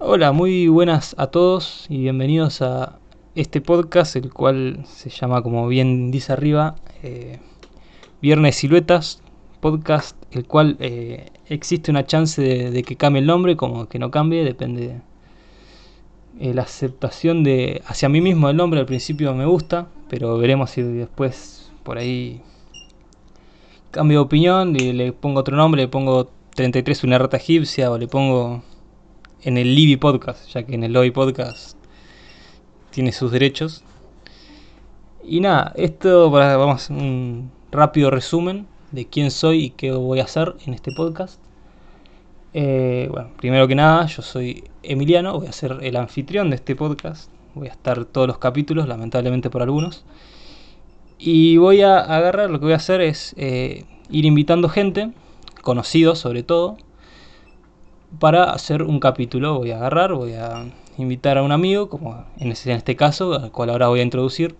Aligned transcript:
Hola, 0.00 0.30
muy 0.30 0.68
buenas 0.68 1.16
a 1.18 1.26
todos 1.26 1.86
y 1.88 1.98
bienvenidos 1.98 2.62
a 2.62 3.00
este 3.34 3.60
podcast, 3.60 4.14
el 4.14 4.32
cual 4.32 4.84
se 4.86 5.10
llama, 5.10 5.42
como 5.42 5.66
bien 5.66 6.12
dice 6.12 6.32
arriba, 6.32 6.76
eh, 7.02 7.40
Viernes 8.22 8.54
Siluetas, 8.54 9.20
podcast, 9.58 10.16
el 10.30 10.46
cual 10.46 10.76
eh, 10.78 11.26
existe 11.48 11.90
una 11.90 12.06
chance 12.06 12.40
de, 12.40 12.82
que 12.84 12.94
cambie 12.94 13.22
el 13.22 13.26
nombre, 13.26 13.56
como 13.56 13.88
que 13.88 13.98
no 13.98 14.12
cambie, 14.12 14.44
depende 14.44 15.00
de 16.38 16.54
la 16.54 16.62
aceptación 16.62 17.42
de 17.42 17.82
hacia 17.84 18.08
mí 18.08 18.20
mismo 18.20 18.48
el 18.48 18.56
nombre. 18.56 18.78
Al 18.78 18.86
principio 18.86 19.34
me 19.34 19.46
gusta, 19.46 19.88
pero 20.08 20.38
veremos 20.38 20.70
si 20.70 20.82
después 20.82 21.72
por 21.82 21.98
ahí 21.98 22.40
cambio 23.90 24.20
de 24.20 24.24
opinión 24.24 24.76
y 24.76 24.92
le 24.92 25.12
pongo 25.12 25.40
otro 25.40 25.56
nombre, 25.56 25.82
le 25.82 25.88
pongo 25.88 26.30
33 26.54 27.02
una 27.02 27.18
rata 27.18 27.36
egipcia 27.38 27.90
o 27.90 27.98
le 27.98 28.06
pongo 28.06 28.62
en 29.42 29.56
el 29.58 29.74
Libby 29.74 29.96
Podcast, 29.96 30.48
ya 30.48 30.64
que 30.64 30.74
en 30.74 30.84
el 30.84 30.92
Lobby 30.92 31.10
Podcast 31.10 31.76
tiene 32.90 33.12
sus 33.12 33.30
derechos. 33.30 33.84
Y 35.24 35.40
nada, 35.40 35.72
esto 35.76 36.30
vamos 36.30 36.90
un 36.90 37.50
rápido 37.70 38.10
resumen 38.10 38.66
de 38.92 39.06
quién 39.06 39.30
soy 39.30 39.64
y 39.64 39.70
qué 39.70 39.92
voy 39.92 40.20
a 40.20 40.24
hacer 40.24 40.54
en 40.66 40.74
este 40.74 40.92
podcast. 40.92 41.40
Eh, 42.54 43.08
bueno, 43.10 43.30
primero 43.36 43.68
que 43.68 43.74
nada, 43.74 44.06
yo 44.06 44.22
soy 44.22 44.64
Emiliano, 44.82 45.38
voy 45.38 45.48
a 45.48 45.52
ser 45.52 45.78
el 45.82 45.96
anfitrión 45.96 46.50
de 46.50 46.56
este 46.56 46.74
podcast. 46.74 47.30
Voy 47.54 47.68
a 47.68 47.72
estar 47.72 48.04
todos 48.06 48.26
los 48.26 48.38
capítulos, 48.38 48.88
lamentablemente 48.88 49.50
por 49.50 49.62
algunos. 49.62 50.04
Y 51.18 51.56
voy 51.56 51.82
a 51.82 51.98
agarrar, 51.98 52.50
lo 52.50 52.58
que 52.58 52.66
voy 52.66 52.72
a 52.72 52.76
hacer 52.76 53.00
es 53.00 53.34
eh, 53.36 53.84
ir 54.08 54.24
invitando 54.24 54.68
gente, 54.68 55.10
conocidos 55.62 56.20
sobre 56.20 56.42
todo, 56.42 56.78
para 58.18 58.44
hacer 58.44 58.82
un 58.82 59.00
capítulo. 59.00 59.58
Voy 59.58 59.70
a 59.70 59.76
agarrar, 59.76 60.14
voy 60.14 60.34
a 60.34 60.64
invitar 60.96 61.38
a 61.38 61.42
un 61.42 61.52
amigo, 61.52 61.88
como 61.88 62.24
en 62.38 62.52
este, 62.52 62.96
caso, 62.96 63.34
al 63.34 63.50
cual 63.52 63.70
ahora 63.70 63.88
voy 63.88 64.00
a 64.00 64.02
introducir. 64.02 64.56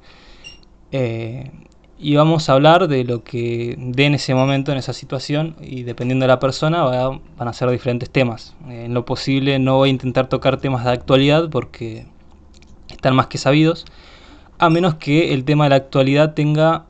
Eh, 0.92 1.50
y 2.00 2.14
vamos 2.14 2.48
a 2.48 2.52
hablar 2.52 2.86
de 2.86 3.02
lo 3.02 3.24
que 3.24 3.74
dé 3.76 4.06
en 4.06 4.14
ese 4.14 4.34
momento, 4.34 4.70
en 4.70 4.78
esa 4.78 4.92
situación, 4.92 5.56
y 5.60 5.82
dependiendo 5.82 6.24
de 6.24 6.28
la 6.28 6.38
persona 6.38 6.84
van 6.84 7.48
a 7.48 7.52
ser 7.52 7.68
diferentes 7.70 8.08
temas. 8.08 8.54
Eh, 8.68 8.84
en 8.84 8.94
lo 8.94 9.04
posible 9.04 9.58
no 9.58 9.76
voy 9.76 9.88
a 9.88 9.92
intentar 9.92 10.28
tocar 10.28 10.58
temas 10.58 10.84
de 10.84 10.92
actualidad 10.92 11.50
porque 11.50 12.06
están 12.88 13.16
más 13.16 13.26
que 13.26 13.38
sabidos, 13.38 13.84
a 14.58 14.70
menos 14.70 14.94
que 14.94 15.34
el 15.34 15.44
tema 15.44 15.64
de 15.64 15.70
la 15.70 15.76
actualidad 15.76 16.34
tenga 16.34 16.84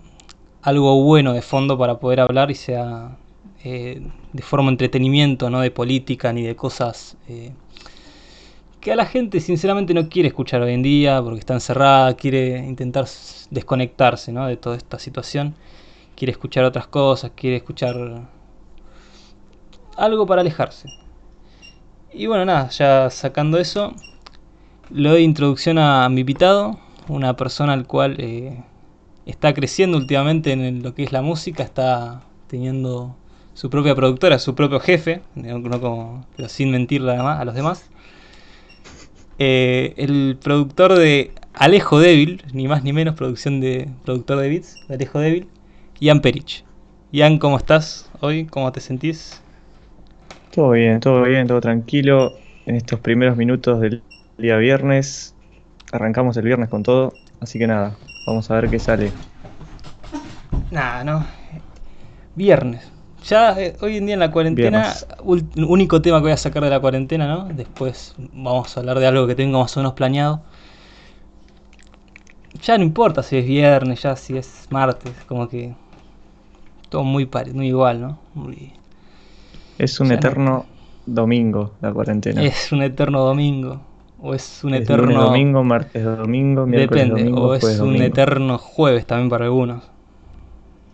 algo 0.63 1.03
bueno 1.03 1.33
de 1.33 1.43
fondo 1.43 1.79
para 1.79 1.99
poder 1.99 2.21
hablar 2.21 2.51
y 2.51 2.55
sea 2.55 3.17
eh, 3.65 4.01
de 4.33 4.43
forma 4.43 4.71
entretenimiento, 4.71 5.51
no 5.51 5.61
de 5.61 5.71
política 5.71 6.33
ni 6.33 6.43
de 6.43 6.55
cosas 6.55 7.17
eh, 7.29 7.53
que 8.81 8.93
a 8.93 8.97
la 8.97 9.07
gente 9.07 9.41
sinceramente 9.41 9.95
no 9.95 10.09
quiere 10.09 10.29
escuchar 10.29 10.63
hoy 10.63 10.73
en 10.73 10.83
día 10.83 11.21
porque 11.23 11.41
está 11.41 11.55
encerrada, 11.55 12.15
quiere 12.15 12.59
intentar 12.59 13.07
desconectarse 13.51 14.33
de 14.33 14.57
toda 14.57 14.77
esta 14.77 14.99
situación, 14.99 15.55
quiere 16.15 16.33
escuchar 16.33 16.65
otras 16.65 16.87
cosas, 16.87 17.33
quiere 17.35 17.57
escuchar 17.57 18.29
algo 19.97 20.27
para 20.27 20.43
alejarse. 20.43 20.89
Y 22.13 22.27
bueno, 22.27 22.45
nada, 22.45 22.69
ya 22.71 23.11
sacando 23.11 23.59
eso, 23.59 23.95
le 24.91 25.09
doy 25.09 25.23
introducción 25.23 25.79
a 25.79 26.09
mi 26.09 26.21
invitado, 26.21 26.79
una 27.09 27.37
persona 27.37 27.73
al 27.73 27.87
cual 27.87 28.17
eh, 28.19 28.63
está 29.27 29.53
creciendo 29.53 29.99
últimamente 29.99 30.53
en 30.53 30.83
lo 30.83 30.95
que 30.95 31.03
es 31.03 31.13
la 31.13 31.23
música, 31.23 31.63
está 31.63 32.23
teniendo 32.47 33.17
su 33.59 33.71
propia 33.71 33.97
productora, 33.97 34.39
su 34.39 34.55
propio 34.55 34.79
jefe, 34.79 35.21
no 35.35 35.81
como, 35.81 36.25
pero 36.37 36.49
sin 36.49 36.71
mentirle 36.71 37.17
a 37.17 37.45
los 37.45 37.57
demás. 37.57 37.91
Eh, 39.41 39.95
el 39.97 40.39
productor 40.41 40.97
de 40.97 41.33
Alejo 41.55 41.99
Débil, 41.99 42.41
ni 42.53 42.69
más 42.69 42.85
ni 42.85 42.93
menos 42.93 43.17
producción 43.17 43.59
de 43.59 43.89
productor 44.05 44.39
de 44.39 44.49
beats, 44.49 44.79
de 44.87 44.95
Alejo 44.95 45.19
Débil, 45.19 45.49
Ian 45.99 46.21
Perich. 46.21 46.65
Ian, 47.11 47.41
¿cómo 47.41 47.57
estás 47.57 48.09
hoy? 48.21 48.47
¿Cómo 48.47 48.71
te 48.71 48.79
sentís? 48.79 49.43
Todo 50.55 50.71
bien, 50.71 51.01
todo 51.01 51.23
bien, 51.25 51.49
todo 51.49 51.61
tranquilo. 51.61 52.35
En 52.65 52.77
estos 52.77 53.01
primeros 53.01 53.37
minutos 53.37 53.81
del 53.81 54.05
día 54.37 54.57
viernes, 54.59 55.35
arrancamos 55.91 56.37
el 56.37 56.45
viernes 56.45 56.69
con 56.69 56.85
todo, 56.85 57.13
así 57.41 57.59
que 57.59 57.67
nada, 57.67 57.97
vamos 58.25 58.49
a 58.53 58.55
ver 58.55 58.71
qué 58.71 58.79
sale. 58.79 59.11
Nada, 60.71 61.03
no. 61.03 61.27
Viernes. 62.37 62.98
Ya 63.29 63.61
eh, 63.61 63.77
hoy 63.83 63.99
en 63.99 64.07
día 64.07 64.15
en 64.15 64.21
la 64.21 64.31
cuarentena, 64.31 64.95
único 65.23 66.01
tema 66.01 66.19
que 66.19 66.23
voy 66.23 66.33
a 66.33 66.39
sacar 66.39 66.65
de 66.65 66.71
la 66.71 66.81
cuarentena, 66.81 67.29
¿no? 67.29 67.45
Después 67.45 68.15
vamos 68.33 68.75
a 68.75 68.81
hablar 68.81 68.99
de 68.99 69.07
algo 69.07 69.27
que 69.27 69.35
tengo 69.35 69.61
más 69.61 69.77
o 69.77 69.81
menos 69.81 69.93
planeado. 69.93 70.41
Ya 72.63 72.79
no 72.79 72.85
importa 72.85 73.23
si 73.23 73.37
es 73.37 73.47
viernes, 73.47 74.03
ya 74.03 74.17
si 74.17 74.39
es 74.39 74.67
martes, 74.71 75.13
como 75.27 75.47
que 75.47 75.75
todo 76.89 77.05
muy, 77.05 77.29
muy 77.53 77.69
igual, 77.69 78.01
¿no? 78.01 78.19
es 79.79 80.01
un 80.01 80.11
eterno 80.11 80.65
domingo 81.05 81.73
la 81.83 81.93
cuarentena. 81.93 82.43
Es 82.43 82.73
un 82.73 82.83
eterno 82.83 83.21
domingo. 83.25 83.83
O 84.21 84.35
es 84.35 84.65
un 84.65 84.75
eterno. 84.75 85.23
domingo, 85.25 85.63
martes 85.63 86.03
domingo, 86.03 86.67
miércoles 86.67 87.09
Depende, 87.09 87.33
o 87.33 87.55
es 87.55 87.79
un 87.79 87.97
eterno 87.97 88.57
jueves 88.57 89.07
también 89.07 89.29
para 89.29 89.45
algunos. 89.45 89.98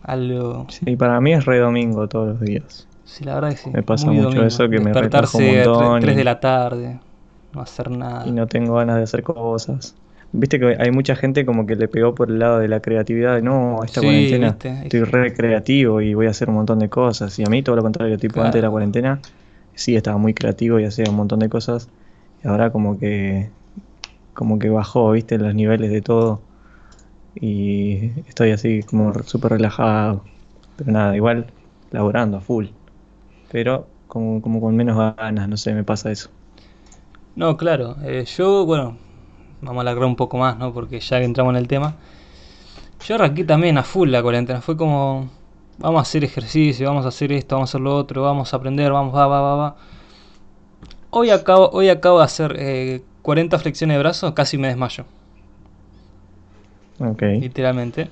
Algo. 0.04 0.66
Sí, 0.68 0.96
para 0.96 1.20
mí 1.20 1.32
es 1.32 1.44
re 1.44 1.58
domingo 1.58 2.06
todos 2.08 2.28
los 2.28 2.40
días. 2.40 2.86
Sí, 3.04 3.24
la 3.24 3.34
verdad 3.34 3.50
que 3.50 3.56
sí. 3.56 3.70
Me 3.70 3.82
pasa 3.82 4.10
mucho 4.10 4.44
eso 4.44 4.68
que 4.68 4.78
me 4.78 4.90
Despertarse 4.90 5.64
montón. 5.66 6.00
3 6.00 6.16
de 6.16 6.24
la 6.24 6.40
tarde, 6.40 7.00
no 7.52 7.60
hacer 7.60 7.90
nada. 7.90 8.26
Y 8.26 8.32
no 8.32 8.46
tengo 8.46 8.74
ganas 8.74 8.96
de 8.96 9.02
hacer 9.02 9.22
cosas. 9.22 9.94
Viste 10.32 10.58
que 10.58 10.76
hay 10.78 10.90
mucha 10.90 11.14
gente 11.14 11.46
como 11.46 11.64
que 11.64 11.76
le 11.76 11.86
pegó 11.86 12.14
por 12.14 12.28
el 12.28 12.38
lado 12.38 12.58
de 12.58 12.68
la 12.68 12.80
creatividad. 12.80 13.40
No, 13.40 13.82
esta 13.84 14.00
cuarentena 14.00 14.56
estoy 14.82 15.04
re 15.04 15.32
creativo 15.32 16.00
y 16.00 16.14
voy 16.14 16.26
a 16.26 16.30
hacer 16.30 16.48
un 16.48 16.56
montón 16.56 16.80
de 16.80 16.88
cosas. 16.88 17.38
Y 17.38 17.44
a 17.44 17.46
mí 17.48 17.62
todo 17.62 17.76
lo 17.76 17.82
contrario, 17.82 18.18
tipo 18.18 18.40
antes 18.40 18.56
de 18.56 18.62
la 18.62 18.70
cuarentena, 18.70 19.20
sí 19.74 19.94
estaba 19.96 20.18
muy 20.18 20.34
creativo 20.34 20.80
y 20.80 20.84
hacía 20.84 21.04
un 21.08 21.16
montón 21.16 21.38
de 21.38 21.48
cosas. 21.48 21.88
Y 22.42 22.48
ahora 22.48 22.70
como 22.70 22.98
que 22.98 23.48
como 24.34 24.58
que 24.58 24.68
bajó, 24.68 25.12
viste, 25.12 25.38
los 25.38 25.54
niveles 25.54 25.90
de 25.90 26.02
todo 26.02 26.40
y 27.36 28.12
estoy 28.28 28.52
así 28.52 28.82
como 28.82 29.12
súper 29.24 29.52
relajado. 29.52 30.24
Pero 30.76 30.92
nada, 30.92 31.16
igual 31.16 31.46
laborando 31.90 32.38
a 32.38 32.40
full. 32.40 32.66
Pero 33.50 33.86
como, 34.08 34.42
como 34.42 34.60
con 34.60 34.76
menos 34.76 34.96
ganas, 35.16 35.48
no 35.48 35.56
sé, 35.56 35.74
me 35.74 35.84
pasa 35.84 36.10
eso. 36.10 36.30
No, 37.36 37.56
claro. 37.56 37.96
Eh, 38.02 38.24
yo, 38.24 38.64
bueno, 38.66 38.96
vamos 39.60 39.78
a 39.78 39.82
alargar 39.82 40.06
un 40.06 40.16
poco 40.16 40.38
más, 40.38 40.58
¿no? 40.58 40.72
Porque 40.72 41.00
ya 41.00 41.18
que 41.18 41.24
entramos 41.24 41.52
en 41.52 41.56
el 41.56 41.68
tema. 41.68 41.96
Yo 43.06 43.16
arranqué 43.16 43.44
también 43.44 43.78
a 43.78 43.82
full 43.82 44.10
la 44.10 44.22
cuarentena. 44.22 44.60
Fue 44.60 44.76
como, 44.76 45.28
vamos 45.78 45.98
a 45.98 46.02
hacer 46.02 46.24
ejercicio, 46.24 46.88
vamos 46.88 47.04
a 47.04 47.08
hacer 47.08 47.32
esto, 47.32 47.56
vamos 47.56 47.70
a 47.70 47.72
hacer 47.72 47.80
lo 47.80 47.96
otro, 47.96 48.22
vamos 48.22 48.52
a 48.52 48.56
aprender, 48.56 48.92
vamos, 48.92 49.14
va, 49.14 49.26
va, 49.26 49.40
va, 49.40 49.56
va. 49.56 49.76
Hoy 51.10 51.30
acabo, 51.30 51.70
hoy 51.72 51.88
acabo 51.88 52.18
de 52.18 52.24
hacer 52.24 52.56
eh, 52.58 53.02
40 53.22 53.58
flexiones 53.58 53.96
de 53.96 53.98
brazos, 54.00 54.32
casi 54.32 54.58
me 54.58 54.68
desmayo. 54.68 55.04
Literalmente. 56.98 58.08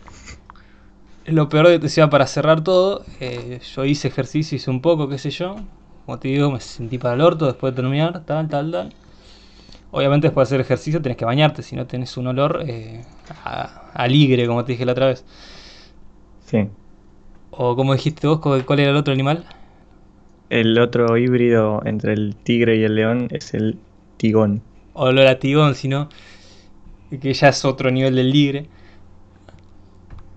Lo 1.27 1.49
peor 1.49 1.69
de 1.69 1.81
que 1.81 2.09
para 2.09 2.27
cerrar 2.27 2.65
todo, 2.65 3.05
eh, 3.21 3.61
yo 3.75 3.85
hice 3.85 4.09
ejercicio, 4.09 4.57
hice 4.57 4.71
un 4.71 4.81
poco, 4.81 5.09
qué 5.09 5.19
sé 5.19 5.31
yo. 5.31 5.57
Como 6.05 6.19
te 6.19 6.29
digo, 6.29 6.51
me 6.51 6.61
sentí 6.61 6.99
para 6.99 7.15
el 7.15 7.21
orto 7.21 7.47
después 7.47 7.73
de 7.73 7.83
terminar, 7.83 8.25
tal, 8.25 8.49
tal, 8.49 8.73
tal. 8.73 8.93
Obviamente 9.93 10.27
después 10.27 10.49
de 10.49 10.57
hacer 10.57 10.61
ejercicio 10.65 11.01
tenés 11.01 11.17
que 11.17 11.25
bañarte, 11.25 11.63
si 11.63 11.77
no 11.77 11.87
tenés 11.87 12.17
un 12.17 12.27
olor 12.27 12.65
eh, 12.67 13.03
a, 13.45 14.07
ligre, 14.09 14.47
como 14.47 14.65
te 14.65 14.73
dije 14.73 14.85
la 14.85 14.93
otra 14.93 15.07
vez. 15.07 15.25
Sí. 16.47 16.69
O 17.51 17.77
como 17.77 17.93
dijiste 17.93 18.27
vos, 18.27 18.41
¿cuál 18.41 18.81
era 18.81 18.91
el 18.91 18.97
otro 18.97 19.13
animal? 19.13 19.45
El 20.51 20.79
otro 20.79 21.17
híbrido 21.19 21.83
entre 21.85 22.15
el 22.15 22.35
tigre 22.35 22.79
y 22.79 22.85
el 22.85 22.97
león 22.97 23.29
es 23.31 23.55
el 23.55 23.79
tigón. 24.17 24.63
Olor 24.95 25.27
a 25.27 25.39
tigón, 25.39 25.75
si 25.75 25.89
no 25.89 26.09
que 27.19 27.33
ya 27.33 27.49
es 27.49 27.65
otro 27.65 27.91
nivel 27.91 28.15
del 28.17 28.31
ligre. 28.31 28.67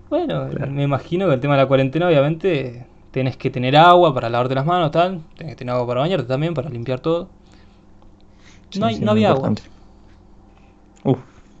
Bueno, 0.08 0.48
me 0.70 0.84
imagino 0.84 1.26
que 1.26 1.34
el 1.34 1.40
tema 1.40 1.54
de 1.54 1.62
la 1.62 1.68
cuarentena, 1.68 2.06
obviamente, 2.06 2.86
tenés 3.10 3.36
que 3.36 3.50
tener 3.50 3.76
agua 3.76 4.14
para 4.14 4.28
lavarte 4.28 4.54
las 4.54 4.66
manos, 4.66 4.90
tal. 4.90 5.22
Tenés 5.36 5.54
que 5.54 5.56
tener 5.56 5.74
agua 5.74 5.86
para 5.86 6.00
bañarte 6.00 6.26
también, 6.26 6.54
para 6.54 6.68
limpiar 6.68 7.00
todo. 7.00 7.28
no, 8.78 8.86
hay, 8.86 9.00
no 9.00 9.10
había 9.10 9.30
agua. 9.30 9.52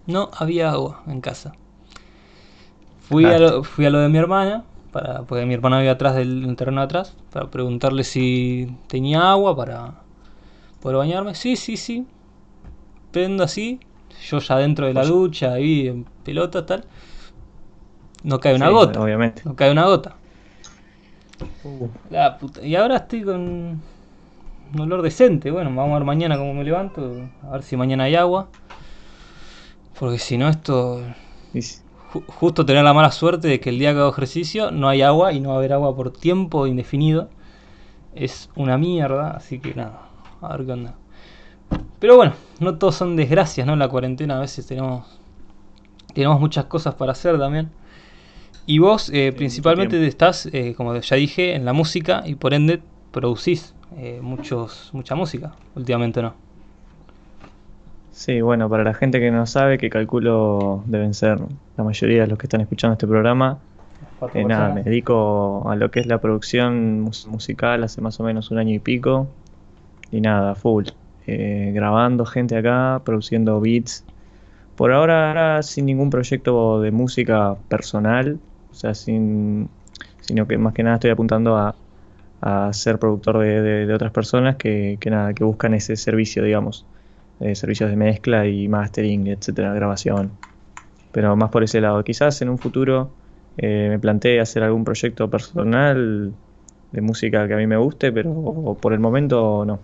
No 0.06 0.30
había 0.32 0.70
agua 0.70 1.02
en 1.06 1.20
casa. 1.20 1.52
Fui, 3.00 3.24
a 3.24 3.38
lo, 3.38 3.64
fui 3.64 3.86
a 3.86 3.90
lo 3.90 3.98
de 4.00 4.08
mi 4.08 4.18
hermana, 4.18 4.64
para, 4.92 5.22
porque 5.22 5.46
mi 5.46 5.54
hermana 5.54 5.78
vivía 5.78 5.92
atrás 5.92 6.14
del 6.14 6.54
terreno 6.56 6.80
de 6.80 6.84
atrás, 6.84 7.16
para 7.32 7.50
preguntarle 7.50 8.04
si 8.04 8.76
tenía 8.88 9.30
agua 9.30 9.56
para 9.56 9.94
poder 10.80 10.98
bañarme. 10.98 11.34
Sí, 11.34 11.56
sí, 11.56 11.76
sí. 11.76 12.06
Prendo 13.12 13.44
así, 13.44 13.80
yo 14.22 14.38
ya 14.38 14.56
dentro 14.56 14.86
de 14.86 14.94
la 14.94 15.04
ducha, 15.04 15.54
ahí 15.54 15.88
en 15.88 16.04
pelota, 16.24 16.64
tal. 16.66 16.84
No 18.22 18.40
cae 18.40 18.54
una 18.54 18.70
gota. 18.70 19.00
Obviamente. 19.00 19.42
No 19.44 19.54
cae 19.54 19.70
una 19.70 19.84
gota. 19.84 20.16
Uh. 21.64 21.88
La 22.10 22.38
puta. 22.38 22.64
Y 22.64 22.74
ahora 22.76 22.96
estoy 22.96 23.22
con. 23.22 23.80
un 24.74 24.80
olor 24.80 25.02
decente. 25.02 25.50
Bueno, 25.50 25.70
vamos 25.74 25.92
a 25.92 25.98
ver 25.98 26.04
mañana 26.04 26.36
cómo 26.36 26.54
me 26.54 26.64
levanto, 26.64 27.28
a 27.42 27.52
ver 27.52 27.62
si 27.62 27.76
mañana 27.76 28.04
hay 28.04 28.16
agua. 28.16 28.48
Porque 29.98 30.18
si 30.18 30.38
no, 30.38 30.48
esto. 30.48 31.02
justo 32.26 32.66
tener 32.66 32.84
la 32.84 32.94
mala 32.94 33.10
suerte 33.12 33.48
de 33.48 33.60
que 33.60 33.70
el 33.70 33.78
día 33.78 33.92
que 33.92 34.00
hago 34.00 34.10
ejercicio 34.10 34.70
no 34.70 34.88
hay 34.88 35.02
agua 35.02 35.32
y 35.32 35.40
no 35.40 35.50
va 35.50 35.54
a 35.56 35.58
haber 35.58 35.72
agua 35.72 35.94
por 35.94 36.10
tiempo 36.10 36.66
indefinido. 36.66 37.28
Es 38.14 38.50
una 38.56 38.78
mierda, 38.78 39.32
así 39.32 39.58
que 39.58 39.74
nada, 39.74 40.08
a 40.40 40.56
ver 40.56 40.66
qué 40.66 40.72
onda. 40.72 40.94
Pero 41.98 42.16
bueno, 42.16 42.34
no 42.60 42.76
todos 42.78 42.94
son 42.94 43.16
desgracias, 43.16 43.66
¿no? 43.66 43.76
La 43.76 43.88
cuarentena 43.88 44.36
a 44.36 44.40
veces 44.40 44.66
tenemos, 44.66 45.18
tenemos 46.14 46.40
muchas 46.40 46.66
cosas 46.66 46.94
para 46.94 47.12
hacer 47.12 47.38
también. 47.38 47.70
Y 48.66 48.78
vos 48.78 49.10
eh, 49.14 49.32
principalmente 49.32 50.04
estás, 50.06 50.46
eh, 50.46 50.74
como 50.76 50.94
ya 50.96 51.16
dije, 51.16 51.54
en 51.54 51.64
la 51.64 51.72
música 51.72 52.22
y 52.26 52.34
por 52.34 52.52
ende 52.52 52.80
producís 53.12 53.74
eh, 53.96 54.18
muchos, 54.20 54.90
mucha 54.92 55.14
música, 55.14 55.52
últimamente 55.76 56.20
no. 56.20 56.34
Sí, 58.10 58.40
bueno, 58.40 58.68
para 58.68 58.82
la 58.82 58.94
gente 58.94 59.20
que 59.20 59.30
no 59.30 59.46
sabe, 59.46 59.78
que 59.78 59.88
calculo 59.88 60.82
deben 60.86 61.14
ser 61.14 61.38
la 61.76 61.84
mayoría 61.84 62.22
de 62.22 62.26
los 62.26 62.38
que 62.38 62.46
están 62.46 62.60
escuchando 62.60 62.94
este 62.94 63.06
programa, 63.06 63.58
nada, 64.46 64.74
me 64.74 64.82
dedico 64.82 65.68
a 65.68 65.76
lo 65.76 65.90
que 65.90 66.00
es 66.00 66.06
la 66.06 66.18
producción 66.18 67.02
musical 67.28 67.84
hace 67.84 68.00
más 68.00 68.18
o 68.18 68.24
menos 68.24 68.50
un 68.50 68.58
año 68.58 68.74
y 68.74 68.78
pico. 68.78 69.28
Y 70.10 70.20
nada, 70.20 70.54
full. 70.54 70.86
Grabando 71.26 72.24
gente 72.24 72.56
acá, 72.56 73.02
produciendo 73.04 73.60
beats. 73.60 74.04
Por 74.76 74.92
ahora 74.92 75.62
sin 75.62 75.86
ningún 75.86 76.10
proyecto 76.10 76.80
de 76.80 76.90
música 76.90 77.56
personal, 77.68 78.38
o 78.70 78.74
sea, 78.74 78.94
sin, 78.94 79.68
sino 80.20 80.46
que 80.46 80.58
más 80.58 80.74
que 80.74 80.82
nada 80.82 80.96
estoy 80.96 81.10
apuntando 81.10 81.56
a, 81.56 81.74
ser 82.72 82.98
productor 83.00 83.38
de, 83.38 83.92
otras 83.92 84.12
personas 84.12 84.56
que, 84.56 84.98
nada, 85.06 85.34
que 85.34 85.42
buscan 85.42 85.74
ese 85.74 85.96
servicio, 85.96 86.44
digamos, 86.44 86.86
eh, 87.40 87.56
servicios 87.56 87.90
de 87.90 87.96
mezcla 87.96 88.46
y 88.46 88.68
mastering, 88.68 89.26
etcétera, 89.26 89.72
grabación. 89.74 90.30
Pero 91.10 91.34
más 91.34 91.50
por 91.50 91.64
ese 91.64 91.80
lado. 91.80 92.04
Quizás 92.04 92.40
en 92.42 92.50
un 92.50 92.58
futuro 92.58 93.10
eh, 93.56 93.88
me 93.90 93.98
planteé 93.98 94.38
hacer 94.38 94.62
algún 94.62 94.84
proyecto 94.84 95.28
personal 95.28 96.34
de 96.92 97.00
música 97.00 97.48
que 97.48 97.54
a 97.54 97.56
mí 97.56 97.66
me 97.66 97.78
guste, 97.78 98.12
pero 98.12 98.76
por 98.80 98.92
el 98.92 99.00
momento 99.00 99.64
no. 99.64 99.80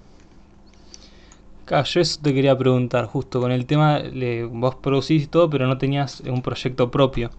Claro, 1.72 1.86
yo 1.86 2.00
eso 2.02 2.20
te 2.22 2.34
quería 2.34 2.54
preguntar, 2.58 3.06
justo 3.06 3.40
con 3.40 3.50
el 3.50 3.64
tema, 3.64 4.02
vos 4.50 4.74
producís 4.74 5.30
todo, 5.30 5.48
pero 5.48 5.66
no 5.66 5.78
tenías 5.78 6.20
un 6.20 6.42
proyecto 6.42 6.90
propio. 6.90 7.30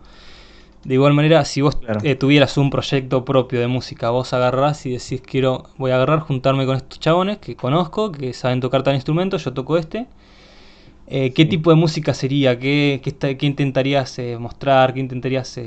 De 0.83 0.95
igual 0.95 1.13
manera, 1.13 1.45
si 1.45 1.61
vos 1.61 1.77
eh, 2.01 2.15
tuvieras 2.15 2.57
un 2.57 2.71
proyecto 2.71 3.23
propio 3.23 3.59
de 3.59 3.67
música, 3.67 4.09
vos 4.09 4.33
agarrás 4.33 4.87
y 4.87 4.93
decís, 4.93 5.21
quiero, 5.21 5.65
voy 5.77 5.91
a 5.91 5.97
agarrar, 5.97 6.21
juntarme 6.21 6.65
con 6.65 6.77
estos 6.77 6.99
chabones 6.99 7.37
que 7.37 7.55
conozco, 7.55 8.11
que 8.11 8.33
saben 8.33 8.59
tocar 8.59 8.81
tal 8.81 8.95
instrumento, 8.95 9.37
yo 9.37 9.53
toco 9.53 9.77
este. 9.77 10.07
Eh, 11.05 11.31
¿Qué 11.31 11.45
tipo 11.45 11.69
de 11.69 11.75
música 11.75 12.15
sería? 12.15 12.57
¿Qué, 12.57 13.01
qué, 13.03 13.45
intentarías 13.45 14.17
eh, 14.17 14.39
mostrar? 14.39 14.95
¿Qué 14.95 14.99
intentarías 14.99 15.61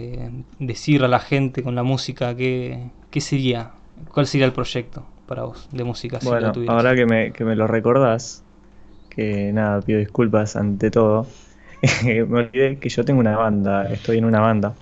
decir 0.58 1.04
a 1.04 1.08
la 1.08 1.20
gente 1.20 1.62
con 1.62 1.76
la 1.76 1.84
música? 1.84 2.34
¿Qué, 2.34 2.90
¿Qué, 3.12 3.20
sería? 3.20 3.70
¿Cuál 4.12 4.26
sería 4.26 4.44
el 4.44 4.52
proyecto 4.52 5.06
para 5.28 5.44
vos 5.44 5.68
de 5.70 5.84
música? 5.84 6.18
bueno, 6.24 6.52
ahora 6.66 6.96
que 6.96 7.06
me, 7.06 7.30
que 7.30 7.44
me 7.44 7.54
lo 7.54 7.68
recordás, 7.68 8.42
que 9.16 9.52
nada, 9.52 9.80
pido 9.80 9.98
disculpas 9.98 10.54
ante 10.56 10.90
todo, 10.90 11.26
me 12.04 12.22
olvidé 12.22 12.78
que 12.78 12.88
yo 12.88 13.04
tengo 13.04 13.20
una 13.20 13.36
banda, 13.36 13.90
estoy 13.90 14.18
en 14.18 14.26
una 14.26 14.40
banda. 14.40 14.74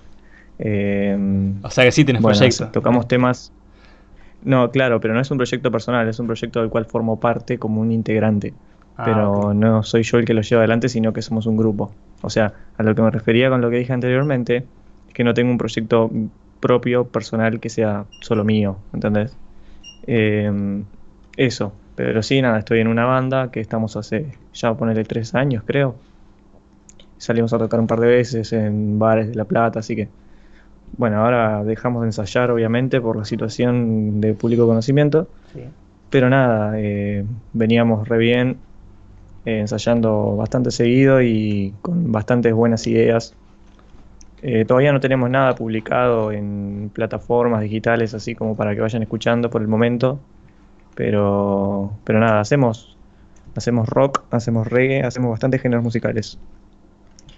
Eh, 0.59 1.17
o 1.63 1.69
sea 1.69 1.85
que 1.85 1.91
sí 1.91 2.05
tienes 2.05 2.21
proyecto. 2.21 2.67
Tocamos 2.67 3.07
temas. 3.07 3.51
No, 4.43 4.69
claro, 4.69 4.99
pero 4.99 5.13
no 5.13 5.21
es 5.21 5.31
un 5.31 5.37
proyecto 5.37 5.71
personal, 5.71 6.07
es 6.07 6.19
un 6.19 6.27
proyecto 6.27 6.61
del 6.61 6.69
cual 6.69 6.85
formo 6.85 7.19
parte 7.19 7.57
como 7.57 7.81
un 7.81 7.91
integrante. 7.91 8.53
Ah, 8.97 9.03
pero 9.03 9.53
no 9.53 9.83
soy 9.83 10.03
yo 10.03 10.17
el 10.17 10.25
que 10.25 10.33
lo 10.33 10.41
lleva 10.41 10.61
adelante, 10.61 10.87
sino 10.87 11.13
que 11.13 11.21
somos 11.21 11.45
un 11.45 11.57
grupo. 11.57 11.91
O 12.21 12.29
sea, 12.29 12.53
a 12.77 12.83
lo 12.83 12.93
que 12.93 13.01
me 13.01 13.11
refería 13.11 13.49
con 13.49 13.61
lo 13.61 13.69
que 13.69 13.77
dije 13.77 13.91
anteriormente, 13.91 14.67
es 15.07 15.13
que 15.13 15.23
no 15.23 15.33
tengo 15.33 15.51
un 15.51 15.57
proyecto 15.57 16.09
propio, 16.59 17.05
personal, 17.05 17.59
que 17.59 17.69
sea 17.69 18.05
solo 18.19 18.43
mío, 18.43 18.77
¿entendés? 18.93 19.35
Eh, 20.07 20.83
eso, 21.37 21.73
pero 21.95 22.21
sí, 22.21 22.41
nada, 22.41 22.59
estoy 22.59 22.79
en 22.79 22.87
una 22.87 23.05
banda 23.05 23.51
que 23.51 23.59
estamos 23.59 23.95
hace 23.95 24.33
ya 24.53 24.73
ponerle 24.73 25.03
tres 25.03 25.33
años, 25.35 25.63
creo. 25.65 25.95
Salimos 27.17 27.53
a 27.53 27.57
tocar 27.57 27.79
un 27.79 27.87
par 27.87 27.99
de 27.99 28.07
veces 28.07 28.51
en 28.53 28.99
bares 28.99 29.29
de 29.29 29.35
La 29.35 29.45
Plata, 29.45 29.79
así 29.79 29.95
que 29.95 30.09
bueno, 30.97 31.23
ahora 31.23 31.63
dejamos 31.63 32.01
de 32.03 32.07
ensayar, 32.07 32.51
obviamente, 32.51 33.01
por 33.01 33.17
la 33.17 33.25
situación 33.25 34.21
de 34.21 34.33
público 34.33 34.65
conocimiento. 34.65 35.27
Pero 36.09 36.29
nada, 36.29 36.73
eh, 36.77 37.25
veníamos 37.53 38.07
re 38.07 38.17
bien, 38.17 38.57
eh, 39.45 39.59
ensayando 39.59 40.35
bastante 40.37 40.71
seguido 40.71 41.21
y 41.21 41.73
con 41.81 42.11
bastantes 42.11 42.53
buenas 42.53 42.87
ideas. 42.87 43.33
Eh, 44.41 44.63
todavía 44.65 44.93
no 44.93 44.99
tenemos 44.99 45.29
nada 45.29 45.55
publicado 45.55 46.31
en 46.31 46.91
plataformas 46.93 47.61
digitales, 47.61 48.13
así 48.13 48.35
como 48.35 48.55
para 48.55 48.75
que 48.75 48.81
vayan 48.81 49.01
escuchando 49.01 49.49
por 49.49 49.61
el 49.61 49.67
momento. 49.67 50.19
Pero, 50.95 51.91
pero 52.03 52.19
nada, 52.19 52.39
hacemos, 52.39 52.97
hacemos 53.55 53.87
rock, 53.87 54.23
hacemos 54.31 54.67
reggae, 54.67 55.03
hacemos 55.03 55.31
bastantes 55.31 55.61
géneros 55.61 55.83
musicales. 55.83 56.39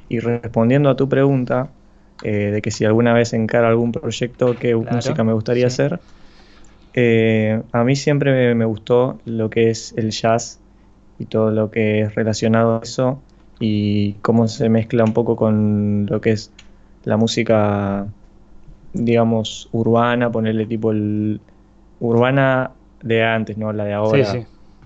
Y 0.09 0.19
respondiendo 0.19 0.89
a 0.89 0.95
tu 0.95 1.09
pregunta, 1.09 1.69
eh, 2.24 2.51
de 2.51 2.62
que 2.62 2.71
si 2.71 2.86
alguna 2.86 3.13
vez 3.13 3.33
encara 3.33 3.68
algún 3.68 3.92
proyecto, 3.92 4.56
qué 4.56 4.75
música 4.75 5.24
me 5.24 5.33
gustaría 5.33 5.68
hacer. 5.68 6.00
Eh, 6.94 7.62
a 7.74 7.83
mí 7.83 7.95
siempre 7.95 8.56
me, 8.56 8.65
gustó 8.65 9.19
lo 9.25 9.51
que 9.51 9.69
es 9.69 9.94
el 9.98 10.09
jazz 10.09 10.59
y 11.19 11.25
todo 11.25 11.51
lo 11.51 11.69
que 11.69 12.01
es 12.01 12.15
relacionado 12.15 12.80
a 12.80 12.83
eso 12.83 13.21
y 13.59 14.13
cómo 14.24 14.48
se 14.48 14.69
mezcla 14.69 15.04
un 15.04 15.13
poco 15.13 15.36
con 15.36 16.07
lo 16.09 16.21
que 16.21 16.31
es 16.31 16.51
la 17.04 17.18
música, 17.18 18.07
digamos, 18.94 19.69
urbana, 19.71 20.31
ponerle 20.31 20.65
tipo 20.65 20.92
el 20.92 21.39
urbana 22.00 22.71
de 23.01 23.23
antes, 23.23 23.57
no 23.57 23.73
la 23.73 23.85
de 23.85 23.94
ahora. 23.94 24.33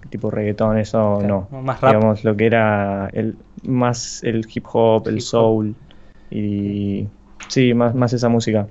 Tipo 0.09 0.31
reggaetón, 0.31 0.77
eso 0.77 1.21
no. 1.21 1.47
Más 1.51 1.79
Digamos, 1.81 2.23
lo 2.23 2.35
que 2.35 2.45
era 2.47 3.09
el, 3.13 3.35
más 3.63 4.23
el 4.23 4.47
hip 4.51 4.65
hop, 4.73 5.07
el 5.07 5.21
soul 5.21 5.75
y 6.31 7.07
Sí, 7.51 7.73
más, 7.73 7.93
más 7.93 8.13
esa 8.13 8.29
música. 8.29 8.65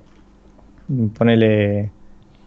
Ponele, 1.15 1.91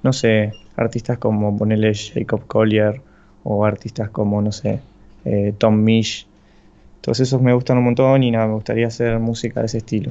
no 0.03 0.13
sé, 0.13 0.53
artistas 0.77 1.19
como 1.19 1.57
ponele 1.57 1.95
Jacob 1.95 2.45
Collier 2.49 3.01
o 3.45 3.65
artistas 3.65 4.11
como, 4.11 4.43
no 4.43 4.51
sé, 4.51 4.81
eh, 5.25 5.55
Tom 5.57 5.77
Misch. 5.77 6.27
Todos 7.03 7.21
esos 7.21 7.41
me 7.41 7.53
gustan 7.53 7.79
un 7.79 7.85
montón 7.85 8.25
y 8.25 8.33
nada, 8.33 8.49
me 8.49 8.55
gustaría 8.55 8.89
hacer 8.89 9.21
música 9.21 9.61
de 9.61 9.67
ese 9.67 9.79
estilo. 9.79 10.11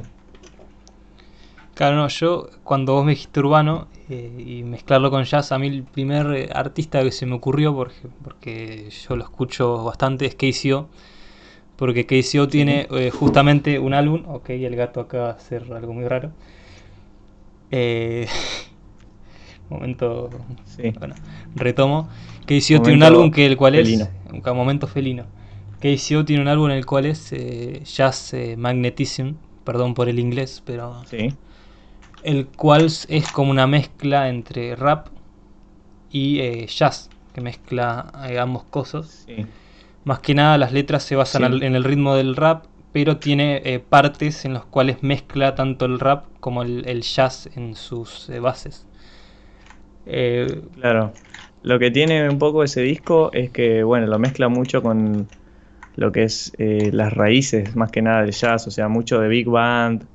Claro, 1.73 1.95
no, 1.95 2.07
yo 2.07 2.49
cuando 2.63 2.93
vos 2.93 3.03
me 3.03 3.11
dijiste 3.11 3.39
urbano 3.39 3.87
eh, 4.09 4.43
y 4.45 4.63
mezclarlo 4.63 5.09
con 5.09 5.23
jazz, 5.23 5.51
a 5.51 5.57
mí 5.57 5.67
el 5.67 5.83
primer 5.83 6.27
eh, 6.35 6.49
artista 6.53 7.01
que 7.03 7.11
se 7.11 7.25
me 7.25 7.35
ocurrió, 7.35 7.73
porque, 7.73 8.07
porque 8.23 8.89
yo 8.89 9.15
lo 9.15 9.23
escucho 9.23 9.83
bastante, 9.83 10.25
es 10.25 10.35
KCO 10.35 10.87
porque 11.75 12.05
KCO 12.05 12.47
tiene 12.47 12.87
eh, 12.91 13.09
justamente 13.09 13.79
un 13.79 13.93
álbum. 13.93 14.23
Ok, 14.27 14.51
el 14.51 14.75
gato 14.75 15.01
acaba 15.01 15.25
de 15.25 15.33
hacer 15.33 15.73
algo 15.73 15.93
muy 15.93 16.07
raro. 16.07 16.31
Eh, 17.71 18.27
momento. 19.69 20.29
Sí. 20.65 20.93
Bueno, 20.97 21.15
retomo. 21.55 22.07
KCO 22.45 22.81
tiene 22.81 22.93
un 22.93 23.03
álbum 23.03 23.31
que 23.31 23.45
el 23.45 23.57
cual 23.57 23.75
es. 23.75 24.07
Un 24.31 24.55
momento 24.55 24.87
felino. 24.87 25.25
KCO 25.79 26.23
tiene 26.23 26.41
un 26.41 26.47
álbum 26.47 26.69
en 26.69 26.77
el 26.77 26.85
cual 26.85 27.05
es 27.05 27.33
Jazz 27.83 28.33
Magnetism. 28.55 29.33
Perdón 29.65 29.93
por 29.93 30.07
el 30.07 30.19
inglés, 30.19 30.61
pero. 30.65 31.03
Sí. 31.09 31.33
El 32.23 32.47
cual 32.47 32.85
es 32.85 33.31
como 33.31 33.51
una 33.51 33.67
mezcla 33.67 34.29
entre 34.29 34.75
rap 34.75 35.07
y 36.11 36.65
jazz. 36.67 37.09
Que 37.33 37.41
mezcla 37.41 38.11
ambos 38.39 38.63
cosas. 38.65 39.25
Sí. 39.27 39.45
Más 40.05 40.19
que 40.19 40.35
nada 40.35 40.57
las 40.57 40.73
letras 40.73 41.03
se 41.03 41.15
basan 41.15 41.63
en 41.63 41.75
el 41.75 41.83
ritmo 41.83 42.15
del 42.15 42.35
rap, 42.35 42.65
pero 42.91 43.17
tiene 43.17 43.61
eh, 43.63 43.79
partes 43.79 44.43
en 44.43 44.53
las 44.53 44.65
cuales 44.65 45.01
mezcla 45.01 45.55
tanto 45.55 45.85
el 45.85 45.99
rap 45.99 46.25
como 46.41 46.63
el, 46.63 47.01
jazz 47.01 47.49
en 47.55 47.75
sus 47.75 48.29
eh, 48.29 48.39
bases. 48.39 48.85
Eh, 50.05 50.61
claro. 50.75 51.13
Lo 51.63 51.79
que 51.79 51.89
tiene 51.89 52.29
un 52.29 52.37
poco 52.37 52.63
ese 52.63 52.81
disco 52.81 53.31
es 53.31 53.49
que, 53.49 53.83
bueno, 53.83 54.07
lo 54.07 54.19
mezcla 54.19 54.49
mucho 54.49 54.83
con 54.83 55.29
lo 55.95 56.11
que 56.11 56.23
es 56.23 56.51
las 56.57 57.13
raíces, 57.13 57.75
más 57.77 57.89
que 57.89 58.01
nada 58.01 58.23
del 58.23 58.31
jazz, 58.31 58.67
o 58.67 58.71
sea, 58.71 58.89
mucho 58.89 59.21
de 59.21 59.29
big 59.29 59.47
band 59.47 60.05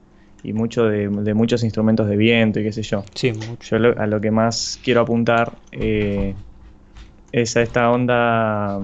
y 0.43 0.53
mucho 0.53 0.85
de, 0.85 1.09
muchos 1.35 1.65
instrumentos 1.65 2.09
de 2.09 2.17
viento 2.17 2.61
y 2.61 2.65
qué 2.65 2.73
sé 2.73 2.83
yo. 2.83 3.05
Sí, 3.15 3.33
mucho. 3.33 3.77
Yo 3.79 3.99
a 3.99 4.07
lo 4.07 4.21
que 4.21 4.31
más 4.31 4.79
quiero 4.83 5.01
apuntar 5.01 5.53
es 5.73 7.57
a 7.57 7.63
esta 7.63 7.91
onda 7.91 8.81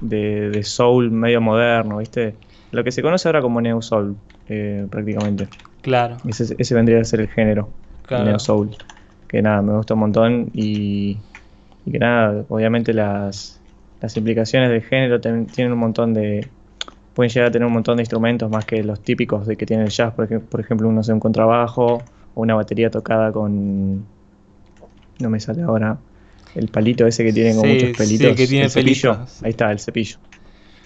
de, 0.00 0.62
soul 0.62 1.10
medio 1.10 1.40
moderno, 1.40 1.98
¿viste? 1.98 2.34
Lo 2.70 2.84
que 2.84 2.92
se 2.92 3.02
conoce 3.02 3.28
ahora 3.28 3.42
como 3.42 3.60
neo 3.60 3.82
soul, 3.82 4.16
eh, 4.48 4.86
prácticamente. 4.90 5.48
Claro. 5.82 6.18
Ese, 6.28 6.74
vendría 6.74 7.00
a 7.00 7.04
ser 7.04 7.20
el 7.20 7.28
género, 7.28 7.68
el 8.10 8.24
neo 8.24 8.38
soul. 8.38 8.70
Que 9.26 9.42
nada, 9.42 9.62
me 9.62 9.72
gusta 9.72 9.94
un 9.94 10.00
montón 10.00 10.50
y, 10.52 11.16
que 11.90 11.98
nada, 11.98 12.44
obviamente 12.48 12.92
las, 12.92 13.60
las 14.00 14.16
implicaciones 14.16 14.70
del 14.70 14.82
género 14.82 15.20
tienen 15.20 15.72
un 15.72 15.78
montón 15.78 16.14
de, 16.14 16.48
pueden 17.20 17.30
llegar 17.30 17.48
a 17.48 17.52
tener 17.52 17.66
un 17.66 17.74
montón 17.74 17.98
de 17.98 18.02
instrumentos 18.02 18.50
más 18.50 18.64
que 18.64 18.82
los 18.82 18.98
típicos 19.02 19.46
de 19.46 19.54
que 19.54 19.66
tiene 19.66 19.82
el 19.82 19.90
jazz, 19.90 20.14
por, 20.14 20.40
por 20.40 20.58
ejemplo, 20.58 20.88
uno 20.88 21.00
hace 21.00 21.12
un 21.12 21.20
contrabajo 21.20 22.02
o 22.34 22.40
una 22.40 22.54
batería 22.54 22.90
tocada 22.90 23.30
con, 23.30 24.06
no 25.18 25.28
me 25.28 25.38
sale 25.38 25.60
ahora, 25.60 25.98
el 26.54 26.68
palito 26.68 27.06
ese 27.06 27.22
que 27.22 27.34
tiene 27.34 27.54
con 27.54 27.68
muchos 27.68 27.94
pelitos. 27.94 28.34
que 28.34 28.46
tiene 28.46 28.64
el 28.64 28.70
cepillo. 28.70 29.18
Ahí 29.42 29.50
está, 29.50 29.70
el 29.70 29.78
cepillo. 29.80 30.16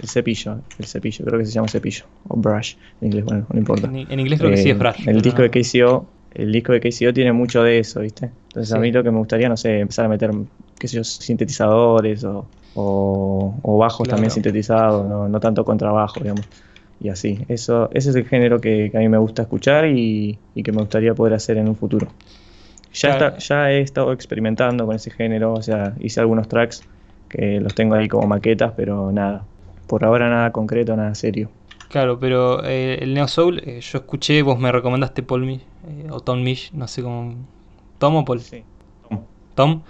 El 0.03 0.09
cepillo, 0.09 0.59
el 0.77 0.87
cepillo, 0.87 1.25
creo 1.25 1.39
que 1.39 1.47
se 1.47 1.53
llama 1.53 1.69
cepillo. 1.69 2.05
O 2.27 2.37
brush, 2.37 2.75
en 3.01 3.07
inglés, 3.07 3.25
bueno, 3.27 3.47
no 3.49 3.57
importa. 3.61 3.87
En, 3.87 4.19
inglés 4.19 4.41
creo 4.41 4.51
que 4.51 4.57
sí 4.57 4.71
es 4.71 4.75
eh, 4.75 4.79
brush. 4.79 5.09
El 5.09 5.23
disco 5.23 5.41
de 5.43 5.51
KCO, 5.51 6.05
el 6.35 6.51
disco 6.51 6.73
de 6.73 6.81
KCO 6.81 7.13
tiene 7.15 7.33
mucho 7.33 7.63
de 7.63 7.79
eso, 7.79 8.01
¿viste? 8.01 8.33
Entonces 8.49 8.75
a 8.75 8.81
mí 8.81 8.91
lo 8.91 9.05
que 9.05 9.13
me 9.13 9.19
gustaría, 9.19 9.49
no 9.49 9.57
sé, 9.57 9.79
empezar 9.79 10.07
a 10.07 10.09
meter, 10.09 10.33
qué 10.81 10.89
sé 10.89 10.97
yo, 10.97 11.05
sintetizadores 11.05 12.25
o, 12.25 12.49
o, 12.75 13.79
bajos 13.79 14.09
también 14.09 14.31
sintetizados, 14.31 15.07
no, 15.07 15.29
no 15.29 15.41
tanto 15.41 15.65
contrabajo, 15.65 16.21
digamos. 16.21 16.47
Y 17.01 17.09
así, 17.09 17.45
eso, 17.49 17.91
ese 17.93 18.11
es 18.11 18.17
el 18.17 18.27
género 18.27 18.61
que, 18.61 18.91
a 18.95 18.99
mí 18.99 19.09
me 19.09 19.19
gusta 19.19 19.43
escuchar 19.43 19.87
y, 19.87 20.39
y 20.55 20.63
que 20.63 20.73
me 20.73 20.79
gustaría 20.79 21.15
poder 21.15 21.35
hacer 21.35 21.59
en 21.59 21.69
un 21.69 21.77
futuro. 21.77 22.09
Ya, 22.95 23.37
ya 23.39 23.73
he 23.73 23.81
estado 23.81 24.13
experimentando 24.13 24.87
con 24.87 24.95
ese 24.95 25.11
género, 25.11 25.55
o 25.55 25.63
sea, 25.63 25.95
hice 25.99 26.21
algunos 26.21 26.49
tracks 26.49 26.83
que 27.29 27.61
los 27.61 27.75
tengo 27.75 27.97
ahí 27.97 28.09
como 28.09 28.29
maquetas, 28.29 28.73
pero 28.77 29.11
nada, 29.11 29.45
por 29.89 30.05
ahora 30.05 30.31
nada 30.31 30.53
concreto, 30.53 30.97
nada 30.97 31.15
serio. 31.17 31.51
Claro, 31.89 32.19
pero 32.19 32.65
eh, 32.65 32.99
el 33.01 33.15
Neo 33.15 33.27
Soul, 33.27 33.61
eh, 33.65 33.81
yo 33.81 33.99
escuché, 33.99 34.43
vos 34.43 34.59
me 34.59 34.71
recomendaste 34.71 35.23
Paul 35.23 35.45
Mish, 35.45 35.63
eh, 35.89 36.09
o 36.11 36.21
Tom 36.21 36.43
Mish, 36.43 36.73
no 36.73 36.87
sé 36.87 37.03
cómo. 37.03 37.35
¿Tom 37.99 38.17
o 38.17 38.25
Paul? 38.25 38.41
Sí, 38.41 38.63
Tom. 39.09 39.21
Tom. 39.55 39.83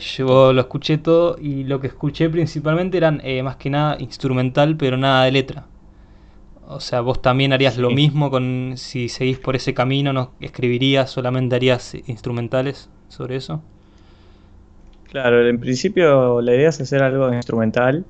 Yo 0.00 0.52
lo 0.52 0.60
escuché 0.60 0.98
todo 0.98 1.36
y 1.40 1.64
lo 1.64 1.80
que 1.80 1.86
escuché 1.86 2.28
principalmente 2.28 2.96
eran 2.96 3.22
más 3.44 3.56
que 3.56 3.70
nada 3.70 3.96
instrumental, 4.00 4.76
pero 4.76 4.96
nada 4.96 5.24
de 5.24 5.32
letra. 5.32 5.66
O 6.70 6.80
sea, 6.80 7.00
vos 7.00 7.22
también 7.22 7.54
harías 7.54 7.78
lo 7.78 7.90
mismo 7.90 8.30
con 8.30 8.74
si 8.76 9.08
seguís 9.08 9.38
por 9.38 9.56
ese 9.56 9.72
camino, 9.72 10.12
no 10.12 10.32
escribirías, 10.40 11.10
solamente 11.10 11.56
harías 11.56 11.94
instrumentales 12.06 12.90
sobre 13.08 13.36
eso. 13.36 13.62
Claro, 15.10 15.48
en 15.48 15.58
principio 15.58 16.42
la 16.42 16.54
idea 16.54 16.68
es 16.68 16.78
hacer 16.82 17.02
algo 17.02 17.32
instrumental, 17.32 18.04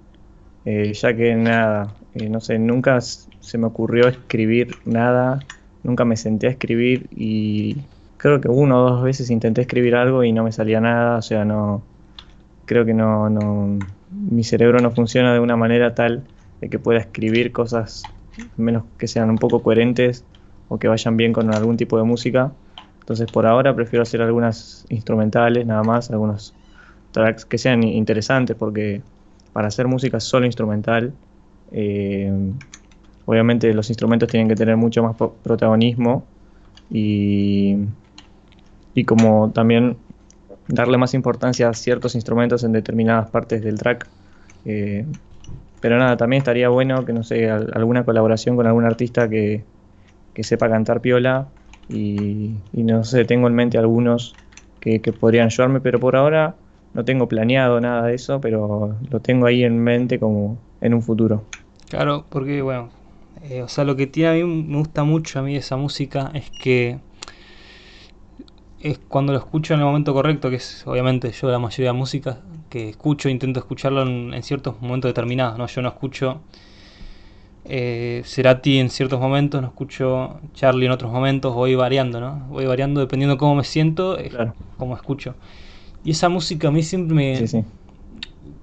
eh, 0.65 0.93
ya 0.93 1.15
que 1.15 1.37
nada, 1.37 1.95
eh, 2.15 2.29
no 2.29 2.41
sé, 2.41 2.59
nunca 2.59 3.01
se 3.01 3.59
me 3.59 3.67
ocurrió 3.67 4.09
escribir 4.09 4.75
nada, 4.85 5.39
nunca 5.85 6.05
me 6.05 6.17
senté 6.17 6.49
a 6.49 6.51
escribir 6.51 7.07
y 7.15 7.77
creo 8.19 8.41
que 8.41 8.49
una 8.49 8.77
o 8.77 8.91
dos 8.91 9.03
veces 9.03 9.31
intenté 9.31 9.63
escribir 9.63 9.95
algo 9.95 10.25
y 10.25 10.33
no 10.33 10.45
me 10.45 10.53
salía 10.53 10.81
nada, 10.81 11.17
o 11.17 11.23
sea, 11.23 11.45
no, 11.45 11.83
creo 12.67 12.85
que 12.85 12.93
no, 12.93 13.31
no, 13.31 13.79
mi 14.11 14.45
cerebro 14.45 14.81
no 14.81 14.91
funciona 14.91 15.33
de 15.33 15.41
una 15.41 15.57
manera 15.57 15.95
tal 15.95 16.25
de 16.61 16.69
que 16.69 16.79
pueda 16.79 16.99
escribir 16.99 17.53
cosas 17.53 18.03
menos 18.57 18.85
que 18.99 19.07
sean 19.07 19.31
un 19.31 19.39
poco 19.39 19.63
coherentes 19.63 20.25
o 20.69 20.79
que 20.79 20.89
vayan 20.89 21.17
bien 21.17 21.33
con 21.33 21.53
algún 21.55 21.77
tipo 21.77 21.97
de 21.97 22.05
música. 22.05 22.53
Entonces 23.01 23.31
por 23.31 23.47
ahora 23.47 23.75
prefiero 23.75 24.03
hacer 24.03 24.21
algunas 24.21 24.85
instrumentales 24.91 25.65
nada 25.65 25.83
más, 25.83 26.11
algunos 26.11 26.55
tracks 27.13 27.45
que 27.45 27.57
sean 27.57 27.83
interesantes 27.85 28.55
porque 28.57 29.01
para 29.53 29.69
hacer 29.69 29.87
música 29.87 30.21
solo 30.21 30.45
instrumental, 30.45 31.15
eh, 31.73 32.33
obviamente 33.25 33.73
los 33.73 33.89
instrumentos 33.89 34.29
tienen 34.29 34.49
que 34.49 34.57
tener 34.57 34.77
mucho 34.77 35.03
más 35.03 35.17
protagonismo 35.17 36.25
y, 36.91 37.77
y 38.95 39.05
como 39.05 39.51
también 39.53 39.99
darle 40.69 40.99
más 40.99 41.15
importancia 41.15 41.69
a 41.69 41.75
ciertos 41.75 42.15
instrumentos 42.15 42.63
en 42.63 42.73
determinadas 42.73 43.31
partes 43.31 43.63
del 43.63 43.79
track. 43.79 44.07
Eh, 44.65 45.07
pero 45.81 45.99
nada, 45.99 46.17
también 46.17 46.39
estaría 46.39 46.69
bueno 46.69 47.05
que, 47.05 47.13
no 47.13 47.23
sé, 47.23 47.51
alguna 47.51 48.05
colaboración 48.05 48.57
con 48.57 48.67
algún 48.67 48.85
artista 48.85 49.29
que, 49.29 49.65
sepa 50.41 50.69
cantar 50.69 51.01
piola. 51.01 51.49
Y, 51.89 52.55
no 52.73 53.03
sé, 53.05 53.25
tengo 53.25 53.49
en 53.49 53.55
mente 53.55 53.79
algunos 53.79 54.37
que, 54.81 55.01
podrían 55.01 55.47
ayudarme, 55.47 55.81
pero 55.81 55.99
por 55.99 56.17
ahora 56.17 56.57
no 56.95 57.05
tengo 57.05 57.29
planeado 57.29 57.81
nada 57.81 58.07
de 58.07 58.15
eso, 58.15 58.41
pero 58.41 58.97
lo 59.11 59.21
tengo 59.21 59.47
ahí 59.47 59.65
en 59.65 59.79
mente 59.79 60.19
como 60.19 60.59
en 60.81 60.95
un 60.95 61.03
futuro. 61.03 61.43
Claro, 61.89 62.25
porque 62.29 62.61
bueno, 62.61 62.91
eh, 63.43 63.63
o 63.63 63.69
sea, 63.69 63.85
lo 63.85 63.97
que 63.97 64.07
tiene 64.07 64.29
a 64.31 64.33
mí 64.35 64.45
me 64.45 64.79
gusta 64.79 65.05
mucho 65.05 65.39
a 65.39 65.43
mí 65.43 65.53
de 65.55 65.61
esa 65.61 65.77
música 65.77 66.31
es 66.35 66.51
que 66.51 66.99
es 68.81 68.99
cuando 69.09 69.33
lo 69.33 69.39
escucho 69.39 69.75
en 69.75 69.81
el 69.81 69.87
momento 69.87 70.15
correcto, 70.15 70.51
que 70.51 70.57
es 70.57 70.87
obviamente 70.87 71.33
yo 71.33 71.51
la 71.51 71.59
mayoría 71.59 71.93
de 71.93 71.99
música 71.99 72.41
que 72.71 72.91
escucho, 72.91 73.29
intento 73.29 73.61
escucharlo 73.61 74.03
en, 74.03 74.43
ciertos 74.43 74.81
momentos 74.81 75.09
determinados, 75.09 75.59
¿no? 75.59 75.67
Yo 75.67 75.83
no 75.83 75.89
escucho 75.89 76.41
eh, 77.65 78.23
Cerati 78.25 78.79
en 78.79 78.91
ciertos 78.91 79.21
momentos, 79.21 79.61
no 79.61 79.69
escucho 79.69 80.41
Charlie 80.55 80.87
en 80.87 80.93
otros 80.93 81.11
momentos, 81.11 81.55
voy 81.55 81.75
variando, 81.75 82.21
¿no? 82.21 82.47
Voy 82.51 82.67
variando 82.67 83.01
dependiendo 83.01 83.35
de 83.35 83.39
cómo 83.39 83.57
me 83.57 83.65
siento, 83.65 84.17
claro. 84.31 84.55
cómo 84.77 84.95
escucho. 84.95 85.35
Y 86.05 86.13
esa 86.13 86.29
música 86.29 86.69
a 86.69 86.71
mí 86.71 86.83
siempre 86.83 87.15
me... 87.15 87.65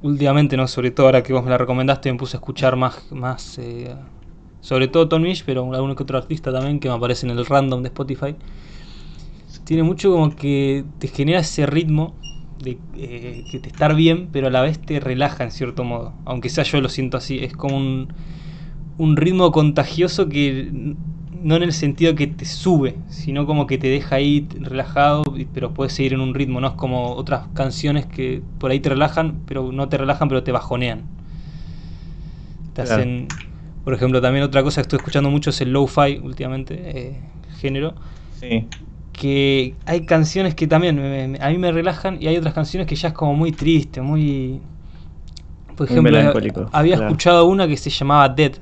Últimamente, 0.02 0.56
¿no? 0.56 0.68
Sobre 0.68 0.92
todo 0.92 1.08
ahora 1.08 1.24
que 1.24 1.34
vos 1.34 1.44
me 1.44 1.50
la 1.50 1.58
recomendaste, 1.58 2.12
me 2.12 2.18
puse 2.18 2.38
a 2.38 2.40
escuchar 2.40 2.76
más... 2.76 3.12
más 3.12 3.58
eh, 3.58 3.96
sobre 4.62 4.88
todo 4.88 5.08
Tom 5.08 5.22
Misch, 5.22 5.44
pero 5.46 5.72
algún 5.74 5.96
que 5.96 6.04
otro 6.04 6.18
artista 6.18 6.52
también 6.52 6.80
que 6.80 6.88
me 6.88 6.96
aparece 6.96 7.28
en 7.28 7.38
el 7.38 7.46
random 7.46 7.82
de 7.84 7.90
Spotify 7.90 8.36
tiene 9.66 9.84
mucho 9.84 10.12
como 10.12 10.34
que 10.34 10.86
te 11.00 11.08
genera 11.10 11.40
ese 11.40 11.66
ritmo 11.66 12.14
de 12.60 12.78
eh, 12.96 13.44
que 13.52 13.60
te 13.60 13.68
estar 13.68 13.96
bien, 13.96 14.30
pero 14.32 14.48
a 14.48 14.50
la 14.52 14.62
vez 14.62 14.80
te 14.80 15.00
relaja 15.00 15.44
en 15.44 15.52
cierto 15.52 15.84
modo. 15.84 16.14
Aunque 16.24 16.50
sea 16.50 16.64
yo 16.64 16.80
lo 16.80 16.88
siento 16.88 17.18
así, 17.18 17.40
es 17.44 17.54
como 17.54 17.76
un, 17.76 18.14
un 18.98 19.18
ritmo 19.18 19.52
contagioso 19.52 20.30
que 20.30 20.96
no 21.44 21.56
en 21.56 21.64
el 21.64 21.74
sentido 21.74 22.16
que 22.16 22.28
te 22.28 22.46
sube, 22.46 22.96
sino 23.10 23.46
como 23.46 23.68
que 23.68 23.78
te 23.78 23.88
deja 23.88 24.16
ahí 24.16 24.48
relajado, 24.62 25.24
pero 25.54 25.74
puedes 25.74 25.94
seguir 25.94 26.14
en 26.14 26.22
un 26.22 26.34
ritmo, 26.34 26.62
no 26.62 26.68
es 26.68 26.74
como 26.74 27.14
otras 27.14 27.48
canciones 27.54 28.06
que 28.06 28.42
por 28.60 28.72
ahí 28.72 28.80
te 28.80 28.90
relajan, 28.90 29.42
pero 29.48 29.72
no 29.72 29.90
te 29.90 29.98
relajan, 29.98 30.30
pero 30.30 30.44
te 30.44 30.52
bajonean. 30.52 31.02
Te 32.74 32.84
hacen, 32.84 33.28
por 33.84 33.94
ejemplo, 33.94 34.22
también 34.22 34.46
otra 34.46 34.62
cosa 34.64 34.82
que 34.82 34.84
estoy 34.84 34.98
escuchando 34.98 35.30
mucho 35.30 35.50
es 35.50 35.60
el 35.62 35.72
lo-fi 35.72 36.20
últimamente, 36.22 36.76
eh, 36.78 37.22
género. 37.60 37.96
Sí 38.40 38.68
que 39.16 39.76
hay 39.86 40.06
canciones 40.06 40.56
que 40.56 40.68
también 40.68 41.38
a 41.42 41.50
mí 41.50 41.58
me 41.58 41.72
relajan 41.72 42.22
y 42.22 42.28
hay 42.28 42.38
otras 42.38 42.54
canciones 42.54 42.88
que 42.88 42.96
ya 42.96 43.10
es 43.10 43.14
como 43.14 43.34
muy 43.34 43.52
triste, 43.52 44.02
muy... 44.02 44.62
Por 45.76 45.90
ejemplo, 45.90 46.70
había 46.72 46.96
escuchado 46.96 47.46
una 47.46 47.68
que 47.68 47.76
se 47.76 47.90
llamaba 47.90 48.30
Dead 48.30 48.54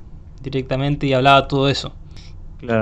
directamente 0.41 1.05
y 1.05 1.13
hablaba 1.13 1.47
todo 1.47 1.69
eso. 1.69 1.93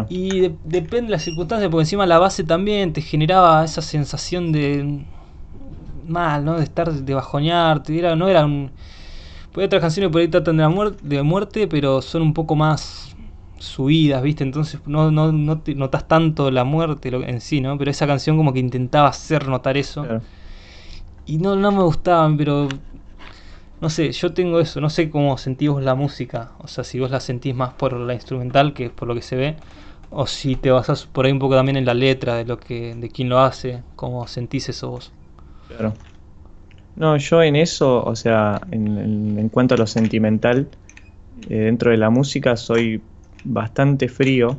Y 0.09 0.51
depende 0.63 1.07
de 1.07 1.11
las 1.11 1.23
circunstancias, 1.23 1.69
porque 1.69 1.83
encima 1.83 2.05
la 2.05 2.19
base 2.19 2.43
también 2.43 2.93
te 2.93 3.01
generaba 3.01 3.65
esa 3.65 3.81
sensación 3.81 4.51
de 4.51 5.03
mal, 6.07 6.45
¿no? 6.45 6.57
De 6.57 6.63
estar, 6.63 6.91
de 6.91 7.13
bajoñarte, 7.13 7.97
era, 7.97 8.15
no 8.15 8.27
era 8.27 8.45
un... 8.45 8.71
Pues 9.51 9.65
otras 9.65 9.81
canciones 9.81 10.11
por 10.11 10.21
ahí 10.21 10.27
tratan 10.29 10.57
de, 10.57 10.63
la 10.63 10.69
muerte, 10.69 10.99
de 11.03 11.23
muerte, 11.23 11.67
pero 11.67 12.01
son 12.01 12.21
un 12.21 12.33
poco 12.33 12.55
más 12.55 13.11
subidas, 13.62 14.22
¿viste? 14.24 14.44
Entonces 14.44 14.82
no, 14.86 15.12
no, 15.12 15.32
no 15.32 15.60
te 15.60 15.75
notas 15.75 16.08
tanto 16.08 16.51
la 16.51 16.63
muerte 16.63 17.10
en 17.10 17.41
sí, 17.41 17.62
¿no? 17.62 17.77
Pero 17.77 17.91
esa 17.91 18.08
canción 18.08 18.38
como 18.38 18.53
que 18.53 18.60
intentaba 18.60 19.08
hacer 19.08 19.48
notar 19.48 19.77
eso. 19.77 20.06
Y 21.25 21.38
no, 21.38 21.56
no 21.56 21.72
me 21.72 21.84
gustaban, 21.84 22.38
pero 22.38 22.68
no 23.80 23.89
sé, 23.89 24.12
yo 24.12 24.34
tengo 24.34 24.60
eso, 24.60 24.82
no 24.82 24.89
sé 24.89 25.10
cómo 25.10 25.38
sentís 25.38 25.70
vos 25.70 25.84
la 25.84 25.96
música, 25.96 26.51
o 26.60 26.68
sea, 26.68 26.84
si 26.84 27.00
vos 27.00 27.10
la 27.10 27.20
sentís 27.20 27.56
más 27.56 27.74
por 27.74 27.94
la 27.94 28.13
instrumental 28.13 28.74
que 28.74 28.89
por 28.89 29.08
lo 29.08 29.15
que 29.15 29.22
se 29.22 29.36
ve, 29.36 29.56
o 30.12 30.27
si 30.27 30.56
te 30.56 30.72
basás 30.72 31.06
por 31.06 31.25
ahí 31.25 31.32
un 31.32 31.39
poco 31.39 31.56
también 31.56 31.77
en 31.77 31.86
la 31.86 31.94
letra 31.94 32.36
de 32.36 32.46
lo 32.46 32.60
que, 32.60 32.94
de 32.96 33.10
quién 33.10 33.30
lo 33.30 33.39
hace, 33.39 33.82
cómo 33.96 34.27
sentís 34.27 34.70
eso 34.70 34.91
vos. 34.91 35.12
Claro. 35.68 35.94
No, 36.96 37.18
yo 37.18 37.41
en 37.41 37.56
eso, 37.56 38.03
o 38.03 38.15
sea, 38.15 38.62
en, 38.72 39.39
en, 39.39 39.50
cuanto 39.50 39.75
a 39.75 39.77
lo 39.77 39.88
sentimental, 39.88 40.68
eh, 41.50 41.56
dentro 41.56 41.91
de 41.91 41.98
la 41.98 42.10
música 42.10 42.58
soy 42.58 43.01
bastante 43.43 44.07
frío. 44.07 44.57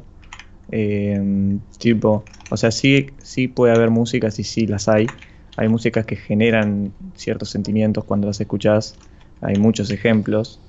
Eh, 0.70 1.58
tipo, 1.78 2.24
o 2.50 2.56
sea, 2.56 2.70
sí, 2.70 3.08
sí 3.18 3.48
puede 3.48 3.74
haber 3.74 3.90
músicas 3.90 4.38
y 4.38 4.44
sí 4.44 4.66
las 4.66 4.88
hay. 4.88 5.06
Hay 5.56 5.68
músicas 5.68 6.06
que 6.06 6.16
generan 6.16 6.92
ciertos 7.14 7.50
sentimientos 7.50 8.04
cuando 8.04 8.26
las 8.26 8.40
escuchas. 8.40 8.96
Hay 9.40 9.56
muchos 9.56 9.90
ejemplos. 9.90 10.60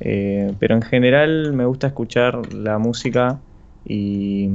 Eh, 0.00 0.52
pero 0.58 0.74
en 0.74 0.82
general 0.82 1.52
me 1.54 1.64
gusta 1.64 1.86
escuchar 1.86 2.52
la 2.52 2.78
música 2.78 3.38
y, 3.86 4.50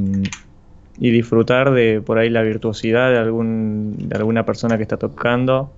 y, 0.99 1.09
disfrutar 1.09 1.71
de 1.71 1.99
por 1.99 2.19
ahí 2.19 2.29
la 2.29 2.43
virtuosidad 2.43 3.09
de, 3.09 3.17
algún, 3.17 3.95
de 3.97 4.17
alguna 4.17 4.45
persona 4.45 4.77
que 4.77 4.83
está 4.83 4.97
tocando, 4.97 5.71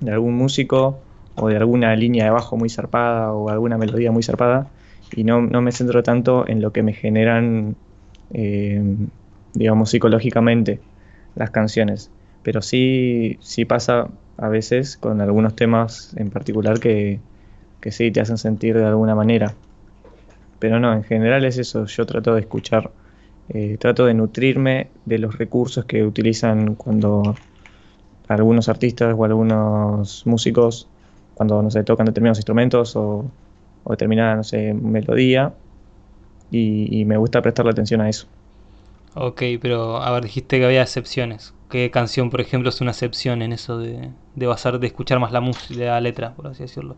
de 0.00 0.12
algún 0.12 0.34
músico 0.34 1.00
o 1.34 1.48
de 1.48 1.56
alguna 1.56 1.94
línea 1.96 2.24
de 2.24 2.30
bajo 2.30 2.56
muy 2.56 2.70
zarpada 2.70 3.32
o 3.32 3.50
alguna 3.50 3.76
melodía 3.76 4.10
muy 4.10 4.22
zarpada 4.22 4.70
y 5.12 5.24
no, 5.24 5.40
me 5.42 5.72
centro 5.72 6.02
tanto 6.02 6.48
en 6.48 6.60
lo 6.60 6.72
que 6.72 6.82
me 6.82 6.92
generan, 6.92 7.76
eh, 8.32 8.82
digamos, 9.54 9.90
psicológicamente 9.90 10.80
las 11.34 11.50
canciones. 11.50 12.10
Pero 12.42 12.62
sí, 12.62 13.38
sí 13.40 13.64
pasa 13.64 14.08
a 14.36 14.48
veces 14.48 14.96
con 14.96 15.20
algunos 15.20 15.54
temas 15.54 16.14
en 16.16 16.30
particular 16.30 16.80
que, 16.80 17.20
que 17.80 17.90
sí 17.90 18.10
te 18.10 18.20
hacen 18.20 18.38
sentir 18.38 18.76
de 18.76 18.84
alguna 18.84 19.14
manera. 19.14 19.54
Pero 20.58 20.80
no, 20.80 20.92
en 20.92 21.04
general 21.04 21.44
es 21.44 21.58
eso, 21.58 21.86
yo 21.86 22.06
trato 22.06 22.34
de 22.34 22.40
escuchar, 22.40 22.90
eh, 23.50 23.76
trato 23.78 24.06
de 24.06 24.14
nutrirme 24.14 24.88
de 25.04 25.18
los 25.18 25.36
recursos 25.36 25.84
que 25.84 26.04
utilizan 26.04 26.74
cuando 26.74 27.34
algunos 28.28 28.68
artistas 28.68 29.14
o 29.16 29.24
algunos 29.24 30.26
músicos, 30.26 30.88
cuando 31.34 31.62
no 31.62 31.70
sé, 31.70 31.84
tocan 31.84 32.06
determinados 32.06 32.38
instrumentos 32.38 32.96
o, 32.96 33.24
determinada, 33.92 34.36
no 34.36 34.44
sé, 34.44 34.74
melodía, 34.74 35.52
y, 36.50 37.04
me 37.04 37.16
gusta 37.16 37.42
prestarle 37.42 37.72
atención 37.72 38.00
a 38.00 38.08
eso. 38.08 38.26
Ok, 39.14 39.42
pero 39.60 39.96
a 39.96 40.10
ver, 40.12 40.24
dijiste 40.24 40.58
que 40.58 40.64
había 40.64 40.82
excepciones. 40.82 41.52
¿Qué 41.70 41.90
canción, 41.90 42.30
por 42.30 42.40
ejemplo, 42.40 42.68
es 42.68 42.80
una 42.80 42.92
excepción 42.92 43.42
en 43.42 43.52
eso 43.52 43.78
de, 43.78 44.10
de 44.36 44.46
basar, 44.46 44.78
de 44.78 44.86
escuchar 44.86 45.18
más 45.18 45.32
la 45.32 45.40
música, 45.40 45.84
la 45.84 46.00
letra, 46.00 46.32
por 46.34 46.46
así 46.46 46.62
decirlo? 46.62 46.96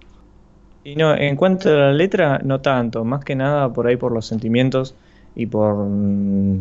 Y 0.85 0.95
no, 0.95 1.17
en 1.17 1.37
cuanto 1.37 1.69
a 1.69 1.73
la 1.73 1.93
letra, 1.93 2.41
no 2.45 2.61
tanto, 2.61 3.05
más 3.05 3.25
que 3.25 3.35
nada 3.35 3.73
por 3.73 3.87
ahí 3.87 3.97
por 3.97 4.13
los 4.13 4.27
sentimientos 4.27 4.95
y 5.35 5.47
por, 5.47 5.75
mm, 5.75 6.61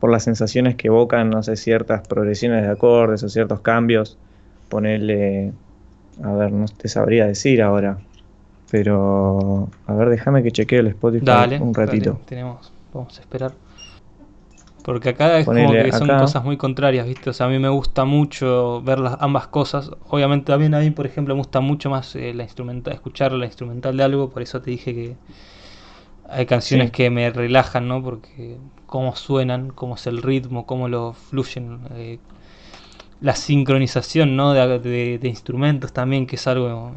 por 0.00 0.10
las 0.10 0.24
sensaciones 0.24 0.76
que 0.76 0.88
evocan, 0.88 1.30
no 1.30 1.42
sé, 1.42 1.56
ciertas 1.56 2.06
progresiones 2.06 2.62
de 2.62 2.70
acordes 2.70 3.22
o 3.22 3.28
ciertos 3.28 3.60
cambios. 3.60 4.18
Ponerle, 4.68 5.52
a 6.22 6.32
ver, 6.32 6.52
no 6.52 6.66
te 6.66 6.88
sabría 6.88 7.26
decir 7.26 7.62
ahora, 7.62 7.98
pero 8.72 9.68
a 9.86 9.92
ver, 9.92 10.08
déjame 10.08 10.42
que 10.42 10.50
chequee 10.50 10.78
el 10.78 10.86
Spotify 10.86 11.58
un 11.60 11.74
ratito. 11.74 12.18
tenemos, 12.24 12.72
vamos 12.94 13.18
a 13.18 13.20
esperar. 13.20 13.52
Porque 14.82 15.10
acá 15.10 15.38
es 15.38 15.44
como 15.44 15.72
que 15.72 15.92
son 15.92 16.08
cosas 16.08 16.42
muy 16.42 16.56
contrarias, 16.56 17.06
¿viste? 17.06 17.28
O 17.28 17.32
sea, 17.34 17.46
a 17.46 17.48
mí 17.50 17.58
me 17.58 17.68
gusta 17.68 18.06
mucho 18.06 18.80
ver 18.80 18.98
las, 18.98 19.18
ambas 19.20 19.48
cosas. 19.48 19.90
Obviamente 20.08 20.46
también 20.46 20.74
a 20.74 20.80
mí, 20.80 20.90
por 20.90 21.04
ejemplo, 21.04 21.34
me 21.34 21.40
gusta 21.40 21.60
mucho 21.60 21.90
más 21.90 22.16
eh, 22.16 22.32
la 22.32 22.44
instrumental, 22.44 22.94
escuchar 22.94 23.32
la 23.32 23.44
instrumental 23.44 23.94
de 23.94 24.04
algo, 24.04 24.30
por 24.30 24.40
eso 24.40 24.62
te 24.62 24.70
dije 24.70 24.94
que 24.94 25.16
hay 26.30 26.46
canciones 26.46 26.90
que 26.92 27.10
me 27.10 27.28
relajan, 27.28 27.86
¿no? 27.86 28.02
Porque 28.02 28.56
cómo 28.86 29.14
suenan, 29.16 29.68
cómo 29.68 29.96
es 29.96 30.06
el 30.06 30.22
ritmo, 30.22 30.64
cómo 30.64 30.88
lo 30.88 31.12
fluyen. 31.12 31.80
Eh, 31.94 32.18
la 33.20 33.36
sincronización, 33.36 34.34
¿no? 34.34 34.54
De, 34.54 35.20
instrumentos 35.24 35.92
también, 35.92 36.26
que 36.26 36.36
es 36.36 36.46
algo... 36.46 36.92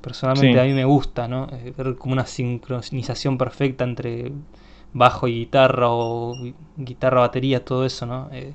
personalmente 0.00 0.60
a 0.60 0.64
mí 0.64 0.72
me 0.72 0.84
gusta, 0.84 1.28
¿no? 1.28 1.48
Eh, 1.52 1.72
ver 1.76 1.96
como 1.96 2.12
una 2.12 2.26
sincronización 2.26 3.38
perfecta 3.38 3.84
entre 3.84 4.32
bajo 4.92 5.28
y 5.28 5.40
guitarra 5.40 5.86
o 5.88 6.36
guitarra, 6.76 7.20
batería, 7.20 7.64
todo 7.64 7.84
eso, 7.84 8.06
¿no? 8.06 8.28
Eh, 8.32 8.52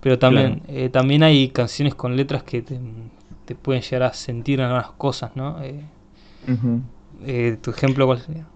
pero 0.00 0.18
también, 0.18 0.62
eh, 0.68 0.88
también 0.88 1.22
hay 1.22 1.48
canciones 1.48 1.94
con 1.94 2.16
letras 2.16 2.42
que 2.42 2.62
te, 2.62 3.54
pueden 3.54 3.82
llegar 3.82 4.04
a 4.04 4.12
sentir 4.12 4.60
algunas 4.60 4.90
cosas, 4.92 5.32
¿no? 5.34 5.58
Eh, 7.24 7.56
¿Tu 7.60 7.70
ejemplo 7.70 8.06
cuál 8.06 8.20
sería? 8.20 8.46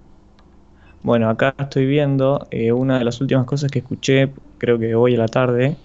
Bueno, 1.03 1.31
acá 1.31 1.55
estoy 1.59 1.87
viendo 1.87 2.47
una 2.75 2.99
de 2.99 3.05
las 3.05 3.21
últimas 3.21 3.47
cosas 3.47 3.71
que 3.71 3.79
escuché, 3.79 4.31
creo 4.59 4.79
que 4.79 4.95
hoy 4.95 5.15
a 5.15 5.19
la 5.19 5.29
tarde, 5.29 5.77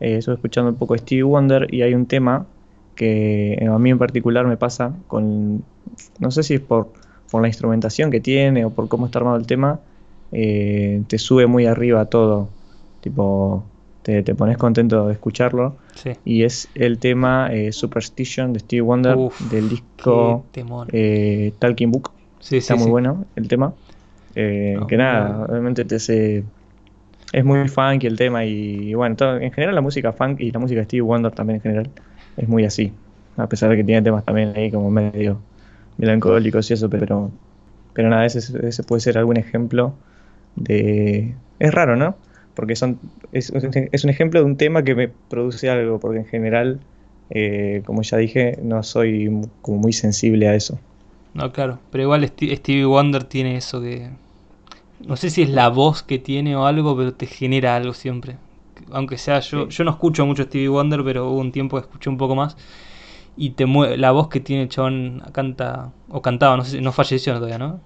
estoy 0.00 0.34
escuchando 0.34 0.70
un 0.70 0.76
poco 0.76 0.96
Stevie 0.96 1.22
Wonder 1.22 1.72
y 1.72 1.82
hay 1.82 1.94
un 1.94 2.06
tema 2.06 2.46
que 2.94 3.66
a 3.68 3.78
mí 3.78 3.90
en 3.90 3.98
particular 3.98 4.46
me 4.46 4.56
pasa 4.56 4.94
con, 5.06 5.64
no 6.18 6.30
sé 6.30 6.42
si 6.42 6.54
es 6.54 6.60
por, 6.60 6.92
por 7.30 7.42
la 7.42 7.48
instrumentación 7.48 8.10
que 8.10 8.20
tiene 8.20 8.64
o 8.64 8.70
por 8.70 8.88
cómo 8.88 9.06
está 9.06 9.18
armado 9.18 9.36
el 9.36 9.46
tema, 9.46 9.80
eh, 10.32 11.02
te 11.06 11.18
sube 11.18 11.46
muy 11.46 11.66
arriba 11.66 12.06
todo. 12.06 12.48
Tipo, 13.00 13.64
te, 14.04 14.34
pones 14.34 14.58
contento 14.58 15.06
de 15.06 15.14
escucharlo. 15.14 15.76
Y 16.24 16.42
es 16.42 16.68
el 16.74 16.98
tema 16.98 17.48
eh, 17.52 17.72
Superstition 17.72 18.52
de 18.52 18.60
Steve 18.60 18.82
Wonder 18.82 19.16
del 19.50 19.68
disco 19.68 20.44
eh, 20.92 21.52
Talking 21.58 21.90
Book. 21.90 22.10
Está 22.50 22.76
muy 22.76 22.90
bueno 22.90 23.24
el 23.36 23.48
tema. 23.48 23.72
Eh, 24.34 24.78
que 24.88 24.96
nada, 24.96 25.46
obviamente 25.48 25.84
te 25.84 25.96
es 27.32 27.44
muy 27.44 27.68
funky 27.68 28.06
el 28.06 28.16
tema 28.16 28.44
y, 28.44 28.94
bueno, 28.94 29.16
en 29.40 29.52
general 29.52 29.74
la 29.74 29.80
música 29.80 30.12
funk 30.12 30.40
y 30.40 30.50
la 30.50 30.58
música 30.58 30.80
de 30.80 30.86
Steve 30.86 31.02
Wonder 31.02 31.32
también 31.32 31.56
en 31.56 31.62
general 31.62 31.90
es 32.36 32.48
muy 32.48 32.64
así. 32.64 32.92
A 33.36 33.48
pesar 33.48 33.70
de 33.70 33.76
que 33.76 33.84
tiene 33.84 34.02
temas 34.02 34.24
también 34.24 34.52
ahí 34.56 34.70
como 34.70 34.90
medio 34.90 35.40
melancólicos 35.98 36.70
y 36.70 36.74
eso, 36.74 36.88
pero, 36.88 37.30
pero 37.92 38.08
nada, 38.08 38.26
ese, 38.26 38.38
ese 38.66 38.82
puede 38.82 39.00
ser 39.00 39.18
algún 39.18 39.36
ejemplo 39.36 39.94
de... 40.56 41.34
Es 41.58 41.72
raro, 41.72 41.96
¿no? 41.96 42.16
Porque 42.54 42.76
son, 42.76 42.98
es, 43.32 43.50
un 43.50 44.10
ejemplo 44.10 44.40
de 44.40 44.46
un 44.46 44.56
tema 44.56 44.84
que 44.84 44.94
me 44.94 45.08
produce 45.08 45.70
algo, 45.70 45.98
porque 45.98 46.20
en 46.20 46.26
general, 46.26 46.80
eh, 47.30 47.82
como 47.84 48.02
ya 48.02 48.16
dije, 48.16 48.58
no 48.62 48.82
soy 48.82 49.30
como 49.62 49.78
muy 49.78 49.92
sensible 49.92 50.48
a 50.48 50.54
eso. 50.54 50.78
No, 51.34 51.52
claro, 51.52 51.80
pero 51.90 52.04
igual 52.04 52.24
Stevie 52.26 52.84
Wonder 52.84 53.24
tiene 53.24 53.56
eso 53.56 53.80
que... 53.80 54.08
No 55.04 55.16
sé 55.16 55.30
si 55.30 55.42
es 55.42 55.50
la 55.50 55.68
voz 55.68 56.02
que 56.02 56.18
tiene 56.18 56.54
o 56.54 56.66
algo, 56.66 56.96
pero 56.96 57.12
te 57.12 57.26
genera 57.26 57.74
algo 57.74 57.92
siempre. 57.92 58.36
Aunque 58.92 59.18
sea 59.18 59.40
yo, 59.40 59.68
yo 59.68 59.84
no 59.84 59.90
escucho 59.90 60.26
mucho 60.26 60.44
Stevie 60.44 60.68
Wonder, 60.68 61.02
pero 61.04 61.30
hubo 61.30 61.38
un 61.38 61.52
tiempo 61.52 61.76
que 61.76 61.82
escuché 61.82 62.10
un 62.10 62.16
poco 62.16 62.34
más. 62.34 62.56
Y 63.36 63.50
te 63.50 63.66
mueve, 63.66 63.96
la 63.96 64.12
voz 64.12 64.28
que 64.28 64.40
tiene 64.40 64.62
el 64.64 64.68
chabón 64.68 65.22
canta, 65.32 65.90
o 66.08 66.22
cantaba, 66.22 66.56
no 66.56 66.64
sé, 66.64 66.80
no 66.80 66.92
falleció 66.92 67.34
todavía, 67.34 67.58
¿no? 67.58 67.80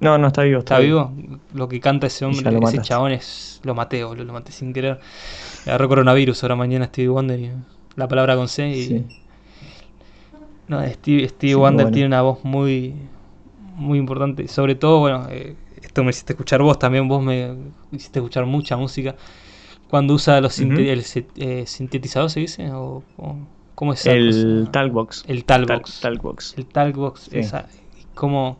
No, 0.00 0.18
no 0.18 0.26
está 0.28 0.42
vivo. 0.42 0.60
Está, 0.60 0.78
vivo? 0.78 1.12
Lo 1.52 1.68
que 1.68 1.80
canta 1.80 2.06
ese 2.06 2.24
hombre, 2.24 2.58
ese 2.62 2.82
chabón 2.82 3.12
es. 3.12 3.60
Lo 3.64 3.74
maté, 3.74 4.04
boludo, 4.04 4.24
lo 4.24 4.32
maté 4.32 4.52
sin 4.52 4.72
querer. 4.72 5.00
Agarró 5.64 5.88
coronavirus 5.88 6.42
ahora 6.42 6.56
mañana 6.56 6.86
Stevie 6.86 7.08
Wonder 7.08 7.40
y 7.40 7.50
la 7.96 8.06
palabra 8.06 8.36
con 8.36 8.48
C 8.48 8.68
y. 8.68 9.06
No, 10.68 10.86
Stevie, 10.86 11.28
Stevie 11.28 11.54
Wonder 11.54 11.90
tiene 11.90 12.06
una 12.08 12.22
voz 12.22 12.44
muy. 12.44 12.94
Muy 13.76 13.98
importante. 13.98 14.46
Sobre 14.46 14.76
todo, 14.76 15.00
bueno, 15.00 15.26
eh, 15.30 15.56
esto 15.82 16.04
me 16.04 16.10
hiciste 16.10 16.34
escuchar 16.34 16.62
vos 16.62 16.78
también, 16.78 17.08
vos 17.08 17.22
me 17.22 17.56
hiciste 17.90 18.20
escuchar 18.20 18.46
mucha 18.46 18.76
música. 18.76 19.16
Cuando 19.88 20.14
usa 20.14 20.40
los 20.40 20.58
el 20.58 21.04
eh, 21.36 21.64
sintetizador, 21.66 22.30
¿se 22.30 22.40
dice? 22.40 22.70
¿O, 22.72 23.02
cómo 23.74 23.92
es 23.92 24.06
El 24.06 24.68
Talkbox. 24.70 25.24
El 25.28 25.44
Talkbox. 25.44 26.00
Talkbox. 26.00 26.54
El 26.58 26.66
Talkbox. 26.66 27.32
Esa, 27.32 27.68
como 28.14 28.58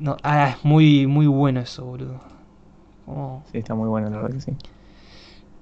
no, 0.00 0.16
ah, 0.22 0.56
es 0.56 0.64
muy, 0.64 1.06
muy 1.06 1.26
bueno 1.26 1.60
eso, 1.60 1.84
boludo. 1.84 2.20
Sí, 3.52 3.58
está 3.58 3.74
muy 3.74 3.88
bueno, 3.88 4.08
la 4.08 4.16
verdad 4.16 4.34
que 4.34 4.40
sí. 4.40 4.52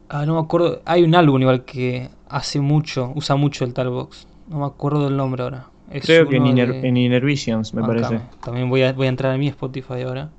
Ah, 0.09 0.25
no 0.27 0.35
me 0.35 0.41
acuerdo. 0.41 0.81
Hay 0.85 1.03
un 1.03 1.14
álbum 1.14 1.41
igual 1.41 1.64
que 1.64 2.09
hace 2.29 2.61
mucho, 2.61 3.12
usa 3.17 3.37
mucho 3.37 3.64
el 3.64 3.75
Talbox. 3.75 4.29
No 4.49 4.61
me 4.61 4.67
acuerdo 4.67 5.05
del 5.05 5.17
nombre 5.17 5.43
ahora. 5.43 5.67
Creo 6.03 6.29
que 6.29 6.37
en, 6.37 6.47
Inner, 6.47 7.25
Visions, 7.25 7.75
me 7.75 7.83
parece. 7.83 8.21
También 8.45 8.69
voy 8.69 8.83
a, 8.83 8.93
voy 8.93 9.07
a 9.07 9.09
entrar 9.09 9.35
a 9.35 9.38
mi 9.38 9.49
Spotify 9.49 10.03
ahora. 10.03 10.31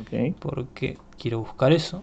Ok. 0.00 0.34
Porque 0.38 0.96
quiero 1.18 1.40
buscar 1.40 1.72
eso. 1.72 2.02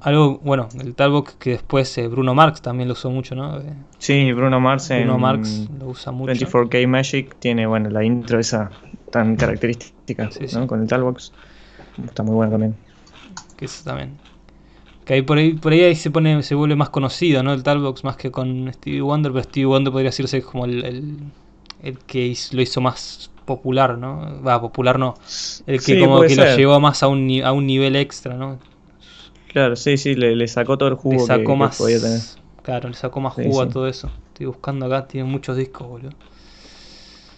Algo, 0.00 0.40
bueno, 0.42 0.68
el 0.80 0.94
Talbox 0.94 1.34
que 1.34 1.50
después 1.50 1.96
eh, 1.98 2.08
Bruno 2.08 2.34
Marx 2.34 2.60
también 2.60 2.88
lo 2.88 2.94
usó 2.94 3.10
mucho, 3.10 3.34
¿no? 3.34 3.60
sí, 3.98 4.32
Bruno 4.32 4.60
Marx 4.60 4.88
Bruno 4.88 5.18
Marx 5.18 5.68
lo 5.78 5.88
usa 5.88 6.12
mucho. 6.12 6.32
24K 6.32 6.88
Magic 6.88 7.36
tiene, 7.38 7.66
bueno, 7.66 7.88
la 7.88 8.02
intro 8.02 8.40
esa 8.40 8.70
tan 9.12 9.36
característica 9.36 10.28
¿no? 10.54 10.66
con 10.66 10.82
el 10.82 10.88
Talbox. 10.88 11.32
Está 12.04 12.22
muy 12.22 12.34
bueno 12.34 12.52
también. 12.52 12.74
Que 13.56 13.66
eso 13.66 13.84
también. 13.84 14.16
Que 15.04 15.14
ahí 15.14 15.22
por 15.22 15.38
ahí, 15.38 15.54
por 15.54 15.72
ahí, 15.72 15.94
se 15.94 16.10
pone, 16.10 16.42
se 16.42 16.54
vuelve 16.54 16.74
más 16.74 16.90
conocido, 16.90 17.42
¿no? 17.42 17.52
El 17.52 17.62
Talbox 17.62 18.02
más 18.04 18.16
que 18.16 18.30
con 18.30 18.72
Stevie 18.72 19.02
Wonder, 19.02 19.32
pero 19.32 19.44
Stevie 19.44 19.66
Wonder 19.66 19.92
podría 19.92 20.10
decirse 20.10 20.42
como 20.42 20.64
el, 20.64 21.20
el, 21.82 21.98
que 22.06 22.36
lo 22.52 22.62
hizo 22.62 22.80
más 22.80 23.30
popular, 23.44 23.98
¿no? 23.98 24.42
Va, 24.42 24.60
popular 24.60 24.98
no. 24.98 25.14
El 25.66 25.82
que 25.82 26.00
como 26.00 26.20
que 26.22 26.34
lo 26.34 26.56
llevó 26.56 26.80
más 26.80 27.02
a 27.02 27.08
un, 27.08 27.42
a 27.44 27.52
un 27.52 27.66
nivel 27.66 27.96
extra, 27.96 28.34
¿no? 28.34 28.58
Claro, 29.52 29.76
sí, 29.76 29.98
sí, 29.98 30.14
le, 30.14 30.48
sacó 30.48 30.78
todo 30.78 30.88
el 30.88 30.94
jugo 30.94 31.20
le 31.20 31.26
sacó 31.26 31.56
más, 31.56 31.76
podía 31.76 32.00
tener. 32.00 32.20
Claro, 32.62 32.88
le 32.88 32.94
sacó 32.94 33.20
más 33.20 33.34
jugo 33.34 33.60
a 33.60 33.68
todo 33.68 33.86
eso. 33.86 34.10
Estoy 34.28 34.46
buscando 34.46 34.86
acá, 34.86 35.06
tiene 35.06 35.28
muchos 35.28 35.56
discos, 35.56 35.86
boludo. 35.86 36.12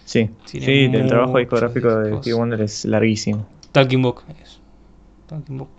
Sí, 0.05 0.29
sí, 0.45 0.59
el 0.61 1.07
trabajo 1.07 1.39
discográfico 1.39 1.89
de 1.99 2.17
Steve 2.19 2.35
Wonder 2.35 2.61
es 2.61 2.85
larguísimo. 2.85 3.47
Talking 3.71 4.01
Book. 4.01 4.23
Talking 5.27 5.57
Book. 5.57 5.69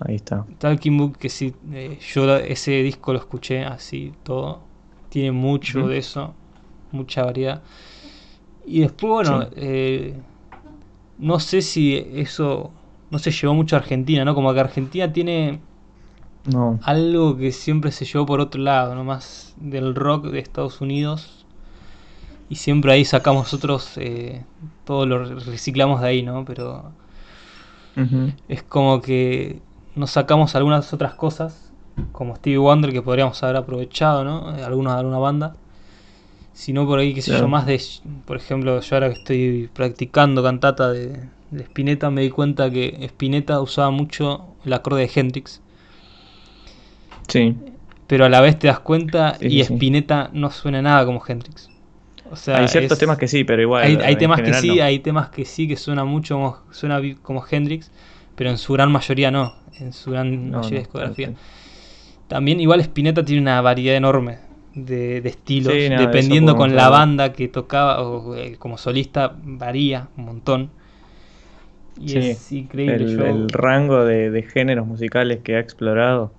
Ahí 0.00 0.16
está. 0.16 0.46
Talking 0.58 0.96
Book, 0.96 1.18
que 1.18 1.28
sí, 1.28 1.54
eh, 1.72 1.98
yo 2.14 2.36
ese 2.36 2.82
disco 2.82 3.12
lo 3.12 3.18
escuché 3.18 3.64
así 3.64 4.12
todo. 4.22 4.60
Tiene 5.10 5.32
mucho 5.32 5.88
de 5.88 5.98
eso, 5.98 6.34
mucha 6.92 7.24
variedad. 7.24 7.62
Y 8.64 8.80
después, 8.80 9.28
bueno, 9.28 9.48
eh, 9.56 10.14
no 11.18 11.40
sé 11.40 11.62
si 11.62 11.96
eso 11.96 12.70
no 13.10 13.18
se 13.18 13.30
llevó 13.30 13.54
mucho 13.54 13.76
a 13.76 13.80
Argentina, 13.80 14.24
¿no? 14.24 14.34
Como 14.34 14.52
que 14.52 14.60
Argentina 14.60 15.12
tiene 15.12 15.60
no. 16.52 16.78
algo 16.82 17.36
que 17.36 17.52
siempre 17.52 17.92
se 17.92 18.04
llevó 18.04 18.26
por 18.26 18.40
otro 18.40 18.60
lado, 18.60 18.94
¿no? 18.94 19.04
Más 19.04 19.54
del 19.58 19.94
rock 19.94 20.26
de 20.26 20.38
Estados 20.40 20.80
Unidos 20.80 21.46
y 22.48 22.56
siempre 22.56 22.92
ahí 22.92 23.04
sacamos 23.04 23.44
nosotros, 23.44 23.92
eh, 23.96 24.44
todo 24.84 25.06
lo 25.06 25.24
reciclamos 25.24 26.00
de 26.00 26.08
ahí, 26.08 26.22
¿no? 26.22 26.44
Pero 26.44 26.92
es 28.48 28.62
como 28.62 29.00
que 29.00 29.60
nos 29.94 30.10
sacamos 30.10 30.54
algunas 30.54 30.92
otras 30.92 31.14
cosas, 31.14 31.72
como 32.12 32.36
Stevie 32.36 32.58
Wonder, 32.58 32.92
que 32.92 33.00
podríamos 33.02 33.42
haber 33.42 33.56
aprovechado, 33.56 34.22
¿no? 34.22 34.48
Alguna, 34.48 34.98
alguna 34.98 35.18
banda. 35.18 35.56
Sino 36.56 36.86
por 36.86 36.98
ahí, 36.98 37.12
qué 37.12 37.20
sé 37.20 37.32
yo, 37.32 37.46
más 37.48 37.66
de, 37.66 37.78
por 38.24 38.38
ejemplo, 38.38 38.80
yo 38.80 38.96
ahora 38.96 39.12
que 39.12 39.18
estoy 39.18 39.70
practicando 39.74 40.42
cantata 40.42 40.90
de, 40.90 41.20
de 41.50 41.62
Spinetta, 41.64 42.10
me 42.10 42.22
di 42.22 42.30
cuenta 42.30 42.70
que 42.70 42.96
Spinetta 43.02 43.60
usaba 43.60 43.90
mucho 43.90 44.54
el 44.64 44.72
acorde 44.72 45.02
de 45.02 45.10
Hendrix. 45.14 45.60
Sí. 47.28 47.54
Pero 48.06 48.24
a 48.24 48.30
la 48.30 48.40
vez 48.40 48.58
te 48.58 48.68
das 48.68 48.80
cuenta 48.80 49.36
y 49.38 49.60
Spinetta 49.60 50.30
no 50.32 50.50
suena 50.50 50.80
nada 50.80 51.04
como 51.04 51.22
Hendrix. 51.28 51.68
O 52.30 52.36
sea, 52.36 52.56
hay 52.56 52.68
ciertos 52.68 52.98
temas 52.98 53.18
que 53.18 53.28
sí, 53.28 53.44
pero 53.44 53.60
igual. 53.60 54.00
Hay, 54.02 54.16
temas 54.16 54.40
que 54.40 54.54
sí, 54.54 54.80
hay 54.80 55.00
temas 55.00 55.28
que 55.28 55.44
sí 55.44 55.68
que 55.68 55.76
suena 55.76 56.06
mucho 56.06 56.36
como, 56.36 56.58
suena 56.70 57.02
como 57.20 57.44
Hendrix, 57.48 57.90
pero 58.34 58.48
en 58.48 58.56
su 58.56 58.72
gran 58.72 58.90
mayoría 58.90 59.30
no, 59.30 59.54
en 59.78 59.92
su 59.92 60.10
gran 60.10 60.50
mayoría 60.50 60.78
de 60.78 60.84
discografía. 60.84 61.32
También 62.28 62.60
igual 62.60 62.80
Spinetta 62.80 63.22
tiene 63.22 63.42
una 63.42 63.60
variedad 63.60 63.94
enorme 63.94 64.45
de, 64.76 65.18
estilos, 65.24 65.72
dependiendo 65.72 66.54
con 66.54 66.76
la 66.76 66.88
banda 66.90 67.32
que 67.32 67.48
tocaba 67.48 68.02
o 68.02 68.36
eh, 68.36 68.56
como 68.58 68.78
solista 68.78 69.34
varía 69.42 70.08
un 70.16 70.26
montón. 70.26 70.70
Y 71.98 72.18
es 72.18 72.52
increíble. 72.52 73.30
El, 73.30 73.48
rango 73.48 74.04
de, 74.04 74.42
géneros 74.42 74.86
musicales 74.86 75.40
que 75.42 75.56
ha 75.56 75.60
explorado 75.60 76.30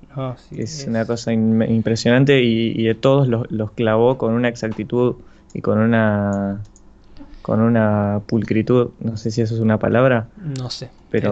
es, 0.52 0.86
una 0.88 1.06
cosa 1.06 1.34
impresionante 1.34 2.44
y, 2.44 2.84
de 2.84 2.94
todos 2.94 3.28
los, 3.28 3.72
clavó 3.72 4.20
con 4.20 4.34
una 4.34 4.50
exactitud 4.50 5.16
y 5.54 5.62
con 5.62 5.80
una 5.80 6.62
con 7.42 7.62
una 7.62 8.22
pulcritud, 8.28 8.90
no 9.00 9.16
sé 9.16 9.32
si 9.32 9.42
eso 9.42 9.56
es 9.56 9.62
una 9.62 9.80
palabra. 9.80 10.28
No 10.60 10.70
sé. 10.70 10.90
Pero 11.10 11.32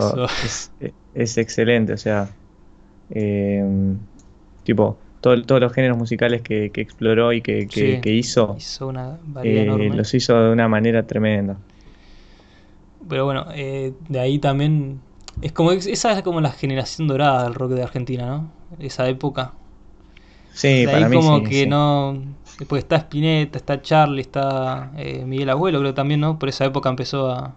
es, 1.13 1.37
excelente, 1.37 1.91
o 1.91 1.97
sea, 1.97 2.29
em, 3.09 3.97
tipo, 4.63 4.97
todos 5.25 5.61
los 5.61 5.73
géneros 5.73 5.97
musicales 5.97 6.41
que, 6.41 6.71
exploró 6.75 7.33
y 7.33 7.41
que, 7.41 7.67
hizo, 8.05 8.55
eh, 9.43 9.91
los 9.93 10.13
hizo 10.13 10.39
de 10.39 10.51
una 10.51 10.67
manera 10.67 11.07
tremenda. 11.07 11.57
Pero 13.09 13.25
bueno, 13.25 13.47
eh, 13.53 13.93
de 14.09 14.19
ahí 14.19 14.39
también. 14.39 14.99
Es 15.41 15.51
como 15.51 15.71
esa 15.71 16.13
es 16.13 16.23
como 16.23 16.39
la 16.39 16.51
generación 16.51 17.07
dorada 17.07 17.43
del 17.43 17.55
rock 17.55 17.71
de 17.71 17.83
Argentina, 17.83 18.25
¿no? 18.25 18.51
Esa 18.79 19.07
época. 19.09 19.53
Sí, 20.53 20.85
de 20.85 20.93
ahí 20.93 21.11
como 21.11 21.43
que 21.43 21.67
no. 21.67 22.21
Después 22.57 22.83
está 22.83 22.95
Spinetta, 22.97 23.57
está 23.57 23.81
Charlie, 23.81 24.21
está 24.21 24.91
eh, 24.97 25.25
Miguel 25.25 25.49
Abuelo, 25.49 25.79
creo 25.79 25.93
también, 25.93 26.21
¿no? 26.21 26.39
Por 26.39 26.47
esa 26.49 26.65
época 26.65 26.89
empezó 26.89 27.29
a. 27.29 27.53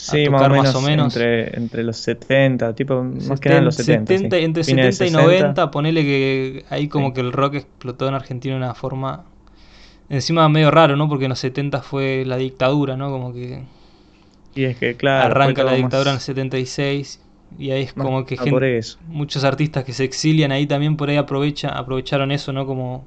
Sí, 0.00 0.26
tocar 0.26 0.52
más, 0.52 0.74
o 0.76 0.80
menos, 0.80 1.16
Entre, 1.16 1.56
entre 1.58 1.82
los 1.82 1.96
70, 1.96 2.72
tipo, 2.76 3.02
más 3.02 3.40
que 3.40 3.48
nada 3.48 3.62
los 3.62 3.74
70. 3.74 4.36
Entre 4.36 4.62
70 4.62 5.06
y 5.06 5.10
90, 5.10 5.72
ponele 5.72 6.02
que 6.02 6.64
ahí 6.70 6.86
como 6.86 7.12
que 7.12 7.20
el 7.20 7.32
rock 7.32 7.54
explotó 7.56 8.06
en 8.06 8.14
Argentina 8.14 8.54
de 8.54 8.60
una 8.60 8.74
forma. 8.74 9.24
Encima 10.08 10.48
medio 10.48 10.70
raro, 10.70 10.96
¿no? 10.96 11.08
Porque 11.08 11.24
en 11.24 11.30
los 11.30 11.40
70 11.40 11.82
fue 11.82 12.24
la 12.24 12.36
dictadura, 12.36 12.96
¿no? 12.96 13.10
Como 13.10 13.34
que 13.34 13.64
y 14.54 14.64
es 14.64 14.76
que, 14.76 14.96
claro. 14.96 15.26
Arranca 15.26 15.62
la 15.64 15.74
dictadura 15.74 16.10
en 16.10 16.16
el 16.16 16.20
76 16.20 17.20
y 17.58 17.70
ahí 17.70 17.82
es 17.82 17.92
como 17.92 18.24
que 18.24 18.36
gente, 18.36 18.80
muchos 19.08 19.44
artistas 19.44 19.84
que 19.84 19.92
se 19.92 20.04
exilian 20.04 20.52
ahí 20.52 20.66
también 20.66 20.96
por 20.96 21.10
ahí 21.10 21.16
aprovecha, 21.16 21.70
aprovecharon 21.70 22.30
eso, 22.30 22.52
¿no? 22.52 22.66
Como 22.66 23.06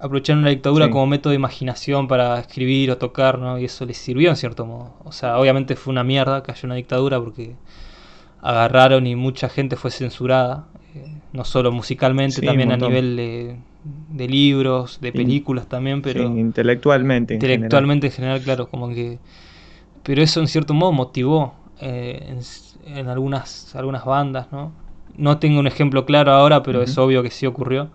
aprovecharon 0.00 0.42
la 0.42 0.50
dictadura 0.50 0.90
como 0.90 1.06
método 1.06 1.30
de 1.30 1.36
imaginación 1.36 2.08
para 2.08 2.38
escribir 2.38 2.90
o 2.90 2.98
tocar, 2.98 3.38
¿no? 3.38 3.58
Y 3.58 3.64
eso 3.64 3.84
les 3.84 3.96
sirvió 3.96 4.30
en 4.30 4.36
cierto 4.36 4.66
modo. 4.66 4.94
O 5.04 5.12
sea, 5.12 5.38
obviamente 5.38 5.76
fue 5.76 5.92
una 5.92 6.04
mierda, 6.04 6.42
cayó 6.42 6.66
una 6.66 6.76
dictadura 6.76 7.20
porque 7.20 7.56
agarraron 8.40 9.06
y 9.06 9.16
mucha 9.16 9.48
gente 9.48 9.76
fue 9.76 9.90
censurada, 9.90 10.68
eh, 10.94 11.06
no 11.32 11.44
solo 11.44 11.72
musicalmente, 11.72 12.40
también 12.40 12.70
a 12.70 12.76
nivel 12.76 13.16
de, 13.16 14.28
libros, 14.28 15.00
de 15.00 15.12
películas 15.12 15.66
también, 15.66 16.02
pero... 16.02 16.22
intelectualmente. 16.22 17.34
Intelectualmente 17.34 18.06
en 18.06 18.12
general, 18.12 18.40
claro, 18.40 18.68
como 18.68 18.88
que 18.88 19.18
pero 20.08 20.22
eso 20.22 20.40
en 20.40 20.48
cierto 20.48 20.72
modo 20.72 20.90
motivó 20.90 21.52
eh, 21.82 22.34
en, 22.86 23.08
algunas, 23.08 23.76
algunas 23.76 24.06
bandas, 24.06 24.50
¿no? 24.50 24.72
No 25.18 25.36
tengo 25.36 25.60
un 25.60 25.66
ejemplo 25.66 26.06
claro 26.06 26.32
ahora, 26.32 26.62
pero 26.62 26.80
es 26.80 26.96
obvio 26.96 27.22
que 27.22 27.30
sí 27.30 27.44
ocurrió. 27.44 27.90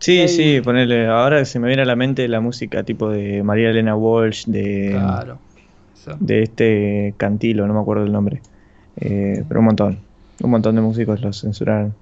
Sí, 0.00 0.28
sí, 0.28 0.62
ponerle, 0.62 1.06
ahora 1.06 1.44
se 1.44 1.60
me 1.60 1.66
viene 1.66 1.82
a 1.82 1.84
la 1.84 1.94
mente 1.94 2.26
la 2.26 2.40
música 2.40 2.82
tipo 2.82 3.10
de 3.10 3.42
María 3.42 3.68
Elena 3.68 3.94
Walsh, 3.94 4.46
de, 4.46 4.98
de 6.18 6.42
este 6.42 7.14
Cantilo, 7.18 7.66
no 7.66 7.74
me 7.74 7.80
acuerdo 7.80 8.04
el 8.04 8.12
nombre, 8.12 8.40
eh, 8.96 9.44
pero 9.46 9.60
un 9.60 9.66
montón, 9.66 9.98
un 10.42 10.50
montón 10.50 10.74
de 10.74 10.80
músicos 10.80 11.20
los 11.20 11.38
censuraron. 11.38 11.94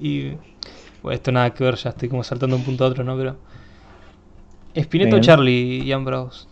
Y 0.00 0.34
bueno, 1.02 1.16
esto 1.16 1.32
nada 1.32 1.50
que 1.50 1.64
ver, 1.64 1.74
ya 1.74 1.90
estoy 1.90 2.08
como 2.08 2.22
saltando 2.22 2.54
de 2.54 2.60
un 2.60 2.66
punto 2.66 2.84
a 2.84 2.88
otro, 2.88 3.02
¿no? 3.02 3.16
Pero... 3.16 3.36
Spinetto 4.76 5.20
Charlie 5.20 5.82
y 5.82 5.90
Ambrose. 5.90 6.46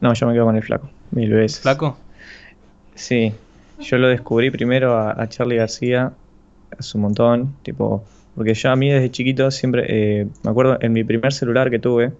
No, 0.00 0.12
yo 0.14 0.26
me 0.26 0.32
quedo 0.32 0.46
con 0.46 0.56
el 0.56 0.64
flaco, 0.64 0.90
mil 1.12 1.30
veces. 1.30 1.60
¿Flaco? 1.60 1.96
Sí, 2.96 3.32
yo 3.78 3.98
lo 3.98 4.08
descubrí 4.08 4.50
primero 4.50 4.98
a, 4.98 5.28
Charlie 5.28 5.56
García 5.56 6.12
hace 6.76 6.98
un 6.98 7.02
montón, 7.02 7.54
tipo, 7.62 8.04
porque 8.38 8.54
yo 8.54 8.70
a 8.70 8.76
mí 8.76 8.88
desde 8.88 9.10
chiquito 9.10 9.50
siempre, 9.50 9.84
eh, 9.88 10.26
me 10.42 10.50
acuerdo, 10.50 10.78
en 10.80 10.92
mi 10.92 11.04
primer 11.04 11.32
celular 11.32 11.70
que 11.70 11.78
tuve, 11.78 12.12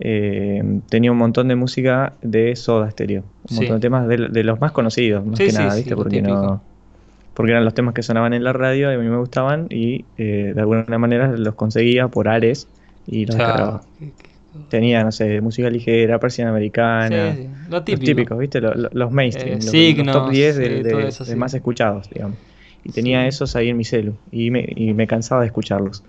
eh, 0.00 0.62
tenía 0.90 1.10
un 1.10 1.18
montón 1.18 1.48
de 1.48 1.56
música 1.56 2.12
de 2.20 2.54
Soda 2.56 2.90
Stereo, 2.90 3.24
un 3.50 3.56
montón 3.56 3.76
de 3.76 3.80
temas 3.80 4.06
de, 4.06 4.44
los 4.44 4.60
más 4.60 4.72
conocidos, 4.72 5.24
más 5.24 5.38
que 5.38 5.52
nada, 5.52 5.74
¿viste? 5.74 5.96
Porque 5.96 6.20
no 6.20 6.62
porque 7.34 7.52
eran 7.52 7.64
los 7.64 7.72
temas 7.72 7.94
que 7.94 8.02
sonaban 8.02 8.34
en 8.34 8.42
la 8.42 8.52
radio 8.52 8.90
y 8.90 8.96
a 8.96 8.98
mí 8.98 9.08
me 9.08 9.16
gustaban 9.16 9.68
y 9.70 10.04
eh, 10.16 10.52
de 10.56 10.60
alguna 10.60 10.98
manera 10.98 11.28
los 11.28 11.54
conseguía 11.54 12.08
por 12.08 12.26
Ares 12.26 12.66
y 13.06 13.26
los 13.26 13.36
descargaba 13.36 13.82
tenía, 14.68 15.04
no 15.04 15.12
sé, 15.12 15.40
música 15.40 15.70
ligera, 15.70 16.18
persiana 16.18 16.50
americana. 16.50 17.34
Sí, 17.34 17.48
Lo 17.68 17.82
típico. 17.82 18.00
Los 18.00 18.06
típicos, 18.06 18.38
¿viste? 18.38 18.60
Los, 18.60 19.12
mainstream, 19.12 19.60
eh, 19.60 19.94
los, 20.04 20.12
top 20.12 20.30
10 20.30 20.56
de, 20.56 21.36
más 21.36 21.54
escuchados, 21.54 22.08
digamos. 22.10 22.36
Y 22.88 22.92
tenía 22.92 23.26
esos 23.28 23.54
ahí 23.54 23.68
en 23.68 23.76
mi 23.76 23.84
celu 23.84 24.14
y 24.32 24.50
me, 24.50 24.66
y 24.74 24.94
me 24.94 25.06
cansaba 25.06 25.42
de 25.42 25.48
escucharlos. 25.48 26.02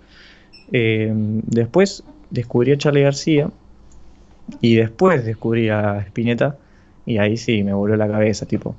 Eh, 0.72 1.12
después 1.14 2.04
descubrí 2.30 2.72
a 2.72 2.78
Charlie 2.78 3.04
García 3.04 3.50
y 4.62 4.76
después 4.76 5.26
descubrí 5.26 5.70
a 5.70 6.00
Spinetta 6.00 6.58
y 7.06 7.18
ahí 7.18 7.38
sí 7.38 7.64
me 7.64 7.74
volvió 7.74 7.98
la 7.98 8.08
cabeza, 8.08 8.46
tipo. 8.46 8.76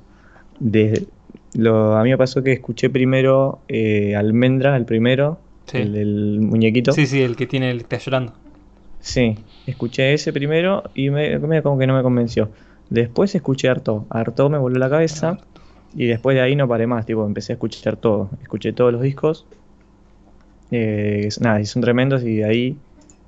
Desde, 0.59 1.05
lo, 1.53 1.95
a 1.95 2.03
mí 2.03 2.09
me 2.09 2.17
pasó 2.17 2.43
que 2.43 2.53
escuché 2.53 2.89
primero 2.89 3.59
eh, 3.67 4.15
Almendra, 4.15 4.75
el 4.77 4.85
primero, 4.85 5.37
el 5.73 5.93
del 5.93 6.39
muñequito. 6.41 6.91
Sí, 6.93 7.05
sí, 7.05 7.21
el 7.21 7.35
que 7.35 7.45
tiene 7.45 7.71
el 7.71 7.77
que 7.77 7.83
está 7.83 7.97
llorando. 7.97 8.33
Sí, 8.99 9.35
escuché 9.65 10.13
ese 10.13 10.31
primero 10.33 10.83
y 10.93 11.09
me, 11.09 11.39
como 11.61 11.77
que 11.77 11.87
no 11.87 11.95
me 11.95 12.03
convenció. 12.03 12.49
Después 12.89 13.33
escuché 13.35 13.69
Arto. 13.69 14.05
Arto 14.09 14.49
me 14.49 14.57
volvió 14.57 14.79
la 14.79 14.89
cabeza 14.89 15.39
y 15.93 16.07
después 16.07 16.35
de 16.35 16.41
ahí 16.41 16.55
no 16.55 16.67
paré 16.67 16.87
más, 16.87 17.05
tipo, 17.05 17.25
empecé 17.25 17.53
a 17.53 17.55
escuchar 17.55 17.97
todo. 17.97 18.29
Escuché 18.41 18.73
todos 18.73 18.93
los 18.93 19.01
discos. 19.01 19.45
Eh, 20.71 21.27
nada, 21.41 21.59
y 21.59 21.65
son 21.65 21.81
tremendos 21.81 22.23
y 22.23 22.37
de 22.37 22.45
ahí 22.45 22.77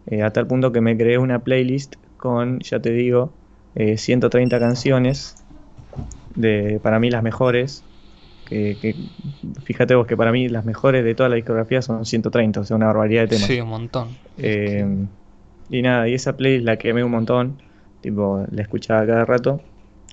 eh, 0.08 0.22
a 0.22 0.32
tal 0.32 0.48
punto 0.48 0.72
que 0.72 0.80
me 0.80 0.96
creé 0.98 1.18
una 1.18 1.40
playlist 1.40 1.96
con, 2.16 2.60
ya 2.62 2.80
te 2.80 2.92
digo, 2.92 3.34
130 3.76 4.56
eh, 4.56 4.60
canciones 4.60 5.36
de 6.36 6.80
para 6.82 7.00
mí 7.00 7.10
las 7.10 7.24
mejores. 7.24 7.84
Que, 8.46 8.96
fíjate 9.64 9.96
vos 9.96 10.06
que 10.06 10.16
para 10.16 10.32
mí 10.32 10.48
las 10.48 10.64
mejores 10.64 11.04
de 11.04 11.16
toda 11.16 11.28
la 11.28 11.36
discografía 11.36 11.82
son 11.82 12.06
130, 12.06 12.60
o 12.60 12.64
sea, 12.64 12.78
una 12.78 12.86
barbaridad 12.86 13.24
de 13.24 13.28
temas. 13.30 13.48
Sí, 13.48 13.60
un 13.60 13.70
montón. 13.70 14.10
Y 15.70 15.82
nada, 15.82 16.08
y 16.08 16.14
esa 16.14 16.38
playlist 16.38 16.66
la 16.66 16.78
quemé 16.78 17.04
un 17.04 17.12
montón, 17.12 17.62
tipo, 18.02 18.46
la 18.52 18.62
escuchaba 18.62 19.06
cada 19.06 19.26
rato 19.26 19.62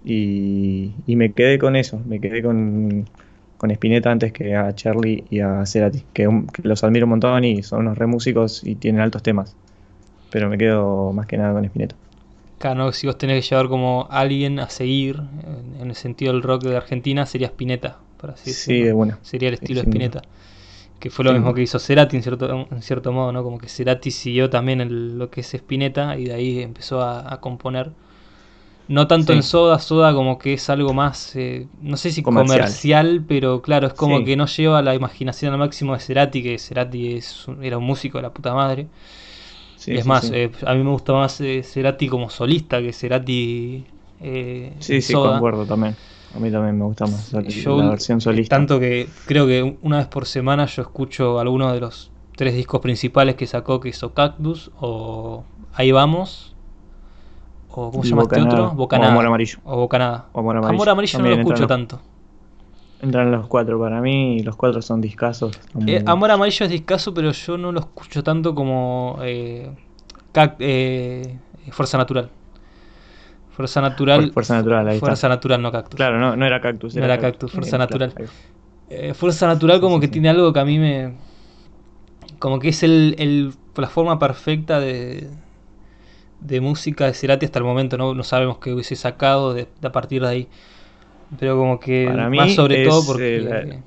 y, 0.05 0.93
me 1.07 1.33
quedé 1.33 1.59
con 1.59 1.77
eso, 1.77 2.01
me 2.07 2.21
quedé 2.21 2.43
con, 2.43 3.09
con 3.59 3.71
Spinetta 3.71 4.11
antes 4.11 4.33
que 4.33 4.57
a 4.57 4.75
Charlie 4.75 5.25
y 5.31 5.41
a 5.41 5.65
Cerati, 5.67 6.05
que, 6.13 6.29
los 6.63 6.85
admiro 6.85 7.07
un 7.07 7.11
montón 7.11 7.45
y 7.45 7.63
son 7.63 7.81
unos 7.81 7.99
re 7.99 8.07
músicos 8.07 8.65
y 8.65 8.75
tienen 8.75 9.01
altos 9.01 9.23
temas, 9.23 9.55
pero 10.31 10.49
me 10.49 10.59
quedo 10.59 11.13
más 11.13 11.27
que 11.27 11.37
nada 11.37 11.53
con 11.53 11.65
Spinetta. 11.65 11.97
Claro, 12.59 12.93
si 12.93 13.07
vos 13.07 13.17
tenés 13.17 13.43
que 13.43 13.51
llevar 13.55 13.69
como 13.69 14.07
alguien 14.11 14.59
a 14.59 14.69
seguir, 14.69 15.23
en 15.81 15.89
el 15.89 15.95
sentido 15.95 16.33
del 16.33 16.43
rock 16.43 16.65
de 16.65 16.77
Argentina, 16.77 17.25
sería 17.25 17.47
Spinetta, 17.47 17.99
para 18.21 18.35
así 18.35 18.53
Sí, 18.53 18.83
de 18.83 18.93
bueno. 18.93 19.19
Sería 19.23 19.49
el 19.49 19.55
estilo 19.55 19.81
de 19.81 19.87
Spinetta 19.87 20.23
que 21.01 21.09
fue 21.09 21.25
lo 21.25 21.33
mismo 21.33 21.55
que 21.55 21.63
hizo 21.63 21.79
Cerati 21.79 22.17
en 22.17 22.23
cierto, 22.23 22.69
en 22.71 22.83
cierto 22.83 23.11
modo, 23.11 23.33
¿no? 23.33 23.43
Como 23.43 23.59
que 23.59 23.69
Cerati 23.69 24.11
siguió 24.11 24.51
también 24.51 25.19
lo 25.19 25.31
que 25.31 25.41
es 25.41 25.55
Spinetta 25.55 26.17
y 26.19 26.27
de 26.27 26.35
ahí 26.35 26.61
empezó 26.61 27.03
a, 27.03 27.41
componer. 27.41 27.91
No 28.91 29.07
tanto 29.07 29.33
en 29.33 29.45
Soda, 29.45 29.79
Soda 29.79 30.13
como 30.13 30.37
que 30.37 30.55
es 30.55 30.69
algo 30.69 30.93
más, 30.93 31.37
eh, 31.37 31.69
no 31.81 31.97
sé 31.97 32.11
si 32.11 32.23
comercial. 32.23 33.25
pero 33.25 33.63
claro, 33.63 33.87
es 33.87 33.93
como 33.93 34.25
que 34.25 34.35
no 34.35 34.47
lleva 34.47 34.83
la 34.83 34.97
imaginación 34.97 35.53
al 35.53 35.61
máximo 35.61 35.95
de 35.95 36.01
Cerati, 36.01 36.43
que 36.43 36.59
Cerati 36.59 37.15
es, 37.15 37.47
era 37.63 37.79
un 37.79 37.85
músico 37.85 38.19
de 38.19 38.23
la 38.23 38.31
puta 38.31 38.53
madre. 38.53 38.89
es 39.87 40.05
más, 40.07 40.33
eh, 40.35 40.51
a 40.67 40.75
mí 40.75 40.83
me 40.83 40.91
gusta 40.91 41.13
más 41.13 41.41
eh, 41.41 41.63
Cerati 41.63 42.09
como 42.09 42.31
solista 42.31 42.83
que 42.83 42.93
Cerati... 42.93 43.85
sí, 44.81 45.01
sí, 45.01 45.13
concuerdo 45.13 45.65
también. 45.67 45.95
A 46.35 46.41
mí 46.41 46.51
también 46.51 46.77
me 46.77 46.85
gusta 46.85 47.07
más 47.07 47.33
la, 47.33 47.43
versión 47.43 48.21
solista. 48.21 48.57
Tanto 48.57 48.81
que 48.81 49.09
creo 49.25 49.47
que 49.47 49.77
una 49.83 49.99
vez 49.99 50.09
por 50.09 50.27
semana 50.27 50.67
yo 50.67 50.83
escucho 50.83 51.39
alguno 51.39 51.73
de 51.73 51.79
los 51.79 52.11
tres 52.35 52.57
discos 52.57 52.81
principales 52.81 53.37
que 53.37 53.47
sacó, 53.47 53.79
que 53.79 53.91
hizo 53.91 54.15
Cactus, 54.15 54.73
o 54.81 55.45
Ahí 55.75 55.93
Vamos, 55.93 56.50
o 57.73 57.91
¿cómo 57.91 58.03
se 58.03 58.11
llama 58.11 58.23
este 58.23 58.41
otro? 58.41 58.71
Bocanada. 58.73 59.11
O 59.11 59.13
Amor 59.13 59.27
Amarillo. 59.27 59.59
O 59.65 59.77
Bocanada. 59.77 60.27
Amor 60.35 60.57
Amarillo, 60.57 60.75
Amor 60.75 60.89
Amarillo 60.89 61.19
no 61.19 61.29
lo 61.29 61.35
escucho 61.37 61.67
tanto. 61.67 62.01
Entran 63.03 63.31
los 63.31 63.47
cuatro 63.47 63.81
para 63.81 64.01
mí 64.01 64.37
y 64.37 64.43
los 64.43 64.57
cuatro 64.57 64.83
son 64.83 65.01
discasos. 65.01 65.59
Eh, 65.87 66.03
Amor 66.07 66.31
Amarillo 66.31 66.67
es 66.67 66.71
discaso, 66.71 67.15
pero 67.15 67.31
yo 67.33 67.57
no 67.57 67.73
lo 67.73 67.81
escucho 67.81 68.23
tanto 68.23 68.55
como 68.55 69.19
eh, 69.23 69.71
eh, 70.59 71.39
Fuerza 71.71 71.97
Natural. 71.97 72.29
Fuerza 73.51 73.81
Natural. 73.81 74.33
Fuerza 74.33 74.55
Natural, 74.57 74.89
ahí 74.89 74.99
Fuerza 74.99 75.29
Natural, 75.29 75.63
no 75.63 75.73
Cactus. 75.73 75.97
Claro, 75.97 76.19
no, 76.19 76.37
no 76.37 76.47
era 76.47 76.61
Cactus. 76.61 76.95
no 76.95 77.05
era 77.05 77.19
Cactus, 77.19 77.53
Fuerza 77.53 77.79
Natural. 77.79 78.13
Fuerza 79.15 79.47
Natural 79.47 79.81
como 79.81 80.01
que 80.01 80.09
tiene 80.09 80.29
algo 80.29 80.53
que 80.53 80.61
a 80.61 80.65
mí 80.65 80.79
me... 80.79 81.15
Como 82.39 82.59
que 82.59 82.69
es 82.69 82.83
el, 82.83 83.15
el, 83.19 83.53
la 83.77 83.89
forma 83.89 84.19
perfecta 84.19 84.81
de, 84.81 85.29
de 86.41 86.61
música 86.61 87.07
de 87.07 87.15
Cerati 87.15 87.47
hasta 87.47 87.59
el 87.59 87.65
momento. 87.65 87.97
No, 87.97 88.15
no 88.15 88.23
sabemos 88.23 88.59
qué 88.59 88.73
hubiese 88.73 88.97
sacado 88.97 89.55
de, 89.55 89.69
a 89.83 89.93
partir 89.93 90.23
de 90.23 90.29
ahí. 90.29 90.49
Pero 91.39 91.57
como 91.57 91.79
que 91.79 92.11
más 92.31 92.55
sobre 92.55 92.85
todo 92.85 93.05
porque... 93.07 93.81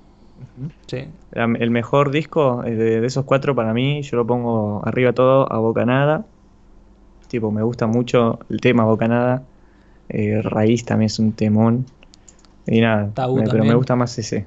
El 1.34 1.72
mejor 1.72 2.12
disco 2.12 2.62
de, 2.64 3.06
esos 3.06 3.26
cuatro 3.26 3.56
para 3.56 3.74
mí, 3.74 4.02
yo 4.04 4.18
lo 4.18 4.28
pongo 4.28 4.82
arriba 4.86 5.14
todo 5.14 5.52
a 5.52 5.58
Bocanada. 5.58 6.26
Tipo, 7.28 7.52
me 7.52 7.64
gusta 7.64 7.88
mucho 7.88 8.40
el 8.50 8.62
tema 8.62 8.84
Bocanada. 8.84 9.44
Eh, 10.10 10.42
Raíz 10.44 10.86
también 10.86 11.08
es 11.08 11.20
un 11.20 11.34
temón. 11.34 11.86
Y 12.68 12.82
nada, 12.82 13.10
pero 13.16 13.64
me 13.64 13.74
gusta 13.74 13.96
más 13.96 14.18
ese. 14.20 14.46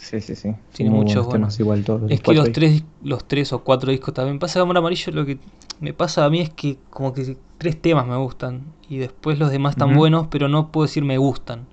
Sí, 0.00 0.20
sí, 0.22 0.34
sí. 0.34 0.54
Tiene 0.72 0.90
muchos 0.90 1.28
temas 1.28 1.60
igual 1.60 1.84
todos. 1.84 2.10
Es 2.10 2.22
que 2.22 2.32
los 2.32 2.50
tres, 2.52 2.82
los 3.02 3.28
tres 3.28 3.52
o 3.52 3.62
cuatro 3.62 3.90
discos 3.92 4.14
también. 4.14 4.38
Pasa 4.38 4.54
que 4.54 4.62
Amor 4.62 4.78
Amarillo 4.78 5.12
lo 5.12 5.26
que 5.26 5.38
me 5.78 5.92
pasa 5.92 6.24
a 6.24 6.30
mí 6.30 6.40
es 6.40 6.48
que 6.48 6.78
como 6.88 7.12
que 7.12 7.36
tres 7.58 7.80
temas 7.80 8.06
me 8.06 8.16
gustan. 8.16 8.62
Y 8.88 8.96
después 8.96 9.38
los 9.38 9.50
demás 9.50 9.74
están 9.74 9.94
buenos, 9.94 10.28
pero 10.28 10.48
no 10.48 10.72
puedo 10.72 10.86
decir 10.86 11.04
me 11.04 11.18
gustan. 11.18 11.66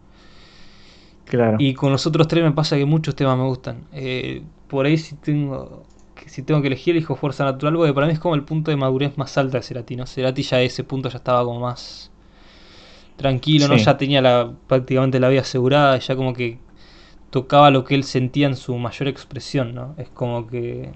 Y 1.58 1.74
con 1.74 1.92
los 1.92 2.06
otros 2.06 2.28
tres 2.28 2.44
me 2.44 2.52
pasa 2.52 2.76
que 2.76 2.86
muchos 2.86 3.16
temas 3.16 3.38
me 3.38 3.46
gustan. 3.46 3.86
Eh, 3.94 4.44
por 4.68 4.86
ahí 4.86 4.98
si 4.98 5.16
tengo 5.16 5.84
si 6.26 6.44
tengo 6.44 6.62
que 6.62 6.68
elegir, 6.68 6.96
elijo 6.96 7.16
Fuerza 7.16 7.46
Natural, 7.46 7.76
porque 7.76 7.94
para 7.94 8.08
mí 8.08 8.14
es 8.14 8.20
como 8.20 8.36
el 8.36 8.44
punto 8.44 8.72
de 8.72 8.78
madurez 8.78 9.18
más 9.18 9.38
alta 9.38 9.58
de 9.58 9.64
Cerati, 9.64 9.96
¿no? 9.96 10.06
Cerati 10.06 10.44
ya 10.44 10.62
ese 10.62 10.84
punto 10.84 11.10
ya 11.10 11.18
estaba 11.18 11.46
como 11.46 11.62
más 11.62 12.12
tranquilo, 13.16 13.70
¿no? 13.70 13.78
Ya 13.78 13.98
tenía 13.98 14.22
la, 14.22 14.52
prácticamente 14.68 15.20
la 15.20 15.30
vida 15.30 15.42
asegurada, 15.42 15.98
ya 15.98 16.16
como 16.16 16.34
que 16.34 16.60
tocaba 17.30 17.72
lo 17.72 17.84
que 17.84 17.96
él 17.96 18.04
sentía 18.04 18.48
en 18.48 18.56
su 18.56 18.76
mayor 18.78 19.08
expresión, 19.08 19.76
¿no? 19.76 19.96
Es 19.98 20.10
como 20.10 20.48
que... 20.48 20.92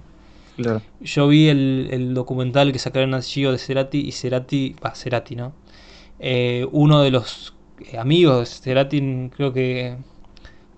Yo 1.02 1.28
vi 1.28 1.48
el, 1.48 2.14
documental 2.14 2.72
que 2.72 2.80
sacaron 2.80 3.14
a 3.14 3.22
Gio 3.22 3.52
de 3.52 3.58
Cerati 3.58 4.00
y 4.00 4.12
Cerati, 4.12 4.76
va, 4.84 4.94
Cerati, 4.94 5.36
¿no? 5.36 5.54
Eh, 6.20 6.68
uno 6.72 7.02
de 7.02 7.10
los 7.10 7.56
amigos 7.98 8.40
de 8.40 8.46
Cerati, 8.46 9.30
creo 9.36 9.54
que 9.54 9.98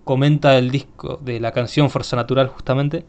comenta 0.03 0.57
el 0.57 0.71
disco 0.71 1.19
de 1.21 1.39
la 1.39 1.51
canción 1.51 1.89
Fuerza 1.89 2.15
Natural 2.15 2.47
justamente, 2.47 3.05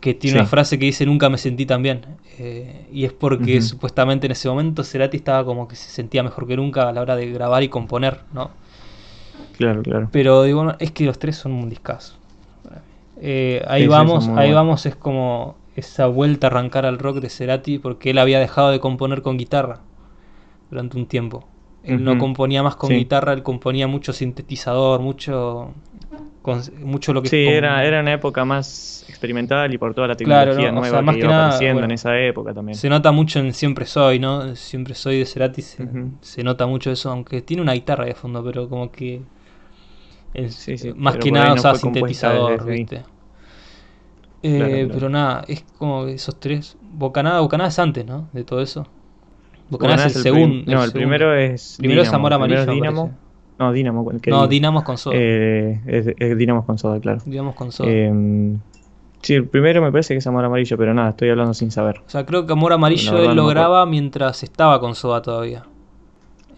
que 0.00 0.14
tiene 0.14 0.38
una 0.38 0.46
frase 0.46 0.78
que 0.78 0.84
dice 0.84 1.06
nunca 1.06 1.28
me 1.30 1.38
sentí 1.38 1.66
tan 1.66 1.82
bien. 1.82 2.04
Eh, 2.38 2.86
y 2.92 3.04
es 3.04 3.12
porque 3.12 3.62
supuestamente 3.62 4.26
en 4.26 4.32
ese 4.32 4.48
momento 4.48 4.84
Cerati 4.84 5.16
estaba 5.16 5.44
como 5.44 5.66
que 5.66 5.76
se 5.76 5.90
sentía 5.90 6.22
mejor 6.22 6.46
que 6.46 6.56
nunca 6.56 6.88
a 6.88 6.92
la 6.92 7.00
hora 7.00 7.16
de 7.16 7.30
grabar 7.30 7.62
y 7.62 7.68
componer, 7.68 8.20
¿no? 8.32 8.50
Claro, 9.56 9.82
claro. 9.82 10.08
Pero 10.12 10.42
digo, 10.42 10.74
es 10.78 10.92
que 10.92 11.04
los 11.04 11.18
tres 11.18 11.36
son 11.36 11.52
un 11.52 11.68
discazo. 11.68 12.16
Eh, 13.18 13.64
ahí 13.66 13.86
vamos, 13.86 14.28
ahí 14.36 14.52
vamos, 14.52 14.84
es 14.84 14.94
como 14.94 15.56
esa 15.74 16.06
vuelta 16.06 16.46
a 16.46 16.50
arrancar 16.50 16.84
al 16.84 16.98
rock 16.98 17.18
de 17.18 17.30
Cerati 17.30 17.78
porque 17.78 18.10
él 18.10 18.18
había 18.18 18.38
dejado 18.38 18.70
de 18.70 18.80
componer 18.80 19.22
con 19.22 19.38
guitarra 19.38 19.80
durante 20.70 20.96
un 20.96 21.06
tiempo. 21.06 21.48
Él 21.86 22.04
no 22.04 22.18
componía 22.18 22.62
más 22.62 22.76
con 22.76 22.90
guitarra, 22.90 23.32
él 23.32 23.42
componía 23.42 23.86
mucho 23.86 24.12
sintetizador, 24.12 25.00
mucho 25.00 25.72
mucho 26.82 27.12
lo 27.12 27.22
que 27.22 27.28
Sí, 27.28 27.44
era, 27.44 27.84
era 27.84 28.00
una 28.00 28.12
época 28.12 28.44
más 28.44 29.04
experimental 29.08 29.72
y 29.74 29.78
por 29.78 29.94
toda 29.94 30.08
la 30.08 30.14
tecnología 30.14 30.70
nueva 30.70 31.12
que, 31.12 31.18
iba 31.18 31.46
apareciendo 31.46 31.84
en 31.84 31.90
esa 31.90 32.18
época 32.20 32.54
también. 32.54 32.76
Se 32.76 32.88
nota 32.88 33.10
mucho 33.10 33.40
en 33.40 33.52
Siempre 33.52 33.84
Soy, 33.84 34.18
¿no? 34.18 34.54
Siempre 34.54 34.94
Soy 34.94 35.18
de 35.18 35.26
Cerati, 35.26 35.62
se, 35.62 36.44
nota 36.44 36.66
mucho 36.66 36.90
eso, 36.90 37.10
aunque 37.10 37.42
tiene 37.42 37.62
una 37.62 37.72
guitarra 37.72 38.04
de 38.04 38.14
fondo, 38.14 38.44
pero 38.44 38.68
como 38.68 38.92
que 38.92 39.22
más 40.96 41.16
que 41.16 41.32
nada 41.32 41.54
usaba 41.54 41.76
sintetizador, 41.76 42.64
¿viste? 42.64 43.02
Eh, 44.42 44.88
pero 44.92 45.08
nada, 45.08 45.44
es 45.48 45.64
como 45.78 46.06
esos 46.06 46.38
tres. 46.38 46.76
Bocanada, 46.80 47.40
Bocanada 47.40 47.70
es 47.70 47.78
antes, 47.78 48.06
¿no? 48.06 48.28
De 48.32 48.44
todo 48.44 48.60
eso. 48.60 48.86
Es 49.70 50.16
el, 50.16 50.22
segundo. 50.22 50.72
No, 50.72 50.84
el, 50.84 50.92
primero 50.92 51.34
es. 51.34 51.76
Primero 51.78 52.02
es 52.02 52.12
Amor 52.12 52.32
Amarillo. 52.32 52.66
No, 52.66 52.72
Dinamo. 52.72 53.14
no, 53.58 54.46
Dinamo 54.46 54.84
con 54.84 54.98
Soda. 54.98 55.16
Eh, 55.18 55.80
es, 55.86 56.38
Dinamo 56.38 56.64
con 56.64 56.78
Soda, 56.78 57.00
claro. 57.00 57.20
Dinamo 57.24 57.54
con 57.54 57.72
Soda. 57.72 57.88
Eh, 57.90 58.56
sí, 59.22 59.34
el 59.34 59.48
primero 59.48 59.82
me 59.82 59.90
parece 59.90 60.14
que 60.14 60.18
es 60.18 60.26
Amor 60.26 60.44
Amarillo, 60.44 60.76
pero 60.76 60.94
nada, 60.94 61.10
estoy 61.10 61.30
hablando 61.30 61.54
sin 61.54 61.70
saber. 61.70 62.00
O 62.06 62.10
sea, 62.10 62.24
creo 62.24 62.46
que 62.46 62.52
Amor 62.52 62.72
Amarillo 62.72 63.18
él 63.18 63.34
lo 63.34 63.46
graba 63.46 63.86
mientras 63.86 64.42
estaba 64.42 64.78
con 64.80 64.94
Soda 64.94 65.22
todavía. 65.22 65.64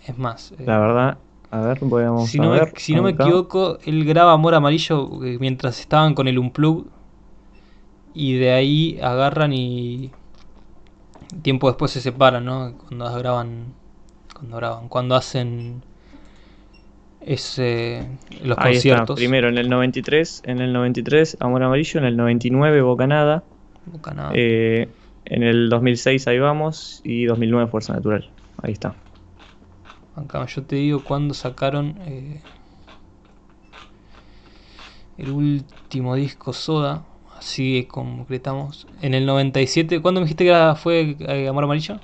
Es 0.07 0.19
más. 0.19 0.53
Eh, 0.59 0.65
la 0.67 0.79
verdad, 0.79 1.19
a 1.51 1.61
ver, 1.61 1.79
podemos 1.81 2.29
si 2.29 2.39
no 2.39 2.51
Me, 2.51 2.61
si 2.77 2.95
no 2.95 3.03
me 3.03 3.11
equivoco, 3.11 3.79
él 3.85 4.05
graba 4.05 4.33
Amor 4.33 4.55
Amarillo 4.55 5.25
eh, 5.25 5.39
mientras 5.41 5.81
estaban 5.81 6.15
con 6.15 6.29
el 6.29 6.39
Unplug. 6.39 6.87
Y 8.13 8.37
de 8.37 8.53
ahí 8.53 8.99
agarran 9.03 9.53
y. 9.53 10.11
Tiempo 11.43 11.69
después 11.69 11.91
se 11.91 12.01
separan, 12.01 12.45
¿no? 12.45 12.75
Cuando 12.79 13.13
graban. 13.19 13.75
Cuando 14.35 14.57
graban. 14.57 14.89
Cuando 14.89 15.15
hacen 15.15 15.83
es 17.21 17.61
los 18.43 18.57
conciertos. 18.57 19.17
Primero 19.17 19.49
en 19.49 19.59
el 19.59 19.69
93, 19.69 20.43
en 20.47 20.61
el 20.61 20.73
93 20.73 21.37
Amor 21.41 21.63
Amarillo, 21.63 22.01
en 22.01 22.07
el 22.07 22.17
99 22.17 22.83
Bocanada. 22.83 23.43
Bocanada. 23.87 24.31
Eh, 24.35 24.89
en 25.25 25.43
el 25.43 25.69
2006 25.69 26.27
ahí 26.27 26.39
vamos 26.39 27.03
y 27.05 27.27
2009 27.27 27.71
Fuerza 27.71 27.93
Natural. 27.93 28.31
Ahí 28.63 28.73
está. 28.73 28.95
Acá 30.17 30.47
yo 30.47 30.63
te 30.63 30.77
digo 30.77 31.05
cuándo 31.05 31.35
sacaron 31.35 31.97
eh, 32.07 32.41
el 35.19 35.31
último 35.31 36.15
disco 36.15 36.53
Soda. 36.53 37.05
Así 37.39 37.87
concretamos. 37.89 38.87
En 39.01 39.15
el 39.15 39.25
97, 39.25 40.03
¿cuándo 40.03 40.21
me 40.21 40.25
dijiste 40.25 40.45
que 40.45 40.73
fue 40.77 41.17
eh, 41.21 41.49
Amor 41.49 41.65
Amarillo? 41.65 42.01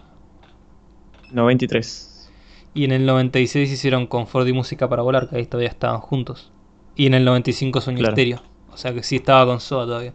93. 1.33 2.31
Y 2.75 2.85
en 2.85 2.92
el 2.92 3.05
96 3.05 3.70
hicieron 3.70 4.07
Confort 4.07 4.47
y 4.47 4.53
Música 4.53 4.88
para 4.88 5.03
Volar, 5.03 5.29
que 5.29 5.37
ahí 5.37 5.47
todavía 5.47 5.70
estaban 5.70 6.01
juntos. 6.01 6.53
Y 6.94 7.07
en 7.07 7.14
el 7.14 7.25
95 7.25 7.81
Sueño 7.81 7.99
claro. 7.99 8.12
Estéreo. 8.12 8.42
O 8.73 8.77
sea 8.77 8.92
que 8.94 9.03
sí 9.03 9.16
estaba 9.16 9.44
con 9.47 9.61
Soda 9.61 9.87
todavía. 9.87 10.12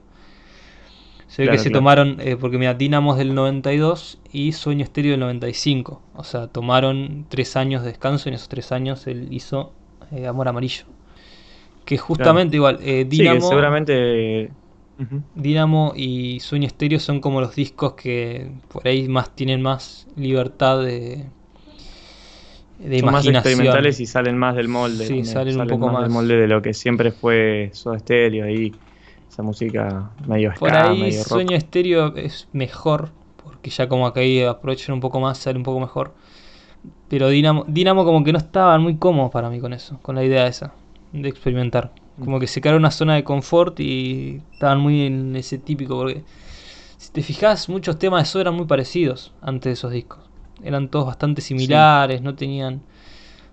Se 1.28 1.44
ve 1.44 1.52
que 1.52 1.60
se 1.60 1.70
tomaron, 1.70 2.18
eh, 2.20 2.38
porque 2.38 2.58
mira, 2.58 2.74
Dinamos 2.74 3.18
del 3.18 3.36
92 3.36 4.20
y 4.32 4.54
Sueño 4.54 4.84
Estéreo 4.84 5.12
del 5.12 5.20
95. 5.20 6.02
O 6.16 6.24
sea, 6.24 6.48
tomaron 6.48 7.26
tres 7.30 7.56
años 7.56 7.84
de 7.84 7.90
descanso 7.90 8.28
y 8.28 8.30
en 8.30 8.36
esos 8.36 8.50
tres 8.50 8.72
años 8.72 9.06
él 9.06 9.28
hizo 9.32 9.74
eh, 10.12 10.28
Amor 10.28 10.48
Amarillo. 10.48 10.86
Que 11.86 11.98
justamente 11.98 12.56
igual, 12.56 12.80
eh, 12.82 13.06
Dinamo. 13.08 13.48
seguramente. 13.48 14.52
Dinamo 15.36 15.94
y 15.96 16.40
Sueño 16.42 16.68
Estéreo 16.68 17.00
son 17.00 17.22
como 17.22 17.40
los 17.40 17.56
discos 17.56 17.94
que 17.94 18.52
por 18.68 18.86
ahí 18.88 19.08
más 19.08 19.34
tienen 19.34 19.62
más 19.62 20.08
libertad 20.18 20.82
de, 20.84 21.26
de 22.80 23.00
Son 23.00 23.12
más 23.12 23.26
experimentales 23.26 24.00
y 24.02 24.06
salen 24.06 24.38
más 24.38 24.56
del 24.56 24.68
molde. 24.68 25.06
Sí, 25.06 25.24
salen, 25.24 25.60
un 25.60 25.68
poco 25.68 25.88
más, 25.88 26.04
del 26.04 26.12
molde 26.12 26.36
de 26.36 26.48
lo 26.48 26.62
que 26.62 26.74
siempre 26.74 27.12
fue 27.12 27.70
Soda 27.74 28.00
Stereo 28.00 28.46
ahí. 28.46 28.74
Esa 29.30 29.44
música 29.44 30.10
medio 30.28 30.54
Por 30.60 30.76
ahí 30.76 31.14
Sueño 31.14 31.56
Estéreo 31.56 32.16
es 32.16 32.50
mejor, 32.52 33.10
porque 33.44 33.70
ya 33.70 33.88
como 33.88 34.06
acá 34.06 34.20
ahí 34.20 34.44
aprovechan 34.44 34.96
un 34.96 35.02
poco 35.02 35.20
más, 35.20 35.38
sale 35.38 35.58
un 35.58 35.64
poco 35.64 35.80
mejor. 35.80 36.14
Pero 37.08 37.30
Dinamo, 37.30 37.66
Dinamo 37.68 38.04
como 38.04 38.24
que 38.24 38.34
no 38.34 38.38
estaban 38.38 38.82
muy 38.82 38.98
cómodos 38.98 39.32
para 39.32 39.50
mí 39.50 39.60
con 39.60 39.74
eso, 39.74 40.00
con 40.02 40.16
la 40.16 40.24
idea 40.24 40.48
esa, 40.48 40.74
de 41.14 41.30
experimentar. 41.30 41.92
Como 42.20 42.40
que 42.40 42.48
se 42.48 42.62
quedaron 42.62 42.82
una 42.82 42.92
zona 42.92 43.16
de 43.16 43.24
confort 43.24 43.80
y 43.80 44.42
estaban 44.54 44.80
muy 44.80 45.06
en 45.06 45.36
ese 45.36 45.58
típico, 45.58 45.98
porque 45.98 46.24
si 46.98 47.12
te 47.12 47.24
fijas, 47.24 47.70
muchos 47.70 47.98
temas 47.98 48.24
de 48.24 48.24
eso 48.30 48.42
eran 48.42 48.56
muy 48.56 48.66
parecidos 48.66 49.34
antes 49.42 49.66
de 49.66 49.74
esos 49.74 49.92
discos 49.92 50.30
eran 50.64 50.90
todos 50.90 51.08
bastante 51.08 51.42
similares, 51.42 52.22
no 52.22 52.36
tenían... 52.36 52.82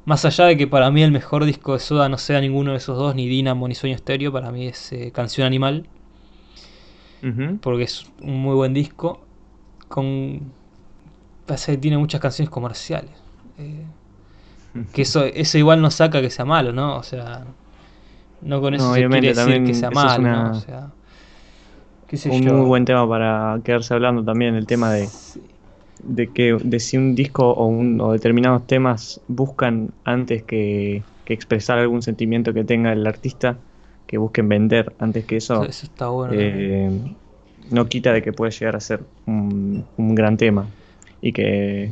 Más 0.04 0.24
allá 0.24 0.44
de 0.44 0.56
que 0.56 0.68
para 0.68 0.88
mí 0.92 1.02
el 1.02 1.10
mejor 1.10 1.44
disco 1.44 1.72
de 1.72 1.80
Soda 1.80 2.08
no 2.08 2.16
sea 2.16 2.40
ninguno 2.40 2.70
de 2.70 2.76
esos 2.76 2.96
dos, 2.96 3.16
ni 3.16 3.26
Dynamo 3.26 3.66
ni 3.66 3.74
Sueño 3.74 3.96
Estéreo, 3.96 4.30
para 4.30 4.52
mí 4.52 4.68
es 4.68 4.92
eh, 4.92 5.10
Canción 5.12 5.46
Animal. 5.46 5.88
Porque 7.60 7.82
es 7.82 8.06
un 8.20 8.40
muy 8.40 8.54
buen 8.54 8.72
disco. 8.72 9.20
Con. 9.88 10.52
Pasa 11.44 11.72
que 11.72 11.78
tiene 11.78 11.98
muchas 11.98 12.20
canciones 12.20 12.50
comerciales. 12.50 13.10
Eh, 13.58 13.84
que 14.92 15.02
eso, 15.02 15.24
eso 15.24 15.58
igual 15.58 15.82
no 15.82 15.90
saca 15.90 16.20
que 16.20 16.30
sea 16.30 16.44
malo, 16.44 16.72
¿no? 16.72 16.98
O 16.98 17.02
sea. 17.02 17.44
No 18.42 18.60
con 18.60 18.74
eso 18.74 18.94
se 18.94 19.06
quiere 19.06 19.34
decir 19.34 19.64
que 19.64 19.74
sea. 19.74 19.90
O 19.90 20.54
sea, 20.60 20.90
un 22.30 22.44
muy 22.44 22.66
buen 22.66 22.84
tema 22.84 23.08
para 23.08 23.60
quedarse 23.64 23.94
hablando 23.94 24.22
también, 24.24 24.54
el 24.54 24.66
tema 24.66 24.92
de, 24.92 25.08
de 26.02 26.28
que 26.28 26.56
de 26.62 26.80
si 26.80 26.96
un 26.96 27.14
disco 27.14 27.50
o, 27.50 27.66
un, 27.66 28.00
o 28.00 28.12
determinados 28.12 28.66
temas 28.66 29.20
buscan 29.28 29.90
antes 30.04 30.42
que, 30.42 31.02
expresar 31.28 31.78
algún 31.78 32.02
sentimiento 32.02 32.54
que 32.54 32.62
tenga 32.62 32.92
el 32.92 33.04
artista, 33.04 33.56
que 34.06 34.16
busquen 34.16 34.48
vender 34.48 34.92
antes 35.00 35.24
que 35.24 35.38
eso. 35.38 35.64
Eso 35.64 35.86
está 35.86 36.06
bueno. 36.06 36.32
Eh, 36.36 36.88
no 37.70 37.88
quita 37.88 38.12
de 38.12 38.22
que 38.22 38.32
puede 38.32 38.52
llegar 38.52 38.76
a 38.76 38.80
ser 38.80 39.00
un, 39.26 39.84
gran 39.96 40.36
tema 40.36 40.66
y 41.20 41.32
que 41.32 41.90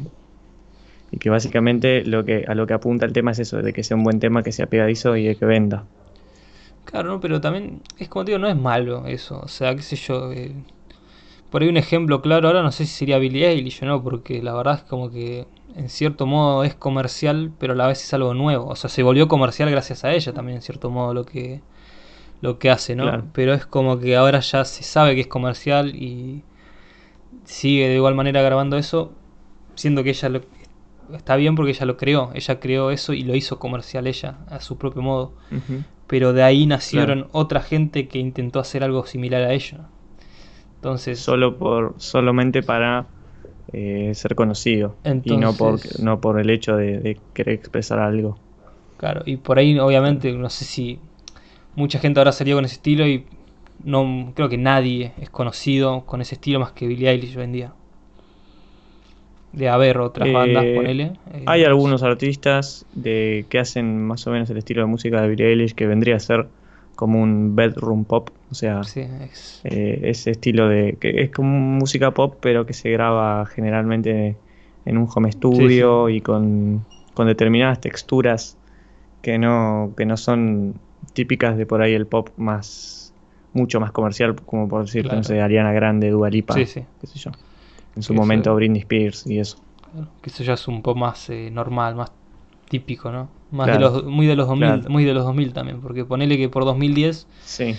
y 1.10 1.18
que 1.18 1.30
básicamente 1.30 2.04
lo 2.04 2.24
que 2.24 2.44
a 2.46 2.54
lo 2.54 2.68
que 2.68 2.74
apunta 2.74 3.06
el 3.06 3.12
tema 3.12 3.32
es 3.32 3.40
eso 3.40 3.60
de 3.60 3.72
que 3.72 3.82
sea 3.82 3.96
un 3.96 4.04
buen 4.04 4.20
tema 4.20 4.44
que 4.44 4.52
sea 4.52 4.66
pegadizo 4.66 5.16
y 5.16 5.24
de 5.24 5.34
que 5.34 5.44
venda 5.44 5.84
claro 6.84 7.20
pero 7.20 7.40
también 7.40 7.82
es 7.98 8.08
como 8.08 8.24
digo 8.24 8.38
no 8.38 8.48
es 8.48 8.56
malo 8.56 9.06
eso 9.06 9.40
o 9.42 9.48
sea 9.48 9.74
qué 9.74 9.82
sé 9.82 9.96
yo 9.96 10.32
eh, 10.32 10.54
por 11.50 11.62
ahí 11.62 11.68
un 11.68 11.76
ejemplo 11.76 12.22
claro 12.22 12.48
ahora 12.48 12.62
no 12.62 12.72
sé 12.72 12.86
si 12.86 12.92
sería 12.92 13.18
Billie 13.18 13.48
Eilish 13.48 13.82
o 13.82 13.86
no 13.86 14.02
porque 14.02 14.42
la 14.42 14.54
verdad 14.54 14.76
es 14.76 14.82
como 14.82 15.10
que 15.10 15.46
en 15.76 15.88
cierto 15.88 16.26
modo 16.26 16.64
es 16.64 16.74
comercial 16.74 17.52
pero 17.58 17.72
a 17.72 17.76
la 17.76 17.86
vez 17.86 18.02
es 18.02 18.14
algo 18.14 18.34
nuevo 18.34 18.66
o 18.68 18.76
sea 18.76 18.90
se 18.90 19.02
volvió 19.02 19.28
comercial 19.28 19.70
gracias 19.70 20.04
a 20.04 20.12
ella 20.12 20.32
también 20.32 20.56
en 20.56 20.62
cierto 20.62 20.90
modo 20.90 21.14
lo 21.14 21.24
que 21.24 21.60
lo 22.44 22.58
que 22.58 22.70
hace, 22.70 22.94
¿no? 22.94 23.24
Pero 23.32 23.54
es 23.54 23.64
como 23.64 23.98
que 23.98 24.16
ahora 24.16 24.40
ya 24.40 24.66
se 24.66 24.82
sabe 24.82 25.14
que 25.14 25.22
es 25.22 25.26
comercial 25.26 25.96
y 25.96 26.42
sigue 27.44 27.88
de 27.88 27.94
igual 27.94 28.14
manera 28.14 28.42
grabando 28.42 28.76
eso, 28.76 29.12
siendo 29.76 30.04
que 30.04 30.10
ella 30.10 30.28
lo, 30.28 30.40
está 31.14 31.36
bien 31.36 31.54
porque 31.54 31.70
ella 31.70 31.86
lo 31.86 31.96
creó, 31.96 32.32
ella 32.34 32.60
creó 32.60 32.90
eso 32.90 33.14
y 33.14 33.22
lo 33.22 33.34
hizo 33.34 33.58
comercial 33.58 34.06
ella, 34.06 34.36
a 34.48 34.60
su 34.60 34.76
propio 34.76 35.00
modo. 35.00 35.32
Pero 36.06 36.32
de 36.32 36.42
ahí 36.42 36.66
nacieron 36.66 37.28
otra 37.32 37.60
gente 37.60 38.08
que 38.08 38.18
intentó 38.18 38.60
hacer 38.60 38.84
algo 38.84 39.06
similar 39.06 39.42
a 39.42 39.52
ella. 39.52 39.80
Entonces, 40.76 41.18
solo 41.18 41.56
por 41.56 41.94
solamente 41.98 42.62
para 42.62 43.06
eh, 43.72 44.12
ser 44.14 44.34
conocido 44.34 44.96
y 45.24 45.36
no 45.36 45.54
por 45.54 45.80
no 46.00 46.20
por 46.20 46.38
el 46.38 46.50
hecho 46.50 46.76
de, 46.76 46.98
de 46.98 47.18
querer 47.32 47.54
expresar 47.54 47.98
algo. 47.98 48.36
Claro, 48.98 49.22
y 49.24 49.36
por 49.36 49.58
ahí 49.58 49.78
obviamente 49.78 50.32
no 50.32 50.50
sé 50.50 50.64
si 50.64 50.98
mucha 51.74 51.98
gente 51.98 52.20
ahora 52.20 52.32
salió 52.32 52.56
con 52.56 52.64
ese 52.64 52.74
estilo 52.74 53.06
y 53.06 53.24
no 53.82 54.32
creo 54.34 54.48
que 54.48 54.58
nadie 54.58 55.12
es 55.20 55.30
conocido 55.30 56.04
con 56.06 56.20
ese 56.20 56.36
estilo 56.36 56.60
más 56.60 56.72
que 56.72 56.86
Billie 56.86 57.08
Eilish 57.10 57.36
hoy 57.36 57.44
en 57.44 57.52
día. 57.52 57.72
De 59.54 59.68
haber 59.68 59.98
otras 59.98 60.32
bandas, 60.32 60.64
eh, 60.64 60.74
ponele. 60.74 61.12
Eh, 61.32 61.44
hay 61.46 61.64
algunos 61.64 62.02
artistas 62.02 62.86
de 62.92 63.46
que 63.48 63.58
hacen 63.58 64.04
más 64.04 64.26
o 64.26 64.30
menos 64.30 64.50
el 64.50 64.58
estilo 64.58 64.82
de 64.82 64.86
música 64.86 65.20
de 65.22 65.28
Billie 65.28 65.48
Eilish 65.48 65.74
que 65.74 65.86
vendría 65.86 66.16
a 66.16 66.20
ser 66.20 66.46
como 66.96 67.20
un 67.22 67.54
bedroom 67.56 68.04
pop, 68.04 68.30
o 68.50 68.54
sea, 68.54 68.80
eh, 69.64 70.00
ese 70.04 70.30
estilo 70.30 70.68
de 70.68 70.96
que 71.00 71.22
es 71.22 71.30
como 71.30 71.58
música 71.58 72.12
pop 72.12 72.36
pero 72.40 72.66
que 72.66 72.72
se 72.72 72.90
graba 72.90 73.46
generalmente 73.46 74.36
en 74.84 74.98
un 74.98 75.08
home 75.12 75.32
studio 75.32 76.08
y 76.08 76.20
con, 76.20 76.84
con 77.14 77.26
determinadas 77.26 77.80
texturas 77.80 78.56
que 79.22 79.38
no 79.38 79.92
que 79.96 80.04
no 80.04 80.16
son 80.16 80.74
típicas 81.14 81.56
de 81.56 81.66
por 81.66 81.82
ahí 81.82 81.94
el 81.94 82.06
pop 82.06 82.28
más 82.36 83.12
mucho 83.52 83.80
más 83.80 83.92
comercial, 83.92 84.34
como 84.34 84.68
por 84.68 84.84
decir, 84.84 85.06
no 85.06 85.22
sé, 85.22 85.40
Ariana 85.40 85.72
Grande, 85.72 86.10
Dua 86.10 86.28
Lipa, 86.28 86.54
qué 86.54 86.66
sé 86.66 86.86
yo. 87.14 87.30
En 87.96 88.02
su 88.02 88.14
momento 88.14 88.54
Britney 88.54 88.80
Spears 88.80 89.26
y 89.26 89.38
eso. 89.38 89.58
que 90.22 90.30
eso 90.30 90.42
ya 90.42 90.54
es 90.54 90.68
un 90.68 90.82
pop 90.82 90.96
más 90.96 91.30
eh, 91.30 91.50
normal, 91.50 91.94
más 91.94 92.12
típico, 92.68 93.10
¿no? 93.12 93.28
Más 93.50 93.68
de 93.68 93.78
los, 93.78 94.04
muy 94.04 94.26
de 94.26 94.34
los 94.34 94.48
2000, 94.48 94.88
muy 94.88 95.04
de 95.04 95.14
los 95.14 95.24
2000 95.24 95.52
también, 95.52 95.80
porque 95.80 96.04
ponele 96.04 96.36
que 96.36 96.48
por 96.48 96.64
2010 96.64 97.28
sí. 97.44 97.76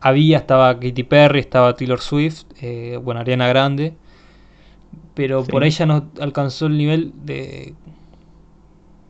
había, 0.00 0.38
estaba 0.38 0.74
Katy 0.80 1.04
Perry, 1.04 1.38
estaba 1.38 1.74
Taylor 1.74 2.00
Swift, 2.00 2.44
eh, 2.60 2.98
bueno, 3.00 3.20
Ariana 3.20 3.46
Grande, 3.46 3.94
pero 5.14 5.44
por 5.44 5.62
ahí 5.62 5.70
ya 5.70 5.86
no 5.86 6.08
alcanzó 6.18 6.66
el 6.66 6.76
nivel 6.76 7.12
de 7.24 7.74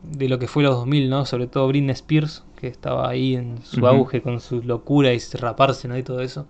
de 0.03 0.29
lo 0.29 0.39
que 0.39 0.47
fue 0.47 0.63
los 0.63 0.75
2000, 0.75 1.09
¿no? 1.09 1.25
Sobre 1.25 1.47
todo 1.47 1.67
Britney 1.67 1.91
Spears, 1.91 2.43
que 2.55 2.67
estaba 2.67 3.09
ahí 3.09 3.35
en 3.35 3.63
su 3.63 3.85
auge 3.85 4.21
con 4.21 4.39
su 4.39 4.61
locura 4.61 5.13
y 5.13 5.19
raparse, 5.33 5.87
¿no? 5.87 5.97
Y 5.97 6.03
todo 6.03 6.21
eso. 6.21 6.47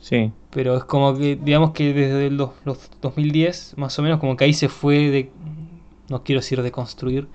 Sí. 0.00 0.32
Pero 0.50 0.76
es 0.76 0.84
como 0.84 1.16
que, 1.16 1.36
digamos 1.36 1.72
que 1.72 1.92
desde 1.92 2.26
el 2.26 2.36
los 2.36 2.90
2010, 3.00 3.74
más 3.76 3.98
o 3.98 4.02
menos, 4.02 4.20
como 4.20 4.36
que 4.36 4.44
ahí 4.44 4.52
se 4.52 4.68
fue 4.68 5.10
de. 5.10 5.30
No 6.08 6.22
quiero 6.22 6.40
decir 6.40 6.62
de 6.62 6.72
construir. 6.72 7.28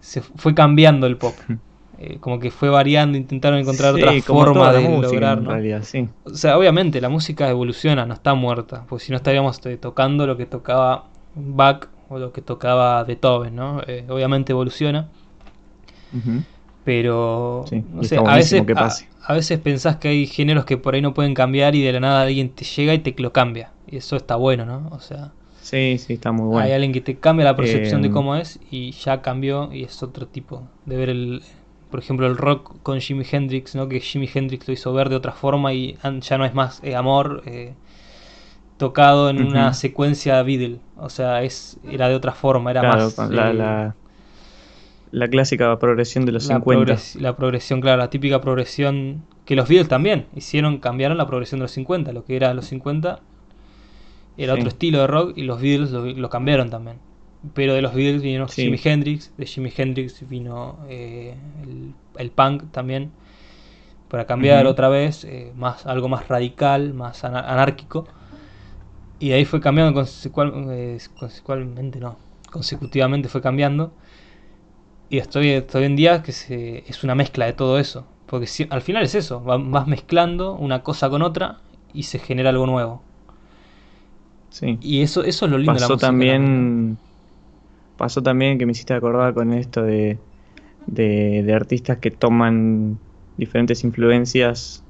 Se 0.00 0.22
fue 0.22 0.54
cambiando 0.54 1.06
el 1.06 1.16
pop. 1.16 1.34
Eh, 1.98 2.18
como 2.20 2.38
que 2.38 2.50
fue 2.50 2.68
variando, 2.68 3.16
intentaron 3.16 3.58
encontrar 3.58 3.94
otra 3.94 4.12
forma 4.20 4.70
de 4.70 5.00
lograr, 5.00 5.40
¿no? 5.40 5.82
sí. 5.82 6.06
O 6.24 6.34
sea, 6.34 6.58
obviamente 6.58 7.00
la 7.00 7.08
música 7.08 7.48
evoluciona, 7.48 8.04
no 8.04 8.12
está 8.12 8.34
muerta. 8.34 8.84
Porque 8.86 9.06
si 9.06 9.12
no 9.12 9.16
estaríamos 9.16 9.64
eh, 9.64 9.78
tocando 9.78 10.26
lo 10.26 10.36
que 10.36 10.44
tocaba 10.44 11.06
Bach 11.34 11.88
o 12.10 12.18
lo 12.18 12.32
que 12.32 12.42
tocaba 12.42 13.02
Beethoven, 13.04 13.56
¿no? 13.56 13.80
Eh, 13.86 14.04
obviamente 14.08 14.52
evoluciona. 14.52 15.08
Pero, 16.84 17.64
no 17.92 18.02
sé, 18.04 18.16
a 18.16 18.34
veces, 18.34 18.62
a, 18.76 18.90
veces 19.32 19.58
pensás 19.58 19.96
que 19.96 20.08
hay 20.08 20.26
géneros 20.26 20.64
que 20.64 20.76
por 20.76 20.94
ahí 20.94 21.02
no 21.02 21.14
pueden 21.14 21.34
cambiar 21.34 21.74
y 21.74 21.82
de 21.82 21.92
la 21.92 22.00
nada 22.00 22.22
alguien 22.22 22.50
te 22.50 22.64
llega 22.64 22.94
y 22.94 23.00
te 23.00 23.14
lo 23.20 23.32
cambia. 23.32 23.72
Y 23.86 23.96
eso 23.96 24.16
está 24.16 24.36
bueno, 24.36 24.64
¿no? 24.64 24.88
O 24.92 25.00
sea... 25.00 25.32
Sí, 25.60 25.98
sí, 25.98 26.12
está 26.12 26.30
muy 26.30 26.46
bueno. 26.46 26.64
Hay 26.64 26.72
alguien 26.72 26.92
que 26.92 27.00
te 27.00 27.16
cambia 27.16 27.44
la 27.44 27.56
percepción 27.56 28.00
de 28.00 28.08
em, 28.08 28.14
cómo 28.14 28.36
es 28.36 28.60
y 28.70 28.92
ya 28.92 29.20
cambió 29.22 29.72
y 29.72 29.82
es 29.82 30.02
otro 30.02 30.26
tipo 30.26 30.68
de 30.84 30.96
ver 30.96 31.10
el... 31.10 31.42
Por 31.90 32.00
ejemplo, 32.00 32.26
el 32.26 32.36
rock 32.36 32.80
con 32.82 33.00
Jimi 33.00 33.24
Hendrix, 33.28 33.74
¿no? 33.74 33.88
Que 33.88 34.00
Jimi 34.00 34.28
Hendrix 34.32 34.68
lo 34.68 34.74
hizo 34.74 34.92
ver 34.92 35.08
de 35.08 35.16
otra 35.16 35.32
forma 35.32 35.72
y 35.72 35.96
ya 36.20 36.38
no 36.38 36.44
es 36.44 36.54
más 36.54 36.80
eh, 36.84 36.94
amor 36.94 37.42
eh, 37.46 37.74
tocado 38.76 39.30
en 39.30 39.44
una 39.44 39.72
secuencia 39.74 40.42
Beatle. 40.42 40.78
O 40.96 41.10
sea, 41.10 41.42
es 41.42 41.78
era 41.90 42.08
de 42.08 42.14
otra 42.14 42.32
forma, 42.32 42.70
era 42.70 42.82
más... 42.82 43.18
La, 43.30 43.52
la, 43.52 43.94
la 45.10 45.28
clásica 45.28 45.78
progresión 45.78 46.26
de 46.26 46.32
los 46.32 46.46
la 46.48 46.56
50. 46.56 46.96
la 47.20 47.36
progresión, 47.36 47.80
claro, 47.80 47.98
la 47.98 48.10
típica 48.10 48.40
progresión 48.40 49.24
que 49.44 49.54
los 49.54 49.68
Beatles 49.68 49.88
también 49.88 50.26
hicieron, 50.34 50.78
cambiaron 50.78 51.16
la 51.16 51.26
progresión 51.26 51.60
de 51.60 51.64
los 51.64 51.72
50. 51.72 52.12
Lo 52.12 52.24
que 52.24 52.36
era 52.36 52.52
los 52.54 52.66
50 52.66 53.20
era 54.36 54.54
otro 54.54 54.68
estilo 54.68 54.98
de 55.00 55.06
rock 55.06 55.32
y 55.36 55.42
los 55.42 55.60
Beatles 55.60 55.90
lo, 55.90 56.28
cambiaron 56.28 56.70
también. 56.70 56.98
Pero 57.54 57.74
de 57.74 57.82
los 57.82 57.94
Beatles 57.94 58.22
vino 58.22 58.48
Jimi 58.48 58.78
Hendrix, 58.82 59.32
de 59.36 59.46
Jimi 59.46 59.72
Hendrix 59.74 60.28
vino 60.28 60.78
eh, 60.88 61.34
el, 62.18 62.30
punk 62.30 62.64
también, 62.72 63.12
para 64.08 64.26
cambiar 64.26 64.66
otra 64.66 64.88
vez, 64.88 65.24
eh, 65.24 65.52
más 65.54 65.86
algo 65.86 66.08
más 66.08 66.26
radical, 66.26 66.92
más 66.92 67.24
anárquico. 67.24 68.06
Y 69.20 69.32
ahí 69.32 69.44
fue 69.44 69.60
cambiando 69.60 69.94
consecual, 69.94 70.52
eh, 70.70 70.98
consecutivamente, 71.18 72.00
no, 72.00 72.18
consecutivamente 72.50 73.28
fue 73.28 73.40
cambiando 73.40 73.92
y 75.08 75.18
estoy, 75.18 75.50
estoy 75.50 75.84
en 75.84 75.96
día 75.96 76.22
que 76.22 76.32
se, 76.32 76.84
es 76.88 77.04
una 77.04 77.14
mezcla 77.14 77.46
de 77.46 77.52
todo 77.52 77.78
eso. 77.78 78.06
Porque 78.26 78.46
si, 78.46 78.66
al 78.70 78.82
final 78.82 79.04
es 79.04 79.14
eso, 79.14 79.40
vas 79.40 79.86
mezclando 79.86 80.54
una 80.54 80.82
cosa 80.82 81.08
con 81.08 81.22
otra 81.22 81.58
y 81.92 82.04
se 82.04 82.18
genera 82.18 82.50
algo 82.50 82.66
nuevo. 82.66 83.02
Sí. 84.50 84.78
Y 84.80 85.02
eso, 85.02 85.22
eso 85.22 85.44
es 85.44 85.50
lo 85.50 85.58
lindo 85.58 85.74
pasó 85.74 85.84
de 85.84 85.88
la 85.88 85.94
música. 85.94 86.06
También, 86.06 86.98
pasó 87.96 88.22
también 88.22 88.58
que 88.58 88.66
me 88.66 88.72
hiciste 88.72 88.94
acordar 88.94 89.32
con 89.34 89.52
esto 89.52 89.82
de, 89.82 90.18
de, 90.86 91.52
artistas 91.54 91.98
que 91.98 92.10
toman 92.10 92.98
diferentes 93.36 93.84
influencias 93.84 94.82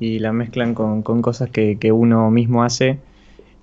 y 0.00 0.18
la 0.18 0.32
mezclan 0.32 0.74
con, 0.74 1.02
con 1.02 1.20
cosas 1.20 1.50
que, 1.50 1.78
que, 1.78 1.92
uno 1.92 2.30
mismo 2.30 2.62
hace. 2.62 3.00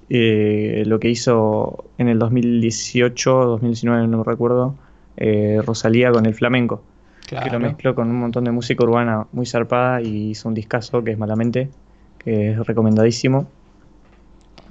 Eh, 0.09 0.83
lo 0.85 0.99
que 0.99 1.09
hizo 1.09 1.85
en 1.97 2.09
el 2.09 2.19
2018, 2.19 3.45
2019, 3.45 4.07
no 4.07 4.19
me 4.19 4.23
recuerdo, 4.23 4.75
eh, 5.17 5.61
Rosalía 5.65 6.11
con 6.11 6.25
el 6.25 6.33
flamenco. 6.33 6.83
Que 7.27 7.49
lo 7.49 7.59
mezcló 7.59 7.95
con 7.95 8.07
un 8.07 8.17
montón 8.17 8.43
de 8.43 8.51
música 8.51 8.83
urbana 8.83 9.25
muy 9.31 9.47
zarpada 9.47 9.99
y 9.99 10.29
hizo 10.29 10.47
un 10.47 10.53
discazo 10.53 11.03
que 11.03 11.11
es 11.11 11.17
Malamente, 11.17 11.69
que 12.19 12.51
es 12.51 12.67
recomendadísimo. 12.67 13.47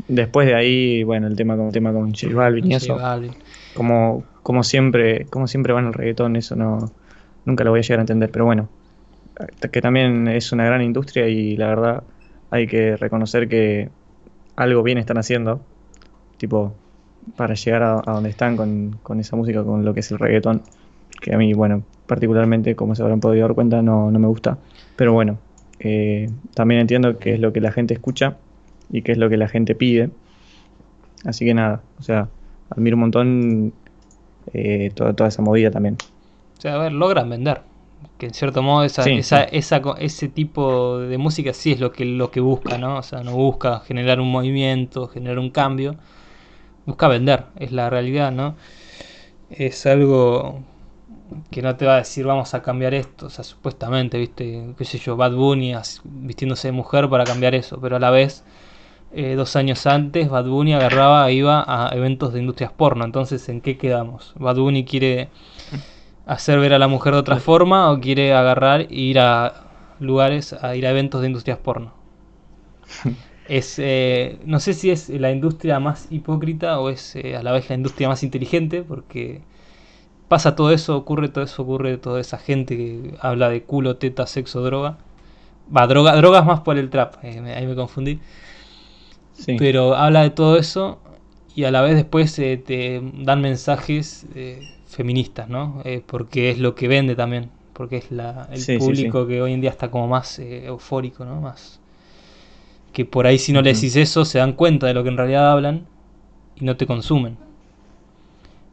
Después 0.07 0.47
de 0.47 0.55
ahí, 0.55 1.03
bueno, 1.03 1.27
el 1.27 1.35
tema 1.35 1.57
con 1.57 1.73
tema 1.73 1.93
con 1.93 2.14
J 2.14 2.33
Balvin 2.33 2.71
y 2.71 2.75
eso. 2.77 2.97
Como, 3.75 4.23
como 4.45 4.62
siempre, 4.62 5.27
como 5.27 5.49
siempre 5.49 5.73
van 5.73 5.87
el 5.87 5.95
reggaetón, 5.95 6.37
eso 6.37 6.55
no 6.55 6.93
nunca 7.45 7.64
lo 7.64 7.71
voy 7.71 7.81
a 7.81 7.83
llegar 7.83 7.99
a 7.99 8.03
entender, 8.03 8.31
pero 8.31 8.45
bueno, 8.45 8.69
que 9.71 9.81
también 9.81 10.29
es 10.29 10.53
una 10.53 10.64
gran 10.64 10.83
industria 10.83 11.29
y 11.29 11.57
la 11.57 11.69
verdad 11.69 12.03
hay 12.51 12.66
que 12.66 12.97
reconocer 12.97 13.49
que 13.49 13.91
algo 14.57 14.83
bien 14.83 14.99
están 14.99 15.19
haciendo. 15.19 15.61
Tipo, 16.37 16.75
para 17.37 17.55
llegar 17.55 17.83
a, 17.83 18.12
donde 18.12 18.31
están 18.31 18.57
con, 18.57 19.20
esa 19.20 19.37
música, 19.37 19.64
con 19.64 19.85
lo 19.85 19.95
que 19.95 20.01
es 20.01 20.11
el 20.11 20.18
reggaetón, 20.18 20.62
que 21.20 21.35
a 21.35 21.39
mí, 21.39 21.53
bueno, 21.55 21.83
particularmente, 22.07 22.77
como 22.77 22.95
se 22.95 23.03
habrán 23.03 23.20
podido 23.20 23.47
dar 23.47 23.55
cuenta, 23.55 23.83
no, 23.83 24.11
me 24.11 24.27
gusta. 24.27 24.59
Pero 24.97 25.12
bueno, 25.12 25.39
eh, 25.79 26.31
también 26.55 26.81
entiendo 26.81 27.18
que 27.18 27.35
es 27.35 27.41
lo 27.41 27.53
que 27.53 27.61
la 27.61 27.72
gente 27.72 27.95
escucha 27.95 28.37
y 28.91 29.03
que 29.03 29.12
es 29.12 29.18
lo 29.18 29.29
que 29.29 29.37
la 29.37 29.49
gente 29.49 29.75
pide. 29.75 30.11
Así 31.25 31.45
que 31.45 31.55
nada, 31.55 31.83
o 31.99 32.03
sea, 32.03 32.29
admiro 32.70 32.97
un 32.97 33.01
montón 33.01 33.72
eh, 34.53 34.91
toda, 34.95 35.14
toda 35.14 35.29
esa 35.29 35.43
movida 35.43 35.70
también. 35.70 35.97
O 36.59 36.61
sea, 36.61 36.75
a 36.75 36.79
ver, 36.79 36.93
logran 36.93 37.29
vender. 37.29 37.62
que 38.18 38.27
en 38.27 38.35
cierto 38.35 38.62
modo 38.62 38.85
esa, 38.85 39.03
esa, 39.05 39.45
Esa, 39.45 39.81
ese 39.99 40.29
tipo 40.29 40.99
de 40.99 41.18
música 41.18 41.53
sí 41.53 41.72
es 41.72 41.81
lo 41.81 41.93
que, 41.93 42.05
lo 42.05 42.31
que 42.31 42.41
busca, 42.41 42.79
¿no? 42.79 42.99
O 42.99 43.03
sea, 43.03 43.22
no 43.22 43.33
busca 43.33 43.81
generar 43.81 44.20
un 44.20 44.31
movimiento, 44.31 45.09
generar 45.09 45.39
un 45.39 45.51
cambio, 45.51 45.97
busca 46.87 47.09
vender, 47.09 47.47
es 47.59 47.72
la 47.72 47.91
realidad, 47.91 48.32
¿no? 48.32 48.57
Es 49.51 49.87
algo 49.87 50.61
que 51.51 51.62
no 51.62 51.74
te 51.76 51.87
va 51.87 51.95
a 51.95 51.99
decir 51.99 52.26
vamos 52.26 52.55
a 52.55 52.62
cambiar 52.62 52.95
esto, 52.95 53.26
o 53.26 53.30
sea, 53.30 53.45
supuestamente, 53.45 54.18
viste, 54.18 54.74
qué 54.76 54.85
sé 54.85 54.99
yo, 54.99 55.16
Bad 55.16 55.32
Bunny 55.32 55.74
vistiéndose 56.05 56.68
de 56.68 56.72
mujer 56.72 57.09
para 57.09 57.24
cambiar 57.24 57.55
eso, 57.55 57.80
pero 57.80 57.97
a 57.97 57.99
la 57.99 58.11
vez, 58.11 58.45
eh, 59.12 59.35
dos 59.35 59.57
años 59.57 59.87
antes, 59.87 60.28
Bad 60.28 60.47
Bunny 60.47 60.74
agarraba, 60.74 61.30
iba 61.30 61.64
a 61.66 61.95
eventos 61.95 62.32
de 62.32 62.41
industrias 62.41 62.72
porno, 62.72 63.05
entonces, 63.05 63.49
¿en 63.49 63.61
qué 63.61 63.78
quedamos? 63.78 64.35
¿Bad 64.37 64.57
Bunny 64.57 64.85
quiere 64.85 65.28
hacer 66.26 66.59
ver 66.59 66.74
a 66.74 66.78
la 66.78 66.89
mujer 66.89 67.14
de 67.14 67.20
otra 67.20 67.37
forma 67.37 67.91
o 67.91 68.01
quiere 68.01 68.35
agarrar 68.35 68.82
e 68.82 68.87
ir 68.91 69.18
a 69.18 69.64
lugares, 70.01 70.53
a 70.53 70.74
ir 70.76 70.87
a 70.87 70.91
eventos 70.91 71.20
de 71.20 71.28
industrias 71.28 71.59
porno? 71.59 71.93
es 73.49 73.79
eh, 73.79 74.39
no 74.47 74.59
sé 74.61 74.73
si 74.73 74.91
es 74.91 75.09
la 75.09 75.31
industria 75.31 75.79
más 75.79 76.09
hipócrita 76.11 76.81
o 76.81 76.89
es 76.89 77.17
eh, 77.17 77.37
a 77.37 77.43
la 77.43 77.53
vez 77.53 77.69
la 77.69 77.77
industria 77.77 78.09
más 78.09 78.23
inteligente 78.23 78.83
porque 78.83 79.43
pasa 80.29 80.57
todo 80.57 80.71
eso, 80.71 80.97
ocurre 80.97 81.29
todo 81.29 81.45
eso, 81.45 81.63
ocurre 81.63 81.99
toda 81.99 82.21
esa 82.21 82.39
gente 82.39 82.77
que 82.77 83.15
habla 83.21 83.51
de 83.51 83.63
culo, 83.63 83.97
teta, 83.97 84.27
sexo, 84.27 84.63
droga. 84.63 84.99
Va, 85.75 85.87
droga, 85.87 86.17
drogas 86.17 86.45
más 86.45 86.61
por 86.61 86.79
el 86.79 86.91
trap, 86.91 87.17
eh, 87.23 87.55
ahí 87.55 87.67
me 87.67 87.75
confundí. 87.75 88.21
Pero 89.59 89.95
habla 89.95 90.23
de 90.23 90.31
todo 90.31 90.57
eso 90.57 90.99
y 91.55 91.65
a 91.65 91.71
la 91.71 91.83
vez 91.83 91.97
después 91.97 92.35
te 92.35 93.03
dan 93.15 93.41
mensajes 93.41 94.27
feministas, 94.87 95.49
¿no? 95.49 95.83
porque 96.07 96.51
es 96.51 96.59
lo 96.61 96.77
que 96.77 96.87
vende 96.87 97.17
también, 97.17 97.51
porque 97.73 97.97
es 97.97 98.13
la, 98.13 98.49
el 98.53 98.79
público 98.79 99.27
que 99.27 99.43
hoy 99.43 99.53
en 99.53 99.61
día 99.61 99.71
está 99.71 99.91
como 99.91 100.07
más 100.07 100.39
eufórico, 100.39 101.25
¿no? 101.25 101.41
Más 101.41 101.81
que 102.95 103.05
por 103.05 103.27
ahí 103.27 103.39
si 103.39 103.53
no 103.53 103.61
le 103.61 103.75
decís 103.75 103.97
eso 103.97 104.25
se 104.25 104.39
dan 104.39 104.53
cuenta 104.53 104.87
de 104.87 104.95
lo 104.95 105.03
que 105.03 105.11
en 105.11 105.17
realidad 105.19 105.51
hablan 105.51 105.87
y 106.55 106.65
no 106.65 106.77
te 106.77 106.87
consumen. 106.87 107.37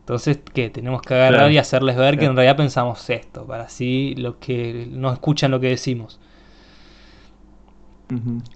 Entonces, 0.01 0.39
¿qué? 0.53 0.69
Tenemos 0.69 1.01
que 1.01 1.15
agarrar 1.15 1.51
y 1.51 1.57
hacerles 1.57 1.97
ver 1.97 2.17
que 2.17 2.25
en 2.25 2.35
realidad 2.35 2.55
pensamos 2.55 3.09
esto, 3.09 3.45
para 3.45 3.63
así 3.63 4.13
los 4.15 4.35
que 4.35 4.87
no 4.91 5.11
escuchan 5.11 5.51
lo 5.51 5.59
que 5.59 5.69
decimos. 5.69 6.19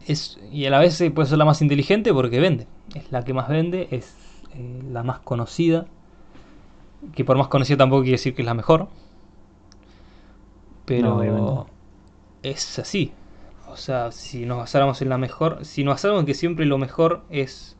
es, 0.07 0.39
y 0.51 0.65
a 0.65 0.69
la 0.69 0.79
vez 0.79 1.03
puede 1.13 1.27
ser 1.27 1.37
la 1.37 1.45
más 1.45 1.61
inteligente 1.61 2.13
porque 2.13 2.39
vende. 2.39 2.67
Es 2.93 3.11
la 3.11 3.23
que 3.23 3.33
más 3.33 3.49
vende, 3.49 3.87
es 3.89 4.15
eh, 4.53 4.81
la 4.91 5.01
más 5.03 5.19
conocida. 5.19 5.87
Que 7.15 7.25
por 7.25 7.37
más 7.37 7.47
conocida 7.47 7.77
tampoco 7.77 8.03
quiere 8.03 8.17
decir 8.17 8.35
que 8.35 8.43
es 8.43 8.45
la 8.45 8.53
mejor. 8.53 8.87
Pero 10.85 11.67
es 12.43 12.79
así. 12.79 13.11
O 13.75 13.77
sea, 13.77 14.13
si 14.13 14.45
nos 14.45 14.57
basáramos 14.57 15.01
en 15.01 15.09
la 15.09 15.17
mejor, 15.17 15.65
si 15.65 15.83
nos 15.83 15.95
basáramos 15.95 16.21
en 16.21 16.27
que 16.27 16.33
siempre 16.33 16.65
lo 16.65 16.77
mejor 16.77 17.25
es 17.29 17.75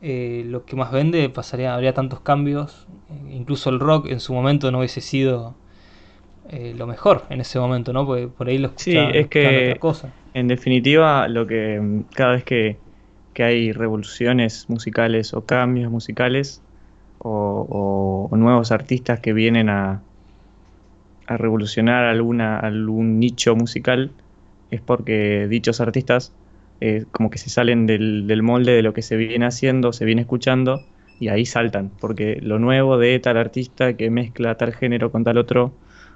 eh, 0.00 0.44
lo 0.46 0.64
que 0.64 0.76
más 0.76 0.92
vende, 0.92 1.28
pasaría, 1.28 1.74
habría 1.74 1.92
tantos 1.92 2.20
cambios. 2.20 2.86
Eh, 3.10 3.34
incluso 3.34 3.68
el 3.70 3.80
rock 3.80 4.06
en 4.06 4.20
su 4.20 4.32
momento 4.32 4.70
no 4.70 4.78
hubiese 4.78 5.00
sido 5.00 5.56
eh, 6.50 6.72
lo 6.78 6.86
mejor 6.86 7.24
en 7.30 7.40
ese 7.40 7.58
momento, 7.58 7.92
¿no? 7.92 8.06
Porque 8.06 8.28
por 8.28 8.46
ahí 8.46 8.58
lo 8.58 8.70
Sí, 8.76 8.96
es 8.96 9.26
que 9.26 9.76
en 10.34 10.46
definitiva, 10.46 11.26
lo 11.26 11.48
que 11.48 11.80
mm, 11.80 12.02
cada 12.14 12.34
vez 12.34 12.44
que, 12.44 12.76
hay 13.38 13.72
revoluciones 13.72 14.70
musicales 14.70 15.34
o 15.34 15.44
cambios 15.46 15.90
musicales 15.90 16.62
o, 17.18 18.28
nuevos 18.30 18.70
artistas 18.70 19.18
que 19.18 19.32
vienen 19.32 19.68
a, 19.68 20.00
a 21.26 21.36
revolucionar 21.36 22.04
alguna, 22.04 22.60
algún 22.60 23.18
nicho 23.18 23.56
musical, 23.56 24.12
es 24.72 24.80
porque 24.80 25.46
dichos 25.48 25.80
artistas 25.80 26.32
eh, 26.80 27.04
como 27.12 27.30
que 27.30 27.38
se 27.38 27.50
salen 27.50 27.86
del, 27.86 28.42
molde 28.42 28.72
de 28.72 28.82
lo 28.82 28.92
que 28.92 29.02
se 29.02 29.16
viene 29.16 29.46
haciendo, 29.46 29.92
se 29.92 30.04
viene 30.04 30.22
escuchando 30.22 30.82
y 31.20 31.28
ahí 31.28 31.46
saltan, 31.46 31.92
porque 32.00 32.40
lo 32.42 32.58
nuevo 32.58 32.98
de 32.98 33.16
tal 33.20 33.36
artista 33.36 33.92
que 33.96 34.10
mezcla 34.10 34.56
tal 34.56 34.74
género 34.74 35.12
con 35.12 35.22
tal 35.22 35.38
otro, 35.38 35.72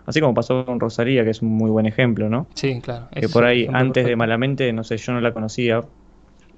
así 0.07 0.21
como 0.21 0.35
pasó 0.35 0.65
con 0.65 0.81
Rosalía, 0.81 1.23
que 1.23 1.31
es 1.31 1.43
un 1.43 1.51
muy 1.51 1.71
buen 1.71 1.87
ejemplo, 1.87 2.29
¿no? 2.29 2.49
Sí, 2.55 2.81
claro. 2.81 3.09
Que 3.13 3.29
por 3.29 3.45
ahí, 3.45 3.69
antes 3.73 4.07
de 4.07 4.17
Malamente, 4.17 4.73
no 4.73 4.83
sé, 4.83 4.97
yo 4.97 5.13
no 5.13 5.21
la 5.21 5.33
conocía 5.33 5.85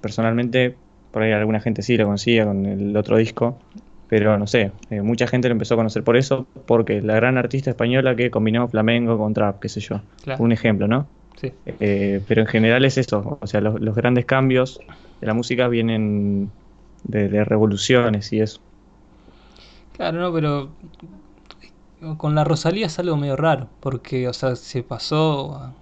personalmente, 0.01 0.75
por 1.11 1.21
ahí 1.21 1.31
alguna 1.31 1.59
gente 1.59 1.83
sí 1.83 1.97
la 1.97 2.05
conocía 2.05 2.45
con 2.45 2.65
el 2.65 2.97
otro 2.97 3.17
disco, 3.17 3.59
pero 4.07 4.39
no 4.39 4.47
sé, 4.47 4.71
eh, 4.89 5.01
mucha 5.01 5.27
gente 5.27 5.49
lo 5.49 5.51
empezó 5.51 5.75
a 5.75 5.77
conocer 5.77 6.03
por 6.03 6.17
eso, 6.17 6.47
porque 6.65 7.01
la 7.01 7.13
gran 7.13 7.37
artista 7.37 7.69
española 7.69 8.15
que 8.15 8.31
combinó 8.31 8.67
flamenco 8.69 9.17
con 9.19 9.35
trap, 9.35 9.59
qué 9.59 9.69
sé 9.69 9.81
yo. 9.81 10.01
Un 10.39 10.51
ejemplo, 10.51 10.87
¿no? 10.87 11.05
Eh, 11.43 12.21
pero 12.27 12.41
en 12.41 12.47
general 12.47 12.85
es 12.85 12.97
esto, 12.97 13.37
o 13.41 13.47
sea, 13.47 13.61
los, 13.61 13.95
grandes 13.95 14.25
cambios 14.25 14.79
de 15.21 15.27
la 15.27 15.33
música 15.33 15.67
vienen 15.67 16.51
de, 17.03 17.43
revoluciones 17.43 18.31
y 18.33 18.41
eso. 18.41 18.59
Claro, 19.93 20.19
no, 20.19 20.33
pero 20.33 20.69
con 22.17 22.35
la 22.35 22.43
Rosalía 22.43 22.87
es 22.87 22.99
algo 22.99 23.17
medio 23.17 23.35
raro, 23.35 23.67
porque, 23.79 24.27
o 24.27 24.33
sea, 24.33 24.55
se 24.55 24.83
pasó 24.83 25.73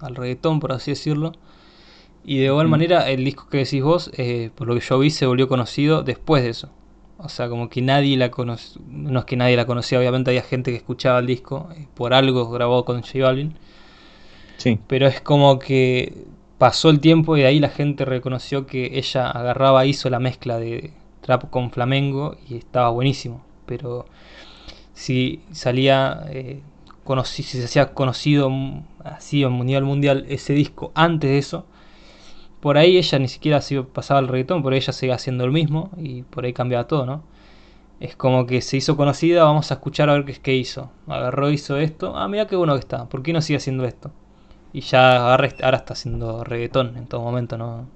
al 0.00 0.14
reggaetón, 0.14 0.60
por 0.60 0.72
así 0.72 0.92
decirlo, 0.92 1.32
y 2.24 2.38
de 2.38 2.46
igual 2.46 2.68
mm. 2.68 2.70
manera 2.70 3.10
el 3.10 3.24
disco 3.24 3.48
que 3.48 3.58
decís 3.58 3.82
vos, 3.82 4.10
eh, 4.16 4.50
por 4.54 4.68
lo 4.68 4.74
que 4.74 4.80
yo 4.80 4.98
vi, 4.98 5.10
se 5.10 5.26
volvió 5.26 5.48
conocido 5.48 6.02
después 6.02 6.42
de 6.42 6.50
eso. 6.50 6.70
O 7.18 7.28
sea, 7.28 7.48
como 7.48 7.68
que 7.68 7.82
nadie 7.82 8.16
la 8.16 8.30
conocía, 8.30 8.80
no 8.88 9.18
es 9.18 9.24
que 9.24 9.36
nadie 9.36 9.56
la 9.56 9.66
conocía, 9.66 9.98
obviamente 9.98 10.30
había 10.30 10.42
gente 10.42 10.70
que 10.70 10.76
escuchaba 10.76 11.18
el 11.18 11.26
disco, 11.26 11.68
eh, 11.76 11.86
por 11.94 12.14
algo 12.14 12.48
grabó 12.50 12.84
con 12.84 13.02
J 13.02 13.18
Balvin, 13.24 13.58
pero 14.86 15.06
es 15.06 15.20
como 15.20 15.58
que 15.58 16.26
pasó 16.58 16.90
el 16.90 17.00
tiempo 17.00 17.36
y 17.36 17.40
de 17.40 17.46
ahí 17.46 17.60
la 17.60 17.68
gente 17.68 18.04
reconoció 18.04 18.66
que 18.66 18.98
ella 18.98 19.30
agarraba, 19.30 19.86
hizo 19.86 20.10
la 20.10 20.18
mezcla 20.18 20.58
de 20.58 20.92
trap 21.20 21.50
con 21.50 21.70
flamengo 21.70 22.36
y 22.48 22.56
estaba 22.56 22.90
buenísimo. 22.90 23.42
Pero 23.66 24.06
si 24.94 25.42
salía, 25.52 26.24
eh, 26.30 26.62
si 27.24 27.42
se 27.42 27.64
hacía 27.64 27.94
conocido 27.94 28.50
así 29.04 29.44
a 29.44 29.48
nivel 29.48 29.84
mundial 29.84 30.26
ese 30.28 30.54
disco 30.54 30.90
antes 30.94 31.30
de 31.30 31.38
eso, 31.38 31.66
por 32.60 32.76
ahí 32.78 32.96
ella 32.98 33.18
ni 33.20 33.28
siquiera 33.28 33.60
pasaba 33.92 34.20
el 34.20 34.28
reggaetón, 34.28 34.62
por 34.62 34.72
ahí 34.72 34.78
ella 34.78 34.92
seguía 34.92 35.14
haciendo 35.14 35.44
el 35.44 35.52
mismo 35.52 35.90
y 35.96 36.22
por 36.22 36.44
ahí 36.44 36.52
cambiaba 36.52 36.88
todo, 36.88 37.06
¿no? 37.06 37.22
Es 38.00 38.16
como 38.16 38.46
que 38.46 38.60
se 38.62 38.76
hizo 38.76 38.96
conocida, 38.96 39.44
vamos 39.44 39.70
a 39.70 39.74
escuchar 39.74 40.08
a 40.10 40.14
ver 40.14 40.24
qué 40.24 40.34
que 40.34 40.54
hizo. 40.54 40.90
Agarró, 41.08 41.50
hizo 41.50 41.78
esto. 41.78 42.16
Ah, 42.16 42.28
mira 42.28 42.46
qué 42.46 42.56
bueno 42.56 42.74
que 42.74 42.80
está. 42.80 43.08
¿Por 43.08 43.22
qué 43.22 43.32
no 43.32 43.42
sigue 43.42 43.56
haciendo 43.56 43.84
esto? 43.84 44.12
Y 44.72 44.80
ya 44.82 45.30
ahora, 45.32 45.46
está 45.46 45.92
haciendo 45.94 46.44
reggaetón 46.44 46.96
en 46.96 47.06
todo 47.06 47.22
momento, 47.22 47.56
¿no? 47.56 47.86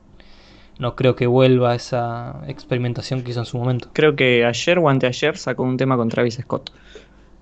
No 0.79 0.97
creo 0.97 1.15
que 1.15 1.27
vuelva 1.27 1.73
a 1.73 1.75
esa 1.75 2.41
experimentación 2.49 3.23
que 3.23 3.31
hizo 3.31 3.41
en 3.41 3.47
su 3.47 3.59
momento. 3.59 3.89
Creo 3.93 4.17
que 4.17 4.45
ayer 4.45 4.79
o 4.79 4.89
anteayer 4.89 5.37
sacó 5.37 5.63
un 5.65 5.77
tema 5.77 5.97
con 5.97 6.09
Travis 6.09 6.39
Scott. 6.41 6.73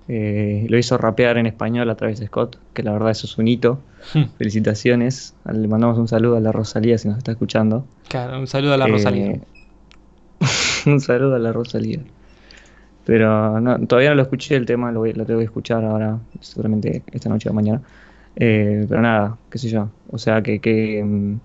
Eh, 0.07 0.65
lo 0.67 0.77
hizo 0.77 0.97
rapear 0.97 1.37
en 1.37 1.45
español 1.45 1.89
a 1.89 1.95
Travis 1.95 2.19
Scott, 2.19 2.57
que 2.73 2.83
la 2.83 2.91
verdad 2.91 3.11
eso 3.11 3.27
es 3.27 3.37
un 3.37 3.47
hito. 3.47 3.79
Hmm. 4.13 4.25
Felicitaciones. 4.37 5.33
Le 5.51 5.67
mandamos 5.67 5.97
un 5.97 6.07
saludo 6.07 6.35
a 6.35 6.39
la 6.41 6.51
Rosalía 6.51 6.97
si 6.97 7.07
nos 7.07 7.17
está 7.17 7.31
escuchando. 7.31 7.85
Claro, 8.09 8.37
un 8.37 8.47
saludo 8.47 8.73
a 8.73 8.77
la 8.77 8.87
Rosalía. 8.87 9.31
Eh, 9.31 9.41
un 10.87 10.99
saludo 10.99 11.35
a 11.35 11.39
la 11.39 11.53
Rosalía. 11.53 11.99
Pero 13.05 13.59
todavía 13.87 14.09
no 14.09 14.15
lo 14.15 14.21
escuché 14.21 14.55
el 14.55 14.65
tema, 14.65 14.91
lo, 14.91 15.05
lo 15.05 15.25
tengo 15.25 15.39
que 15.39 15.45
escuchar 15.45 15.83
ahora, 15.83 16.19
seguramente 16.39 17.03
esta 17.11 17.29
noche 17.29 17.49
o 17.49 17.53
mañana. 17.53 17.81
Eh, 18.35 18.85
pero 18.87 19.01
nada, 19.01 19.37
qué 19.49 19.57
sé 19.57 19.69
yo. 19.69 19.89
O 20.11 20.17
sea, 20.17 20.41
que, 20.41 20.59
que, 20.59 21.03
mm, 21.03 21.39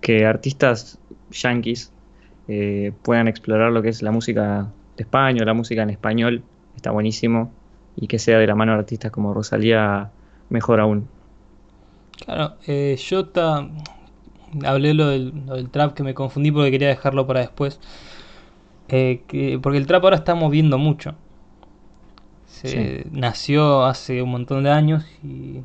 que 0.00 0.26
artistas 0.26 0.98
yankees 1.30 1.92
eh, 2.48 2.92
puedan 3.02 3.28
explorar 3.28 3.72
lo 3.72 3.82
que 3.82 3.88
es 3.88 4.02
la 4.02 4.10
música 4.10 4.68
de 4.96 5.04
España, 5.04 5.44
la 5.44 5.54
música 5.54 5.82
en 5.82 5.90
español, 5.90 6.42
está 6.76 6.90
buenísimo. 6.90 7.52
Y 7.94 8.06
que 8.06 8.18
sea 8.18 8.38
de 8.38 8.46
la 8.46 8.54
mano 8.54 8.72
de 8.72 8.78
artistas 8.78 9.10
como 9.10 9.34
Rosalía, 9.34 10.10
mejor 10.48 10.80
aún. 10.80 11.08
Claro, 12.24 12.54
eh, 12.66 12.96
yo 12.98 13.28
hablé 14.64 14.94
lo 14.94 15.08
del, 15.08 15.68
trap 15.70 15.92
que 15.94 16.02
me 16.02 16.14
confundí 16.14 16.50
porque 16.50 16.70
quería 16.70 16.88
dejarlo 16.88 17.26
para 17.26 17.40
después. 17.40 17.80
que, 18.88 19.58
porque 19.62 19.78
el 19.78 19.86
trap 19.86 20.04
ahora 20.04 20.16
está 20.16 20.34
moviendo 20.34 20.78
mucho 20.78 21.14
nació 23.10 23.84
hace 23.84 24.22
un 24.22 24.30
montón 24.30 24.64
de 24.64 24.70
años 24.70 25.04
y 25.22 25.60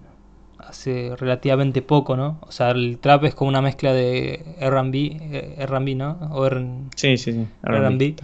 hace 0.59 1.15
relativamente 1.15 1.81
poco, 1.81 2.17
¿no? 2.17 2.39
O 2.41 2.51
sea, 2.51 2.71
el 2.71 2.97
trap 2.99 3.25
es 3.25 3.35
como 3.35 3.49
una 3.49 3.61
mezcla 3.61 3.93
de 3.93 4.43
R&B, 4.59 4.97
eh, 4.97 5.55
R&B, 5.59 5.95
¿no? 5.95 6.17
O 6.31 6.49
sí, 6.95 7.17
sí, 7.17 7.33
sí, 7.33 7.47
R&B. 7.63 8.15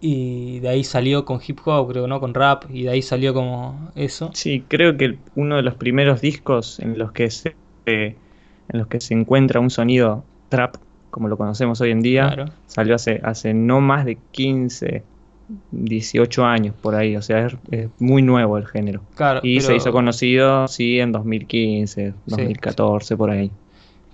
Y 0.00 0.60
de 0.60 0.68
ahí 0.68 0.84
salió 0.84 1.24
con 1.24 1.40
hip 1.46 1.60
hop, 1.64 1.90
creo, 1.90 2.06
¿no? 2.06 2.20
Con 2.20 2.34
rap, 2.34 2.64
y 2.70 2.82
de 2.82 2.90
ahí 2.90 3.02
salió 3.02 3.32
como 3.32 3.90
eso. 3.94 4.30
Sí, 4.34 4.62
creo 4.68 4.96
que 4.96 5.18
uno 5.34 5.56
de 5.56 5.62
los 5.62 5.74
primeros 5.76 6.20
discos 6.20 6.78
en 6.78 6.98
los 6.98 7.12
que 7.12 7.30
se, 7.30 7.56
en 7.86 8.16
los 8.68 8.86
que 8.86 9.00
se 9.00 9.14
encuentra 9.14 9.60
un 9.60 9.70
sonido 9.70 10.22
trap, 10.50 10.76
como 11.10 11.28
lo 11.28 11.38
conocemos 11.38 11.80
hoy 11.80 11.90
en 11.90 12.02
día, 12.02 12.52
salió 12.66 12.94
hace, 12.94 13.20
hace 13.24 13.54
no 13.54 13.80
más 13.80 14.04
de 14.04 14.18
15, 14.32 15.02
18 15.70 16.44
años 16.44 16.74
por 16.80 16.94
ahí, 16.94 17.16
o 17.16 17.22
sea, 17.22 17.46
es, 17.70 17.88
muy 17.98 18.22
nuevo 18.22 18.56
el 18.56 18.66
género. 18.66 19.02
Claro, 19.14 19.40
y 19.42 19.60
se 19.60 19.76
hizo 19.76 19.92
conocido, 19.92 20.68
sí, 20.68 21.00
en 21.00 21.12
2015, 21.12 22.14
2014, 22.26 23.16
por 23.16 23.30
ahí. 23.30 23.50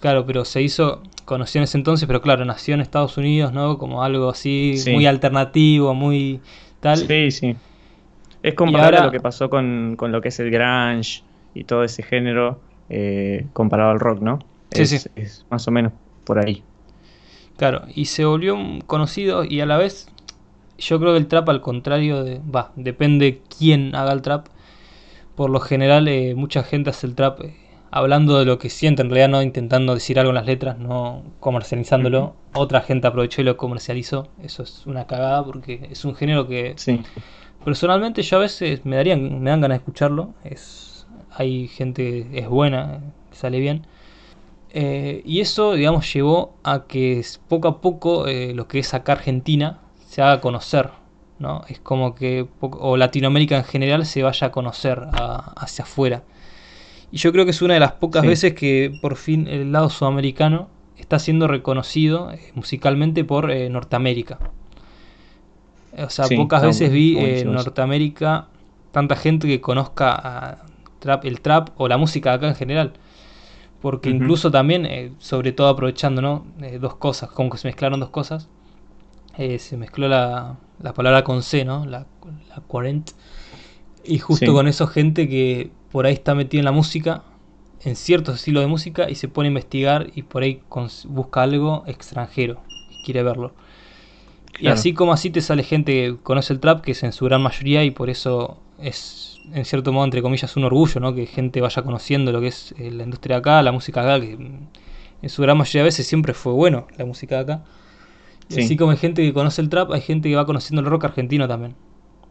Claro, 0.01 0.24
pero 0.26 0.45
se 0.45 0.62
hizo 0.62 1.03
conocido 1.24 1.61
en 1.61 1.64
ese 1.64 1.78
entonces, 1.78 2.07
pero 2.07 2.22
claro, 2.22 2.45
nació 2.45 2.74
en 2.74 2.81
Estados 2.81 3.16
Unidos, 3.16 3.53
¿no? 3.53 3.78
Como 3.78 4.03
algo 4.03 4.31
así, 4.31 4.76
muy 4.93 5.07
alternativo, 5.07 5.95
muy 5.95 6.41
tal. 6.81 6.99
Sí, 6.99 7.31
sí. 7.31 7.57
Es 8.43 8.55
comparable 8.55 8.99
a 8.99 9.05
lo 9.05 9.11
que 9.11 9.20
pasó 9.20 9.51
con, 9.51 9.97
lo 10.01 10.20
que 10.20 10.28
es 10.28 10.41
el 10.41 10.51
grunge 10.51 11.22
y 11.55 11.64
todo 11.64 11.85
ese 11.85 12.03
género 12.03 12.59
eh, 12.89 13.47
comparado 13.53 13.91
al 13.91 14.01
rock, 14.01 14.20
¿no? 14.20 14.39
Sí, 14.70 14.87
sí. 14.87 15.09
Es 15.14 15.47
más 15.51 15.68
o 15.68 15.70
menos 15.70 15.93
por 16.24 16.39
ahí. 16.39 16.62
Claro, 17.57 17.83
y 17.95 18.07
se 18.07 18.24
volvió 18.24 18.57
conocido 18.87 19.45
y 19.45 19.61
a 19.61 19.66
la 19.66 19.76
vez 19.76 20.09
yo 20.81 20.99
creo 20.99 21.12
que 21.12 21.18
el 21.18 21.28
trap 21.28 21.49
al 21.49 21.61
contrario 21.61 22.24
de... 22.24 22.41
Va, 22.41 22.72
depende 22.76 23.43
quién 23.57 23.95
haga 23.95 24.12
el 24.12 24.22
trap. 24.22 24.47
Por 25.35 25.51
lo 25.51 25.61
general 25.61 26.09
eh, 26.09 26.35
mucha 26.35 26.62
gente 26.62 26.91
hace 26.91 27.07
el 27.07 27.14
trap 27.14 27.41
eh, 27.43 27.55
hablando 27.91 28.39
de 28.39 28.45
lo 28.45 28.59
que 28.59 28.70
siente, 28.70 29.03
en 29.03 29.11
realidad 29.11 29.28
no 29.28 29.43
intentando 29.43 29.95
decir 29.95 30.18
algo 30.18 30.31
en 30.31 30.37
las 30.37 30.47
letras, 30.47 30.78
no 30.78 31.22
comercializándolo. 31.41 32.35
Otra 32.55 32.81
gente 32.81 33.07
aprovechó 33.07 33.41
y 33.43 33.45
lo 33.45 33.57
comercializó. 33.57 34.28
Eso 34.43 34.62
es 34.62 34.87
una 34.87 35.07
cagada 35.07 35.45
porque 35.45 35.89
es 35.91 36.05
un 36.05 36.14
género 36.14 36.47
que... 36.49 36.74
Sí. 36.76 37.01
Personalmente 37.64 38.22
yo 38.22 38.39
a 38.39 38.41
veces 38.41 38.87
me 38.87 38.97
darían, 38.97 39.43
me 39.43 39.51
dan 39.51 39.61
ganas 39.61 39.76
de 39.76 39.81
escucharlo. 39.81 40.33
Es, 40.45 41.07
hay 41.31 41.68
gente 41.68 42.26
es 42.33 42.49
buena, 42.49 43.01
sale 43.33 43.61
bien. 43.61 43.87
Eh, 44.72 45.20
y 45.24 45.41
eso, 45.41 45.74
digamos, 45.74 46.12
llevó 46.12 46.55
a 46.62 46.87
que 46.87 47.22
poco 47.49 47.68
a 47.68 47.81
poco 47.81 48.28
eh, 48.28 48.55
lo 48.55 48.68
que 48.68 48.78
es 48.78 48.95
acá 48.95 49.12
Argentina 49.12 49.81
se 50.11 50.23
haga 50.23 50.41
conocer, 50.41 50.91
¿no? 51.39 51.63
Es 51.69 51.79
como 51.79 52.17
que, 52.17 52.49
o 52.59 52.97
Latinoamérica 52.97 53.57
en 53.57 53.63
general 53.63 54.05
se 54.05 54.25
vaya 54.25 54.49
a 54.49 54.51
conocer 54.51 55.07
hacia 55.57 55.85
afuera. 55.85 56.25
Y 57.13 57.19
yo 57.19 57.31
creo 57.31 57.45
que 57.45 57.53
es 57.53 57.63
una 57.63 57.75
de 57.75 57.81
las 57.81 57.93
pocas 57.93 58.27
veces 58.27 58.55
que 58.55 58.93
por 59.01 59.15
fin 59.15 59.47
el 59.47 59.71
lado 59.71 59.89
sudamericano 59.89 60.69
está 60.97 61.21
siendo 61.21 61.47
reconocido 61.47 62.33
eh, 62.33 62.41
musicalmente 62.55 63.23
por 63.23 63.55
Norteamérica. 63.71 64.41
O 65.97 66.11
sea, 66.11 66.27
pocas 66.37 66.63
veces 66.63 66.91
vi 66.91 67.17
en 67.17 67.53
Norteamérica 67.53 68.49
tanta 68.91 69.15
gente 69.15 69.47
que 69.47 69.61
conozca 69.61 70.65
trap, 70.99 71.25
el 71.25 71.41
trap 71.41 71.69
o 71.77 71.87
la 71.87 71.99
música 71.99 72.33
acá 72.33 72.49
en 72.49 72.57
general. 72.57 72.95
Porque 73.81 74.11
incluso 74.11 74.51
también, 74.51 74.87
eh, 74.87 75.13
sobre 75.21 75.53
todo 75.53 75.69
aprovechando 75.69 76.21
¿no? 76.21 76.45
Eh, 76.63 76.79
dos 76.81 76.97
cosas, 76.97 77.31
como 77.31 77.49
que 77.49 77.59
se 77.59 77.69
mezclaron 77.69 78.01
dos 78.01 78.11
cosas, 78.11 78.49
eh, 79.39 79.59
se 79.59 79.76
mezcló 79.76 80.09
la, 80.09 80.57
la, 80.83 80.93
palabra 80.93 81.24
con 81.24 81.43
C, 81.43 81.64
¿no? 81.64 81.87
La, 81.87 82.07
la 82.49 82.57
quarent. 82.66 83.11
Y 84.05 84.18
justo 84.18 84.53
con 84.53 84.66
eso 84.66 84.87
gente 84.87 85.28
que 85.28 85.70
por 85.93 86.07
ahí 86.07 86.14
está 86.14 86.35
metida 86.35 86.61
en 86.61 86.64
la 86.64 86.72
música, 86.72 87.22
en 87.83 87.97
ciertos 87.97 88.37
estilos 88.37 88.62
de 88.62 88.66
música, 88.66 89.11
y 89.11 89.14
se 89.14 89.28
pone 89.28 89.49
a 89.49 89.51
investigar 89.51 90.09
y 90.14 90.22
por 90.22 90.43
ahí 90.43 90.62
busca 91.09 91.43
algo 91.43 91.85
extranjero, 91.87 92.61
y 92.91 93.05
quiere 93.05 93.22
verlo. 93.22 93.53
Y 94.59 94.68
así 94.68 94.93
como 94.93 95.12
así 95.12 95.31
te 95.31 95.41
sale 95.41 95.62
gente 95.62 95.93
que 95.93 96.16
conoce 96.22 96.53
el 96.53 96.61
trap, 96.61 96.83
que 96.83 96.93
es 96.93 97.03
en 97.03 97.12
su 97.12 97.24
gran 97.24 97.41
mayoría, 97.43 97.85
y 97.85 97.91
por 97.91 98.11
eso 98.11 98.59
es 98.78 99.31
en 99.53 99.64
cierto 99.64 99.93
modo, 99.93 100.05
entre 100.05 100.22
comillas, 100.22 100.57
un 100.57 100.64
orgullo, 100.64 101.01
¿no? 101.01 101.14
Que 101.14 101.26
gente 101.26 101.61
vaya 101.61 101.83
conociendo 101.83 102.33
lo 102.33 102.41
que 102.41 102.49
es 102.49 102.74
eh, 102.78 102.91
la 102.91 103.05
industria 103.05 103.39
acá, 103.39 103.62
la 103.62 103.72
música 103.72 104.03
acá, 104.03 104.20
que 104.20 104.33
en 104.33 105.28
su 105.28 105.43
gran 105.43 105.57
mayoría 105.59 105.83
de 105.83 105.87
veces 105.87 106.07
siempre 106.07 106.35
fue 106.35 106.53
bueno 106.53 106.87
la 106.97 107.05
música 107.05 107.43
de 107.43 107.59
acá. 108.51 108.64
Así 108.64 108.76
como 108.76 108.90
hay 108.90 108.96
gente 108.96 109.22
que 109.22 109.32
conoce 109.32 109.62
el 109.62 109.68
trap, 109.68 109.92
hay 109.92 110.01
gente 110.01 110.28
que 110.28 110.36
va 110.36 110.46
conociendo 110.46 110.80
el 110.80 110.86
rock 110.86 111.05
argentino 111.05 111.48
también, 111.48 111.74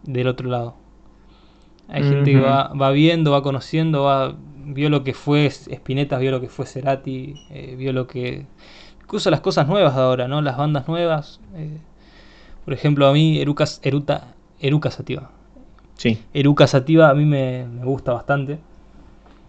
del 0.04 0.28
otro 0.28 0.50
lado. 0.50 0.76
Hay 1.88 2.04
gente 2.04 2.32
que 2.34 2.40
va, 2.40 2.72
va 2.74 2.92
viendo, 2.92 3.32
va 3.32 3.42
conociendo, 3.42 4.04
va 4.04 4.36
vio 4.74 4.90
lo 4.90 5.04
que 5.04 5.14
fue 5.14 5.46
Spinetta, 5.46 6.18
vio 6.18 6.32
lo 6.32 6.42
que 6.42 6.48
fue 6.48 6.66
Cerati, 6.66 7.36
eh, 7.50 7.76
vio 7.78 7.94
lo 7.94 8.08
que... 8.08 8.46
Incluso 9.02 9.32
las 9.32 9.42
cosas 9.42 9.68
nuevas 9.68 9.96
de 9.96 10.02
ahora, 10.02 10.28
¿no? 10.28 10.42
Las 10.42 10.58
bandas 10.58 10.88
nuevas. 10.88 11.40
Eh, 11.56 11.78
por 12.64 12.74
ejemplo, 12.74 13.08
a 13.08 13.14
mí 13.14 13.40
Erucas, 13.40 13.80
Eruta, 13.84 14.36
Eruca 14.60 14.92
Sativa 14.92 15.32
Sí. 15.96 16.22
Eruca 16.34 16.68
Sativa 16.68 17.10
a 17.10 17.16
mí 17.16 17.26
me, 17.26 17.66
gusta 17.84 18.14
bastante. 18.14 18.60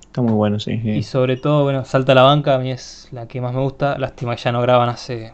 Está 0.00 0.22
muy 0.22 0.32
bueno, 0.32 0.58
sí, 0.58 0.72
Y 0.72 1.02
sobre 1.04 1.36
todo, 1.36 1.62
bueno, 1.64 1.84
Salta 1.84 2.12
a 2.12 2.14
la 2.16 2.22
Banca 2.22 2.56
a 2.56 2.58
mí 2.58 2.72
es 2.72 3.08
la 3.12 3.28
que 3.28 3.40
más 3.40 3.54
me 3.54 3.60
gusta. 3.60 3.96
Lástima 3.98 4.34
que 4.34 4.42
ya 4.42 4.50
no 4.50 4.60
graban 4.60 4.88
hace 4.88 5.32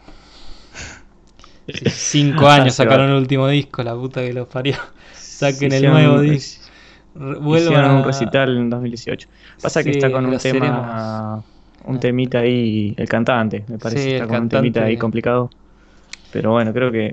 cinco 1.91 2.49
años 2.49 2.75
sacaron 2.75 3.11
el 3.11 3.17
último 3.17 3.49
disco, 3.49 3.83
la 3.83 3.95
puta 3.95 4.23
que 4.23 4.33
los 4.33 4.49
parió. 4.49 4.77
Saquen 5.13 5.73
el 5.73 5.91
nuevo 5.91 6.21
disco. 6.21 6.67
Vuelvan 7.15 7.85
a 7.85 7.95
un 7.97 8.05
recital 8.05 8.57
en 8.57 8.71
2018. 8.71 9.29
Pasa 9.63 9.83
que 9.83 9.91
está 9.91 10.11
con 10.11 10.27
un 10.27 10.39
tema, 10.39 11.43
un 11.85 12.01
temita 12.01 12.41
ahí, 12.41 12.95
el 12.97 13.09
cantante, 13.09 13.65
me 13.69 13.79
parece, 13.79 14.15
está 14.15 14.27
con 14.27 14.43
un 14.43 14.49
temita 14.49 14.85
ahí 14.85 14.97
complicado. 14.97 15.51
Pero 16.31 16.53
bueno, 16.53 16.73
creo 16.73 16.93
que 16.93 17.13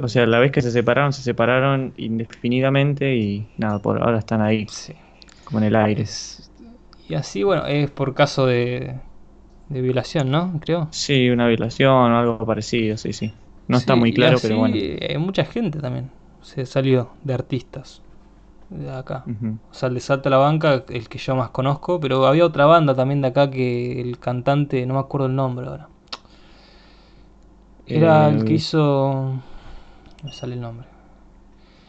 o 0.00 0.08
sea, 0.08 0.26
la 0.26 0.38
vez 0.38 0.52
que 0.52 0.62
se 0.62 0.70
separaron, 0.70 1.12
se 1.12 1.22
separaron 1.22 1.92
indefinidamente 1.96 3.16
y 3.16 3.46
nada, 3.58 3.78
por 3.80 4.02
ahora 4.02 4.18
están 4.18 4.40
ahí, 4.40 4.66
como 5.44 5.58
en 5.58 5.64
el 5.64 5.76
aire. 5.76 6.04
y 7.08 7.14
así, 7.14 7.42
bueno, 7.42 7.66
es 7.66 7.90
por 7.90 8.14
caso 8.14 8.46
de, 8.46 8.94
de 9.68 9.80
violación, 9.80 10.30
¿no? 10.30 10.60
Creo. 10.60 10.88
Sí, 10.90 11.28
una 11.30 11.48
violación 11.48 12.12
o 12.12 12.18
algo 12.18 12.46
parecido, 12.46 12.96
sí, 12.96 13.12
sí. 13.12 13.32
No 13.68 13.76
está 13.76 13.94
muy 13.94 14.12
claro, 14.12 14.38
pero 14.40 14.58
bueno. 14.58 14.76
Hay 14.76 15.18
mucha 15.18 15.44
gente 15.44 15.78
también 15.80 16.10
se 16.44 16.66
salió 16.66 17.10
de 17.24 17.34
artistas 17.34 18.02
de 18.68 18.90
acá. 18.90 19.24
O 19.70 19.74
sea, 19.74 19.88
el 19.88 19.94
de 19.94 20.00
Salta 20.00 20.30
la 20.30 20.36
Banca, 20.36 20.84
el 20.88 21.08
que 21.08 21.18
yo 21.18 21.34
más 21.34 21.50
conozco, 21.50 22.00
pero 22.00 22.26
había 22.26 22.44
otra 22.44 22.66
banda 22.66 22.94
también 22.94 23.22
de 23.22 23.28
acá 23.28 23.50
que 23.50 24.00
el 24.00 24.18
cantante, 24.18 24.84
no 24.84 24.94
me 24.94 25.00
acuerdo 25.00 25.26
el 25.26 25.34
nombre 25.34 25.66
ahora. 25.66 25.88
Era 27.86 28.28
el 28.28 28.44
que 28.44 28.52
eh, 28.52 28.56
hizo 28.56 29.40
me 30.22 30.32
sale 30.32 30.54
el 30.54 30.60
nombre. 30.60 30.86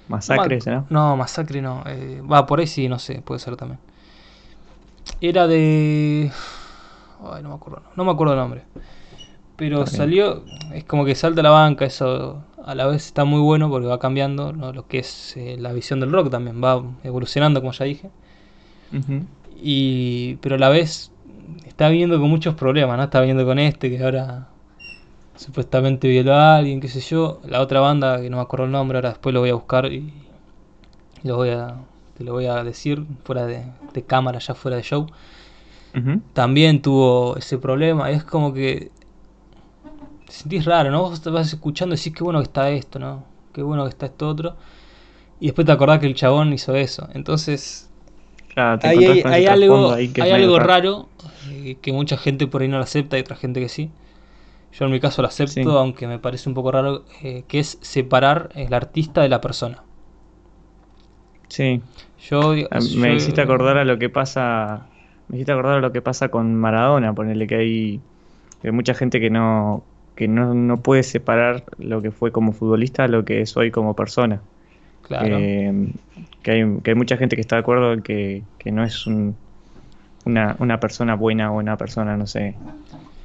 Masacre, 0.08 0.60
¿no? 0.66 0.86
No, 0.90 1.18
Masacre 1.18 1.62
no. 1.62 1.84
Eh, 1.86 2.22
va, 2.22 2.46
por 2.46 2.60
ahí 2.60 2.68
sí, 2.68 2.88
no 2.88 3.00
sé, 3.00 3.22
puede 3.22 3.40
ser 3.40 3.56
también. 3.56 3.80
Era 5.22 5.48
de. 5.48 6.32
Ay, 7.24 7.44
no 7.44 7.50
me 7.50 7.56
acuerdo. 7.56 7.82
No 7.96 8.06
me 8.06 8.12
acuerdo 8.12 8.34
el 8.34 8.40
nombre. 8.40 8.64
Pero 9.56 9.86
salió. 9.88 10.44
Es 10.74 10.84
como 10.84 11.06
que 11.06 11.16
salta 11.16 11.42
la 11.42 11.52
banca, 11.52 11.86
eso 11.86 12.44
a 12.66 12.74
la 12.74 12.88
vez 12.88 13.06
está 13.06 13.26
muy 13.26 13.40
bueno 13.42 13.70
porque 13.70 13.86
va 13.86 14.00
cambiando 14.00 14.52
lo 14.52 14.88
que 14.88 15.00
es 15.00 15.38
eh, 15.38 15.56
la 15.60 15.72
visión 15.72 16.00
del 16.00 16.12
rock 16.12 16.32
también. 16.32 16.64
Va 16.64 16.84
evolucionando, 17.04 17.62
como 17.62 17.72
ya 17.72 17.86
dije. 17.86 18.10
y 19.62 20.36
Pero 20.42 20.56
a 20.56 20.60
la 20.60 20.70
vez 20.70 21.12
está 21.66 21.90
viendo 21.90 22.20
con 22.20 22.30
muchos 22.30 22.56
problemas, 22.56 22.98
¿no? 22.98 23.04
Está 23.04 23.22
viendo 23.22 23.46
con 23.46 23.60
este 23.60 23.90
que 23.90 24.04
ahora 24.04 24.48
supuestamente 25.36 26.08
violó 26.08 26.34
a 26.34 26.58
alguien, 26.58 26.80
qué 26.80 26.88
sé 26.88 27.02
yo. 27.02 27.40
La 27.46 27.62
otra 27.62 27.80
banda, 27.82 28.22
que 28.22 28.30
no 28.30 28.38
me 28.38 28.44
acuerdo 28.44 28.66
el 28.66 28.72
nombre, 28.72 28.98
ahora 28.98 29.10
después 29.10 29.34
lo 29.34 29.42
voy 29.42 29.50
a 29.50 29.56
buscar 29.56 29.92
y 29.92 30.12
lo 31.24 31.36
voy 31.36 31.50
a, 31.50 31.76
te 32.18 32.24
lo 32.24 32.34
voy 32.34 32.46
a 32.48 32.64
decir 32.64 33.06
fuera 33.24 33.46
de, 33.46 33.66
cámara, 34.08 34.40
ya 34.40 34.56
fuera 34.56 34.78
de 34.78 34.84
show. 34.84 35.08
También 36.34 36.82
tuvo 36.82 37.38
ese 37.38 37.58
problema. 37.58 38.12
Es 38.12 38.26
como 38.26 38.54
que 38.54 38.92
te 40.26 40.32
sentís 40.32 40.66
raro, 40.66 40.92
¿no? 40.92 41.02
Vos 41.02 41.22
te 41.22 41.30
vas 41.30 41.48
escuchando 41.48 41.96
y 41.96 41.98
decís 41.98 42.14
qué 42.14 42.24
bueno 42.24 42.40
que 42.40 42.46
está 42.46 42.70
esto, 42.70 43.00
¿no? 43.00 43.24
Qué 43.54 43.62
bueno 43.62 43.84
que 43.84 43.90
está 43.90 44.08
esto 44.08 44.28
otro. 44.28 44.56
Y 45.40 45.48
después 45.48 45.66
te 45.66 45.72
acordás 45.72 46.00
que 46.00 46.08
el 46.08 46.16
chabón 46.16 46.54
hizo 46.54 46.76
eso. 46.76 47.08
Entonces, 47.14 47.90
hay, 48.56 49.46
algo, 49.48 49.92
hay 49.94 50.32
algo 50.32 50.60
raro 50.60 51.10
eh, 51.52 51.78
que 51.82 51.92
mucha 51.92 52.18
gente 52.18 52.48
por 52.48 52.62
ahí 52.62 52.68
no 52.68 52.78
lo 52.78 52.84
acepta 52.84 53.18
y 53.18 53.22
otra 53.22 53.36
gente 53.36 53.60
que 53.60 53.70
sí. 53.70 53.92
Yo 54.78 54.86
en 54.86 54.92
mi 54.92 55.00
caso 55.00 55.22
lo 55.22 55.30
acepto, 55.30 55.78
aunque 55.78 56.06
me 56.08 56.20
parece 56.20 56.50
un 56.50 56.56
poco 56.56 56.72
raro, 56.72 57.06
eh, 57.24 57.44
que 57.48 57.60
es 57.60 57.78
separar 57.82 58.50
el 58.56 58.74
artista 58.74 59.22
de 59.22 59.30
la 59.30 59.40
persona. 59.40 59.84
Sí. 61.48 61.82
Yo, 62.30 62.54
me 62.98 63.16
hiciste 63.16 63.42
acordar 63.42 63.78
a 63.78 63.86
lo 63.86 63.98
que 63.98 64.10
pasa, 64.10 64.88
me 65.30 65.38
hiciste 65.38 65.54
acordar 65.54 65.78
a 65.78 65.82
lo 65.82 65.92
que 65.92 66.02
pasa 66.02 66.30
con 66.30 66.56
Maradona, 66.56 67.14
ponerle 67.14 67.48
que 67.48 67.56
hay, 67.56 68.02
mucha 68.72 68.94
gente 68.94 69.22
que 69.22 69.30
no 69.30 69.84
que 70.16 70.28
no, 70.28 70.78
puede 70.78 71.04
separar 71.04 71.64
lo 71.78 72.02
que 72.02 72.12
fue 72.12 72.32
como 72.32 72.54
futbolista 72.54 73.04
a 73.04 73.08
lo 73.08 73.26
que 73.26 73.42
es 73.42 73.56
hoy 73.58 73.72
como 73.72 73.96
persona. 73.96 74.42
Claro. 75.02 75.38
que, 75.38 76.52
hay, 76.52 76.78
que 76.82 76.92
hay 76.92 76.96
mucha 76.96 77.16
gente 77.18 77.36
que 77.36 77.42
está 77.42 77.58
de 77.58 77.60
acuerdo 77.60 77.94
en 77.94 78.02
que, 78.02 78.42
que 78.58 78.72
no 78.72 78.84
es 78.84 79.06
un, 79.06 79.36
una, 80.26 80.56
una 80.60 80.80
persona 80.80 81.16
buena 81.16 81.52
o 81.52 81.60
una 81.60 81.78
persona, 81.78 82.18
no 82.18 82.26
sé, 82.28 82.56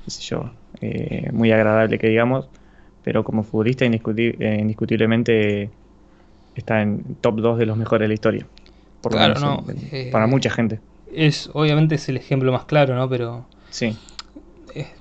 qué 0.05 0.11
sé 0.11 0.22
yo, 0.22 0.51
eh, 0.80 1.30
muy 1.32 1.51
agradable 1.53 1.99
que 1.99 2.09
digamos, 2.09 2.49
pero 3.03 3.24
como 3.24 3.43
futbolista 3.43 3.84
eh, 3.84 4.59
indiscutiblemente 4.61 5.70
está 6.55 6.82
en 6.82 7.16
top 7.20 7.41
2 7.41 7.59
de 7.59 7.66
los 7.66 7.76
mejores 7.76 8.05
de 8.05 8.09
la 8.09 8.14
historia. 8.14 8.47
Por 9.01 9.12
claro, 9.12 9.64
eh, 9.93 10.11
para 10.12 10.26
mucha 10.26 10.51
gente. 10.51 10.78
Es, 11.12 11.51
obviamente 11.55 11.95
es 11.95 12.09
el 12.09 12.18
ejemplo 12.18 12.53
más 12.53 12.66
claro, 12.66 12.95
¿no? 12.95 13.09
Pero 13.09 13.47
sí. 13.70 13.97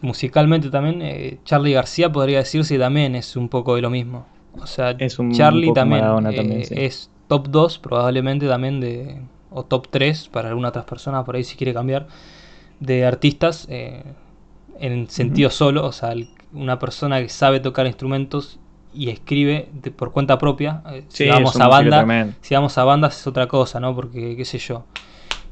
Musicalmente 0.02 0.70
también, 0.70 1.40
Charlie 1.44 1.74
García 1.74 2.12
podría 2.12 2.40
decirse 2.40 2.78
también 2.78 3.16
es 3.16 3.36
un 3.36 3.50
poco 3.50 3.76
de 3.76 3.82
lo 3.82 3.90
mismo. 3.90 4.26
O 4.62 4.68
sea, 4.68 4.96
Charlie 5.32 5.74
también, 5.74 6.04
eh, 6.28 6.68
es 6.72 7.10
top 7.28 7.48
2 7.50 7.80
probablemente 7.80 8.48
también 8.48 8.80
de... 8.80 9.22
O 9.52 9.66
top 9.66 9.88
3 9.90 10.28
para 10.28 10.50
algunas 10.50 10.70
otras 10.70 10.86
personas, 10.86 11.26
por 11.26 11.36
ahí 11.36 11.44
si 11.44 11.56
quiere 11.56 11.74
cambiar, 11.74 12.08
de 12.80 13.04
artistas 13.04 13.66
eh, 13.70 14.04
en 14.80 15.10
sentido 15.10 15.50
solo. 15.50 15.86
O 15.86 15.92
sea, 15.92 16.14
una 16.54 16.78
persona 16.78 17.20
que 17.20 17.30
sabe 17.30 17.60
tocar 17.60 17.88
instrumentos 17.88 18.60
y 18.94 19.10
escribe 19.10 19.68
por 19.96 20.12
cuenta 20.12 20.38
propia. 20.38 20.84
Eh, 20.92 21.04
si 21.08 21.28
vamos 21.28 21.60
a 21.60 21.68
banda, 21.68 22.36
si 22.42 22.54
vamos 22.54 22.78
a 22.78 22.84
bandas 22.84 23.20
es 23.20 23.26
otra 23.26 23.48
cosa, 23.48 23.80
¿no? 23.80 23.96
Porque 23.96 24.36
qué 24.36 24.46
sé 24.46 24.60
yo. 24.60 24.84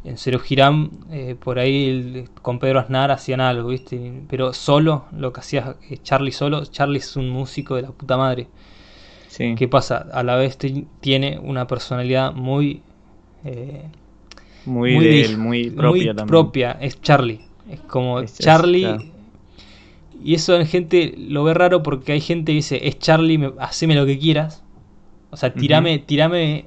En 0.08 0.18
Cero 0.18 0.39
Girán, 0.39 0.89
eh, 1.12 1.36
por 1.38 1.60
ahí 1.60 2.26
con 2.41 2.60
Pedro 2.60 2.80
Aznar 2.80 3.12
hacían 3.12 3.41
algo, 3.41 3.70
¿viste? 3.70 4.22
Pero 4.30 4.53
solo, 4.53 5.05
lo 5.12 5.34
que 5.34 5.41
hacía 5.41 5.76
eh, 5.89 5.97
Charlie 6.01 6.32
solo, 6.32 6.66
Charlie 6.66 6.99
es 6.99 7.18
un 7.18 7.30
músico 7.30 7.76
de 7.76 7.82
la 7.82 7.89
puta 7.89 8.16
madre. 8.16 8.47
Sí. 9.28 9.55
¿Qué 9.58 9.68
pasa? 9.68 10.08
A 10.14 10.24
la 10.24 10.38
vez 10.38 10.58
tiene 11.01 11.38
una 11.39 11.68
personalidad 11.68 12.34
muy... 12.34 12.82
muy, 14.66 14.97
muy, 15.38 15.70
propia 15.72 16.14
muy 16.14 16.26
propia, 16.26 16.72
es 16.80 17.01
Charlie. 17.01 17.41
Es 17.70 17.82
como 17.82 18.24
Charlie... 18.24 19.12
Y 20.24 20.34
eso 20.34 20.55
en 20.55 20.66
gente 20.66 21.14
lo 21.18 21.43
ve 21.43 21.53
raro 21.53 21.84
porque 21.84 22.14
hay 22.14 22.22
gente 22.22 22.51
que 22.51 22.55
dice, 22.55 22.88
es 22.88 22.97
Charlie, 22.97 23.53
haceme 23.60 23.93
lo 23.93 24.05
que 24.05 24.18
quieras. 24.18 24.64
O 25.30 25.38
sea, 25.38 25.53
tirame, 25.53 25.99
tirame 25.99 26.66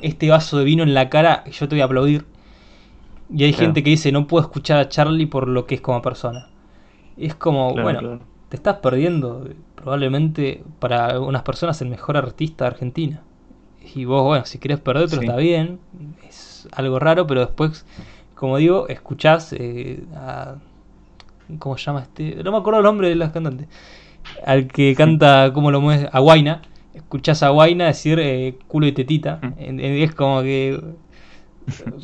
este 0.00 0.30
vaso 0.30 0.58
de 0.58 0.64
vino 0.64 0.82
en 0.82 0.94
la 0.94 1.10
cara 1.10 1.44
y 1.46 1.50
yo 1.50 1.68
te 1.68 1.74
voy 1.74 1.82
a 1.82 1.84
aplaudir. 1.86 2.24
Y 3.32 3.44
hay 3.44 3.52
gente 3.52 3.82
que 3.82 3.90
dice, 3.90 4.12
no 4.12 4.26
puedo 4.26 4.42
escuchar 4.44 4.78
a 4.78 4.88
Charlie 4.88 5.26
por 5.26 5.48
lo 5.48 5.66
que 5.66 5.76
es 5.76 5.80
como 5.80 6.02
persona. 6.02 6.48
Y 7.16 7.26
es 7.26 7.34
como, 7.34 7.72
bueno, 7.72 8.20
te 8.48 8.56
estás 8.56 8.76
perdiendo 8.78 9.48
probablemente 9.74 10.64
para 10.78 11.20
unas 11.20 11.42
personas 11.42 11.80
el 11.82 11.88
mejor 11.88 12.16
artista 12.16 12.64
de 12.64 12.68
Argentina. 12.68 13.22
Y 13.94 14.04
vos, 14.04 14.24
bueno, 14.24 14.44
si 14.44 14.58
querés 14.58 14.80
perderte 14.80 15.16
está 15.16 15.36
bien. 15.36 15.78
Es 16.26 16.68
algo 16.72 16.98
raro, 16.98 17.26
pero 17.26 17.40
después, 17.40 17.86
como 18.34 18.58
digo, 18.58 18.88
escuchás 18.88 19.52
eh, 19.52 20.04
a 20.16 20.56
¿Cómo 21.58 21.76
se 21.76 21.84
llama 21.84 22.00
este? 22.00 22.42
No 22.42 22.52
me 22.52 22.58
acuerdo 22.58 22.80
el 22.80 22.84
nombre 22.84 23.08
de 23.08 23.14
las 23.14 23.32
cantantes. 23.32 23.68
Al 24.44 24.66
que 24.68 24.94
canta, 24.94 25.50
¿cómo 25.52 25.70
lo 25.70 25.80
mueve? 25.80 26.08
A 26.12 26.20
Guaina. 26.20 26.62
Escuchás 26.94 27.42
a 27.42 27.50
Guaina 27.50 27.86
decir 27.86 28.18
eh, 28.18 28.56
culo 28.66 28.86
y 28.86 28.92
tetita. 28.92 29.40
Es 29.58 30.14
como 30.14 30.42
que. 30.42 30.80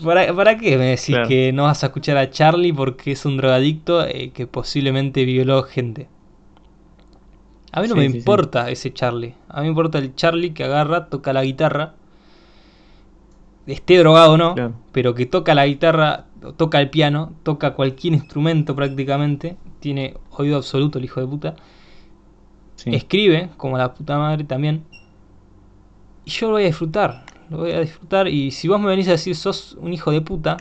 ¿Para, 0.02 0.56
qué 0.56 0.78
me 0.78 0.86
decís 0.86 1.16
que 1.28 1.52
no 1.52 1.64
vas 1.64 1.82
a 1.84 1.88
escuchar 1.88 2.16
a 2.16 2.30
Charlie 2.30 2.72
porque 2.72 3.12
es 3.12 3.24
un 3.24 3.36
drogadicto 3.36 4.06
eh, 4.06 4.30
que 4.30 4.46
posiblemente 4.46 5.24
violó 5.24 5.62
gente? 5.62 6.08
A 7.72 7.82
mí 7.82 7.88
no 7.88 7.94
me 7.94 8.04
importa 8.04 8.70
ese 8.70 8.92
Charlie. 8.92 9.34
A 9.48 9.60
mí 9.60 9.64
me 9.64 9.68
importa 9.68 9.98
el 9.98 10.14
Charlie 10.14 10.52
que 10.52 10.64
agarra, 10.64 11.06
toca 11.06 11.32
la 11.32 11.44
guitarra. 11.44 11.94
Esté 13.66 13.98
drogado 13.98 14.32
o 14.32 14.36
no, 14.36 14.54
pero 14.92 15.14
que 15.14 15.26
toca 15.26 15.54
la 15.54 15.66
guitarra 15.66 16.26
toca 16.56 16.80
el 16.80 16.90
piano, 16.90 17.32
toca 17.42 17.74
cualquier 17.74 18.14
instrumento 18.14 18.74
prácticamente, 18.74 19.56
tiene 19.78 20.14
oído 20.30 20.56
absoluto 20.56 20.98
el 20.98 21.04
hijo 21.04 21.20
de 21.20 21.26
puta. 21.26 21.56
Escribe, 22.86 23.50
como 23.58 23.76
la 23.76 23.92
puta 23.92 24.16
madre 24.16 24.44
también. 24.44 24.84
Y 26.24 26.30
yo 26.30 26.46
lo 26.46 26.54
voy 26.54 26.62
a 26.62 26.66
disfrutar, 26.66 27.24
lo 27.50 27.58
voy 27.58 27.72
a 27.72 27.80
disfrutar. 27.80 28.28
Y 28.28 28.50
si 28.50 28.68
vos 28.68 28.80
me 28.80 28.86
venís 28.86 29.08
a 29.08 29.12
decir 29.12 29.36
sos 29.36 29.76
un 29.80 29.92
hijo 29.92 30.10
de 30.10 30.20
puta, 30.20 30.56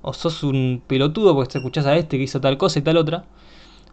o 0.00 0.12
sos 0.12 0.42
un 0.42 0.82
pelotudo 0.86 1.34
porque 1.34 1.52
te 1.52 1.58
escuchás 1.58 1.86
a 1.86 1.96
este 1.96 2.16
que 2.16 2.24
hizo 2.24 2.40
tal 2.40 2.56
cosa 2.56 2.78
y 2.78 2.82
tal 2.82 2.96
otra, 2.96 3.24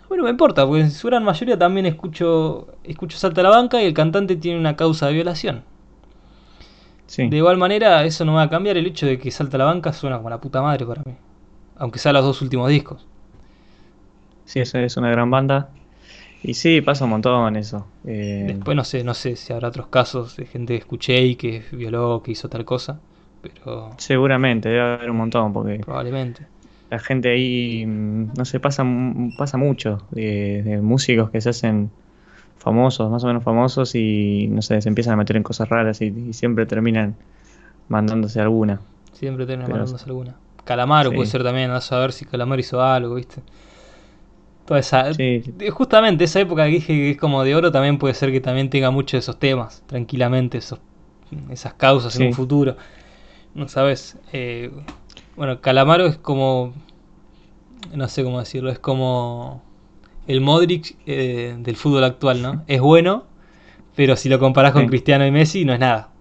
bueno, 0.08 0.24
me 0.24 0.32
importa, 0.32 0.66
porque 0.66 0.82
en 0.82 0.92
su 0.92 1.08
gran 1.08 1.24
mayoría 1.24 1.58
también 1.58 1.86
escucho, 1.86 2.68
escucho 2.84 3.18
Salta 3.18 3.42
a 3.42 3.44
la 3.44 3.52
banca 3.52 3.82
y 3.82 3.86
el 3.86 3.94
cantante 3.94 4.36
tiene 4.36 4.60
una 4.60 4.76
causa 4.76 5.08
de 5.08 5.14
violación. 5.14 5.64
De 7.18 7.38
igual 7.38 7.58
manera, 7.58 8.04
eso 8.06 8.24
no 8.24 8.34
va 8.34 8.44
a 8.44 8.50
cambiar 8.50 8.78
el 8.78 8.86
hecho 8.86 9.08
de 9.08 9.18
que 9.18 9.32
Salta 9.32 9.58
la 9.58 9.66
Banca 9.66 9.94
suena 9.94 10.18
como 10.18 10.30
la 10.30 10.40
puta 10.40 10.62
madre 10.62 10.86
para 10.86 11.02
mí. 11.04 11.16
Aunque 11.76 11.98
sea 11.98 12.14
los 12.14 12.24
dos 12.24 12.42
últimos 12.44 12.70
discos. 12.70 13.08
Sí, 14.46 14.60
esa 14.60 14.80
es 14.82 14.96
una 14.96 15.10
gran 15.10 15.32
banda. 15.32 15.70
Y 16.42 16.54
sí, 16.54 16.82
pasa 16.82 17.04
un 17.04 17.12
montón 17.12 17.56
eso. 17.56 17.86
Eh, 18.06 18.46
Después 18.48 18.76
no 18.76 18.84
sé, 18.84 19.04
no 19.04 19.14
sé 19.14 19.36
si 19.36 19.52
habrá 19.52 19.68
otros 19.68 19.88
casos 19.88 20.38
de 20.38 20.46
gente 20.46 20.74
que 20.74 20.80
escuché 20.80 21.22
y 21.22 21.36
que 21.36 21.64
violó, 21.72 22.22
que 22.24 22.32
hizo 22.32 22.50
tal 22.50 22.66
cosa. 22.66 23.00
Pero. 23.42 23.92
Seguramente, 23.98 24.70
debe 24.70 24.82
haber 24.82 25.12
un 25.12 25.18
montón, 25.18 25.52
porque. 25.52 25.80
Probablemente. 25.80 26.46
La 26.90 27.00
gente 27.00 27.30
ahí, 27.30 27.86
mm, 27.86 28.34
no 28.38 28.46
sé, 28.46 28.60
pasa, 28.60 28.86
pasa 29.38 29.58
mucho 29.58 30.08
de 30.12 30.80
músicos 30.82 31.30
que 31.30 31.40
se 31.42 31.50
hacen 31.50 31.92
famosos, 32.60 33.10
más 33.10 33.24
o 33.24 33.28
menos 33.28 33.44
famosos, 33.44 33.96
y 33.96 34.48
no 34.50 34.62
sé, 34.62 34.82
se 34.82 34.90
empiezan 34.90 35.14
a 35.14 35.18
meter 35.18 35.38
en 35.38 35.44
cosas 35.44 35.70
raras 35.70 36.02
y, 36.02 36.34
siempre 36.34 36.66
terminan 36.66 37.16
mandándose 37.88 38.40
alguna. 38.40 38.82
Siempre 39.14 39.46
terminan 39.46 39.72
mandándose 39.72 40.06
alguna. 40.06 40.36
Calamaro 40.66 41.12
puede 41.12 41.28
ser 41.28 41.44
también, 41.44 41.72
a 41.72 41.82
saber 41.82 42.12
si 42.12 42.26
Calamaro 42.26 42.60
hizo 42.60 42.82
algo, 42.82 43.16
¿viste? 43.16 43.42
Toda 44.70 44.82
esa, 44.82 45.10
Justamente 45.72 46.26
esa 46.26 46.42
época 46.42 46.66
que 46.66 46.70
dije 46.74 46.94
que 46.94 47.10
es 47.10 47.18
como 47.18 47.44
de 47.44 47.56
oro 47.56 47.72
también 47.72 47.98
puede 47.98 48.14
ser 48.14 48.32
que 48.32 48.40
también 48.40 48.70
tenga 48.70 48.92
muchos 48.92 49.14
de 49.14 49.18
esos 49.18 49.40
temas, 49.40 49.82
tranquilamente, 49.88 50.60
esos, 50.60 50.78
esas 51.50 51.74
causas 51.74 52.16
en 52.20 52.28
un 52.28 52.34
futuro. 52.34 52.78
No 53.56 53.68
sabes. 53.68 54.20
Eh, 54.32 54.70
bueno, 55.36 55.60
Calamaro 55.60 56.06
es 56.06 56.18
como. 56.18 56.76
No 57.96 58.08
sé 58.10 58.24
cómo 58.24 58.38
decirlo, 58.38 58.70
es 58.70 58.78
como 58.78 59.64
el 60.28 60.40
Modric 60.40 60.96
eh, 61.08 61.56
del 61.58 61.76
fútbol 61.76 62.04
actual, 62.04 62.44
¿no? 62.44 62.64
Es 62.68 62.80
bueno, 62.80 63.24
pero 63.96 64.16
si 64.18 64.30
lo 64.30 64.38
comparás 64.38 64.74
con 64.74 64.86
Cristiano 64.86 65.26
y 65.26 65.32
Messi, 65.32 65.66
no 65.66 65.74
es 65.74 65.80
nada. 65.80 66.12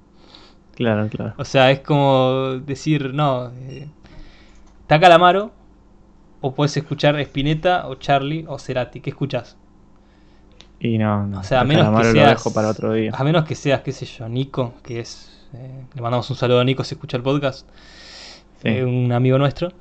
Claro, 0.75 1.07
claro. 1.11 1.35
O 1.37 1.45
sea, 1.45 1.71
es 1.71 1.81
como 1.81 2.61
decir, 2.65 3.13
no, 3.13 3.51
eh, 3.69 3.89
está 4.81 4.99
Calamaro, 4.99 5.53
o 6.41 6.55
puedes 6.55 6.77
escuchar 6.77 7.19
Spinetta, 7.21 7.89
o 7.89 7.97
Charlie, 7.97 8.45
o 8.49 8.59
Cerati. 8.59 9.01
¿Qué 9.01 9.11
escuchas? 9.11 9.57
Y 10.81 10.99
no, 10.99 11.27
no. 11.27 11.41
O 11.41 11.43
sea, 11.43 11.61
a 11.61 11.65
menos 11.65 12.01
que 12.01 12.13
seas, 12.13 12.45
para 12.55 12.69
otro 12.69 12.93
día. 12.93 13.13
A 13.15 13.25
menos 13.25 13.45
que 13.45 13.55
seas, 13.55 13.81
qué 13.81 13.93
sé 13.93 14.07
yo, 14.07 14.29
Nico, 14.29 14.75
que 14.83 15.01
es. 15.01 15.47
Eh, 15.55 15.85
le 15.95 16.03
mandamos 16.03 16.29
un 16.31 16.37
saludo 16.37 16.61
a 16.61 16.65
Nico 16.65 16.85
si 16.85 16.95
escucha 16.95 17.17
el 17.17 17.23
podcast. 17.23 17.69
un 18.65 19.13
amigo 19.13 19.39
nuestro. 19.39 19.73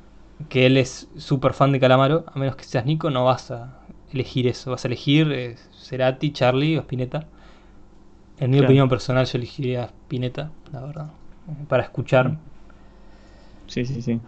Que 0.49 0.67
él 0.67 0.77
es 0.77 1.07
súper 1.17 1.53
fan 1.53 1.71
de 1.71 1.79
Calamaro. 1.79 2.25
A 2.27 2.39
menos 2.39 2.55
que 2.55 2.63
seas 2.63 2.85
Nico, 2.85 3.09
no 3.09 3.25
vas 3.25 3.51
a 3.51 3.79
elegir 4.11 4.47
eso. 4.47 4.71
Vas 4.71 4.85
a 4.85 4.87
elegir 4.87 5.31
eh, 5.31 5.55
Cerati, 5.77 6.31
Charlie 6.31 6.77
o 6.77 6.81
Spinetta. 6.81 7.27
En 8.39 8.51
mi 8.51 8.59
opinión 8.59 8.87
personal 8.87 9.25
yo 9.25 9.37
elegiría 9.37 9.85
Spinetta, 9.85 10.51
la 10.71 10.81
verdad. 10.81 11.09
Para 11.67 11.83
escuchar. 11.83 12.37
Sí, 13.67 13.85
sí, 13.85 14.01
sí. 14.01 14.19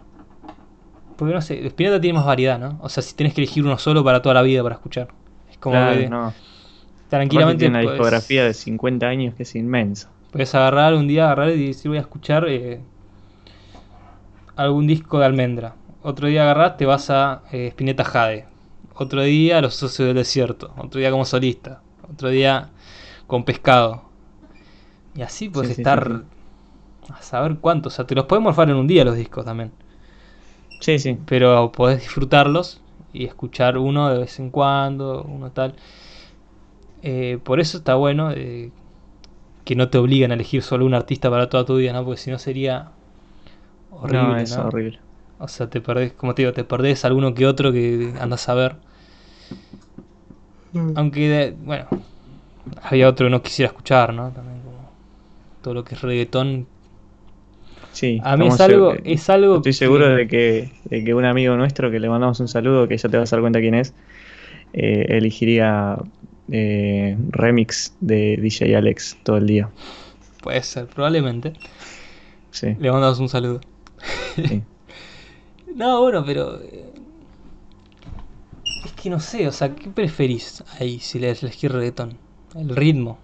Porque 1.20 1.34
no 1.34 1.40
sé, 1.40 1.64
Spinetta 1.66 2.00
tiene 2.00 2.16
más 2.18 2.26
variedad, 2.26 2.58
¿no? 2.58 2.78
O 2.82 2.88
sea, 2.88 3.02
si 3.02 3.14
tienes 3.14 3.34
que 3.34 3.42
elegir 3.42 3.64
uno 3.64 3.78
solo 3.78 4.02
para 4.02 4.22
toda 4.22 4.34
la 4.34 4.42
vida 4.42 4.62
para 4.62 4.74
escuchar. 4.74 5.08
Es 5.50 5.58
como 5.58 5.76
que 5.92 6.08
no. 6.08 6.32
tranquilamente. 7.08 7.66
Tiene 7.66 7.78
una 7.78 7.90
discografía 7.90 8.44
de 8.44 8.54
50 8.54 9.06
años 9.06 9.34
que 9.34 9.44
es 9.44 9.54
inmensa. 9.54 10.10
Puedes 10.32 10.54
agarrar 10.54 10.94
un 10.94 11.06
día, 11.06 11.26
agarrar 11.26 11.50
y 11.50 11.68
decir 11.68 11.90
voy 11.90 11.98
a 11.98 12.00
escuchar 12.00 12.46
eh, 12.48 12.80
algún 14.56 14.86
disco 14.86 15.18
de 15.18 15.26
almendra. 15.26 15.74
Otro 16.02 16.26
día 16.26 16.42
agarrar 16.42 16.76
te 16.76 16.86
vas 16.86 17.10
a 17.10 17.42
eh, 17.52 17.68
Spinetta 17.68 18.04
Jade 18.04 18.50
otro 19.00 19.22
día 19.22 19.62
Los 19.62 19.76
Socios 19.76 20.08
del 20.08 20.16
Desierto, 20.16 20.74
otro 20.76 21.00
día 21.00 21.10
como 21.10 21.24
solista, 21.24 21.80
otro 22.12 22.28
día 22.28 22.68
con 23.26 23.44
Pescado. 23.44 24.02
Y 25.14 25.22
así 25.22 25.48
puedes 25.48 25.78
estar 25.78 26.24
a 27.08 27.22
saber 27.22 27.56
cuántos, 27.60 27.94
o 27.94 27.96
sea, 27.96 28.06
te 28.06 28.14
los 28.14 28.26
podemos 28.26 28.50
morfar 28.50 28.68
en 28.68 28.76
un 28.76 28.86
día 28.86 29.04
los 29.06 29.16
discos 29.16 29.46
también. 29.46 29.72
Sí, 30.80 30.98
sí. 30.98 31.18
Pero 31.26 31.70
podés 31.72 32.00
disfrutarlos 32.00 32.80
y 33.12 33.24
escuchar 33.24 33.78
uno 33.78 34.08
de 34.08 34.18
vez 34.18 34.38
en 34.38 34.50
cuando, 34.50 35.22
uno 35.22 35.50
tal. 35.50 35.74
Eh, 37.02 37.38
por 37.44 37.60
eso 37.60 37.78
está 37.78 37.94
bueno 37.94 38.30
eh, 38.32 38.70
que 39.64 39.74
no 39.74 39.88
te 39.88 39.98
obliguen 39.98 40.30
a 40.30 40.34
elegir 40.34 40.62
solo 40.62 40.84
un 40.84 40.94
artista 40.94 41.30
para 41.30 41.48
toda 41.48 41.64
tu 41.64 41.76
vida, 41.76 41.92
¿no? 41.92 42.04
Porque 42.04 42.20
si 42.20 42.30
no 42.30 42.38
sería 42.38 42.88
horrible. 43.90 44.20
No, 44.20 44.36
es 44.36 44.56
horrible. 44.56 44.98
O 45.38 45.48
sea, 45.48 45.68
te 45.68 45.80
perdés, 45.80 46.12
como 46.12 46.34
te 46.34 46.42
digo, 46.42 46.52
te 46.52 46.64
perdés 46.64 47.04
alguno 47.04 47.34
que 47.34 47.46
otro 47.46 47.72
que 47.72 48.12
andas 48.20 48.48
a 48.48 48.54
ver. 48.54 48.76
Mm. 50.72 50.92
Aunque, 50.96 51.54
bueno, 51.64 51.86
había 52.82 53.08
otro 53.08 53.26
que 53.26 53.30
no 53.30 53.42
quisiera 53.42 53.70
escuchar, 53.70 54.12
¿no? 54.12 54.30
También 54.30 54.60
como 54.60 54.90
todo 55.62 55.74
lo 55.74 55.84
que 55.84 55.94
es 55.94 56.02
reggaetón. 56.02 56.66
Sí, 57.92 58.20
a 58.22 58.36
mí 58.36 58.46
es 58.46 58.60
algo, 58.60 58.94
es 59.04 59.28
algo. 59.30 59.56
Estoy 59.56 59.72
seguro 59.72 60.08
de, 60.14 60.28
que, 60.28 60.70
de 60.84 61.04
que 61.04 61.14
un 61.14 61.24
amigo 61.24 61.56
nuestro 61.56 61.90
que 61.90 61.98
le 61.98 62.08
mandamos 62.08 62.38
un 62.40 62.48
saludo, 62.48 62.86
que 62.86 62.96
ya 62.96 63.08
te 63.08 63.16
vas 63.16 63.32
a 63.32 63.36
dar 63.36 63.40
cuenta 63.42 63.60
quién 63.60 63.74
es, 63.74 63.94
eh, 64.72 65.06
elegiría 65.08 65.96
eh, 66.50 67.16
remix 67.30 67.96
de 68.00 68.36
DJ 68.36 68.76
Alex 68.76 69.18
todo 69.22 69.38
el 69.38 69.46
día. 69.46 69.68
Puede 70.42 70.62
ser, 70.62 70.86
probablemente. 70.86 71.52
Sí. 72.50 72.76
Le 72.78 72.90
mandamos 72.90 73.18
un 73.18 73.28
saludo. 73.28 73.60
Sí. 74.36 74.62
no, 75.74 76.00
bueno, 76.00 76.24
pero 76.24 76.60
eh, 76.62 76.92
es 78.84 78.92
que 78.92 79.10
no 79.10 79.20
sé, 79.20 79.48
o 79.48 79.52
sea, 79.52 79.74
¿qué 79.74 79.88
preferís 79.90 80.62
ahí 80.78 80.98
si 81.00 81.18
le 81.18 81.30
elegís 81.30 81.70
reggaetón? 81.70 82.16
El 82.54 82.74
ritmo. 82.74 83.18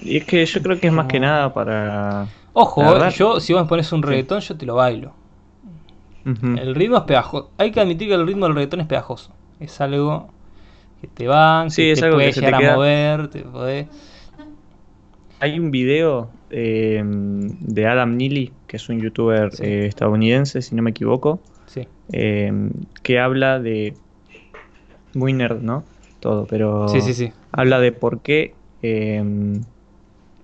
Y 0.00 0.18
es 0.18 0.24
que 0.24 0.44
yo 0.44 0.62
creo 0.62 0.78
que 0.78 0.86
es 0.86 0.92
más 0.92 1.06
que 1.06 1.20
nada 1.20 1.52
para. 1.52 2.28
Ojo, 2.60 3.08
yo 3.10 3.38
si 3.38 3.52
vos 3.52 3.62
me 3.62 3.68
pones 3.68 3.92
un 3.92 4.02
reggaetón, 4.02 4.40
yo 4.40 4.56
te 4.56 4.66
lo 4.66 4.74
bailo. 4.74 5.12
El 6.24 6.74
ritmo 6.74 6.96
es 6.96 7.04
pegajoso. 7.04 7.50
Hay 7.56 7.70
que 7.70 7.80
admitir 7.80 8.08
que 8.08 8.14
el 8.14 8.26
ritmo 8.26 8.46
del 8.46 8.56
reggaetón 8.56 8.80
es 8.80 8.86
pegajoso. 8.86 9.32
Es 9.60 9.80
algo 9.80 10.28
que 11.00 11.06
te 11.06 11.28
va, 11.28 11.66
que 11.74 11.94
te 11.94 12.10
puede 12.10 12.32
llegar 12.32 12.54
a 12.56 12.74
mover, 12.74 13.28
te 13.28 13.44
Hay 15.38 15.58
un 15.60 15.70
video 15.70 16.30
eh, 16.50 17.00
de 17.04 17.86
Adam 17.86 18.16
Neely, 18.16 18.52
que 18.66 18.76
es 18.76 18.88
un 18.88 19.00
youtuber 19.00 19.50
eh, 19.60 19.86
estadounidense, 19.86 20.60
si 20.60 20.74
no 20.74 20.82
me 20.82 20.90
equivoco, 20.90 21.40
eh, 22.12 22.52
que 23.04 23.20
habla 23.20 23.60
de. 23.60 23.94
Muy 25.14 25.32
nerd, 25.32 25.62
¿no? 25.62 25.84
Todo, 26.18 26.46
pero. 26.46 26.88
Sí, 26.88 27.02
sí, 27.02 27.14
sí. 27.14 27.32
Habla 27.52 27.78
de 27.78 27.92
por 27.92 28.20
qué 28.20 28.54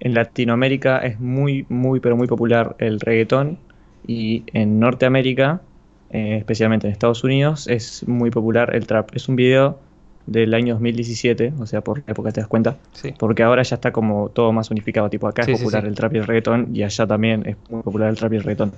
en 0.05 0.15
Latinoamérica 0.15 0.99
es 0.99 1.19
muy, 1.19 1.67
muy, 1.69 1.99
pero 1.99 2.17
muy 2.17 2.29
popular 2.29 2.77
el 2.79 3.01
reggaetón 3.01 3.59
y 4.07 4.45
en 4.53 4.79
Norteamérica, 4.79 5.63
especialmente 6.11 6.87
en 6.87 6.93
Estados 6.93 7.25
Unidos, 7.25 7.67
es 7.67 8.07
muy 8.07 8.31
popular 8.31 8.77
el 8.77 8.87
trap. 8.87 9.17
Es 9.17 9.29
un 9.29 9.35
video 9.35 9.79
del 10.27 10.53
año 10.53 10.75
2017, 10.75 11.55
o 11.59 11.67
sea, 11.67 11.81
por 11.81 11.99
la 11.99 12.13
época 12.13 12.33
te 12.33 12.41
das 12.41 12.49
cuenta, 12.49 12.77
porque 13.19 13.43
ahora 13.43 13.63
ya 13.63 13.77
está 13.77 13.93
como 13.93 14.29
todo 14.29 14.53
más 14.53 14.71
unificado, 14.71 15.09
tipo 15.09 15.27
acá 15.27 15.43
es 15.43 15.59
popular 15.59 15.87
el 15.87 15.95
trap 15.95 16.15
y 16.15 16.19
el 16.19 16.27
reggaetón 16.27 16.69
y 16.75 16.83
allá 16.83 17.07
también 17.07 17.47
es 17.47 17.57
muy 17.71 17.83
popular 17.83 18.11
el 18.11 18.17
trap 18.17 18.35
y 18.35 18.37
el 18.37 18.43
reggaetón. 18.43 18.73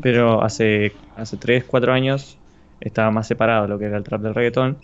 Pero 0.00 0.42
hace, 0.42 0.92
hace 1.16 1.36
3, 1.36 1.64
4 1.64 1.92
años 1.92 2.38
estaba 2.80 3.10
más 3.10 3.26
separado 3.26 3.66
lo 3.66 3.78
que 3.80 3.86
era 3.86 3.96
el 3.96 4.04
trap 4.04 4.22
del 4.22 4.34
reggaetón, 4.34 4.78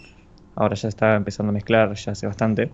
ahora 0.57 0.75
ya 0.75 0.89
está 0.89 1.15
empezando 1.15 1.51
a 1.51 1.55
mezclar, 1.55 1.95
ya 1.95 2.13
hace 2.13 2.27
bastante. 2.27 2.71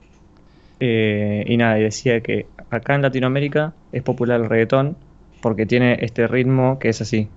Eh, 0.81 1.45
y 1.47 1.57
nada, 1.57 1.79
y 1.79 1.83
decía 1.83 2.21
que 2.21 2.47
acá 2.75 2.95
en 2.95 3.03
Latinoamérica 3.03 3.75
es 3.93 4.03
popular 4.03 4.41
el 4.41 4.49
reggaetón 4.49 4.97
porque 5.41 5.67
tiene 5.67 5.99
este 6.01 6.27
ritmo 6.27 6.79
que 6.79 6.89
es 6.89 7.01
así. 7.01 7.29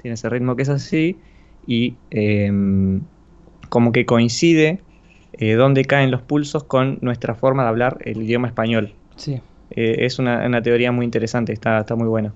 Tiene 0.00 0.14
ese 0.14 0.28
ritmo 0.28 0.56
que 0.56 0.62
es 0.62 0.68
así 0.68 1.18
y 1.66 1.96
em, 2.10 3.02
como 3.68 3.92
que 3.92 4.06
coincide 4.06 4.80
eh, 5.32 5.54
donde 5.54 5.84
caen 5.84 6.10
los 6.10 6.22
pulsos 6.22 6.64
con 6.64 6.98
nuestra 7.02 7.34
forma 7.34 7.62
de 7.64 7.68
hablar 7.68 7.98
el 8.04 8.22
idioma 8.22 8.48
español. 8.48 8.94
Sí. 9.16 9.40
Eh, 9.70 9.96
es 10.06 10.18
una, 10.18 10.62
teoría 10.62 10.92
muy 10.92 11.04
interesante, 11.04 11.52
está, 11.52 11.80
está 11.80 11.94
muy 11.94 12.08
buena. 12.08 12.32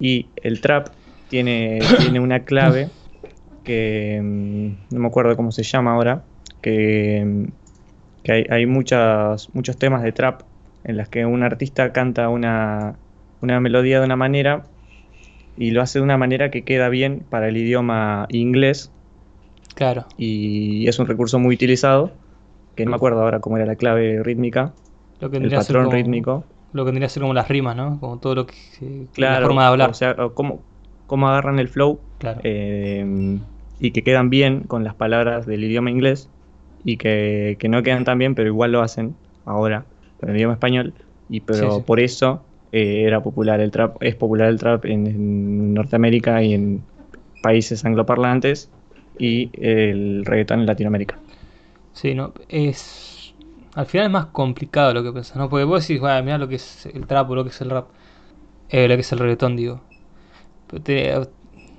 Y 0.00 0.26
el 0.36 0.60
trap 0.60 0.88
tiene, 1.28 1.78
tiene 1.98 2.18
una 2.18 2.40
clave 2.40 2.88
que 3.62 4.16
em, 4.16 4.76
no 4.90 5.00
me 5.00 5.06
acuerdo 5.06 5.36
cómo 5.36 5.52
se 5.52 5.62
llama 5.62 5.92
ahora, 5.92 6.24
que, 6.60 7.46
em, 8.24 8.34
hay, 8.34 8.46
hay 8.50 8.66
muchos 8.66 9.48
temas 9.78 10.02
de 10.02 10.12
trap 10.12 10.42
en 10.84 10.96
las 10.96 11.08
que 11.08 11.26
un 11.26 11.42
artista 11.42 11.92
canta 11.92 12.28
una, 12.28 12.96
una 13.40 13.60
melodía 13.60 13.98
de 14.00 14.06
una 14.06 14.16
manera 14.16 14.64
y 15.56 15.72
lo 15.72 15.82
hace 15.82 15.98
de 15.98 16.04
una 16.04 16.16
manera 16.16 16.50
que 16.50 16.62
queda 16.62 16.88
bien 16.88 17.24
para 17.28 17.48
el 17.48 17.56
idioma 17.56 18.26
inglés. 18.30 18.90
Claro. 19.74 20.06
Y 20.16 20.88
es 20.88 20.98
un 20.98 21.06
recurso 21.06 21.38
muy 21.38 21.54
utilizado, 21.54 22.12
que 22.74 22.84
no 22.84 22.90
me 22.90 22.96
acuerdo 22.96 23.22
ahora 23.22 23.40
cómo 23.40 23.56
era 23.56 23.66
la 23.66 23.76
clave 23.76 24.22
rítmica, 24.22 24.72
lo 25.20 25.30
que 25.30 25.36
el 25.36 25.50
patrón 25.50 25.90
rítmico. 25.90 26.44
Lo 26.72 26.84
que 26.84 26.90
tendría 26.90 27.08
que 27.08 27.14
ser 27.14 27.22
como 27.22 27.34
las 27.34 27.48
rimas, 27.48 27.76
¿no? 27.76 27.98
Como 27.98 28.18
todo 28.18 28.34
lo 28.36 28.46
que... 28.46 28.54
Claro, 29.12 29.40
la 29.40 29.46
forma 29.46 29.62
de 29.62 29.68
hablar. 29.68 29.90
O 29.90 29.94
sea, 29.94 30.14
cómo, 30.34 30.60
cómo 31.06 31.28
agarran 31.28 31.58
el 31.58 31.68
flow 31.68 32.00
claro. 32.18 32.40
Eh, 32.44 33.38
y 33.80 33.90
que 33.90 34.02
quedan 34.02 34.30
bien 34.30 34.60
con 34.60 34.84
las 34.84 34.94
palabras 34.94 35.46
del 35.46 35.64
idioma 35.64 35.90
inglés 35.90 36.30
y 36.84 36.96
que, 36.96 37.56
no 37.68 37.82
quedan 37.82 38.04
tan 38.04 38.18
bien, 38.18 38.34
pero 38.34 38.48
igual 38.48 38.72
lo 38.72 38.82
hacen 38.82 39.14
ahora, 39.44 39.84
en 40.22 40.30
el 40.30 40.36
idioma 40.36 40.54
español. 40.54 40.94
Y 41.28 41.40
pero 41.40 41.82
por 41.84 42.00
eso 42.00 42.42
eh, 42.72 43.04
era 43.06 43.22
popular 43.22 43.60
el 43.60 43.70
trap, 43.70 44.02
es 44.02 44.14
popular 44.14 44.48
el 44.48 44.58
trap 44.58 44.84
en, 44.86 45.74
Norteamérica 45.74 46.42
y 46.42 46.54
en 46.54 46.82
países 47.42 47.84
angloparlantes 47.84 48.70
y 49.18 49.50
el 49.54 50.24
reggaetón 50.24 50.60
en 50.60 50.66
Latinoamérica. 50.66 51.18
Sí, 51.92 52.14
no, 52.14 52.32
es 52.48 53.34
al 53.74 53.86
final 53.86 54.06
es 54.06 54.12
más 54.12 54.26
complicado 54.26 54.92
lo 54.92 55.02
que 55.02 55.12
pensás, 55.12 55.36
¿no? 55.36 55.48
Porque 55.48 55.64
vos 55.64 55.86
decís, 55.86 56.00
bueno, 56.00 56.22
mira 56.22 56.38
lo 56.38 56.48
que 56.48 56.56
es 56.56 56.86
el 56.86 57.06
trap 57.06 57.30
o 57.30 57.34
lo 57.34 57.44
que 57.44 57.50
es 57.50 57.60
el 57.60 57.70
rap, 57.70 57.88
eh, 58.68 58.88
lo 58.88 58.94
que 58.94 59.00
es 59.00 59.12
el 59.12 59.18
reggaetón, 59.18 59.56
digo. 59.56 59.80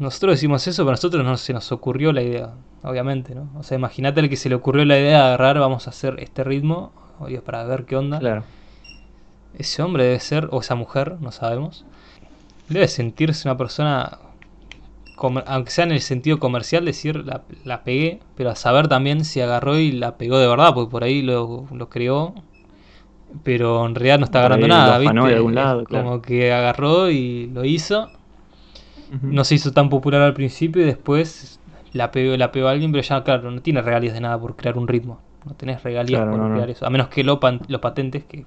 Nosotros 0.01 0.33
decimos 0.33 0.67
eso, 0.67 0.83
pero 0.83 0.89
a 0.89 0.93
nosotros 0.93 1.23
no 1.23 1.37
se 1.37 1.53
nos 1.53 1.71
ocurrió 1.71 2.11
la 2.11 2.21
idea, 2.21 2.53
obviamente, 2.83 3.33
¿no? 3.33 3.49
O 3.57 3.63
sea, 3.63 3.77
imagínate 3.77 4.19
el 4.19 4.29
que 4.29 4.35
se 4.35 4.49
le 4.49 4.55
ocurrió 4.55 4.83
la 4.83 4.99
idea 4.99 5.19
de 5.19 5.23
agarrar, 5.23 5.59
vamos 5.59 5.87
a 5.87 5.91
hacer 5.91 6.15
este 6.19 6.43
ritmo, 6.43 6.91
obvio, 7.19 7.43
para 7.43 7.63
ver 7.63 7.85
qué 7.85 7.95
onda. 7.95 8.19
Claro 8.19 8.43
ese 9.57 9.81
hombre 9.81 10.05
debe 10.05 10.19
ser, 10.19 10.49
o 10.51 10.61
esa 10.61 10.75
mujer, 10.75 11.17
no 11.19 11.31
sabemos, 11.31 11.85
debe 12.69 12.87
sentirse 12.87 13.47
una 13.47 13.57
persona, 13.57 14.19
aunque 15.45 15.71
sea 15.71 15.85
en 15.85 15.91
el 15.91 16.01
sentido 16.01 16.39
comercial, 16.39 16.85
decir 16.85 17.25
la, 17.25 17.41
la, 17.63 17.83
pegué, 17.83 18.19
pero 18.35 18.49
a 18.49 18.55
saber 18.55 18.87
también 18.87 19.25
si 19.25 19.41
agarró 19.41 19.77
y 19.77 19.91
la 19.91 20.17
pegó 20.17 20.39
de 20.39 20.47
verdad, 20.47 20.73
porque 20.73 20.91
por 20.91 21.03
ahí 21.03 21.21
lo, 21.21 21.67
lo 21.71 21.89
creó, 21.89 22.33
pero 23.43 23.85
en 23.85 23.95
realidad 23.95 24.19
no 24.19 24.25
está 24.25 24.39
agarrando 24.39 24.67
nada, 24.67 24.97
¿viste? 24.97 25.15
De 25.15 25.35
algún 25.35 25.55
lado, 25.55 25.85
Como 25.85 26.21
que 26.21 26.51
agarró 26.51 27.09
y 27.09 27.47
lo 27.47 27.63
hizo. 27.65 28.09
No 29.21 29.43
se 29.43 29.55
hizo 29.55 29.71
tan 29.73 29.89
popular 29.89 30.21
al 30.21 30.33
principio 30.33 30.81
y 30.81 30.85
después 30.85 31.59
la 31.91 32.11
pegó, 32.11 32.37
la 32.37 32.51
pegó 32.51 32.67
a 32.67 32.71
alguien, 32.71 32.91
pero 32.91 33.03
ya, 33.03 33.23
claro, 33.23 33.51
no 33.51 33.61
tiene 33.61 33.81
regalías 33.81 34.13
de 34.13 34.21
nada 34.21 34.39
por 34.39 34.55
crear 34.55 34.77
un 34.77 34.87
ritmo. 34.87 35.19
No 35.45 35.53
tenés 35.53 35.83
regalías 35.83 36.21
por 36.21 36.53
crear 36.53 36.69
eso. 36.69 36.85
A 36.85 36.89
menos 36.89 37.09
que 37.09 37.23
lo, 37.23 37.39
lo 37.67 37.81
patentes, 37.81 38.23
que 38.23 38.45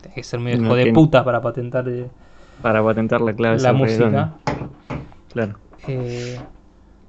Tienes 0.00 0.14
que 0.14 0.22
ser 0.22 0.40
medio 0.40 0.62
hijo 0.62 0.74
de 0.74 0.92
puta 0.92 1.24
para 1.24 1.40
patentar. 1.40 1.88
Eh, 1.88 2.06
para 2.62 2.82
patentar 2.82 3.20
la 3.20 3.34
clave. 3.34 3.58
La 3.60 3.72
música. 3.72 4.32
Claro. 5.32 5.54
Eh, 5.86 6.38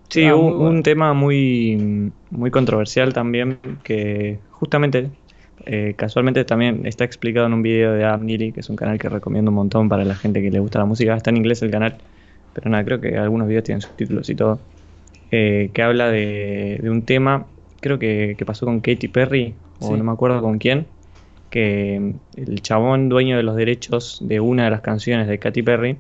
sí, 0.09 0.29
un, 0.29 0.83
tema 0.83 1.13
muy, 1.13 2.11
muy 2.29 2.51
controversial 2.51 3.13
también 3.13 3.59
que 3.83 4.39
justamente, 4.51 5.09
eh, 5.65 5.93
casualmente 5.95 6.43
también 6.45 6.85
está 6.85 7.03
explicado 7.03 7.47
en 7.47 7.53
un 7.53 7.61
video 7.61 7.93
de 7.93 8.05
Ab 8.05 8.25
que 8.25 8.53
es 8.57 8.69
un 8.69 8.75
canal 8.75 8.99
que 8.99 9.09
recomiendo 9.09 9.51
un 9.51 9.55
montón 9.55 9.89
para 9.89 10.03
la 10.05 10.15
gente 10.15 10.41
que 10.41 10.51
le 10.51 10.59
gusta 10.59 10.79
la 10.79 10.85
música. 10.85 11.15
Está 11.15 11.29
en 11.29 11.37
inglés 11.37 11.61
el 11.61 11.71
canal, 11.71 11.97
pero 12.53 12.69
nada, 12.69 12.83
creo 12.83 12.99
que 13.01 13.17
algunos 13.17 13.47
videos 13.47 13.63
tienen 13.63 13.81
subtítulos 13.81 14.29
y 14.29 14.35
todo. 14.35 14.59
que 15.29 15.81
habla 15.81 16.09
de, 16.09 16.81
un 16.83 17.03
tema, 17.03 17.45
creo 17.79 17.99
que, 17.99 18.37
pasó 18.45 18.65
con 18.65 18.79
Katy 18.81 19.07
Perry, 19.07 19.55
o 19.79 19.95
no 19.95 20.03
me 20.03 20.11
acuerdo 20.11 20.41
con 20.41 20.57
quién, 20.57 20.85
que 21.49 22.15
el 22.35 22.61
chabón 22.61 23.09
dueño 23.09 23.37
de 23.37 23.43
los 23.43 23.55
derechos 23.55 24.19
de 24.21 24.39
una 24.39 24.63
de 24.65 24.71
las 24.71 24.81
canciones 24.81 25.27
de 25.27 25.37
Katy 25.37 25.61
Perry 25.61 25.97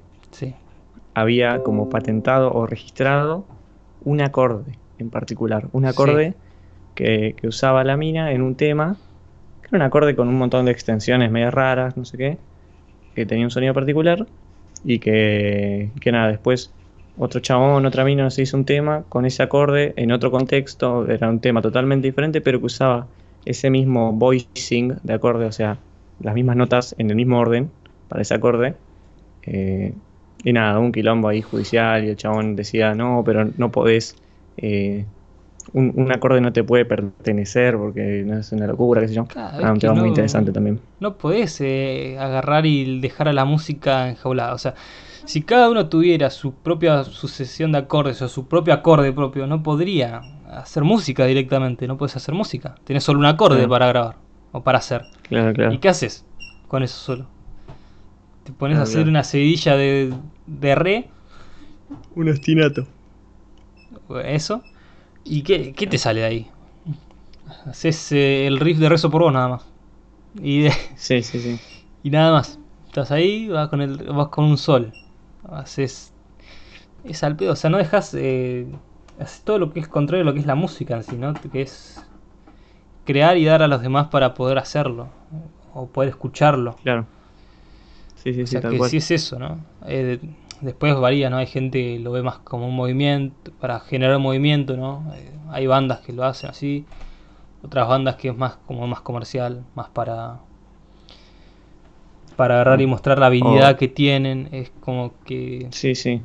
había 1.13 1.59
como 1.59 1.89
patentado 1.89 2.53
o 2.53 2.65
registrado 2.65 3.45
un 4.03 4.21
acorde 4.21 4.71
en 4.97 5.09
particular, 5.09 5.67
un 5.73 5.85
acorde 5.85 6.35
que, 6.95 7.35
usaba 7.43 7.83
la 7.83 7.97
mina 7.97 8.31
en 8.31 8.41
un 8.41 8.55
tema, 8.55 8.95
que 9.61 9.67
era 9.67 9.77
un 9.77 9.81
acorde 9.81 10.15
con 10.15 10.27
un 10.27 10.37
montón 10.37 10.65
de 10.65 10.71
extensiones 10.71 11.31
medio 11.31 11.51
raras, 11.51 11.97
no 11.97 12.05
sé 12.05 12.17
qué, 12.17 12.37
que 13.13 13.25
tenía 13.25 13.45
un 13.45 13.51
sonido 13.51 13.73
particular 13.73 14.27
y 14.83 14.99
que, 14.99 15.89
que 15.99 16.11
nada, 16.11 16.29
después 16.29 16.71
otro 17.17 17.39
chabón, 17.39 17.85
otra 17.85 18.03
mina 18.03 18.29
se 18.29 18.43
hizo 18.43 18.57
un 18.57 18.65
tema 18.65 19.03
con 19.09 19.25
ese 19.25 19.43
acorde 19.43 19.93
en 19.95 20.11
otro 20.11 20.31
contexto, 20.31 21.07
era 21.07 21.29
un 21.29 21.39
tema 21.39 21.61
totalmente 21.61 22.07
diferente, 22.07 22.41
pero 22.41 22.59
que 22.59 22.65
usaba 22.65 23.07
ese 23.45 23.69
mismo 23.69 24.13
voicing 24.13 24.95
de 25.03 25.13
acorde, 25.13 25.45
o 25.45 25.51
sea, 25.51 25.77
las 26.19 26.33
mismas 26.33 26.55
notas 26.55 26.95
en 26.97 27.09
el 27.09 27.15
mismo 27.15 27.39
orden 27.39 27.69
para 28.07 28.21
ese 28.21 28.33
acorde. 28.33 28.75
Eh, 29.43 29.93
y 30.43 30.53
nada, 30.53 30.79
un 30.79 30.91
quilombo 30.91 31.27
ahí 31.27 31.41
judicial 31.41 32.03
y 32.05 32.09
el 32.09 32.15
chabón 32.15 32.55
decía, 32.55 32.95
no, 32.95 33.23
pero 33.25 33.45
no 33.57 33.71
podés, 33.71 34.15
eh, 34.57 35.05
un, 35.73 36.11
acorde 36.11 36.41
no 36.41 36.53
te 36.53 36.63
puede 36.63 36.85
pertenecer 36.85 37.77
porque 37.77 38.23
no 38.25 38.37
es 38.39 38.51
una 38.51 38.67
locura, 38.67 39.01
qué 39.01 39.07
sé 39.07 39.13
yo. 39.15 39.27
Ah, 39.35 39.71
un 39.71 39.79
tema 39.79 39.93
muy 39.93 40.09
interesante 40.09 40.51
también. 40.51 40.79
No 40.99 41.17
podés 41.17 41.59
eh, 41.61 42.17
agarrar 42.19 42.65
y 42.65 42.99
dejar 42.99 43.27
a 43.27 43.33
la 43.33 43.45
música 43.45 44.09
enjaulada, 44.09 44.53
o 44.53 44.57
sea, 44.57 44.75
si 45.25 45.41
cada 45.43 45.69
uno 45.69 45.87
tuviera 45.87 46.29
su 46.29 46.53
propia 46.53 47.03
sucesión 47.03 47.71
de 47.71 47.77
acordes 47.79 48.21
o 48.21 48.27
su 48.27 48.47
propio 48.47 48.73
acorde 48.73 49.13
propio, 49.13 49.47
no 49.47 49.61
podría 49.63 50.23
hacer 50.51 50.83
música 50.83 51.25
directamente, 51.25 51.87
no 51.87 51.97
puedes 51.97 52.15
hacer 52.15 52.33
música. 52.33 52.75
Tienes 52.83 53.03
solo 53.03 53.19
un 53.19 53.25
acorde 53.25 53.67
para 53.67 53.87
grabar 53.87 54.15
o 54.51 54.63
para 54.63 54.79
hacer. 54.79 55.05
¿Y 55.71 55.77
qué 55.77 55.89
haces 55.89 56.25
con 56.67 56.83
eso 56.83 56.97
solo? 56.97 57.27
Te 58.43 58.51
pones 58.51 58.77
a 58.77 58.83
hacer 58.83 59.07
una 59.07 59.23
seguidilla 59.23 59.75
de, 59.75 60.13
de 60.47 60.75
re. 60.75 61.09
Un 62.15 62.29
ostinato. 62.29 62.87
Eso. 64.25 64.63
¿Y 65.23 65.43
qué, 65.43 65.73
qué 65.73 65.87
te 65.87 65.97
sale 65.97 66.21
de 66.21 66.25
ahí? 66.25 66.47
Haces 67.65 68.11
eh, 68.11 68.47
el 68.47 68.59
riff 68.59 68.77
de 68.77 68.89
rezo 68.89 69.09
por 69.09 69.21
vos 69.21 69.33
nada 69.33 69.47
más. 69.47 69.65
Y 70.41 70.67
sí, 70.95 71.21
sí, 71.23 71.39
sí. 71.39 71.59
Y 72.03 72.09
nada 72.09 72.31
más. 72.31 72.59
Estás 72.87 73.11
ahí, 73.11 73.47
vas 73.47 73.69
con, 73.69 73.81
el, 73.81 73.97
vas 73.97 74.27
con 74.29 74.45
un 74.45 74.57
sol. 74.57 74.93
Haces... 75.49 76.11
Es 77.03 77.23
al 77.23 77.35
pedo, 77.35 77.53
o 77.53 77.55
sea, 77.55 77.69
no 77.69 77.77
dejas... 77.77 78.13
Eh, 78.13 78.67
todo 79.43 79.59
lo 79.59 79.71
que 79.71 79.79
es 79.79 79.87
contrario 79.87 80.23
a 80.23 80.25
lo 80.25 80.33
que 80.33 80.39
es 80.39 80.45
la 80.45 80.55
música 80.55 80.95
en 80.95 81.03
sí, 81.03 81.15
¿no? 81.15 81.33
Que 81.33 81.61
es, 81.61 82.03
crear 83.05 83.37
y 83.37 83.45
dar 83.45 83.61
a 83.63 83.67
los 83.67 83.81
demás 83.81 84.07
para 84.07 84.33
poder 84.33 84.57
hacerlo 84.57 85.09
o 85.73 85.87
poder 85.87 86.09
escucharlo. 86.09 86.75
Claro. 86.83 87.05
Sí, 88.15 88.33
sí, 88.33 88.45
sí, 88.45 88.57
o 88.57 88.61
sea, 88.61 88.69
que 88.69 88.89
sí 88.89 88.97
es 88.97 89.11
eso, 89.11 89.39
¿no? 89.39 89.59
Eh, 89.87 90.19
después 90.61 90.95
varía, 90.95 91.29
¿no? 91.29 91.37
Hay 91.37 91.47
gente 91.47 91.81
que 91.81 91.99
lo 91.99 92.11
ve 92.11 92.23
más 92.23 92.39
como 92.39 92.67
un 92.67 92.75
movimiento, 92.75 93.51
para 93.59 93.79
generar 93.79 94.19
movimiento, 94.19 94.77
¿no? 94.77 95.11
Eh, 95.15 95.31
hay 95.49 95.67
bandas 95.67 95.99
que 95.99 96.13
lo 96.13 96.23
hacen 96.23 96.49
así, 96.49 96.85
otras 97.63 97.87
bandas 97.87 98.15
que 98.15 98.29
es 98.29 98.37
más 98.37 98.57
como 98.67 98.87
más 98.87 99.01
comercial, 99.01 99.63
más 99.75 99.89
para 99.89 100.39
para 102.35 102.55
agarrar 102.55 102.81
y 102.81 102.87
mostrar 102.87 103.19
la 103.19 103.27
habilidad 103.27 103.77
que 103.77 103.87
tienen, 103.87 104.49
es 104.51 104.71
como 104.79 105.13
que... 105.25 105.67
Sí, 105.69 105.93
sí. 105.93 106.21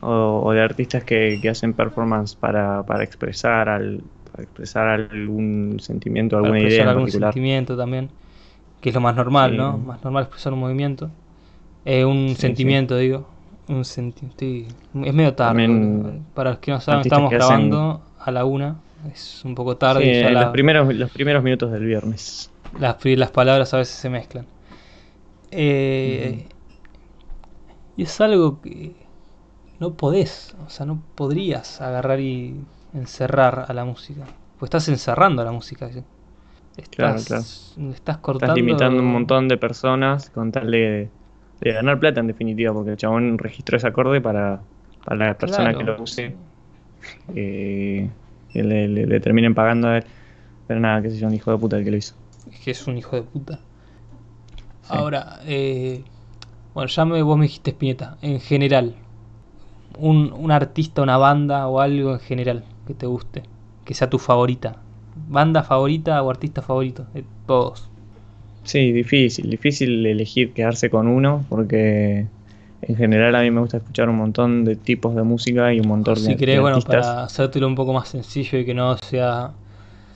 O, 0.00 0.52
de 0.52 0.62
artistas 0.62 1.04
que, 1.04 1.38
hacen 1.50 1.74
performance 1.74 2.34
para, 2.34 2.82
para 2.84 3.04
expresar 3.04 3.68
al 3.68 4.02
para 4.30 4.44
expresar 4.44 4.88
algún 4.88 5.76
sentimiento, 5.80 6.36
alguna 6.38 6.60
idea 6.60 6.88
algún 6.88 7.10
sentimiento 7.10 7.76
también, 7.76 8.08
que 8.80 8.88
es 8.88 8.94
lo 8.94 9.02
más 9.02 9.16
normal, 9.16 9.56
¿no? 9.56 9.76
Más 9.76 10.02
normal 10.02 10.22
expresar 10.22 10.52
un 10.52 10.60
movimiento. 10.60 11.10
Eh, 11.84 12.04
un 12.04 12.36
sentimiento, 12.36 12.96
digo. 12.96 13.26
Un 13.68 13.84
sentimiento. 13.84 14.44
Es 15.04 15.14
medio 15.14 15.34
tarde. 15.34 16.20
para 16.34 16.50
los 16.50 16.58
que 16.58 16.72
no 16.72 16.80
saben, 16.80 17.00
estamos 17.02 17.30
grabando 17.30 18.02
a 18.18 18.30
la 18.30 18.44
una. 18.44 18.76
Es 19.12 19.42
un 19.44 19.54
poco 19.54 19.76
tarde. 19.76 20.30
los, 20.30 20.46
primeros, 20.46 20.94
los 20.94 21.10
primeros 21.10 21.42
minutos 21.42 21.72
del 21.72 21.84
viernes. 21.84 22.50
Las, 22.78 23.04
las 23.04 23.30
palabras 23.30 23.72
a 23.74 23.78
veces 23.78 23.94
se 23.94 24.10
mezclan. 24.10 24.46
Eh, 25.50 26.46
y 27.96 28.02
es 28.02 28.20
algo 28.20 28.60
que 28.60 28.94
no 29.78 29.94
podés, 29.94 30.54
o 30.64 30.70
sea, 30.70 30.86
no 30.86 31.02
podrías 31.14 31.80
agarrar 31.80 32.20
y 32.20 32.60
encerrar 32.94 33.66
a 33.68 33.72
la 33.72 33.84
música. 33.84 34.24
Pues 34.58 34.68
estás 34.68 34.88
encerrando 34.88 35.42
a 35.42 35.44
la 35.44 35.52
música. 35.52 35.86
Estás, 35.86 36.04
claro, 36.90 37.20
claro. 37.26 37.42
Estás 37.92 38.18
cortando. 38.18 38.52
Estás 38.52 38.56
limitando 38.56 39.00
un 39.00 39.12
montón 39.12 39.48
de 39.48 39.56
personas 39.56 40.28
con 40.30 40.52
tal 40.52 40.70
de, 40.70 41.08
ganar 41.60 42.00
plata 42.00 42.20
en 42.20 42.26
definitiva, 42.26 42.72
porque 42.72 42.92
el 42.92 42.96
chabón 42.96 43.38
registró 43.38 43.76
ese 43.76 43.86
acorde 43.86 44.20
para, 44.20 44.60
para 45.04 45.26
la 45.26 45.38
persona 45.38 45.74
que 45.74 45.84
lo 45.84 46.02
use. 46.02 46.34
Eh, 47.34 48.08
que 48.52 48.62
le, 48.62 49.20
terminen 49.20 49.54
pagando 49.54 49.88
a 49.88 49.98
él. 49.98 50.04
Pero 50.66 50.80
nada, 50.80 51.02
que 51.02 51.10
sea 51.10 51.28
un 51.28 51.34
hijo 51.34 51.50
de 51.50 51.58
puta 51.58 51.76
el 51.76 51.84
que 51.84 51.90
lo 51.90 51.96
hizo. 51.96 52.14
Es 52.50 52.60
que 52.60 52.70
es 52.70 52.86
un 52.86 52.96
hijo 52.96 53.16
de 53.16 53.22
puta. 53.22 53.60
Ahora, 54.88 55.40
eh, 55.44 56.02
bueno, 56.74 56.88
ya 56.88 57.04
me, 57.04 57.22
vos 57.22 57.36
me 57.36 57.44
dijiste 57.44 57.70
Spinetta, 57.70 58.16
en 58.22 58.40
general, 58.40 58.94
un, 59.98 60.32
un, 60.32 60.50
artista, 60.50 61.02
una 61.02 61.16
banda 61.16 61.66
o 61.68 61.80
algo 61.80 62.12
en 62.12 62.20
general 62.20 62.64
que 62.86 62.94
te 62.94 63.06
guste, 63.06 63.42
que 63.84 63.94
sea 63.94 64.10
tu 64.10 64.18
favorita, 64.18 64.76
banda 65.28 65.62
favorita 65.62 66.22
o 66.22 66.30
artista 66.30 66.62
favorito, 66.62 67.06
de 67.14 67.24
todos. 67.46 67.89
Sí, 68.64 68.92
difícil, 68.92 69.50
difícil 69.50 70.04
elegir 70.06 70.52
quedarse 70.52 70.90
con 70.90 71.08
uno 71.08 71.44
porque 71.48 72.26
en 72.82 72.96
general 72.96 73.34
a 73.34 73.42
mí 73.42 73.50
me 73.50 73.60
gusta 73.60 73.78
escuchar 73.78 74.08
un 74.08 74.16
montón 74.16 74.64
de 74.64 74.76
tipos 74.76 75.14
de 75.14 75.22
música 75.22 75.72
y 75.72 75.80
un 75.80 75.88
montón 75.88 76.14
de, 76.14 76.20
si 76.20 76.36
querés, 76.36 76.60
bueno, 76.60 76.80
para 76.80 77.24
hacértelo 77.24 77.66
un 77.66 77.74
poco 77.74 77.92
más 77.92 78.08
sencillo 78.08 78.58
y 78.58 78.64
que 78.64 78.74
no 78.74 78.96
sea 78.98 79.52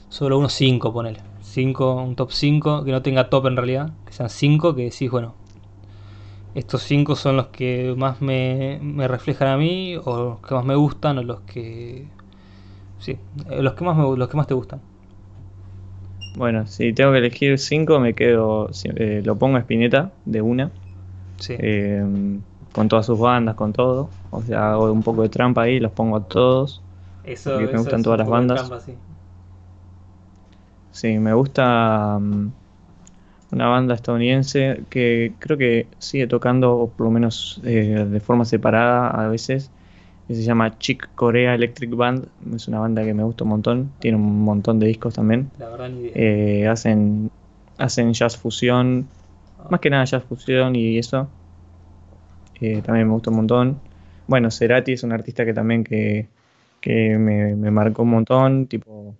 solo 0.09 0.37
unos 0.37 0.53
5, 0.53 0.93
ponele 0.93 1.19
un 1.63 2.15
top 2.15 2.31
5, 2.31 2.83
que 2.83 2.91
no 2.91 3.01
tenga 3.01 3.29
top 3.29 3.47
en 3.47 3.55
realidad, 3.55 3.91
que 4.05 4.13
sean 4.13 4.29
5, 4.29 4.75
que 4.75 4.83
decís, 4.83 5.09
bueno, 5.09 5.35
estos 6.53 6.83
5 6.83 7.15
son 7.15 7.37
los 7.37 7.47
que 7.47 7.93
más 7.97 8.21
me, 8.21 8.79
reflejan 9.07 9.47
a 9.47 9.57
mí, 9.57 9.95
o 9.95 10.17
los 10.17 10.39
que 10.39 10.55
más 10.55 10.65
me 10.65 10.75
gustan, 10.75 11.17
o 11.17 11.23
los 11.23 11.41
que... 11.41 12.07
Sí, 12.99 13.17
los 13.49 13.73
que 13.73 13.83
más, 13.83 13.95
me, 13.95 14.17
los 14.17 14.27
que 14.29 14.37
más 14.37 14.47
te 14.47 14.53
gustan. 14.53 14.81
Bueno, 16.37 16.67
si 16.67 16.93
tengo 16.93 17.11
que 17.11 17.19
elegir 17.19 17.57
5, 17.57 17.99
me 17.99 18.13
quedo, 18.13 18.69
eh, 18.83 19.21
lo 19.23 19.37
pongo 19.37 19.57
a 19.57 19.61
Spinetta 19.61 20.11
de 20.25 20.41
una. 20.41 20.71
Eh, 21.47 22.03
con 22.71 22.89
todas 22.89 23.05
sus 23.05 23.17
bandas, 23.17 23.55
con 23.55 23.71
todo. 23.71 24.09
O 24.31 24.41
sea, 24.41 24.73
hago 24.73 24.91
un 24.91 25.03
poco 25.03 25.21
de 25.21 25.29
trampa 25.29 25.63
ahí, 25.63 25.79
los 25.79 25.91
pongo 25.91 26.17
a 26.17 26.27
todos. 26.27 26.81
Eso, 27.23 27.57
me 27.57 27.77
gustan 27.77 28.03
todas 28.03 28.19
las 28.19 28.27
bandas. 28.27 28.71
Sí, 30.91 31.17
me 31.19 31.33
gusta 31.33 32.17
mm, 32.19 32.51
una 33.51 33.67
banda 33.67 33.95
estadounidense 33.95 34.83
que 34.89 35.33
creo 35.39 35.57
que 35.57 35.87
sigue 35.99 36.27
tocando, 36.27 36.91
por 36.95 37.07
lo 37.07 37.11
menos 37.11 37.61
eh, 37.63 38.05
de 38.09 38.19
forma 38.19 38.45
separada 38.45 39.09
a 39.09 39.27
veces, 39.27 39.71
que 40.27 40.35
se 40.35 40.43
llama 40.43 40.77
Chick 40.79 41.09
Corea 41.15 41.53
Electric 41.53 41.95
Band. 41.95 42.27
Es 42.55 42.67
una 42.67 42.79
banda 42.79 43.03
que 43.03 43.13
me 43.13 43.23
gusta 43.23 43.43
un 43.43 43.51
montón, 43.51 43.91
tiene 43.99 44.17
un 44.17 44.41
montón 44.41 44.79
de 44.79 44.87
discos 44.87 45.13
también. 45.13 45.51
La 45.59 45.69
verdad, 45.69 45.89
ni 45.89 46.09
eh, 46.13 46.67
hacen, 46.67 47.29
hacen 47.77 48.13
jazz 48.13 48.37
fusión, 48.37 49.07
ah. 49.59 49.67
más 49.69 49.79
que 49.79 49.89
nada 49.89 50.05
jazz 50.05 50.23
fusión 50.23 50.75
y 50.75 50.97
eso. 50.97 51.27
Eh, 52.61 52.81
también 52.83 53.07
me 53.07 53.13
gusta 53.13 53.29
un 53.29 53.37
montón. 53.37 53.79
Bueno, 54.27 54.49
Cerati 54.49 54.93
es 54.93 55.03
un 55.03 55.11
artista 55.11 55.45
que 55.45 55.53
también 55.53 55.83
que, 55.83 56.27
me, 56.87 57.55
me 57.55 57.71
marcó 57.71 58.03
un 58.03 58.09
montón, 58.09 58.67
tipo 58.67 59.13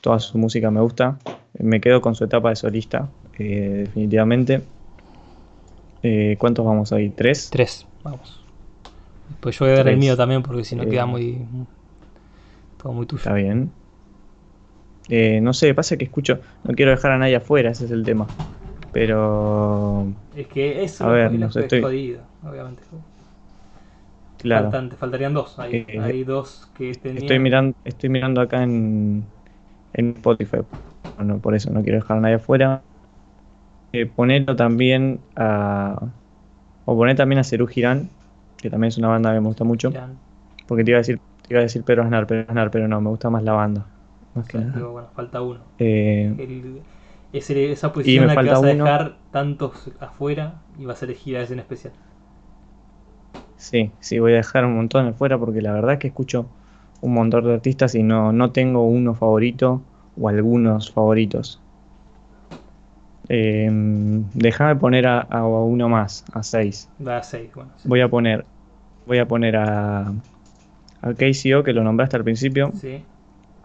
toda 0.00 0.18
su 0.18 0.38
música 0.38 0.70
me 0.70 0.80
gusta. 0.80 1.18
Me 1.58 1.80
quedo 1.80 2.00
con 2.00 2.14
su 2.14 2.24
etapa 2.24 2.50
de 2.50 2.56
solista, 2.56 3.08
eh, 3.38 3.84
definitivamente. 3.86 4.62
¿Cuántos 6.38 6.64
vamos 6.64 6.92
ahí? 6.92 7.10
¿Tres? 7.10 7.50
Tres, 7.50 7.86
vamos. 8.02 8.47
Pues 9.40 9.58
yo 9.58 9.66
voy 9.66 9.74
a 9.74 9.78
dar 9.78 9.88
el 9.88 9.98
mío 9.98 10.16
también 10.16 10.42
porque 10.42 10.64
si 10.64 10.76
no 10.76 10.84
queda 10.86 11.02
eh, 11.02 11.06
muy. 11.06 11.38
Todo 12.82 12.92
muy 12.92 13.06
tuyo. 13.06 13.20
Está 13.20 13.34
bien. 13.34 13.70
no 15.42 15.52
sé, 15.52 15.74
pasa 15.74 15.96
que 15.96 16.04
escucho. 16.04 16.40
No 16.64 16.74
quiero 16.74 16.90
dejar 16.90 17.12
a 17.12 17.18
nadie 17.18 17.36
afuera, 17.36 17.70
ese 17.70 17.84
es 17.86 17.90
el 17.90 18.04
tema. 18.04 18.26
Pero. 18.92 20.12
Es 20.34 20.46
que 20.48 20.82
eso 20.82 21.06
a 21.06 21.12
ver, 21.12 21.32
no 21.32 21.50
sé, 21.50 21.60
estoy... 21.60 21.82
jodido, 21.82 22.22
obviamente. 22.44 22.82
Claro. 24.38 24.70
faltarían 24.96 25.34
dos. 25.34 25.58
Hay, 25.58 25.84
hay 26.00 26.22
dos 26.22 26.70
que 26.78 26.92
tenían... 26.92 27.24
Estoy 27.24 27.38
mirando, 27.40 27.76
estoy 27.84 28.08
mirando 28.08 28.40
acá 28.40 28.62
en, 28.62 29.24
en 29.94 30.10
Spotify. 30.10 30.58
Bueno, 31.16 31.38
por 31.38 31.56
eso 31.56 31.70
no 31.70 31.82
quiero 31.82 31.98
dejar 31.98 32.18
a 32.18 32.20
nadie 32.20 32.36
afuera. 32.36 32.82
Eh, 33.92 34.06
ponerlo 34.06 34.54
también 34.54 35.20
a. 35.36 36.00
O 36.84 36.96
poner 36.96 37.16
también 37.16 37.38
a 37.38 37.44
Cerú 37.44 37.66
Girán, 37.66 38.08
que 38.60 38.70
también 38.70 38.88
es 38.88 38.98
una 38.98 39.08
banda 39.08 39.32
que 39.32 39.40
me 39.40 39.46
gusta 39.46 39.64
mucho. 39.64 39.92
Porque 40.66 40.84
te 40.84 40.90
iba 40.90 40.98
a 40.98 41.00
decir, 41.00 41.20
te 41.42 41.54
iba 41.54 41.60
a 41.60 41.62
decir 41.62 41.82
Pedro 41.84 42.02
Aznar, 42.02 42.26
pero 42.26 42.42
Aznar, 42.48 42.70
pero 42.70 42.88
no, 42.88 43.00
me 43.00 43.08
gusta 43.10 43.30
más 43.30 43.42
la 43.42 43.52
banda. 43.52 43.86
bueno, 44.34 45.08
falta 45.14 45.40
uno. 45.42 45.60
Eh, 45.78 46.34
esa 47.32 47.92
posición 47.92 48.28
en 48.30 48.36
la 48.36 48.42
que 48.42 48.48
vas 48.50 48.62
a 48.62 48.66
dejar 48.66 49.16
tantos 49.30 49.90
afuera 50.00 50.54
y 50.78 50.86
vas 50.86 51.02
a 51.02 51.04
elegir 51.04 51.36
a 51.36 51.42
ese 51.42 51.54
en 51.54 51.60
especial. 51.60 51.92
Sí, 53.56 53.90
sí, 54.00 54.18
voy 54.18 54.32
a 54.32 54.36
dejar 54.36 54.64
un 54.64 54.76
montón 54.76 55.06
afuera 55.06 55.36
porque 55.38 55.60
la 55.60 55.72
verdad 55.72 55.94
es 55.94 55.98
que 55.98 56.08
escucho 56.08 56.46
un 57.00 57.14
montón 57.14 57.44
de 57.44 57.54
artistas 57.54 57.94
y 57.94 58.02
no, 58.02 58.32
no 58.32 58.52
tengo 58.52 58.86
uno 58.86 59.14
favorito 59.14 59.82
o 60.20 60.28
algunos 60.28 60.92
favoritos. 60.92 61.60
Eh, 63.28 63.68
déjame 64.34 64.76
poner 64.76 65.06
a, 65.06 65.26
uno 65.44 65.88
más, 65.88 66.24
a 66.32 66.42
seis. 66.42 66.88
bueno. 66.98 67.70
Voy 67.84 68.00
a 68.00 68.08
poner, 68.08 68.44
voy 69.06 69.18
a 69.18 69.28
poner 69.28 69.56
a, 69.56 70.08
a 71.02 71.14
KCO, 71.14 71.62
que 71.62 71.72
lo 71.72 71.84
nombraste 71.84 72.16
al 72.16 72.24
principio. 72.24 72.72
Sí. 72.74 73.02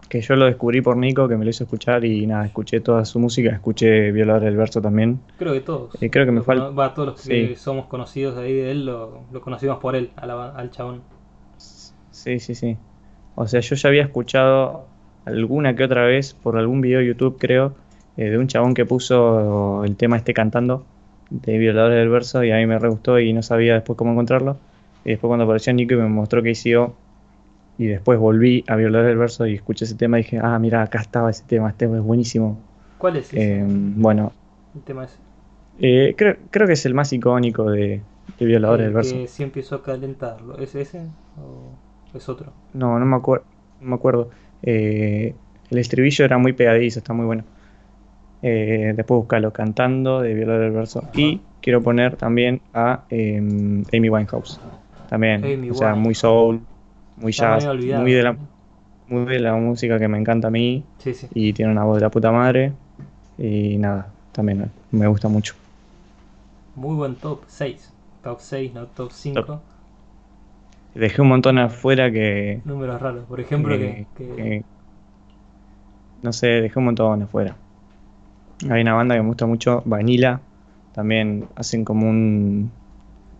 Que 0.08 0.20
yo 0.20 0.36
lo 0.36 0.44
descubrí 0.44 0.82
por 0.82 0.96
Nico, 0.96 1.26
que 1.28 1.36
me 1.36 1.44
lo 1.44 1.50
hizo 1.50 1.64
escuchar 1.64 2.04
y 2.04 2.26
nada, 2.26 2.44
escuché 2.44 2.80
toda 2.80 3.04
su 3.04 3.18
música, 3.18 3.50
escuché 3.50 4.12
Violador 4.12 4.42
del 4.42 4.56
Verso 4.56 4.82
también. 4.82 5.18
Creo 5.38 5.54
que 5.54 5.60
todos. 5.60 6.02
Eh, 6.02 6.10
creo 6.10 6.26
que 6.26 6.32
me 6.32 6.42
falta. 6.42 6.68
Va, 6.68 6.92
todos 6.92 7.08
los 7.08 7.26
que 7.26 7.56
somos 7.56 7.86
conocidos 7.86 8.36
de 8.36 8.42
ahí 8.42 8.52
de 8.52 8.70
él 8.70 8.86
lo, 8.86 9.22
lo 9.32 9.40
conocimos 9.40 9.78
por 9.78 9.96
él, 9.96 10.10
al 10.16 10.70
chabón. 10.70 11.00
Sí, 12.10 12.38
sí, 12.38 12.54
sí. 12.54 12.76
O 13.34 13.46
sea, 13.46 13.60
yo 13.60 13.74
ya 13.74 13.88
había 13.88 14.02
escuchado 14.02 14.86
alguna 15.24 15.74
que 15.74 15.84
otra 15.84 16.04
vez 16.04 16.34
por 16.34 16.56
algún 16.58 16.80
video 16.80 17.00
de 17.00 17.06
YouTube, 17.06 17.38
creo, 17.38 17.74
eh, 18.16 18.30
de 18.30 18.38
un 18.38 18.46
chabón 18.46 18.74
que 18.74 18.86
puso 18.86 19.84
el 19.84 19.96
tema 19.96 20.16
este 20.16 20.34
cantando 20.34 20.84
de 21.30 21.58
Violadores 21.58 21.98
del 21.98 22.08
Verso 22.08 22.44
y 22.44 22.52
a 22.52 22.56
mí 22.56 22.66
me 22.66 22.78
re 22.78 22.88
gustó 22.88 23.18
y 23.18 23.32
no 23.32 23.42
sabía 23.42 23.74
después 23.74 23.96
cómo 23.96 24.12
encontrarlo. 24.12 24.56
Y 25.04 25.10
después 25.10 25.28
cuando 25.28 25.44
apareció 25.44 25.72
Nico 25.72 25.94
y 25.94 25.96
me 25.96 26.08
mostró 26.08 26.42
que 26.42 26.50
hizo 26.50 26.94
y 27.76 27.86
después 27.86 28.18
volví 28.18 28.64
a 28.68 28.76
Violadores 28.76 29.10
del 29.10 29.18
Verso 29.18 29.46
y 29.46 29.54
escuché 29.54 29.84
ese 29.84 29.96
tema 29.96 30.18
y 30.18 30.22
dije, 30.22 30.38
ah, 30.42 30.58
mira, 30.58 30.82
acá 30.82 31.00
estaba 31.00 31.30
ese 31.30 31.44
tema, 31.44 31.70
este 31.70 31.86
es 31.86 32.00
buenísimo. 32.00 32.58
¿Cuál 32.98 33.16
es 33.16 33.32
ese? 33.32 33.60
Eh, 33.60 33.64
bueno. 33.66 34.32
El 34.74 34.82
tema 34.82 35.04
ese. 35.04 35.16
Eh, 35.80 36.14
creo, 36.16 36.36
creo 36.50 36.66
que 36.66 36.74
es 36.74 36.86
el 36.86 36.94
más 36.94 37.12
icónico 37.12 37.70
de, 37.70 38.00
Violadores 38.38 38.86
del 38.86 38.94
Verso. 38.94 39.14
Que 39.14 39.26
sí 39.26 39.42
empezó 39.42 39.76
a 39.76 39.82
calentarlo. 39.82 40.58
¿Es 40.58 40.74
ese? 40.74 41.00
¿O 41.36 42.16
es 42.16 42.28
otro? 42.28 42.52
No, 42.72 42.98
no 42.98 43.06
me, 43.06 43.16
acuerdo 43.16 43.44
no 43.80 43.88
me 43.88 43.94
acuerdo. 43.96 44.30
Eh, 44.62 45.34
el 45.70 45.78
estribillo 45.78 46.24
era 46.24 46.38
muy 46.38 46.52
pegadizo, 46.52 47.00
está 47.00 47.12
muy 47.12 47.26
bueno. 47.26 47.44
Eh, 48.46 48.92
después 48.94 49.20
buscalo 49.20 49.54
cantando 49.54 50.20
de 50.20 50.34
Violar 50.34 50.60
el 50.60 50.72
verso. 50.72 51.02
Y 51.14 51.40
quiero 51.62 51.82
poner 51.82 52.16
también 52.16 52.60
a 52.74 53.04
em, 53.08 53.82
Amy 53.90 54.10
Winehouse. 54.10 54.60
También, 55.08 55.70
o 55.70 55.74
sea, 55.74 55.94
muy 55.94 56.14
soul, 56.14 56.60
muy 57.16 57.32
jazz, 57.32 57.66
muy 57.66 58.12
de 58.12 58.22
la, 58.22 58.36
muy 59.08 59.24
bien 59.24 59.44
la 59.44 59.54
música 59.54 59.98
que 59.98 60.08
me 60.08 60.18
encanta 60.18 60.48
a 60.48 60.50
mí. 60.50 60.84
Sí, 60.98 61.14
sí. 61.14 61.26
Y 61.32 61.54
tiene 61.54 61.72
una 61.72 61.84
voz 61.84 61.96
de 61.96 62.02
la 62.02 62.10
puta 62.10 62.30
madre. 62.32 62.72
Y 63.38 63.78
nada, 63.78 64.08
también 64.32 64.70
me 64.90 65.06
gusta 65.06 65.28
mucho. 65.28 65.54
Muy 66.76 66.96
buen 66.96 67.14
top 67.14 67.44
6. 67.46 67.92
Top 68.22 68.40
6, 68.40 68.74
no 68.74 68.86
top 68.88 69.10
5. 69.10 69.60
Dejé 70.94 71.22
un 71.22 71.28
montón 71.28 71.56
afuera 71.56 72.10
que. 72.10 72.60
Números 72.66 73.00
raros, 73.00 73.24
por 73.24 73.40
ejemplo, 73.40 73.78
que, 73.78 74.62
No 76.22 76.34
sé, 76.34 76.48
dejé 76.48 76.78
un 76.78 76.84
montón 76.84 77.22
afuera. 77.22 77.56
Hay 78.70 78.82
una 78.82 78.94
banda 78.94 79.14
que 79.14 79.22
me 79.22 79.28
gusta 79.28 79.46
mucho, 79.46 79.82
Vanilla. 79.84 80.40
También 80.92 81.46
hacen 81.56 81.84
como 81.84 82.08
un 82.08 82.70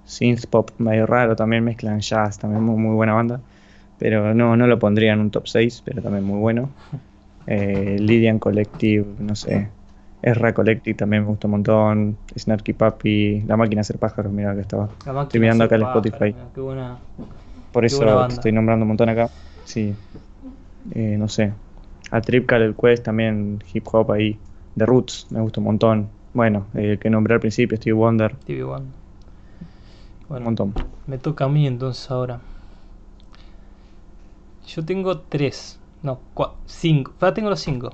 synth 0.05 0.47
pop 0.47 0.71
medio 0.79 1.07
raro, 1.07 1.37
también 1.37 1.65
mezclan 1.65 2.01
jazz, 2.01 2.39
también 2.39 2.62
muy, 2.62 2.77
muy 2.77 2.95
buena 2.95 3.15
banda. 3.15 3.41
Pero 3.99 4.35
no, 4.35 4.57
no 4.57 4.67
lo 4.67 4.79
pondría 4.79 5.12
en 5.12 5.21
un 5.21 5.31
top 5.31 5.47
6, 5.47 5.83
pero 5.85 6.03
también 6.03 6.25
muy 6.25 6.39
bueno. 6.39 6.69
Eh, 7.47 7.99
Lydian 8.01 8.39
Collective, 8.39 9.05
no 9.19 9.37
sé. 9.37 9.69
Erra 10.23 10.55
Collective 10.55 10.97
también 10.97 11.25
me 11.25 11.29
gusta 11.29 11.47
un 11.47 11.51
montón. 11.51 12.17
Snarky 12.39 12.73
Papi, 12.73 13.43
La 13.43 13.59
Máquina 13.59 13.81
de 13.81 13.81
Hacer 13.83 13.99
Pájaros, 13.99 14.33
mira 14.33 14.55
que 14.55 14.62
estaba. 14.62 14.89
Estoy 15.25 15.41
mirando 15.41 15.65
acá 15.65 15.75
el 15.75 15.83
Spotify. 15.83 16.35
qué 16.55 16.61
buena, 16.62 16.97
Por 17.71 17.85
eso 17.85 18.27
te 18.29 18.33
estoy 18.33 18.53
nombrando 18.53 18.85
un 18.85 18.89
montón 18.89 19.11
acá. 19.11 19.29
Sí. 19.65 19.95
Eh, 20.95 21.17
no 21.19 21.29
sé. 21.29 21.53
A 22.11 22.23
Trip 22.23 22.51
el 22.53 22.75
Quest 22.75 23.05
también, 23.05 23.62
hip 23.75 23.87
hop 23.93 24.12
ahí. 24.12 24.39
The 24.77 24.87
Roots, 24.87 25.27
me 25.31 25.41
gusta 25.41 25.61
un 25.61 25.64
montón. 25.66 26.09
Bueno, 26.33 26.66
el 26.75 26.99
que 26.99 27.11
nombré 27.11 27.35
al 27.35 27.41
principio, 27.41 27.77
Steve 27.77 27.95
Wonder. 27.95 28.37
Stevie 28.43 28.64
Wonder. 28.64 28.93
un 30.29 30.43
montón. 30.43 30.75
Me 31.07 31.18
toca 31.18 31.45
a 31.45 31.49
mí 31.49 31.66
entonces 31.66 32.11
ahora. 32.11 32.41
Yo 34.66 34.85
tengo 34.85 35.20
tres. 35.20 35.79
No, 36.03 36.20
cinco. 36.66 37.12
Ya 37.20 37.33
tengo 37.33 37.51
los 37.51 37.61
cinco. 37.61 37.93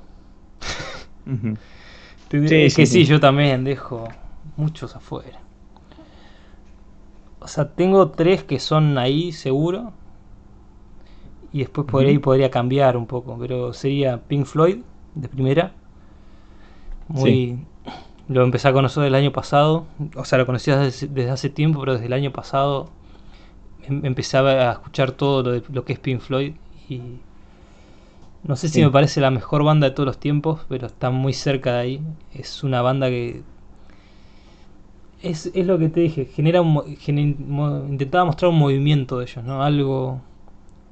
es 2.31 2.75
que 2.75 2.85
sí, 2.85 3.05
yo 3.05 3.19
también 3.19 3.63
dejo 3.63 4.07
muchos 4.57 4.95
afuera. 4.95 5.39
O 7.39 7.47
sea, 7.47 7.69
tengo 7.69 8.09
tres 8.09 8.43
que 8.43 8.59
son 8.59 8.97
ahí 8.97 9.31
seguro. 9.31 9.93
Y 11.53 11.59
después 11.59 11.85
por 11.85 12.05
ahí 12.05 12.17
podría 12.17 12.49
cambiar 12.49 12.97
un 12.97 13.05
poco. 13.05 13.37
Pero 13.39 13.73
sería 13.73 14.17
Pink 14.17 14.45
Floyd, 14.45 14.79
de 15.13 15.27
primera. 15.27 15.73
Muy. 17.13 17.59
Lo 18.27 18.43
empecé 18.43 18.67
a 18.67 18.73
conocer 18.73 19.03
el 19.03 19.15
año 19.15 19.31
pasado. 19.31 19.85
O 20.15 20.25
sea, 20.25 20.37
lo 20.37 20.45
conocía 20.45 20.77
desde, 20.77 21.29
hace 21.29 21.49
tiempo, 21.49 21.79
pero 21.79 21.93
desde 21.93 22.05
el 22.05 22.13
año 22.13 22.31
pasado 22.31 22.89
em, 23.83 24.05
empecé 24.05 24.37
a 24.37 24.71
escuchar 24.71 25.11
todo 25.11 25.43
lo, 25.43 25.51
de, 25.51 25.63
lo 25.71 25.83
que 25.83 25.93
es 25.93 25.99
Pink 25.99 26.21
Floyd. 26.21 26.53
Y 26.87 27.01
no 28.43 28.55
sé 28.55 28.69
si 28.69 28.81
me 28.81 28.89
parece 28.89 29.21
la 29.21 29.31
mejor 29.31 29.63
banda 29.63 29.89
de 29.89 29.93
todos 29.93 30.07
los 30.07 30.17
tiempos, 30.17 30.61
pero 30.67 30.87
está 30.87 31.11
muy 31.11 31.33
cerca 31.33 31.73
de 31.73 31.79
ahí. 31.79 32.01
Es 32.33 32.63
una 32.63 32.81
banda 32.81 33.09
que. 33.09 33.43
Es, 35.21 35.51
lo 35.53 35.77
que 35.77 35.89
te 35.89 35.99
dije, 35.99 36.25
genera 36.25 36.61
intentaba 36.61 38.25
mostrar 38.25 38.49
un 38.49 38.57
movimiento 38.57 39.19
de 39.19 39.25
ellos, 39.25 39.43
¿no? 39.43 39.61
Algo. 39.61 40.21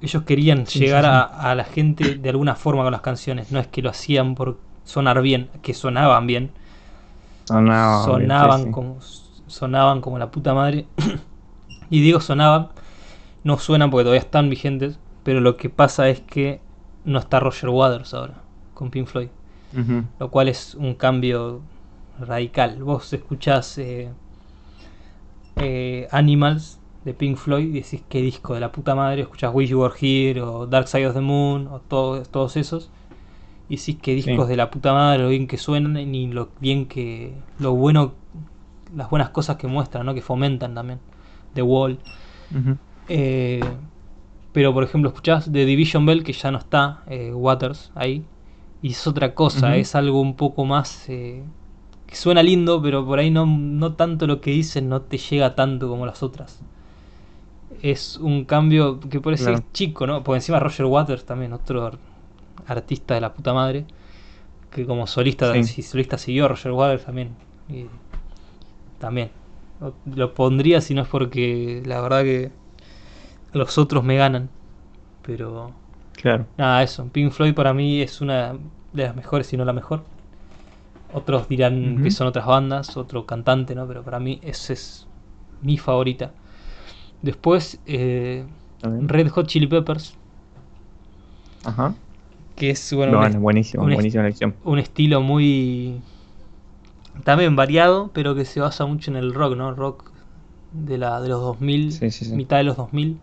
Ellos 0.02 0.24
querían 0.24 0.66
llegar 0.66 1.06
A, 1.06 1.56
la 1.56 1.64
gente 1.66 2.16
de 2.16 2.30
alguna 2.30 2.56
forma 2.56 2.84
con 2.84 2.92
las 2.92 3.02
canciones, 3.02 3.52
no 3.52 3.60
es 3.60 3.68
que 3.68 3.82
lo 3.82 3.90
hacían 3.90 4.36
por 4.36 4.58
sonar 4.84 5.22
bien, 5.22 5.50
que 5.62 5.74
sonaban 5.74 6.28
bien. 6.28 6.52
Sonaban, 7.46 8.06
sonaban 8.06 8.72
como 8.72 9.00
sonaban 9.50 10.02
como 10.02 10.20
la 10.20 10.32
puta 10.32 10.54
madre. 10.54 10.86
y 11.90 12.02
digo 12.02 12.20
sonaban, 12.22 12.70
no 13.44 13.58
suenan 13.58 13.90
porque 13.90 14.04
todavía 14.04 14.22
están 14.22 14.50
vigentes, 14.50 15.00
pero 15.24 15.42
lo 15.42 15.58
que 15.58 15.70
pasa 15.70 16.10
es 16.10 16.22
que 16.22 16.62
no 17.06 17.20
está 17.20 17.40
Roger 17.40 17.70
Waters 17.70 18.14
ahora 18.14 18.36
con 18.74 18.92
Pink 18.92 19.08
Floyd. 19.08 19.30
Lo 20.20 20.32
cual 20.32 20.48
es 20.48 20.74
un 20.74 20.96
cambio 20.96 21.62
radical. 22.20 22.82
Vos 22.82 23.14
escuchás 23.14 23.78
eh, 23.78 24.10
eh, 25.58 26.08
Animals 26.10 26.80
de 27.06 27.14
Pink 27.14 27.38
Floyd 27.38 27.68
y 27.68 27.82
decís 27.82 28.02
qué 28.10 28.20
disco 28.20 28.56
de 28.56 28.62
la 28.62 28.72
puta 28.72 28.96
madre. 28.96 29.22
Escuchás 29.22 29.54
Wish 29.54 29.70
You 29.70 29.82
Were 29.82 29.94
Here 30.00 30.42
o 30.42 30.66
Dark 30.66 30.88
Side 30.88 31.06
of 31.06 31.14
the 31.14 31.22
Moon 31.22 31.68
o 31.68 31.82
todos 31.82 32.58
esos. 32.58 32.90
Y 33.70 33.78
decís 33.78 33.98
qué 34.02 34.16
discos 34.16 34.48
de 34.48 34.56
la 34.56 34.72
puta 34.72 34.94
madre, 34.94 35.24
lo 35.24 35.30
bien 35.30 35.48
que 35.48 35.58
suenan 35.58 35.98
y 35.98 36.28
lo 36.28 36.50
bien 36.60 36.88
que. 36.88 37.34
lo 37.60 37.76
bueno. 37.76 38.14
las 38.96 39.10
buenas 39.10 39.30
cosas 39.30 39.58
que 39.58 39.68
muestran, 39.68 40.06
¿no? 40.06 40.14
que 40.14 40.22
fomentan 40.22 40.74
también. 40.74 41.00
The 41.54 41.62
Wall. 41.62 42.00
eh, 43.08 43.62
pero 44.52 44.74
por 44.74 44.84
ejemplo, 44.84 45.10
escuchás 45.10 45.52
de 45.52 45.66
Division 45.66 46.06
Bell, 46.06 46.24
que 46.24 46.34
ya 46.34 46.52
no 46.52 46.58
está 46.58 47.04
eh, 47.08 47.32
Waters 47.34 47.92
ahí, 47.94 48.26
y 48.82 48.92
es 48.92 49.08
otra 49.08 49.36
cosa, 49.36 49.78
es 49.78 49.96
algo 49.96 50.20
un 50.20 50.36
poco 50.36 50.66
más... 50.66 51.08
Eh, 51.08 51.44
que 52.08 52.16
suena 52.16 52.42
lindo, 52.42 52.82
pero 52.82 53.06
por 53.06 53.20
ahí 53.20 53.30
no, 53.30 53.46
no 53.46 53.94
tanto 53.94 54.26
lo 54.26 54.42
que 54.42 54.50
dicen 54.50 54.90
no 54.90 55.04
te 55.04 55.20
llega 55.20 55.54
tanto 55.54 55.88
como 55.88 56.08
las 56.08 56.24
otras. 56.24 56.60
Es 57.84 58.18
un 58.18 58.46
cambio 58.46 59.00
que 59.00 59.22
parece 59.22 59.64
chico, 59.74 60.08
¿no? 60.08 60.24
Por 60.24 60.36
encima 60.36 60.60
Roger 60.60 60.88
Waters 60.88 61.24
también, 61.24 61.54
otro 61.54 61.92
artista 62.68 63.16
de 63.16 63.22
la 63.22 63.34
puta 63.34 63.54
madre, 63.54 63.86
que 64.72 64.86
como 64.86 65.08
solista, 65.08 65.52
si 65.64 65.82
solista 65.82 66.18
siguió 66.18 66.48
Roger 66.48 66.72
Waters 66.72 67.06
también. 67.06 67.36
Y 67.68 67.86
también. 69.00 69.32
Lo 70.06 70.34
pondría 70.34 70.82
si 70.82 70.94
no 70.94 71.04
es 71.04 71.08
porque 71.08 71.82
la 71.86 72.02
verdad 72.02 72.24
que 72.24 72.52
los 73.54 73.78
otros 73.78 74.04
me 74.04 74.18
ganan. 74.18 74.50
Pero. 75.24 75.72
Claro. 76.14 76.46
Nada, 76.58 76.84
eso. 76.84 77.08
Pink 77.12 77.32
Floyd 77.32 77.54
para 77.54 77.74
mí 77.74 78.02
es 78.02 78.22
una 78.22 78.54
de 78.94 79.04
las 79.04 79.16
mejores, 79.16 79.48
si 79.48 79.58
no 79.58 79.66
la 79.66 79.74
mejor. 79.74 80.04
Otros 81.12 81.48
dirán 81.48 82.04
que 82.04 82.12
son 82.12 82.28
otras 82.28 82.46
bandas, 82.46 82.96
otro 82.96 83.26
cantante, 83.26 83.74
¿no? 83.74 83.88
Pero 83.88 84.04
para 84.04 84.20
mí 84.20 84.40
esa 84.44 84.74
es 84.74 85.08
mi 85.62 85.78
favorita. 85.78 86.32
Después, 87.22 87.80
eh, 87.86 88.46
Red 88.82 89.30
Hot 89.30 89.48
Chili 89.48 89.66
Peppers. 89.66 90.16
Ajá. 91.66 91.96
Que 92.60 92.72
es, 92.72 92.94
bueno, 92.94 93.20
un, 93.20 93.42
buenísimo, 93.42 93.84
buenísima 93.84 94.24
elección. 94.24 94.56
Un 94.64 94.78
estilo 94.78 95.22
muy. 95.22 96.02
También 97.24 97.56
variado, 97.56 98.12
pero 98.14 98.36
que 98.36 98.46
se 98.46 98.60
basa 98.60 98.86
mucho 98.86 99.10
en 99.10 99.18
el 99.18 99.34
rock, 99.34 99.56
¿no? 99.56 99.74
Rock 99.74 100.12
de, 100.74 100.98
la, 100.98 101.20
de 101.22 101.30
los 101.30 101.42
2000, 101.42 102.00
mitad 102.36 102.58
de 102.58 102.64
los 102.64 102.78
2000 102.78 103.18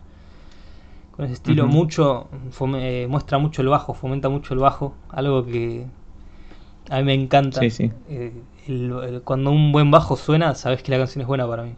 con 1.17 1.25
ese 1.25 1.33
estilo 1.33 1.65
mucho, 1.65 2.27
eh, 2.75 3.07
muestra 3.09 3.39
mucho 3.39 3.63
el 3.63 3.69
bajo, 3.69 3.95
fomenta 3.95 4.29
mucho 4.29 4.53
el 4.53 4.59
bajo, 4.59 4.93
algo 5.09 5.43
que 5.43 5.87
a 6.91 6.97
mí 6.99 7.03
me 7.03 7.15
encanta. 7.15 7.59
Eh, 7.63 8.33
cuando 9.23 9.49
un 9.49 9.71
buen 9.71 9.89
bajo 9.89 10.15
suena, 10.15 10.53
sabes 10.53 10.83
que 10.83 10.91
la 10.91 10.99
canción 10.99 11.23
es 11.23 11.27
buena 11.27 11.47
para 11.47 11.63
mí. 11.63 11.73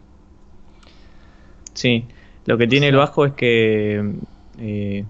Sí, 1.72 2.04
lo 2.44 2.58
que 2.58 2.66
tiene 2.66 2.88
el 2.88 2.96
bajo 2.96 3.24
es 3.24 3.32
que 3.32 4.12
eh, 4.58 5.04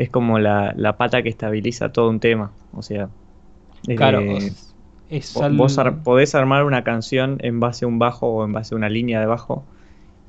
es 0.00 0.08
como 0.08 0.38
la, 0.38 0.94
pata 0.96 1.22
que 1.22 1.28
estabiliza 1.28 1.92
todo 1.92 2.08
un 2.08 2.20
tema, 2.20 2.52
o 2.72 2.82
sea... 2.82 3.10
Claro, 3.96 4.22
vos 5.52 5.78
podés 6.04 6.34
armar 6.34 6.64
una 6.64 6.84
canción 6.84 7.38
en 7.40 7.60
base 7.60 7.84
a 7.84 7.88
un 7.88 7.98
bajo 7.98 8.28
o 8.28 8.44
en 8.44 8.52
base 8.52 8.74
a 8.74 8.78
una 8.78 8.88
línea 8.88 9.20
de 9.20 9.26
bajo 9.26 9.64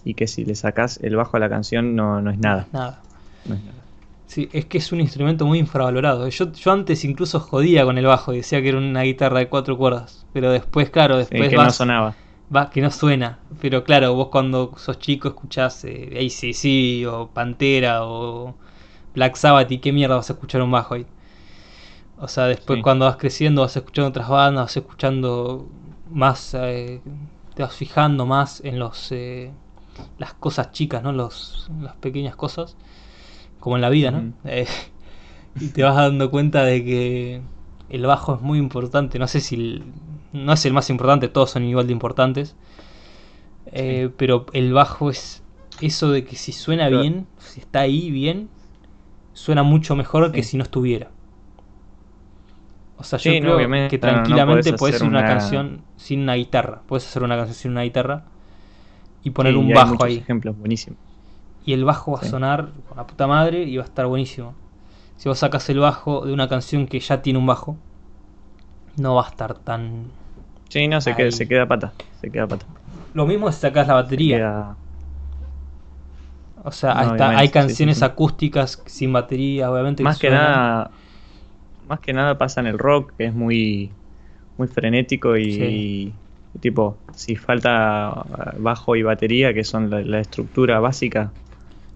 y 0.04 0.14
que 0.14 0.28
si 0.28 0.44
le 0.44 0.56
sacás 0.56 1.00
el 1.04 1.16
bajo 1.16 1.38
a 1.38 1.40
la 1.40 1.50
canción 1.50 1.96
no, 1.96 2.22
no 2.22 2.32
es 2.32 2.40
nada. 2.40 2.68
Nada. 2.74 3.02
Sí, 4.26 4.50
es 4.52 4.66
que 4.66 4.78
es 4.78 4.92
un 4.92 5.00
instrumento 5.00 5.46
muy 5.46 5.60
infravalorado. 5.60 6.28
Yo, 6.28 6.52
yo 6.52 6.72
antes 6.72 7.04
incluso 7.06 7.40
jodía 7.40 7.86
con 7.86 7.98
el 7.98 8.06
bajo 8.06 8.32
decía 8.32 8.62
que 8.62 8.70
era 8.70 8.78
una 8.78 9.04
guitarra 9.04 9.40
de 9.40 9.50
cuatro 9.50 9.78
cuerdas. 9.78 10.26
Pero 10.34 10.52
después, 10.52 10.90
claro, 10.90 11.18
después. 11.18 11.50
que 11.50 11.56
no 11.56 11.70
sonaba. 11.70 12.16
Va, 12.54 12.70
que 12.70 12.82
no 12.82 12.92
suena. 12.92 13.40
Pero 13.62 13.84
claro, 13.84 14.14
vos 14.16 14.30
cuando 14.30 14.74
sos 14.78 15.00
chico 15.00 15.30
escuchás 15.30 15.86
eh, 15.86 16.18
ACC 16.18 17.10
o 17.10 17.28
Pantera 17.28 18.06
o 18.06 18.56
Black 19.14 19.36
Sabbath 19.36 19.72
y 19.72 19.80
qué 19.80 19.91
mierda 19.91 20.16
vas 20.16 20.30
a 20.30 20.34
escuchar 20.34 20.62
un 20.62 20.72
bajo 20.72 20.95
ahí. 20.95 21.05
O 22.18 22.28
sea, 22.28 22.45
después 22.45 22.82
cuando 22.84 23.05
vas 23.05 23.18
creciendo 23.18 23.62
vas 23.62 23.76
escuchando 23.76 24.09
otras 24.09 24.30
bandas, 24.30 24.66
vas 24.66 24.78
escuchando 24.78 25.68
más, 26.09 26.53
eh, 26.53 27.01
te 27.55 27.64
vas 27.64 27.74
fijando 27.74 28.26
más 28.26 28.62
en 28.64 28.78
los 28.78 29.12
eh, 29.12 29.51
las 30.18 30.34
cosas 30.34 30.72
chicas, 30.72 31.03
¿no? 31.03 31.12
Los, 31.12 31.70
las 31.82 31.95
pequeñas 31.95 32.36
cosas 32.36 32.76
como 33.59 33.76
en 33.76 33.82
la 33.82 33.89
vida, 33.89 34.12
¿no? 34.12 34.34
Eh, 34.45 34.68
y 35.59 35.68
te 35.70 35.84
vas 35.84 35.95
dando 35.95 36.32
cuenta 36.32 36.64
de 36.64 36.84
que 36.86 37.41
el 37.89 38.05
bajo 38.05 38.36
es 38.36 38.41
muy 38.41 38.57
importante. 38.57 39.20
No 39.20 39.28
sé 39.28 39.41
si 39.41 39.84
no 40.32 40.53
es 40.53 40.66
el 40.66 40.74
más 40.74 40.89
importante, 40.89 41.28
todos 41.28 41.51
son 41.51 41.64
igual 41.66 41.88
de 41.88 41.93
importantes. 41.93 42.55
Eh, 43.74 44.09
pero 44.18 44.45
el 44.53 44.74
bajo 44.74 45.09
es 45.09 45.43
eso 45.82 46.12
de 46.12 46.24
que 46.24 46.36
si 46.36 46.51
suena 46.51 46.89
bien, 46.89 47.28
si 47.38 47.59
está 47.59 47.82
ahí 47.82 48.12
bien, 48.12 48.49
suena 49.34 49.64
mucho 49.64 49.96
mejor 49.96 50.32
que 50.32 50.44
si 50.44 50.58
no 50.58 50.64
estuviera. 50.64 51.10
O 52.98 53.04
sea, 53.04 53.18
yo 53.18 53.32
creo 53.32 53.90
que 53.90 53.98
tranquilamente 53.98 54.74
puedes 54.74 54.98
hacer 54.98 55.08
una... 55.08 55.26
canción 55.26 55.82
sin 55.98 56.22
una 56.22 56.36
guitarra. 56.36 56.82
Puedes 56.86 57.08
hacer 57.08 57.24
una 57.24 57.36
canción 57.36 57.56
sin 57.56 57.72
una 57.72 57.82
guitarra 57.82 58.26
y 59.24 59.32
poner 59.32 59.58
un 59.58 59.74
bajo 59.74 60.04
ahí. 60.04 60.18
ejemplos 60.18 60.58
buenísimos 60.58 61.00
y 61.66 61.74
el 61.74 61.86
bajo 61.86 62.14
va 62.14 62.20
a 62.20 62.24
sonar 62.24 62.70
con 62.88 62.98
la 62.98 63.06
puta 63.06 63.28
madre 63.28 63.64
y 63.64 63.78
va 63.78 63.84
a 63.84 63.86
estar 63.86 64.08
buenísimo. 64.08 64.54
si 65.18 65.30
vos 65.30 65.40
sacas 65.40 65.70
el 65.70 65.80
bajo 65.80 66.26
de 66.26 66.34
una 66.34 66.50
canción 66.50 66.88
que 66.88 67.00
ya 67.00 67.22
tiene 67.22 67.38
un 67.38 67.46
bajo, 67.46 67.78
no 68.98 69.16
va 69.16 69.26
a 69.26 69.30
estar 69.30 69.54
tan. 69.54 70.06
Sí, 70.70 70.88
no, 70.88 71.02
se, 71.02 71.16
queda, 71.16 71.32
se 71.32 71.48
queda 71.48 71.68
pata. 71.68 71.94
Se 72.20 72.32
queda 72.32 72.48
pata. 72.48 72.66
Lo 73.14 73.26
mismo 73.26 73.52
si 73.52 73.60
sacas 73.60 73.88
la 73.88 73.94
batería. 73.96 74.76
O 76.64 76.72
sea, 76.72 76.99
hay 77.38 77.49
canciones 77.49 78.03
acústicas 78.03 78.82
sin 78.86 79.12
batería, 79.12 79.72
obviamente. 79.72 80.03
Más 80.03 80.20
que, 80.20 80.30
nada. 80.30 80.91
Más 81.88 81.99
que 81.99 82.14
nada 82.14 82.38
pasa 82.38 82.62
en 82.62 82.68
el 82.68 82.78
rock, 82.78 83.14
que 83.18 83.26
es 83.26 83.34
muy. 83.34 83.91
Muy 84.57 84.68
frenético 84.68 85.38
y, 85.38 86.14
tipo, 86.59 86.97
si 87.16 87.36
falta 87.36 88.26
bajo 88.59 88.95
y 88.95 89.01
batería, 89.01 89.55
que 89.55 89.64
son 89.64 89.89
la, 89.89 90.20
estructura 90.20 90.80
básica, 90.80 91.32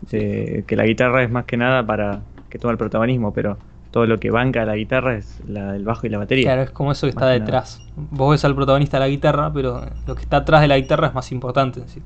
de, 0.09 0.63
que 0.66 0.76
la 0.76 0.86
guitarra 0.86 1.22
es 1.22 1.30
más 1.30 1.45
que 1.45 1.57
nada 1.57 1.86
para 1.86 2.22
que 2.49 2.57
tome 2.57 2.72
el 2.72 2.78
protagonismo, 2.80 3.34
pero 3.34 3.57
todo 3.91 4.07
lo 4.07 4.20
que 4.20 4.32
banca 4.32 4.66
la 4.66 4.76
guitarra 4.76 5.16
es 5.16 5.39
la, 5.47 5.76
el 5.76 5.84
bajo 5.84 6.07
y 6.07 6.09
la 6.09 6.18
batería. 6.18 6.45
Claro, 6.45 6.63
es 6.63 6.72
como 6.72 6.91
eso 6.91 7.05
que 7.05 7.11
está 7.11 7.28
detrás. 7.28 7.82
Vos 7.95 8.32
ves 8.32 8.45
al 8.45 8.55
protagonista 8.55 8.97
de 8.97 9.01
la 9.01 9.09
guitarra, 9.09 9.53
pero 9.53 9.86
lo 10.07 10.16
que 10.16 10.24
está 10.24 10.38
atrás 10.38 10.61
de 10.61 10.68
la 10.70 10.78
guitarra 10.78 11.07
es 11.07 11.13
más 11.13 11.32
importante. 11.32 11.82
¿sí? 11.88 12.01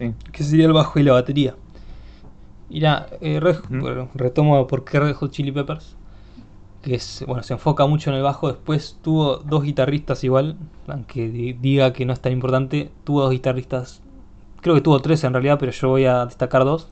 Sí. 0.00 0.14
Que 0.32 0.42
sería 0.42 0.66
el 0.66 0.72
bajo 0.72 0.98
y 0.98 1.04
la 1.04 1.12
batería. 1.12 1.54
Mira, 2.70 3.08
eh, 3.20 3.40
retomo 4.14 4.66
por 4.68 4.84
qué 4.84 5.00
Red 5.00 5.14
Hot 5.14 5.32
Chili 5.32 5.50
Peppers. 5.50 5.96
Que 6.82 6.94
es, 6.94 7.24
bueno, 7.26 7.42
se 7.42 7.52
enfoca 7.52 7.86
mucho 7.86 8.10
en 8.10 8.16
el 8.16 8.22
bajo. 8.22 8.48
Después 8.48 8.98
tuvo 9.02 9.36
dos 9.38 9.64
guitarristas 9.64 10.24
igual, 10.24 10.56
aunque 10.86 11.28
diga 11.28 11.92
que 11.92 12.06
no 12.06 12.12
es 12.12 12.20
tan 12.20 12.32
importante. 12.32 12.90
Tuvo 13.04 13.22
dos 13.22 13.32
guitarristas, 13.32 14.00
creo 14.60 14.74
que 14.76 14.80
tuvo 14.80 15.00
tres 15.00 15.22
en 15.24 15.32
realidad, 15.32 15.58
pero 15.58 15.72
yo 15.72 15.88
voy 15.88 16.04
a 16.06 16.24
destacar 16.24 16.64
dos. 16.64 16.88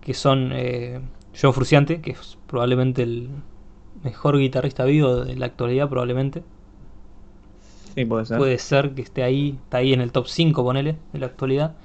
Que 0.00 0.14
son 0.14 0.50
eh, 0.52 1.00
John 1.40 1.52
Fruciante, 1.52 2.00
que 2.00 2.12
es 2.12 2.38
probablemente 2.46 3.02
el 3.02 3.28
mejor 4.02 4.38
guitarrista 4.38 4.84
vivo 4.84 5.24
de 5.24 5.36
la 5.36 5.46
actualidad, 5.46 5.88
probablemente. 5.88 6.42
Sí, 7.94 8.04
puede 8.06 8.24
ser. 8.24 8.38
Puede 8.38 8.58
ser 8.58 8.94
que 8.94 9.02
esté 9.02 9.22
ahí, 9.22 9.58
está 9.64 9.78
ahí 9.78 9.92
en 9.92 10.00
el 10.00 10.10
top 10.10 10.26
5, 10.26 10.64
ponele, 10.64 10.96
de 11.12 11.18
la 11.18 11.26
actualidad. 11.26 11.76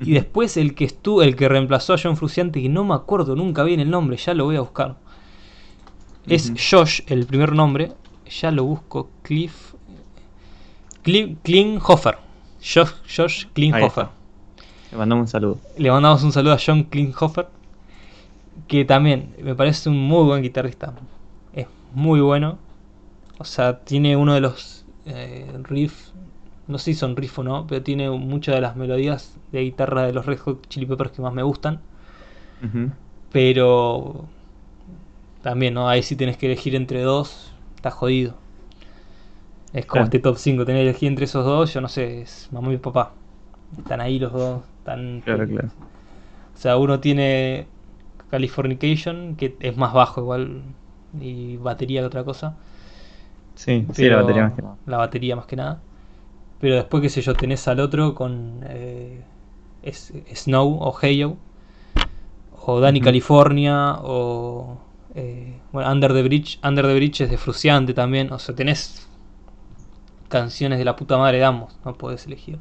Y 0.00 0.12
después 0.12 0.56
el 0.56 0.74
que 0.74 0.84
estuvo, 0.84 1.22
el 1.22 1.36
que 1.36 1.48
reemplazó 1.48 1.94
a 1.94 1.98
John 2.02 2.16
Fruciante, 2.16 2.60
que 2.60 2.68
no 2.68 2.84
me 2.84 2.94
acuerdo 2.94 3.36
nunca 3.36 3.62
bien 3.62 3.80
el 3.80 3.90
nombre, 3.90 4.16
ya 4.16 4.34
lo 4.34 4.44
voy 4.44 4.56
a 4.56 4.60
buscar. 4.60 4.96
Es 6.26 6.52
Josh, 6.70 7.02
el 7.06 7.26
primer 7.26 7.52
nombre. 7.52 7.92
Ya 8.40 8.50
lo 8.50 8.64
busco. 8.64 9.10
Cliff. 9.22 9.74
Cliff 11.02 11.36
Klinghoffer. 11.42 12.16
Josh, 12.60 12.92
Josh 13.14 13.46
Klinghoffer. 13.52 14.08
Le 14.90 14.98
mandamos 14.98 15.22
un 15.24 15.28
saludo. 15.28 15.58
Le 15.76 15.90
mandamos 15.90 16.22
un 16.22 16.32
saludo 16.32 16.54
a 16.54 16.58
John 16.64 16.84
Klinghoffer 16.84 17.46
que 18.68 18.84
también 18.84 19.34
me 19.42 19.54
parece 19.54 19.88
un 19.88 19.98
muy 19.98 20.24
buen 20.24 20.42
guitarrista. 20.42 20.94
Es 21.52 21.66
muy 21.92 22.20
bueno. 22.20 22.58
O 23.38 23.44
sea, 23.44 23.80
tiene 23.80 24.16
uno 24.16 24.34
de 24.34 24.40
los 24.40 24.84
eh, 25.06 25.50
riffs, 25.64 26.13
no 26.66 26.78
sé 26.78 26.92
si 26.92 26.94
son 26.94 27.16
riffs 27.16 27.38
o 27.38 27.42
no, 27.42 27.66
pero 27.66 27.82
tiene 27.82 28.10
muchas 28.10 28.54
de 28.54 28.60
las 28.60 28.76
melodías 28.76 29.36
de 29.52 29.60
guitarra 29.60 30.02
de 30.02 30.12
los 30.12 30.26
Red 30.26 30.38
Hot 30.40 30.68
Chili 30.68 30.86
Peppers 30.86 31.12
que 31.12 31.22
más 31.22 31.32
me 31.32 31.42
gustan. 31.42 31.80
Pero 33.30 34.24
también, 35.42 35.74
¿no? 35.74 35.88
Ahí 35.88 36.02
si 36.02 36.16
tienes 36.16 36.38
que 36.38 36.46
elegir 36.46 36.74
entre 36.74 37.02
dos, 37.02 37.52
está 37.76 37.90
jodido. 37.90 38.34
Es 39.74 39.86
como 39.86 40.04
este 40.04 40.20
top 40.20 40.38
5, 40.38 40.64
tenés 40.64 40.80
que 40.80 40.88
elegir 40.88 41.08
entre 41.08 41.24
esos 41.24 41.44
dos, 41.44 41.74
yo 41.74 41.80
no 41.80 41.88
sé, 41.88 42.22
es 42.22 42.48
mamá 42.52 42.72
y 42.72 42.78
papá. 42.78 43.12
Están 43.76 44.00
ahí 44.00 44.18
los 44.18 44.32
dos, 44.32 44.62
están... 44.78 45.20
Claro, 45.22 45.46
claro. 45.46 45.68
O 46.54 46.56
sea, 46.56 46.76
uno 46.76 47.00
tiene 47.00 47.66
Californication, 48.30 49.34
que 49.34 49.56
es 49.60 49.76
más 49.76 49.92
bajo 49.92 50.20
igual, 50.20 50.62
y 51.20 51.56
batería 51.56 52.00
que 52.00 52.06
otra 52.06 52.24
cosa. 52.24 52.56
Sí, 53.56 53.86
sí, 53.92 54.08
la 54.08 54.22
batería 54.22 54.44
más 54.44 54.54
que 54.54 54.62
nada. 54.62 54.76
La 54.86 54.96
batería 54.96 55.36
más 55.36 55.46
que 55.46 55.56
nada. 55.56 55.80
Pero 56.64 56.76
después, 56.76 57.02
qué 57.02 57.10
sé 57.10 57.20
yo, 57.20 57.34
tenés 57.34 57.68
al 57.68 57.78
otro 57.78 58.14
con 58.14 58.60
eh, 58.66 59.20
Snow 60.34 60.78
o 60.80 60.96
Heyo, 61.02 61.36
o 62.58 62.80
Danny 62.80 63.02
California, 63.02 63.96
o 64.02 64.78
eh, 65.14 65.58
bueno, 65.72 65.92
Under 65.92 66.14
the 66.14 66.22
Bridge. 66.22 66.58
Under 66.66 66.86
the 66.86 66.94
Bridge 66.94 67.20
es 67.20 67.28
de 67.28 67.36
Fruciante 67.36 67.92
también. 67.92 68.32
O 68.32 68.38
sea, 68.38 68.54
tenés 68.54 69.06
canciones 70.28 70.78
de 70.78 70.86
la 70.86 70.96
puta 70.96 71.18
madre, 71.18 71.38
damos, 71.38 71.78
no 71.84 71.92
podés 71.92 72.24
elegir. 72.24 72.58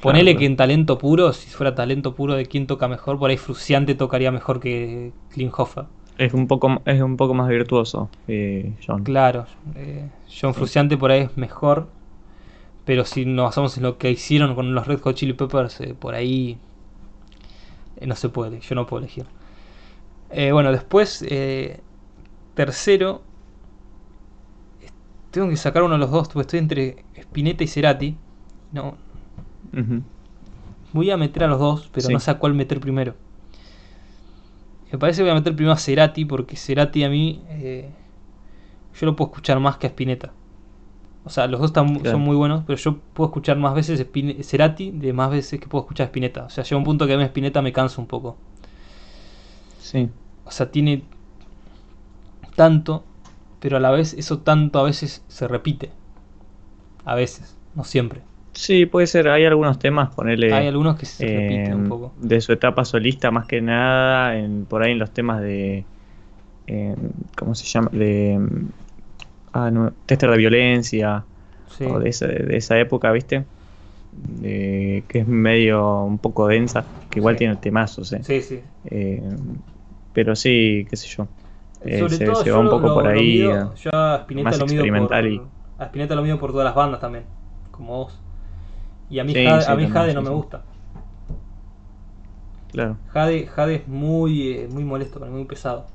Ponele 0.00 0.36
que 0.36 0.44
en 0.44 0.56
talento 0.56 0.98
puro, 0.98 1.32
si 1.32 1.48
fuera 1.48 1.76
talento 1.76 2.16
puro 2.16 2.34
de 2.34 2.46
quién 2.46 2.66
toca 2.66 2.88
mejor, 2.88 3.20
por 3.20 3.30
ahí 3.30 3.36
Fruciante 3.36 3.94
tocaría 3.94 4.32
mejor 4.32 4.58
que 4.58 5.12
Klinghoffer. 5.30 5.84
Es 6.18 6.34
un 6.34 6.48
poco, 6.48 6.82
es 6.86 7.00
un 7.00 7.16
poco 7.16 7.34
más 7.34 7.48
virtuoso 7.48 8.10
John. 8.84 9.04
Claro, 9.04 9.46
eh, 9.76 10.08
John 10.28 10.54
Fruciante 10.54 10.96
por 10.96 11.12
ahí 11.12 11.20
es 11.20 11.36
mejor, 11.36 11.86
pero 12.84 13.04
si 13.04 13.24
nos 13.24 13.46
basamos 13.46 13.76
en 13.76 13.84
lo 13.84 13.98
que 13.98 14.10
hicieron 14.10 14.54
con 14.54 14.74
los 14.74 14.86
Red 14.86 15.00
Hot 15.00 15.16
Chili 15.16 15.32
Peppers, 15.32 15.80
eh, 15.80 15.94
por 15.98 16.14
ahí 16.14 16.58
eh, 17.96 18.06
no 18.06 18.16
se 18.16 18.28
puede, 18.28 18.60
yo 18.60 18.74
no 18.74 18.86
puedo 18.86 19.02
elegir. 19.02 19.26
bueno, 20.52 20.72
después, 20.72 21.24
tercero, 22.54 23.22
tengo 25.30 25.48
que 25.48 25.56
sacar 25.56 25.82
uno 25.82 25.94
de 25.94 26.00
los 26.00 26.10
dos, 26.10 26.28
porque 26.28 26.42
estoy 26.42 26.58
entre 26.58 27.04
Spinetta 27.14 27.64
y 27.64 27.66
Cerati. 27.66 28.16
No, 28.72 28.96
Voy 30.92 31.10
a 31.10 31.16
meter 31.16 31.44
a 31.44 31.46
los 31.46 31.58
dos, 31.58 31.90
pero 31.92 32.10
no 32.10 32.20
sé 32.20 32.30
a 32.30 32.38
cuál 32.38 32.54
meter 32.54 32.78
primero. 32.78 33.14
Me 34.92 34.98
parece 34.98 35.18
que 35.18 35.22
voy 35.22 35.30
a 35.30 35.34
meter 35.36 35.56
primero 35.56 35.72
a 35.72 35.78
Cerati, 35.78 36.26
porque 36.26 36.56
Cerati 36.56 37.02
a 37.02 37.08
mí. 37.08 37.42
Eh, 37.48 37.90
yo 39.00 39.06
lo 39.06 39.16
puedo 39.16 39.30
escuchar 39.30 39.58
más 39.58 39.78
que 39.78 39.86
a 39.86 39.90
Spinetta. 39.90 40.32
O 41.24 41.30
sea, 41.30 41.46
los 41.46 41.60
dos 41.60 41.72
son 41.72 42.20
muy 42.20 42.34
buenos, 42.34 42.64
pero 42.66 42.76
yo 42.76 42.98
puedo 43.14 43.28
escuchar 43.28 43.56
más 43.56 43.74
veces 43.74 44.04
Cerati 44.42 44.90
de 44.90 45.12
más 45.12 45.30
veces 45.30 45.60
que 45.60 45.68
puedo 45.68 45.84
escuchar 45.84 46.06
Spinetta. 46.06 46.44
O 46.44 46.50
sea, 46.50 46.64
llega 46.64 46.76
un 46.76 46.84
punto 46.84 47.06
que 47.06 47.14
a 47.14 47.16
mí 47.16 47.22
Spinetta 47.24 47.62
me 47.62 47.72
cansa 47.72 48.00
un 48.00 48.08
poco. 48.08 48.36
Sí. 49.80 50.08
O 50.44 50.50
sea, 50.50 50.70
tiene 50.70 51.04
tanto, 52.56 53.04
pero 53.60 53.76
a 53.76 53.80
la 53.80 53.90
vez 53.90 54.14
eso 54.14 54.40
tanto 54.40 54.80
a 54.80 54.82
veces 54.82 55.22
se 55.28 55.46
repite. 55.46 55.90
A 57.04 57.14
veces, 57.14 57.56
no 57.74 57.84
siempre. 57.84 58.22
Sí, 58.52 58.86
puede 58.86 59.06
ser. 59.06 59.28
Hay 59.28 59.44
algunos 59.44 59.78
temas, 59.78 60.14
ponerle. 60.14 60.52
Hay 60.52 60.66
algunos 60.66 60.96
que 60.96 61.06
se 61.06 61.24
repiten 61.24 61.74
un 61.74 61.88
poco. 61.88 62.12
De 62.20 62.40
su 62.40 62.52
etapa 62.52 62.84
solista, 62.84 63.30
más 63.30 63.46
que 63.46 63.60
nada, 63.60 64.36
en, 64.36 64.66
por 64.66 64.82
ahí 64.82 64.92
en 64.92 64.98
los 64.98 65.12
temas 65.12 65.40
de. 65.40 65.84
¿Cómo 67.36 67.54
se 67.54 67.64
llama? 67.64 67.90
De. 67.92 68.40
Ah, 69.52 69.70
no, 69.70 69.92
tester 70.06 70.30
de 70.30 70.36
violencia. 70.36 71.24
O 71.80 71.98
de 71.98 72.10
esa, 72.10 72.26
de 72.26 72.56
esa 72.56 72.78
época, 72.78 73.10
¿viste? 73.12 73.44
que 74.42 75.04
es 75.12 75.26
medio 75.26 76.02
un 76.02 76.18
poco 76.18 76.48
densa, 76.48 76.84
que 77.10 77.18
igual 77.18 77.36
tiene 77.36 77.56
temazos, 77.56 78.12
¿eh? 78.12 78.22
Sí, 78.22 78.42
sí. 78.42 78.60
Eh, 78.84 79.22
pero 80.12 80.36
sí, 80.36 80.86
qué 80.88 80.96
sé 80.96 81.08
yo. 81.08 81.26
Eh, 81.84 82.08
se, 82.08 82.50
va 82.50 82.58
un 82.58 82.68
poco 82.68 82.94
por 82.94 83.06
ahí. 83.06 83.40
ya 83.40 84.14
a 84.14 84.16
Spinetta 84.18 84.56
lo 84.56 84.64
experimental 84.64 85.24
por, 85.24 85.32
y... 85.32 85.42
A 85.78 85.84
Spinetta 85.86 86.14
lo 86.14 86.22
mío 86.22 86.38
por 86.38 86.52
todas 86.52 86.64
las 86.64 86.74
bandas 86.74 87.00
también, 87.00 87.24
como 87.70 88.04
vos. 88.04 88.20
Y 89.10 89.18
a 89.18 89.24
mí, 89.24 89.34
Jade, 89.34 89.66
a 89.66 89.74
mí 89.74 89.88
Jade 89.88 90.14
no 90.14 90.22
me 90.22 90.30
gusta. 90.30 90.62
Claro. 92.70 92.96
Jade, 93.08 93.46
Jade 93.46 93.74
es 93.74 93.88
muy, 93.88 94.52
eh, 94.52 94.68
muy 94.70 94.84
molesto, 94.84 95.20
muy 95.20 95.44
pesado. 95.44 95.86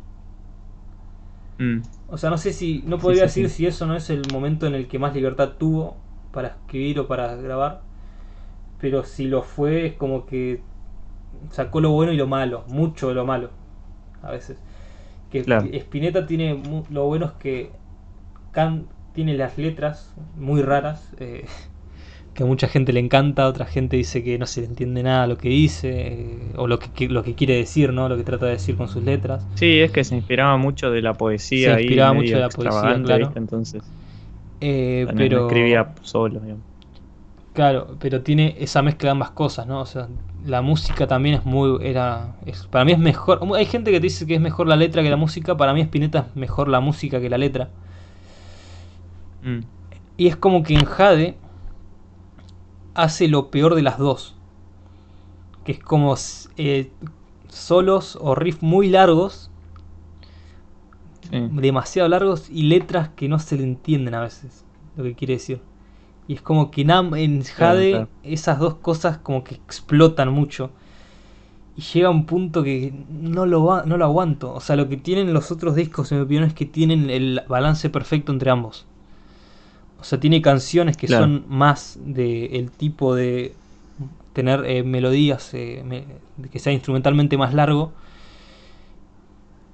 Mm. 1.60 1.82
O 2.10 2.18
sea, 2.18 2.30
no 2.30 2.38
sé 2.38 2.54
si. 2.54 2.84
No 2.86 2.98
podría 2.98 3.24
decir 3.24 3.50
si 3.50 3.66
eso 3.66 3.86
no 3.86 3.96
es 3.96 4.10
el 4.10 4.24
momento 4.32 4.68
en 4.68 4.76
el 4.76 4.88
que 4.88 5.00
más 5.00 5.14
libertad 5.14 5.54
tuvo 5.58 5.98
para 6.32 6.50
escribir 6.50 7.00
o 7.00 7.08
para 7.08 7.36
grabar. 7.36 7.82
Pero 8.80 9.04
si 9.04 9.26
lo 9.26 9.42
fue, 9.42 9.88
es 9.88 9.94
como 9.94 10.26
que 10.26 10.62
sacó 11.52 11.82
lo 11.82 11.92
bueno 11.92 12.12
y 12.12 12.18
lo 12.18 12.28
malo. 12.28 12.64
Mucho 12.68 13.10
de 13.10 13.16
lo 13.16 13.26
malo. 13.26 13.50
A 14.22 14.32
veces. 14.32 14.58
Que 15.32 15.40
Spinetta 15.80 16.26
tiene. 16.26 16.62
Lo 16.90 17.06
bueno 17.06 17.26
es 17.26 17.32
que. 17.34 17.72
tiene 19.14 19.36
las 19.36 19.58
letras 19.58 20.14
muy 20.38 20.62
raras. 20.62 21.12
Eh, 21.20 21.46
que 22.38 22.44
a 22.44 22.46
mucha 22.46 22.68
gente 22.68 22.94
le 22.94 23.00
encanta, 23.00 23.48
otra 23.48 23.66
gente 23.66 23.98
dice 23.98 24.24
que 24.24 24.38
no 24.38 24.46
se 24.46 24.62
le 24.62 24.68
entiende 24.68 25.02
nada 25.02 25.26
lo 25.26 25.40
que 25.40 25.50
dice, 25.50 26.38
o 26.56 26.68
lo 26.68 26.78
que, 26.78 27.10
lo 27.10 27.24
que 27.24 27.34
quiere 27.34 27.56
decir, 27.56 27.92
¿no? 27.92 28.08
Lo 28.08 28.16
que 28.16 28.24
trata 28.24 28.46
de 28.46 28.52
decir 28.52 28.78
con 28.78 28.88
sus 28.88 29.04
letras. 29.04 29.44
Sí, 29.56 29.80
es 29.80 29.90
que 29.90 30.04
se 30.04 30.16
inspiraba 30.16 30.56
mucho 30.56 30.92
de 30.92 31.02
la 31.02 31.16
poesía. 31.16 31.74
Se 31.74 31.82
inspiraba 31.82 32.14
mucho 32.14 32.36
de 32.36 32.42
la 32.42 32.50
poesía, 32.50 33.02
claro. 33.04 33.32
Entonces, 33.34 33.82
eh, 34.62 35.08
pero... 35.18 35.48
escribía 35.48 35.96
solo, 36.04 36.40
Claro, 37.54 37.98
pero 38.00 38.22
tiene 38.22 38.56
esa 38.60 38.84
mezcla 38.84 39.08
de 39.08 39.12
ambas 39.14 39.32
cosas, 39.32 39.66
¿no? 39.66 39.82
O 39.82 39.88
sea, 39.88 40.08
la 40.46 40.62
música 40.62 41.08
también 41.08 41.34
es 41.34 41.44
muy... 41.44 41.80
era 41.82 42.36
es, 42.46 42.68
Para 42.68 42.86
mí 42.86 42.92
es 42.92 43.00
mejor... 43.00 43.40
Hay 43.56 43.66
gente 43.66 43.90
que 43.90 44.00
dice 44.00 44.28
que 44.28 44.36
es 44.36 44.42
mejor 44.42 44.68
la 44.68 44.76
letra 44.76 45.02
que 45.02 45.10
la 45.10 45.18
música, 45.18 45.58
para 45.58 45.74
mí 45.74 45.82
Spinetta 45.82 46.28
es 46.30 46.36
mejor 46.36 46.68
la 46.68 46.82
música 46.82 47.20
que 47.20 47.32
la 47.32 47.40
letra. 47.40 47.70
Mm. 49.42 49.62
Y 50.18 50.28
es 50.28 50.36
como 50.36 50.62
que 50.62 50.76
en 50.76 50.86
Jade 50.86 51.36
hace 52.98 53.30
lo 53.30 53.50
peor 53.50 53.76
de 53.76 53.82
las 53.82 53.98
dos. 53.98 54.36
Que 55.64 55.72
es 55.72 55.80
como 55.80 56.16
eh, 56.58 56.92
solos 57.48 58.18
o 58.22 58.36
riffs 58.36 58.62
muy 58.62 58.90
largos 58.90 59.50
demasiado 61.32 62.08
largos 62.10 62.50
y 62.50 62.64
letras 62.64 63.10
que 63.10 63.28
no 63.28 63.40
se 63.40 63.58
le 63.58 63.64
entienden 63.64 64.14
a 64.14 64.22
veces 64.22 64.66
lo 64.96 65.04
que 65.04 65.16
quiere 65.16 65.34
decir. 65.36 65.62
Y 66.28 66.34
es 66.34 66.42
como 66.42 66.72
que 66.72 66.82
en 66.82 67.44
Jade 67.44 68.08
esas 68.24 68.60
dos 68.60 68.76
cosas 68.76 69.18
como 69.18 69.44
que 69.44 69.56
explotan 69.56 70.32
mucho. 70.32 70.72
Y 71.78 71.82
llega 71.82 72.10
un 72.10 72.26
punto 72.26 72.64
que 72.64 72.92
no 73.10 73.46
lo, 73.46 73.86
no 73.86 73.98
lo 73.98 74.06
aguanto. 74.06 74.54
O 74.54 74.60
sea, 74.60 74.76
lo 74.76 74.90
que 74.90 74.98
tienen 74.98 75.32
los 75.32 75.52
otros 75.52 75.76
discos, 75.76 76.12
en 76.12 76.18
mi 76.18 76.24
opinión, 76.26 76.44
es 76.44 76.54
que 76.54 76.66
tienen 76.66 77.10
el 77.10 77.42
balance 77.48 77.90
perfecto 77.90 78.32
entre 78.32 78.50
ambos. 78.50 78.87
O 80.00 80.04
sea, 80.04 80.20
tiene 80.20 80.42
canciones 80.42 80.96
que 80.98 81.08
son 81.08 81.46
más 81.48 82.00
del 82.04 82.72
tipo 82.72 83.16
de 83.16 83.56
tener 84.34 84.66
eh, 84.66 84.84
melodías 84.84 85.52
eh, 85.54 86.06
que 86.52 86.60
sea 86.60 86.72
instrumentalmente 86.72 87.38
más 87.38 87.54
largo. 87.54 87.92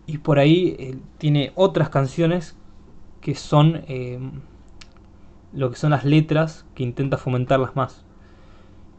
Y 0.05 0.19
por 0.19 0.39
ahí 0.39 0.75
eh, 0.79 0.97
tiene 1.17 1.51
otras 1.55 1.89
canciones 1.89 2.55
que 3.19 3.35
son 3.35 3.81
lo 5.53 5.69
que 5.69 5.75
son 5.75 5.91
las 5.91 6.03
letras 6.03 6.65
que 6.75 6.83
intenta 6.83 7.17
fomentarlas 7.17 7.75
más. 7.75 8.03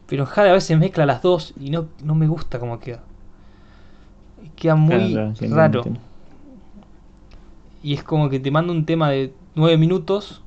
Pero 0.07 0.25
Jade 0.25 0.49
a 0.51 0.53
veces 0.53 0.77
mezcla 0.77 1.05
las 1.05 1.21
dos 1.21 1.53
y 1.59 1.71
no, 1.71 1.87
no 2.03 2.15
me 2.15 2.27
gusta 2.27 2.59
cómo 2.59 2.79
queda. 2.79 3.03
Queda 4.55 4.75
muy 4.75 5.15
raro. 5.49 5.83
Y 7.81 7.93
es 7.93 8.03
como 8.03 8.29
que 8.29 8.39
te 8.39 8.51
manda 8.51 8.71
un 8.71 8.85
tema 8.85 9.09
de 9.09 9.33
9 9.55 9.77
minutos, 9.77 10.43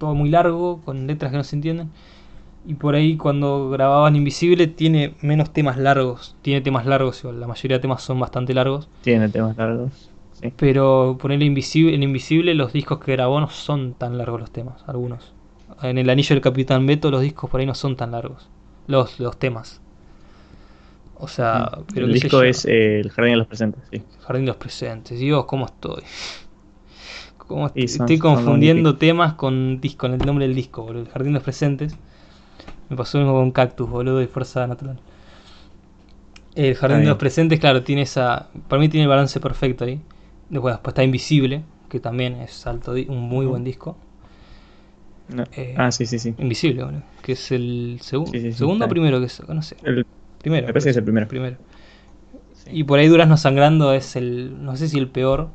todo 0.00 0.14
muy 0.14 0.30
largo, 0.30 0.80
con 0.84 1.06
letras 1.06 1.30
que 1.30 1.36
no 1.36 1.44
se 1.44 1.54
entienden. 1.54 1.90
Y 2.66 2.74
por 2.74 2.94
ahí 2.94 3.16
cuando 3.16 3.70
grababan 3.70 4.16
Invisible 4.16 4.66
tiene 4.66 5.14
menos 5.20 5.52
temas 5.52 5.78
largos. 5.78 6.34
Tiene 6.42 6.60
temas 6.60 6.86
largos, 6.86 7.22
la 7.22 7.46
mayoría 7.46 7.76
de 7.76 7.82
temas 7.82 8.02
son 8.02 8.18
bastante 8.18 8.52
largos. 8.54 8.88
Tiene 9.02 9.28
temas 9.28 9.56
largos. 9.56 10.10
Pero 10.56 11.18
ponerle 11.20 11.44
invisible, 11.44 11.94
en 11.94 12.02
Invisible 12.02 12.54
los 12.54 12.72
discos 12.72 12.98
que 13.00 13.12
grabó 13.12 13.40
no 13.40 13.50
son 13.50 13.92
tan 13.92 14.16
largos 14.16 14.40
los 14.40 14.50
temas, 14.50 14.82
algunos. 14.86 15.34
En 15.82 15.98
el 15.98 16.08
anillo 16.08 16.34
del 16.34 16.42
Capitán 16.42 16.86
Beto 16.86 17.10
los 17.10 17.20
discos 17.20 17.50
por 17.50 17.60
ahí 17.60 17.66
no 17.66 17.74
son 17.74 17.94
tan 17.94 18.12
largos. 18.12 18.48
Los, 18.86 19.20
los 19.20 19.38
temas. 19.38 19.82
O 21.16 21.28
sea, 21.28 21.70
mm. 21.76 21.84
pero 21.92 22.06
el 22.06 22.12
disco 22.14 22.42
es 22.42 22.64
eh, 22.64 23.00
El 23.00 23.10
Jardín 23.10 23.32
de 23.34 23.38
los 23.38 23.46
Presentes, 23.46 23.82
sí. 23.90 24.02
Jardín 24.22 24.46
de 24.46 24.48
los 24.48 24.56
Presentes. 24.56 25.18
Dios, 25.18 25.44
¿cómo 25.44 25.66
estoy? 25.66 26.02
¿Cómo 27.50 27.68
estoy 27.74 28.20
confundiendo 28.20 28.96
temas 28.96 29.34
con, 29.34 29.80
con 29.96 30.14
el 30.14 30.24
nombre 30.24 30.46
del 30.46 30.54
disco, 30.54 30.84
boludo. 30.84 31.02
El 31.02 31.08
Jardín 31.08 31.32
de 31.32 31.38
los 31.38 31.42
Presentes. 31.42 31.96
Me 32.88 32.96
pasó 32.96 33.18
lo 33.18 33.24
mismo 33.24 33.40
con 33.40 33.50
Cactus, 33.50 33.90
boludo, 33.90 34.22
y 34.22 34.28
Fuerza 34.28 34.68
Natural. 34.68 35.00
El 36.54 36.76
Jardín 36.76 37.00
de 37.00 37.06
los 37.06 37.18
Presentes, 37.18 37.58
claro, 37.58 37.82
tiene 37.82 38.02
esa. 38.02 38.50
Para 38.68 38.78
mí 38.78 38.88
tiene 38.88 39.02
el 39.02 39.08
balance 39.08 39.40
perfecto 39.40 39.84
ahí. 39.84 40.00
Después, 40.48 40.78
está 40.86 41.02
Invisible, 41.02 41.64
que 41.88 41.98
también 41.98 42.36
es 42.36 42.68
alto, 42.68 42.92
un 42.92 43.18
muy 43.18 43.46
buen 43.46 43.64
disco. 43.64 43.96
Eh, 45.56 45.74
ah, 45.76 45.90
sí, 45.90 46.06
sí, 46.06 46.20
sí. 46.20 46.32
Invisible, 46.38 46.86
que 47.20 47.32
es 47.32 47.50
el 47.50 47.98
segundo 48.00 48.84
o 48.84 48.88
primero 48.88 49.18
que 49.18 49.26
es, 49.26 49.42
no 49.48 49.62
sé. 49.62 49.76
El, 49.82 50.06
primero. 50.40 50.68
Me 50.68 50.72
parece 50.72 50.86
que 50.86 50.90
es 50.90 50.96
el 50.98 51.02
primero. 51.02 51.26
primero. 51.26 51.56
Y 52.70 52.84
por 52.84 53.00
ahí 53.00 53.08
Durazno 53.08 53.36
Sangrando 53.36 53.92
es 53.92 54.14
el, 54.14 54.64
no 54.64 54.76
sé 54.76 54.86
si 54.86 54.98
el 54.98 55.08
peor, 55.08 55.48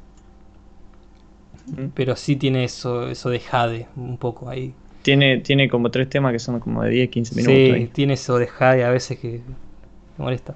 pero 1.93 2.15
sí 2.15 2.35
tiene 2.35 2.63
eso, 2.63 3.07
eso 3.09 3.29
de 3.29 3.39
Jade 3.39 3.87
un 3.95 4.17
poco 4.17 4.49
ahí. 4.49 4.73
Tiene, 5.01 5.39
tiene 5.39 5.69
como 5.69 5.91
tres 5.91 6.09
temas 6.09 6.31
que 6.31 6.39
son 6.39 6.59
como 6.59 6.83
de 6.83 6.89
10, 6.89 7.09
15 7.09 7.35
minutos. 7.35 7.55
Sí, 7.55 7.89
tiene 7.93 8.13
eso 8.13 8.37
de 8.37 8.47
Jade 8.47 8.83
a 8.83 8.89
veces 8.89 9.19
que 9.19 9.41
me 10.17 10.23
molesta. 10.23 10.55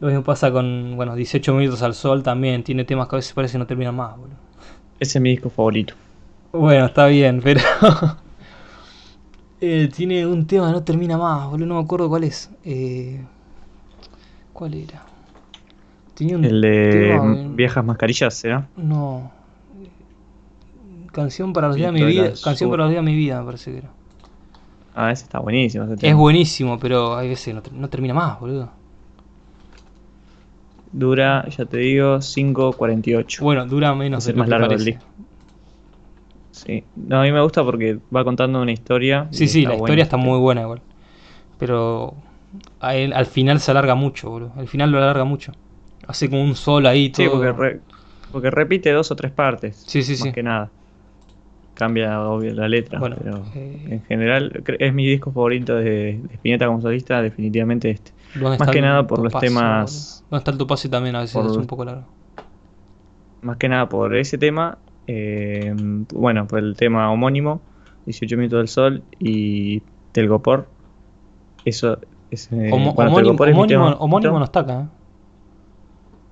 Lo 0.00 0.08
mismo 0.08 0.22
pasa 0.22 0.52
con, 0.52 0.92
bueno, 0.96 1.14
18 1.14 1.54
minutos 1.54 1.82
al 1.82 1.94
sol 1.94 2.22
también. 2.22 2.62
Tiene 2.62 2.84
temas 2.84 3.08
que 3.08 3.16
a 3.16 3.18
veces 3.18 3.32
parece 3.32 3.52
que 3.52 3.58
no 3.58 3.66
terminan 3.66 3.96
más, 3.96 4.16
boludo. 4.16 4.36
Ese 5.00 5.18
es 5.18 5.22
mi 5.22 5.30
disco 5.30 5.50
favorito. 5.50 5.94
Bueno, 6.52 6.86
está 6.86 7.06
bien, 7.06 7.40
pero. 7.44 7.60
eh, 9.60 9.88
tiene 9.94 10.26
un 10.26 10.46
tema 10.46 10.66
que 10.68 10.72
no 10.72 10.82
termina 10.84 11.16
más, 11.16 11.48
boludo. 11.50 11.66
No 11.66 11.74
me 11.76 11.80
acuerdo 11.80 12.08
cuál 12.08 12.24
es. 12.24 12.50
Eh, 12.64 13.20
¿Cuál 14.52 14.74
era? 14.74 15.04
un 16.20 16.44
El 16.44 16.60
de 16.60 17.46
Viejas 17.54 17.84
Mascarillas, 17.84 18.34
¿será? 18.34 18.68
No. 18.76 19.37
Canción 21.18 21.52
para 21.52 21.66
los 21.66 21.76
días 21.76 21.92
de 21.92 22.00
mi 22.00 22.06
vida. 22.06 22.32
Canción 22.44 22.70
para 22.70 22.84
los 22.84 22.92
días 22.92 23.04
de 23.04 23.10
mi 23.10 23.16
vida, 23.16 23.40
me 23.40 23.46
parece 23.46 23.72
que 23.72 23.78
era. 23.78 23.90
Ah, 24.94 25.10
ese 25.10 25.24
está 25.24 25.40
buenísimo. 25.40 25.84
es 26.00 26.14
buenísimo, 26.14 26.78
pero 26.78 27.16
hay 27.16 27.28
veces 27.28 27.52
no, 27.56 27.62
no 27.72 27.88
termina 27.88 28.14
más, 28.14 28.38
boludo. 28.38 28.70
Dura, 30.92 31.44
ya 31.48 31.64
te 31.64 31.78
digo, 31.78 32.18
5.48. 32.18 33.40
Bueno, 33.40 33.66
dura 33.66 33.96
menos. 33.96 34.28
Es 34.28 34.36
más 34.36 34.48
largo 34.48 34.72
el 34.72 34.84
disco. 34.84 35.04
Sí, 36.52 36.84
no, 36.94 37.20
a 37.20 37.24
mí 37.24 37.32
me 37.32 37.42
gusta 37.42 37.64
porque 37.64 37.98
va 38.14 38.22
contando 38.22 38.62
una 38.62 38.70
historia. 38.70 39.26
Sí, 39.32 39.48
sí, 39.48 39.66
la 39.66 39.74
historia 39.74 40.04
está 40.04 40.16
muy 40.16 40.38
buena 40.38 40.62
igual. 40.62 40.82
Pero 41.58 42.14
al 42.78 43.26
final 43.26 43.58
se 43.58 43.72
alarga 43.72 43.96
mucho, 43.96 44.30
boludo. 44.30 44.52
Al 44.56 44.68
final 44.68 44.92
lo 44.92 44.98
alarga 44.98 45.24
mucho. 45.24 45.50
Hace 46.06 46.30
como 46.30 46.44
un 46.44 46.54
sol 46.54 46.86
ahí. 46.86 47.10
Todo. 47.10 47.24
Sí, 47.24 47.30
porque, 47.32 47.80
porque 48.30 48.50
repite 48.52 48.92
dos 48.92 49.10
o 49.10 49.16
tres 49.16 49.32
partes. 49.32 49.82
Sí, 49.84 50.04
sí, 50.04 50.22
más 50.22 50.32
que 50.32 50.44
nada. 50.44 50.70
Cambia 51.78 52.20
obvio 52.22 52.52
la 52.54 52.66
letra. 52.66 52.98
Bueno, 52.98 53.14
pero 53.22 53.44
eh, 53.54 53.86
en 53.88 54.02
general 54.06 54.64
es 54.80 54.92
mi 54.92 55.06
disco 55.06 55.30
favorito 55.30 55.76
de, 55.76 56.20
de 56.20 56.34
Spinetta 56.34 56.66
como 56.66 56.80
solista, 56.80 57.22
definitivamente 57.22 57.90
este. 57.90 58.10
Más 58.34 58.68
que 58.68 58.80
nada 58.80 59.06
por 59.06 59.20
los 59.20 59.32
temas. 59.38 60.24
¿Dónde 60.28 60.40
está 60.40 60.50
el 60.50 60.58
Topacio 60.58 60.90
también? 60.90 61.14
A 61.14 61.20
veces 61.20 61.36
es 61.36 61.56
un 61.56 61.68
poco 61.68 61.84
largo. 61.84 62.02
Más 63.42 63.58
que 63.58 63.68
nada 63.68 63.88
por 63.88 64.16
ese 64.16 64.38
tema. 64.38 64.78
Eh, 65.06 65.72
bueno, 66.12 66.48
por 66.48 66.58
el 66.58 66.76
tema 66.76 67.12
homónimo, 67.12 67.60
18 68.06 68.36
minutos 68.36 68.58
del 68.58 68.68
sol 68.68 69.02
y 69.20 69.80
Telgopor. 70.10 70.66
Eso 71.64 71.98
es. 72.32 72.50
Eh, 72.50 72.70
homónimo, 72.72 73.36
homónimo, 74.00 74.38
no 74.40 74.44
está 74.44 74.60
acá. 74.60 74.80
¿eh? 74.80 74.86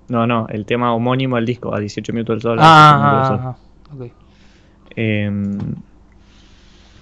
No, 0.08 0.26
no, 0.26 0.48
el 0.48 0.66
tema 0.66 0.92
homónimo 0.92 1.36
al 1.36 1.46
disco, 1.46 1.72
a 1.72 1.78
18 1.78 2.12
minutos 2.12 2.34
del 2.34 2.42
sol. 2.42 2.58
Ah, 2.60 3.54
ah, 3.92 4.06
em, 4.96 5.58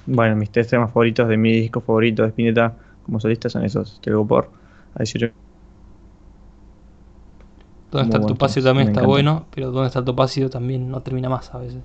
bueno, 0.06 0.36
mis 0.36 0.50
tres 0.50 0.68
temas 0.68 0.92
favoritos 0.92 1.28
de 1.28 1.36
mi 1.36 1.52
disco 1.52 1.80
favorito 1.80 2.22
de 2.22 2.28
Spinetta 2.28 2.76
como 3.02 3.20
solista 3.20 3.48
son 3.48 3.64
esos: 3.64 4.00
Telgopor 4.00 4.52
a 4.94 5.04
¿Dónde 7.90 8.08
está 8.08 8.18
el 8.18 8.26
topacio 8.26 8.62
también 8.62 8.88
está 8.88 9.02
bueno, 9.02 9.46
pero 9.54 9.70
¿dónde 9.70 9.86
está 9.86 10.00
el 10.00 10.04
topacio 10.04 10.50
también 10.50 10.90
no 10.90 11.00
termina 11.02 11.28
más 11.28 11.54
a 11.54 11.58
veces? 11.58 11.80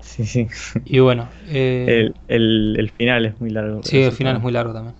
Sí, 0.00 0.24
sí. 0.24 0.48
Y 0.84 0.98
bueno. 0.98 1.28
Eh, 1.48 2.12
el, 2.26 2.90
final 2.96 3.26
es 3.26 3.40
muy 3.40 3.50
largo. 3.50 3.80
Sí, 3.84 4.02
el 4.02 4.12
final 4.12 4.36
es 4.36 4.42
muy 4.42 4.52
largo 4.52 4.72
también. 4.72 4.94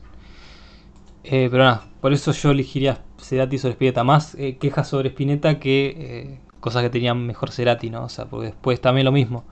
Eh, 1.24 1.48
pero 1.50 1.64
nada, 1.64 1.84
por 2.00 2.12
eso 2.12 2.30
yo 2.32 2.50
elegiría 2.52 2.98
Cerati 3.18 3.58
sobre 3.58 3.72
Spinetta. 3.72 4.04
Más 4.04 4.36
eh, 4.36 4.56
quejas 4.58 4.88
sobre 4.88 5.08
Spinetta 5.08 5.58
que 5.58 6.38
cosas 6.60 6.82
que 6.82 6.90
tenían 6.90 7.26
mejor 7.26 7.50
Cerati, 7.50 7.90
¿no? 7.90 8.04
O 8.04 8.08
sea, 8.08 8.26
porque 8.26 8.46
después 8.46 8.80
también 8.80 9.04
lo 9.04 9.12
mismo. 9.12 9.44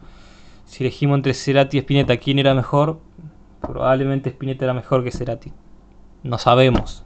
Si 0.65 0.83
elegimos 0.83 1.17
entre 1.17 1.35
Cerati 1.35 1.77
y 1.77 1.81
Spinetta, 1.81 2.17
¿quién 2.17 2.39
era 2.39 2.55
mejor? 2.55 2.99
Probablemente 3.61 4.31
Spinetta 4.31 4.65
era 4.65 4.75
mejor 4.75 5.05
que 5.05 5.11
Cerati. 5.11 5.53
No 6.23 6.39
sabemos. 6.39 7.05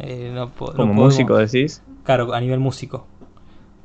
Eh, 0.00 0.44
Como 0.74 0.92
músico 0.92 1.36
decís. 1.36 1.82
Claro, 2.04 2.34
a 2.34 2.40
nivel 2.40 2.60
músico. 2.60 3.06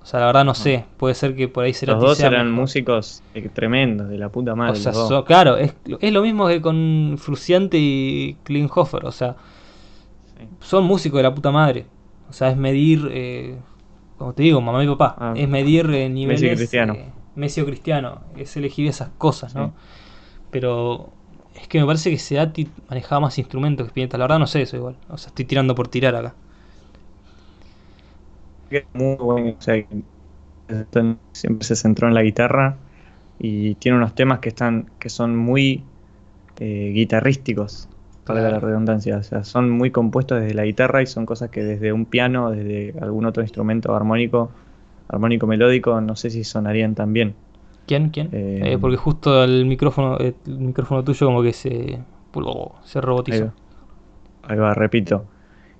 O 0.01 0.05
sea, 0.05 0.19
la 0.19 0.25
verdad 0.27 0.45
no 0.45 0.55
sé. 0.55 0.85
Puede 0.97 1.13
ser 1.13 1.35
que 1.35 1.47
por 1.47 1.63
ahí 1.63 1.73
se 1.73 1.85
Los 1.85 2.01
dos 2.01 2.19
eran 2.21 2.51
músicos 2.51 3.21
eh, 3.35 3.47
tremendos, 3.49 4.09
de 4.09 4.17
la 4.17 4.29
puta 4.29 4.55
madre. 4.55 4.79
O 4.79 5.07
sea, 5.07 5.23
claro, 5.23 5.57
es, 5.57 5.73
lo 5.85 6.21
mismo 6.21 6.47
que 6.47 6.59
con 6.59 7.15
Fruciante 7.17 7.77
y 7.79 8.35
Klinghoffer. 8.43 9.05
O 9.05 9.11
sea, 9.11 9.35
son 10.59 10.85
músicos 10.85 11.17
de 11.17 11.23
la 11.23 11.35
puta 11.35 11.51
madre. 11.51 11.85
O 12.29 12.33
sea, 12.33 12.49
es 12.49 12.57
medir, 12.57 13.07
eh, 13.11 13.57
como 14.17 14.33
te 14.33 14.43
digo, 14.43 14.59
mamá 14.59 14.83
y 14.83 14.87
papá, 14.87 15.15
ah. 15.19 15.33
es 15.35 15.47
medir 15.47 15.89
eh, 15.91 16.09
niveles. 16.09 16.41
Messi 16.41 16.55
Cristiano. 16.55 16.95
Messi 17.35 17.61
o 17.61 17.65
Cristiano. 17.65 18.21
Es 18.37 18.55
elegir 18.57 18.87
esas 18.87 19.09
cosas, 19.17 19.55
¿no? 19.55 19.73
Pero 20.51 21.09
es 21.55 21.67
que 21.67 21.79
me 21.79 21.85
parece 21.85 22.09
que 22.09 22.17
Seati 22.17 22.67
manejaba 22.89 23.21
más 23.21 23.37
instrumentos 23.37 23.85
que 23.85 23.89
Spinetta. 23.89 24.17
La 24.17 24.25
verdad 24.25 24.39
no 24.39 24.47
sé 24.47 24.61
eso 24.61 24.77
igual. 24.77 24.95
O 25.09 25.17
sea, 25.17 25.29
estoy 25.29 25.45
tirando 25.45 25.75
por 25.75 25.87
tirar 25.87 26.15
acá. 26.15 26.33
Muy 28.93 29.15
bueno. 29.15 29.55
O 29.57 29.61
sea, 29.61 29.75
siempre 31.33 31.67
se 31.67 31.75
centró 31.75 32.07
en 32.07 32.13
la 32.13 32.23
guitarra 32.23 32.77
y 33.39 33.75
tiene 33.75 33.97
unos 33.97 34.15
temas 34.15 34.39
que 34.39 34.49
están 34.49 34.89
que 34.99 35.09
son 35.09 35.35
muy 35.35 35.83
eh, 36.59 36.91
guitarrísticos 36.93 37.89
para 38.25 38.49
la 38.49 38.59
redundancia 38.59 39.17
o 39.17 39.23
sea 39.23 39.43
son 39.43 39.69
muy 39.71 39.89
compuestos 39.89 40.39
desde 40.41 40.53
la 40.53 40.63
guitarra 40.63 41.01
y 41.01 41.07
son 41.07 41.25
cosas 41.25 41.49
que 41.49 41.63
desde 41.63 41.91
un 41.91 42.05
piano 42.05 42.51
desde 42.51 42.93
algún 43.01 43.25
otro 43.25 43.41
instrumento 43.41 43.95
armónico 43.95 44.51
armónico 45.11 45.45
melódico 45.45 46.01
no 46.01 46.15
sé 46.15 46.29
si 46.29 46.43
sonarían 46.43 46.95
tan 46.95 47.13
bien 47.13 47.35
¿Quién? 47.91 48.09
¿Quién? 48.09 48.29
Eh, 48.31 48.61
eh, 48.63 48.77
porque 48.79 48.97
justo 48.97 49.43
el 49.43 49.65
micrófono, 49.65 50.17
el 50.17 50.35
micrófono 50.45 51.03
tuyo 51.03 51.27
como 51.27 51.41
que 51.41 51.53
se, 51.53 51.99
se 52.85 53.01
robotizó. 53.01 53.51
Ahí 54.43 54.57
va, 54.57 54.73
repito. 54.73 55.25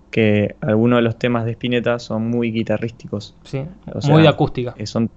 Que 0.09 0.55
algunos 0.59 0.97
de 0.97 1.03
los 1.03 1.17
temas 1.17 1.45
de 1.45 1.51
Spinetta 1.51 1.99
son 1.99 2.29
muy 2.29 2.51
guitarrísticos. 2.51 3.35
Sí, 3.43 3.63
muy 4.09 4.23
de 4.23 4.27
acústica. 4.27 4.75
son, 4.85 5.09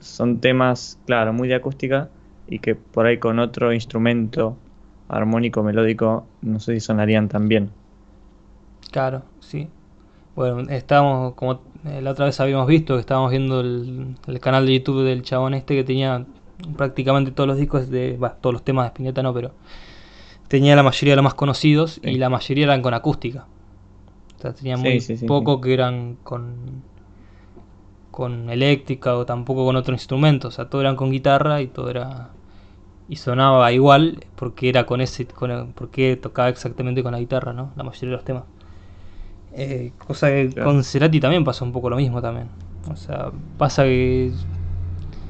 son 0.00 0.40
temas, 0.40 0.98
claro, 1.06 1.32
muy 1.32 1.46
de 1.46 1.54
acústica 1.54 2.08
y 2.48 2.58
que 2.58 2.74
por 2.74 3.06
ahí 3.06 3.18
con 3.18 3.38
otro 3.38 3.72
instrumento 3.72 4.56
armónico, 5.08 5.62
melódico, 5.62 6.26
no 6.42 6.58
sé 6.58 6.74
si 6.74 6.80
sonarían 6.80 7.28
tan 7.28 7.46
bien. 7.46 7.70
Claro. 8.90 9.22
Bueno, 10.36 10.60
estábamos, 10.70 11.34
como 11.34 11.60
eh, 11.84 12.00
la 12.02 12.12
otra 12.12 12.26
vez 12.26 12.38
habíamos 12.40 12.66
visto, 12.66 12.94
que 12.94 13.00
estábamos 13.00 13.30
viendo 13.30 13.60
el, 13.60 14.16
canal 14.40 14.66
de 14.66 14.78
YouTube 14.78 15.04
del 15.04 15.22
chabón 15.22 15.54
este 15.54 15.74
que 15.74 15.84
tenía 15.84 16.24
prácticamente 16.76 17.30
todos 17.32 17.48
los 17.48 17.56
discos 17.56 17.90
de, 17.90 18.18
todos 18.40 18.52
los 18.52 18.62
temas 18.62 18.84
de 18.84 18.88
Spinetta 18.88 19.22
no, 19.22 19.32
pero 19.34 19.52
tenía 20.48 20.76
la 20.76 20.82
mayoría 20.82 21.12
de 21.12 21.16
los 21.16 21.24
más 21.24 21.34
conocidos 21.34 22.00
y 22.02 22.16
la 22.16 22.28
mayoría 22.28 22.64
eran 22.64 22.82
con 22.82 22.94
acústica. 22.94 23.46
O 24.38 24.42
sea, 24.42 24.54
tenía 24.54 24.76
muy 24.76 25.00
poco 25.26 25.60
que 25.60 25.74
eran 25.74 26.16
con 26.22 26.82
con 28.10 28.50
eléctrica 28.50 29.16
o 29.16 29.24
tampoco 29.24 29.64
con 29.64 29.76
otro 29.76 29.94
instrumento, 29.94 30.48
o 30.48 30.50
sea, 30.50 30.68
todo 30.68 30.80
eran 30.80 30.96
con 30.96 31.10
guitarra 31.10 31.62
y 31.62 31.68
todo 31.68 31.88
era 31.88 32.30
y 33.08 33.16
sonaba 33.16 33.72
igual 33.72 34.24
porque 34.36 34.68
era 34.68 34.86
con 34.86 35.00
ese 35.00 35.26
con, 35.26 35.72
porque 35.74 36.16
tocaba 36.16 36.48
exactamente 36.48 37.02
con 37.02 37.12
la 37.12 37.18
guitarra, 37.18 37.52
¿no? 37.52 37.72
La 37.76 37.82
mayoría 37.82 38.10
de 38.10 38.16
los 38.16 38.24
temas. 38.24 38.44
Eh, 39.52 39.92
cosa 40.06 40.28
que 40.28 40.50
con 40.62 40.84
Cerati 40.84 41.20
también 41.20 41.44
pasó 41.44 41.64
un 41.64 41.72
poco 41.72 41.90
lo 41.90 41.96
mismo 41.96 42.22
también. 42.22 42.48
O 42.90 42.96
sea, 42.96 43.30
pasa 43.56 43.84
que 43.84 44.32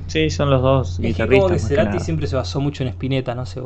Sí, 0.07 0.31
son 0.31 0.51
los 0.51 0.63
dos 0.63 0.99
es 0.99 1.07
guitarristas. 1.07 1.29
Que 1.29 1.41
como 1.41 1.49
que 1.51 1.59
Cerati 1.59 2.01
siempre 2.01 2.27
se 2.27 2.37
basó 2.37 2.61
mucho 2.61 2.83
en 2.83 2.89
Spinetta, 2.91 3.35
no 3.35 3.47
sé, 3.47 3.61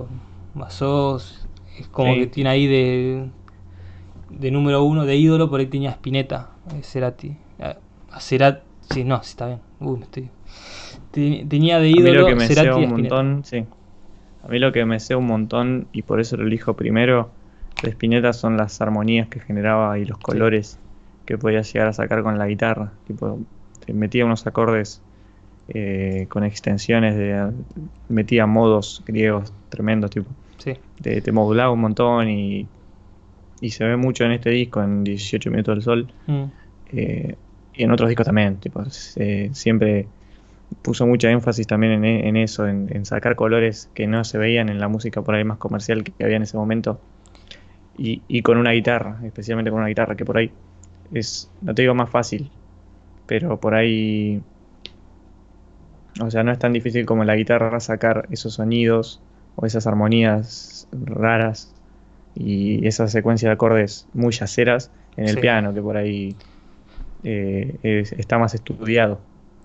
basó 0.55 1.17
es 1.17 1.89
como 1.91 2.15
que 2.15 2.27
tiene 2.27 2.51
ahí 2.51 2.67
de 2.67 3.29
de 4.31 4.51
número 4.51 4.83
uno 4.83 5.05
de 5.05 5.17
ídolo, 5.17 5.49
por 5.51 5.61
ahí 5.61 5.67
tenía 5.67 5.91
Spinetta, 5.91 6.51
eh, 6.73 6.83
Cerati. 6.83 7.37
A 8.11 8.21
Cerati 8.21 8.63
Sí, 8.91 9.03
no, 9.05 9.23
sí 9.23 9.31
está 9.31 9.47
bien. 9.47 9.61
Uy, 9.81 9.99
me 9.99 10.05
estoy... 10.05 10.31
Tenía 11.13 11.79
de 11.79 11.89
ídolo 11.89 12.09
a 12.09 12.13
mí 12.13 12.19
lo 12.19 12.27
que 12.27 12.35
me 12.35 12.49
sé 12.49 12.73
un 12.73 12.89
montón, 12.91 13.45
sí. 13.45 13.65
A 14.43 14.49
mí 14.49 14.59
lo 14.59 14.73
que 14.73 14.85
me 14.85 15.01
sé 15.01 15.17
un 15.17 15.27
montón, 15.27 15.89
y 15.93 16.03
por 16.03 16.21
eso 16.21 16.37
lo 16.37 16.47
elijo 16.47 16.75
primero, 16.75 17.31
de 17.85 17.91
Spinetta 17.91 18.33
son 18.33 18.57
las 18.57 18.81
armonías 18.81 19.29
que 19.29 19.41
generaba 19.41 19.99
y 19.99 20.05
los 20.05 20.19
colores 20.19 20.79
que 21.27 21.39
podía 21.39 21.63
llegar 21.63 21.89
a 21.89 21.93
sacar 21.93 22.23
con 22.23 22.39
la 22.39 22.47
guitarra. 22.47 22.93
Tipo, 23.07 23.39
metía 23.93 24.25
unos 24.25 24.47
acordes 24.47 25.03
eh, 25.69 26.27
con 26.29 26.45
extensiones, 26.45 27.17
de, 27.17 27.51
metía 28.09 28.47
modos 28.47 29.03
griegos 29.07 29.53
tremendos, 29.69 30.11
tipo. 30.11 30.31
Sí. 30.59 30.75
Te, 31.01 31.33
modulaba 31.33 31.71
un 31.71 31.81
montón 31.81 32.29
y, 32.29 32.67
y 33.61 33.71
se 33.71 33.85
ve 33.85 33.97
mucho 33.97 34.25
en 34.25 34.33
este 34.33 34.51
disco, 34.51 34.83
en 34.83 35.05
18 35.05 35.51
minutos 35.51 35.75
del 35.75 35.83
sol. 35.83 36.13
Mm. 36.27 36.45
Eh, 36.93 37.37
y 37.75 37.83
en 37.83 37.91
otros 37.91 38.09
discos 38.09 38.27
también, 38.27 38.57
tipo, 38.57 38.85
siempre 38.87 40.07
puso 40.83 41.07
mucha 41.07 41.31
énfasis 41.31 41.67
también 41.67 42.05
en, 42.05 42.37
eso, 42.37 42.67
en, 42.67 43.05
sacar 43.05 43.37
colores 43.37 43.91
que 43.95 44.07
no 44.07 44.25
se 44.25 44.39
veían 44.39 44.69
en 44.69 44.81
la 44.81 44.89
música 44.89 45.23
por 45.23 45.35
ahí 45.35 45.45
más 45.45 45.59
comercial 45.59 46.05
que, 46.05 46.13
había 46.25 46.37
en 46.37 46.43
ese 46.43 46.57
momento. 46.57 47.01
Y, 47.97 48.43
con 48.43 48.59
una 48.59 48.73
guitarra, 48.73 49.21
especialmente 49.25 49.71
con 49.71 49.79
una 49.79 49.89
guitarra, 49.89 50.17
que 50.17 50.25
por 50.25 50.37
ahí 50.37 50.51
es, 51.13 51.51
no 51.63 51.75
te 51.75 51.83
digo 51.83 51.95
más 51.95 52.11
fácil, 52.11 52.51
pero 53.27 53.61
por 53.61 53.75
ahí, 53.75 54.43
o 56.21 56.31
sea, 56.31 56.43
no 56.43 56.51
es 56.51 56.59
tan 56.59 56.73
difícil 56.73 57.07
como 57.07 57.25
la 57.25 57.37
guitarra 57.37 57.79
sacar 57.79 58.27
esos 58.31 58.55
sonidos 58.55 59.21
o 59.57 59.67
esas 59.67 59.87
armonías 59.87 60.89
raras 60.93 61.73
y 62.35 62.87
esa 62.87 63.07
secuencia 63.07 63.49
de 63.49 63.55
acordes 63.55 64.09
muy 64.13 64.33
yaceras 64.33 64.91
en 65.17 65.29
el 65.29 65.39
piano, 65.39 65.73
que 65.73 65.81
por 65.81 65.97
ahí 65.97 66.35
eh, 67.23 67.79
está 68.19 68.39
más 68.39 68.55
estudiado. 68.55 69.21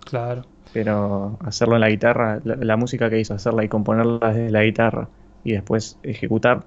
Claro. 0.05 0.45
Pero 0.73 1.37
hacerlo 1.43 1.75
en 1.75 1.81
la 1.81 1.89
guitarra, 1.89 2.39
la, 2.43 2.77
música 2.77 3.09
que 3.09 3.19
hizo, 3.19 3.33
hacerla 3.33 3.63
y 3.63 3.67
componerla 3.67 4.33
desde 4.33 4.51
la 4.51 4.63
guitarra 4.63 5.09
y 5.43 5.53
después 5.53 5.97
ejecutar, 6.03 6.63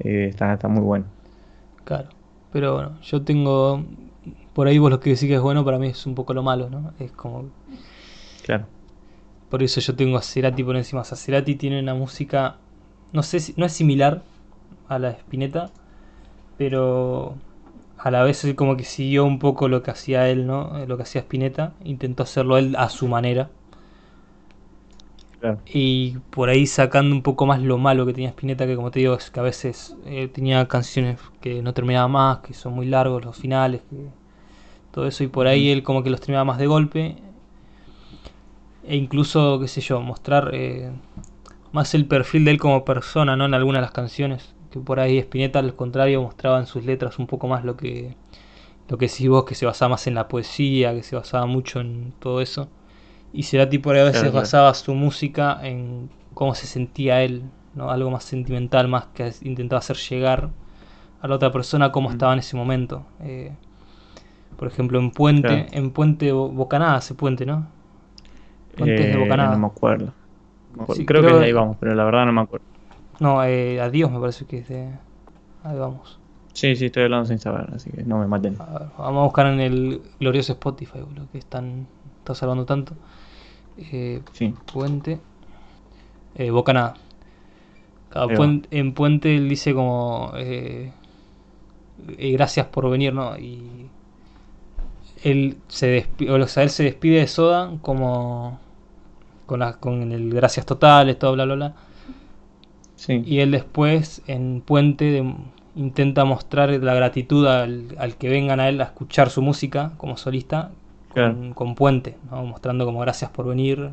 eh, 0.00 0.26
está, 0.30 0.52
está 0.52 0.68
muy 0.68 0.82
bueno. 0.82 1.06
Claro. 1.84 2.08
Pero 2.52 2.74
bueno, 2.74 2.98
yo 3.02 3.22
tengo. 3.22 3.84
Por 4.52 4.68
ahí 4.68 4.78
vos 4.78 4.90
lo 4.90 5.00
que 5.00 5.10
decís 5.10 5.28
que 5.28 5.34
es 5.34 5.40
bueno, 5.40 5.64
para 5.64 5.78
mí 5.78 5.88
es 5.88 6.06
un 6.06 6.14
poco 6.14 6.34
lo 6.34 6.42
malo, 6.42 6.70
¿no? 6.70 6.92
Es 6.98 7.12
como. 7.12 7.46
Claro. 8.44 8.66
Por 9.50 9.62
eso 9.62 9.80
yo 9.80 9.94
tengo 9.94 10.16
a 10.16 10.22
Cerati 10.22 10.62
por 10.64 10.76
encima. 10.76 11.02
O 11.02 11.04
sea, 11.04 11.16
Cerati 11.16 11.56
tiene 11.56 11.80
una 11.80 11.94
música. 11.94 12.56
No 13.12 13.22
sé 13.22 13.40
si. 13.40 13.54
No 13.56 13.66
es 13.66 13.72
similar 13.72 14.22
a 14.88 14.98
la 14.98 15.08
de 15.08 15.14
Spinetta, 15.18 15.70
pero 16.58 17.34
a 17.98 18.10
la 18.10 18.22
vez 18.22 18.46
como 18.54 18.76
que 18.76 18.84
siguió 18.84 19.24
un 19.24 19.38
poco 19.38 19.68
lo 19.68 19.82
que 19.82 19.90
hacía 19.90 20.28
él, 20.28 20.46
¿no? 20.46 20.84
Lo 20.86 20.96
que 20.96 21.04
hacía 21.04 21.22
Spinetta, 21.22 21.72
intentó 21.84 22.22
hacerlo 22.22 22.58
él 22.58 22.76
a 22.76 22.88
su 22.90 23.08
manera. 23.08 23.50
Y 25.66 26.18
por 26.30 26.48
ahí 26.48 26.66
sacando 26.66 27.14
un 27.14 27.22
poco 27.22 27.46
más 27.46 27.60
lo 27.60 27.78
malo 27.78 28.06
que 28.06 28.12
tenía 28.12 28.30
Spinetta, 28.30 28.66
que 28.66 28.76
como 28.76 28.90
te 28.90 29.00
digo, 29.00 29.14
es 29.14 29.30
que 29.30 29.40
a 29.40 29.42
veces 29.42 29.96
eh, 30.06 30.28
tenía 30.28 30.66
canciones 30.68 31.20
que 31.40 31.62
no 31.62 31.74
terminaban 31.74 32.10
más, 32.12 32.38
que 32.38 32.54
son 32.54 32.74
muy 32.74 32.86
largos 32.86 33.24
los 33.24 33.36
finales, 33.36 33.82
todo 34.90 35.06
eso, 35.06 35.24
y 35.24 35.28
por 35.28 35.46
ahí 35.46 35.70
él 35.70 35.82
como 35.82 36.02
que 36.02 36.10
los 36.10 36.20
terminaba 36.20 36.44
más 36.44 36.58
de 36.58 36.66
golpe. 36.66 37.16
E 38.86 38.96
incluso, 38.96 39.58
qué 39.60 39.68
sé 39.68 39.80
yo, 39.80 40.00
mostrar 40.00 40.50
eh, 40.52 40.90
más 41.72 41.94
el 41.94 42.06
perfil 42.06 42.44
de 42.44 42.52
él 42.52 42.58
como 42.58 42.84
persona, 42.84 43.36
¿no? 43.36 43.46
En 43.46 43.54
algunas 43.54 43.80
de 43.80 43.82
las 43.82 43.92
canciones 43.92 44.54
que 44.70 44.80
por 44.80 45.00
ahí 45.00 45.18
Spinetta 45.18 45.60
al 45.60 45.74
contrario 45.76 46.22
mostraba 46.22 46.58
en 46.58 46.66
sus 46.66 46.84
letras 46.84 47.18
un 47.18 47.26
poco 47.26 47.46
más 47.48 47.64
lo 47.64 47.76
que 47.76 48.16
lo 48.88 48.98
que 48.98 49.06
decís 49.06 49.28
vos 49.28 49.44
que 49.44 49.54
se 49.54 49.66
basaba 49.66 49.90
más 49.90 50.06
en 50.06 50.14
la 50.14 50.28
poesía, 50.28 50.94
que 50.94 51.02
se 51.02 51.16
basaba 51.16 51.46
mucho 51.46 51.80
en 51.80 52.12
todo 52.18 52.40
eso. 52.40 52.68
Y 53.34 53.42
Cerati 53.42 53.78
por 53.78 53.96
ahí 53.96 54.02
a 54.02 54.04
veces 54.04 54.32
basaba 54.32 54.72
su 54.74 54.94
música 54.94 55.58
en 55.62 56.08
cómo 56.34 56.54
se 56.54 56.66
sentía 56.66 57.22
él, 57.22 57.42
¿no? 57.74 57.90
Algo 57.90 58.10
más 58.10 58.22
sentimental, 58.22 58.86
más 58.86 59.06
que 59.06 59.32
intentaba 59.42 59.80
hacer 59.80 59.96
llegar 59.96 60.50
a 61.20 61.26
la 61.26 61.34
otra 61.34 61.50
persona 61.50 61.90
cómo 61.90 62.10
estaba 62.10 62.32
en 62.32 62.38
ese 62.38 62.56
momento. 62.56 63.04
Eh, 63.20 63.52
por 64.56 64.68
ejemplo, 64.68 65.00
en 65.00 65.10
Puente, 65.10 65.66
en 65.72 65.90
Puente 65.90 66.30
Bocanada, 66.30 66.98
ese 66.98 67.14
puente, 67.14 67.44
¿no? 67.44 67.66
Puentes 68.76 69.06
de 69.06 69.12
eh, 69.12 69.16
Bocanada. 69.16 69.50
No 69.52 69.58
me 69.58 69.66
acuerdo. 69.66 70.12
creo, 71.04 71.22
que 71.22 71.32
de 71.32 71.44
ahí 71.44 71.52
vamos, 71.52 71.76
pero 71.80 71.94
la 71.94 72.04
verdad 72.04 72.26
no 72.26 72.32
me 72.32 72.42
acuerdo. 72.42 72.66
No, 73.18 73.42
eh, 73.42 73.80
adiós 73.80 74.12
me 74.12 74.20
parece 74.20 74.44
que 74.44 74.58
es 74.58 74.68
de... 74.68 74.90
Ahí 75.64 75.76
vamos. 75.76 76.20
Sí, 76.52 76.76
sí, 76.76 76.86
estoy 76.86 77.02
hablando 77.02 77.26
sin 77.26 77.40
saber, 77.40 77.68
así 77.74 77.90
que 77.90 78.04
no 78.04 78.18
me 78.18 78.28
maten. 78.28 78.56
vamos 78.56 79.20
a 79.20 79.24
buscar 79.24 79.46
en 79.46 79.58
el 79.58 80.02
glorioso 80.20 80.52
Spotify, 80.52 80.98
lo 80.98 81.28
que 81.32 81.38
están, 81.38 81.88
estás 82.18 82.40
hablando 82.44 82.64
tanto. 82.64 82.94
Eh, 83.78 84.20
sí. 84.32 84.54
Puente. 84.72 85.18
Eh, 86.34 86.50
Bocanada. 86.50 86.94
en 88.70 88.94
Puente 88.94 89.34
él 89.34 89.48
dice 89.48 89.74
como... 89.74 90.32
Eh, 90.36 90.92
eh, 92.18 92.32
gracias 92.32 92.66
por 92.66 92.90
venir, 92.90 93.12
¿no? 93.14 93.38
Y 93.38 93.88
él 95.22 95.56
se 95.68 95.86
despide, 95.86 96.30
o 96.30 96.46
sea, 96.48 96.64
él 96.64 96.70
se 96.70 96.82
despide 96.82 97.20
de 97.20 97.26
Soda 97.26 97.72
como 97.80 98.58
con, 99.46 99.60
la, 99.60 99.74
con 99.78 100.12
el 100.12 100.34
gracias 100.34 100.66
totales, 100.66 101.18
todo 101.18 101.32
bla 101.32 101.44
bla 101.44 101.54
bla. 101.54 101.74
Y 103.08 103.40
él 103.40 103.50
después 103.50 104.22
en 104.26 104.62
Puente 104.62 105.22
intenta 105.76 106.24
mostrar 106.24 106.70
la 106.70 106.94
gratitud 106.94 107.46
al, 107.46 108.16
que 108.18 108.28
vengan 108.28 108.60
a 108.60 108.68
él 108.68 108.80
a 108.80 108.84
escuchar 108.84 109.30
su 109.30 109.42
música 109.42 109.92
como 109.98 110.16
solista 110.16 110.70
con, 111.54 111.74
Puente, 111.74 112.16
mostrando 112.30 112.84
como 112.84 113.00
gracias 113.00 113.30
por 113.30 113.46
venir. 113.46 113.90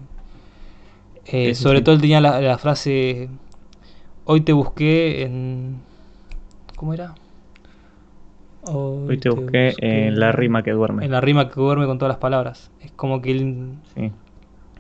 Eh, 1.26 1.56
sobre 1.56 1.82
todo 1.82 1.96
él 1.96 2.02
tenía 2.02 2.20
la, 2.20 2.58
frase, 2.58 3.30
hoy 4.26 4.42
te 4.42 4.54
busqué 4.54 5.24
en... 5.24 5.78
¿Cómo 6.76 6.94
era? 6.94 7.14
Hoy, 8.64 9.18
te, 9.18 9.30
busqué, 9.30 9.74
en 9.80 10.20
la 10.20 10.32
rima 10.32 10.64
que 10.64 10.72
duerme. 10.72 11.06
En 11.06 11.12
la 11.12 11.22
rima 11.22 11.50
que 11.50 11.56
duerme 11.56 11.86
con 11.86 11.98
todas 11.98 12.12
las 12.12 12.20
palabras. 12.20 12.72
Es 12.82 12.92
como 12.92 13.22
que 13.22 13.32
él 13.32 13.76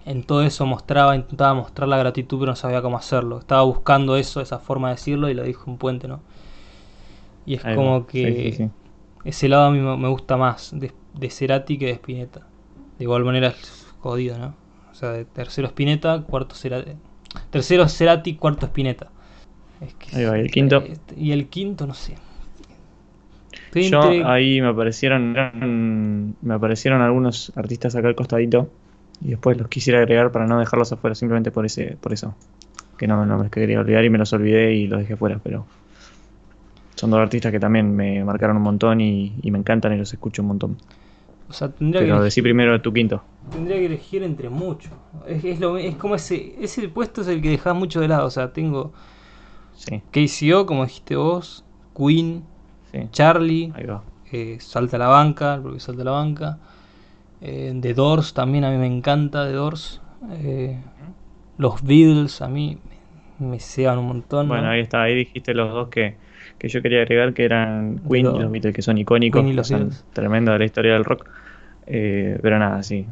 en 0.06 0.24
todo 0.24 0.44
eso 0.44 0.66
mostraba, 0.66 1.16
intentaba 1.16 1.54
mostrar 1.54 1.88
la 1.88 1.98
gratitud, 1.98 2.40
pero 2.40 2.52
no 2.52 2.56
sabía 2.56 2.82
cómo 2.82 2.98
hacerlo. 2.98 3.40
Estaba 3.40 3.62
buscando 3.64 4.18
eso, 4.18 4.42
esa 4.42 4.60
forma 4.60 4.90
de 4.90 4.96
decirlo, 4.96 5.30
y 5.30 5.34
lo 5.34 5.44
dijo 5.44 5.70
un 5.70 5.78
puente, 5.78 6.08
¿no? 6.08 6.22
Y 7.46 7.56
es 7.56 7.64
como 7.64 8.06
que 8.08 8.70
ese 9.24 9.48
lado 9.50 9.66
a 9.66 9.72
mí 9.72 9.80
me 9.80 10.08
gusta 10.10 10.38
más 10.38 10.72
de, 10.74 10.92
de 11.14 11.30
Cerati 11.30 11.78
que 11.78 11.88
de 11.88 11.92
Spinetta. 11.94 12.42
De 12.98 13.04
igual 13.04 13.24
manera 13.24 13.50
es 13.50 13.88
jodido, 14.00 14.38
¿no? 14.38 14.56
O 14.92 14.96
sea, 14.96 15.12
de 15.12 15.26
tercero 15.26 15.68
Spinetta, 15.68 16.22
cuarto 16.24 16.56
Cerati. 16.56 16.92
Tercero 17.50 17.88
Cerati, 17.88 18.36
cuarto 18.36 18.66
Spinetta. 18.66 19.10
ahí 20.14 20.26
va, 20.26 20.38
y 20.38 20.42
el 20.42 20.52
quinto. 20.52 20.78
Este, 20.78 21.20
y 21.20 21.32
el 21.32 21.48
quinto, 21.48 21.88
no 21.88 21.94
sé. 21.94 22.16
Yo 23.74 24.02
ahí 24.26 24.60
me 24.62 24.68
aparecieron 24.68 26.36
me 26.42 26.54
aparecieron 26.54 27.02
algunos 27.02 27.54
artistas 27.56 27.96
acá 27.96 28.10
al 28.10 28.16
costadito 28.16 28.70
y 29.22 29.30
después 29.30 29.58
los 29.58 29.70
quisiera 29.70 30.00
agregar 30.00 30.32
para 30.32 30.46
no 30.46 30.60
dejarlos 30.60 30.92
afuera, 30.92 31.16
simplemente 31.16 31.52
por 31.52 31.66
ese 31.66 31.98
por 32.02 32.12
eso. 32.12 32.36
Que 32.98 33.08
no, 33.08 33.26
no 33.26 33.38
me 33.38 33.50
quería 33.50 33.80
olvidar 33.80 34.04
y 34.04 34.10
me 34.10 34.18
los 34.18 34.34
olvidé 34.34 34.74
y 34.74 34.88
los 34.88 35.00
dejé 35.00 35.16
fuera, 35.16 35.40
pero 35.42 35.66
son 36.96 37.12
dos 37.12 37.20
artistas 37.20 37.52
que 37.52 37.60
también 37.60 37.96
me 37.96 38.24
marcaron 38.24 38.58
un 38.58 38.64
montón 38.64 39.02
y, 39.02 39.34
me 39.44 39.58
encantan 39.58 39.94
y 39.94 39.98
los 39.98 40.12
escucho 40.12 40.42
un 40.42 40.50
montón. 40.50 40.78
O 41.50 41.54
sea, 41.54 41.70
tendría 41.70 42.02
Pero 42.02 42.20
que 42.20 42.24
decir 42.26 42.44
primero 42.44 42.80
tu 42.82 42.94
quinto. 42.94 43.22
Tendría 43.52 43.78
que 43.78 43.86
elegir 43.88 44.24
entre 44.24 44.50
muchos. 44.50 44.92
Es, 45.28 45.44
es, 45.44 45.60
lo, 45.60 45.78
es 45.78 45.96
como 45.96 46.16
ese, 46.16 46.56
ese 46.62 46.88
puesto 46.88 47.22
es 47.22 47.28
el 47.28 47.42
que 47.42 47.50
dejas 47.50 47.76
mucho 47.76 48.00
de 48.00 48.08
lado. 48.08 48.28
O 48.28 48.30
sea, 48.30 48.54
tengo 48.54 48.94
sí. 49.76 50.02
KCO, 50.12 50.66
como 50.66 50.86
dijiste 50.86 51.16
vos, 51.16 51.66
Queen, 51.96 52.44
Charlie, 53.12 53.74
eh, 54.32 54.58
Salta 54.60 54.96
a 54.96 55.00
la 55.00 55.08
banca, 55.08 55.60
porque 55.62 55.80
Salta 55.80 56.04
a 56.04 56.06
la 56.06 56.12
banca. 56.12 56.58
Eh, 57.42 57.78
The 57.82 57.94
Doors 57.94 58.34
también 58.34 58.64
a 58.64 58.72
mí 58.72 58.78
me 58.78 58.88
encanta 58.88 59.46
The 59.46 59.54
Doors. 59.54 60.02
Eh, 60.32 60.78
los 61.58 61.82
Beatles 61.84 62.42
a 62.42 62.48
mí 62.48 62.78
me 63.40 63.60
ceban 63.60 63.98
un 63.98 64.08
montón. 64.08 64.48
Bueno, 64.48 64.70
ahí 64.70 64.82
está, 64.82 65.02
ahí 65.04 65.16
dijiste 65.16 65.54
los 65.54 65.72
dos 65.72 65.90
que, 65.90 66.16
yo 66.68 66.82
quería 66.82 67.02
agregar 67.02 67.34
que 67.34 67.46
eran 67.46 68.00
Queen 68.10 68.28
y 68.36 68.40
los 68.40 68.52
Beatles, 68.52 68.76
que 68.76 68.82
son 68.82 68.98
icónicos, 68.98 69.46
y 69.46 69.54
los 69.54 69.68
son 69.68 69.92
tremendos 70.14 70.54
de 70.54 70.60
la 70.60 70.66
historia 70.66 70.94
del 70.94 71.04
rock. 71.04 71.28
Eh, 71.88 72.40
pero 72.42 72.60
nada, 72.60 72.84
sí. 72.84 73.06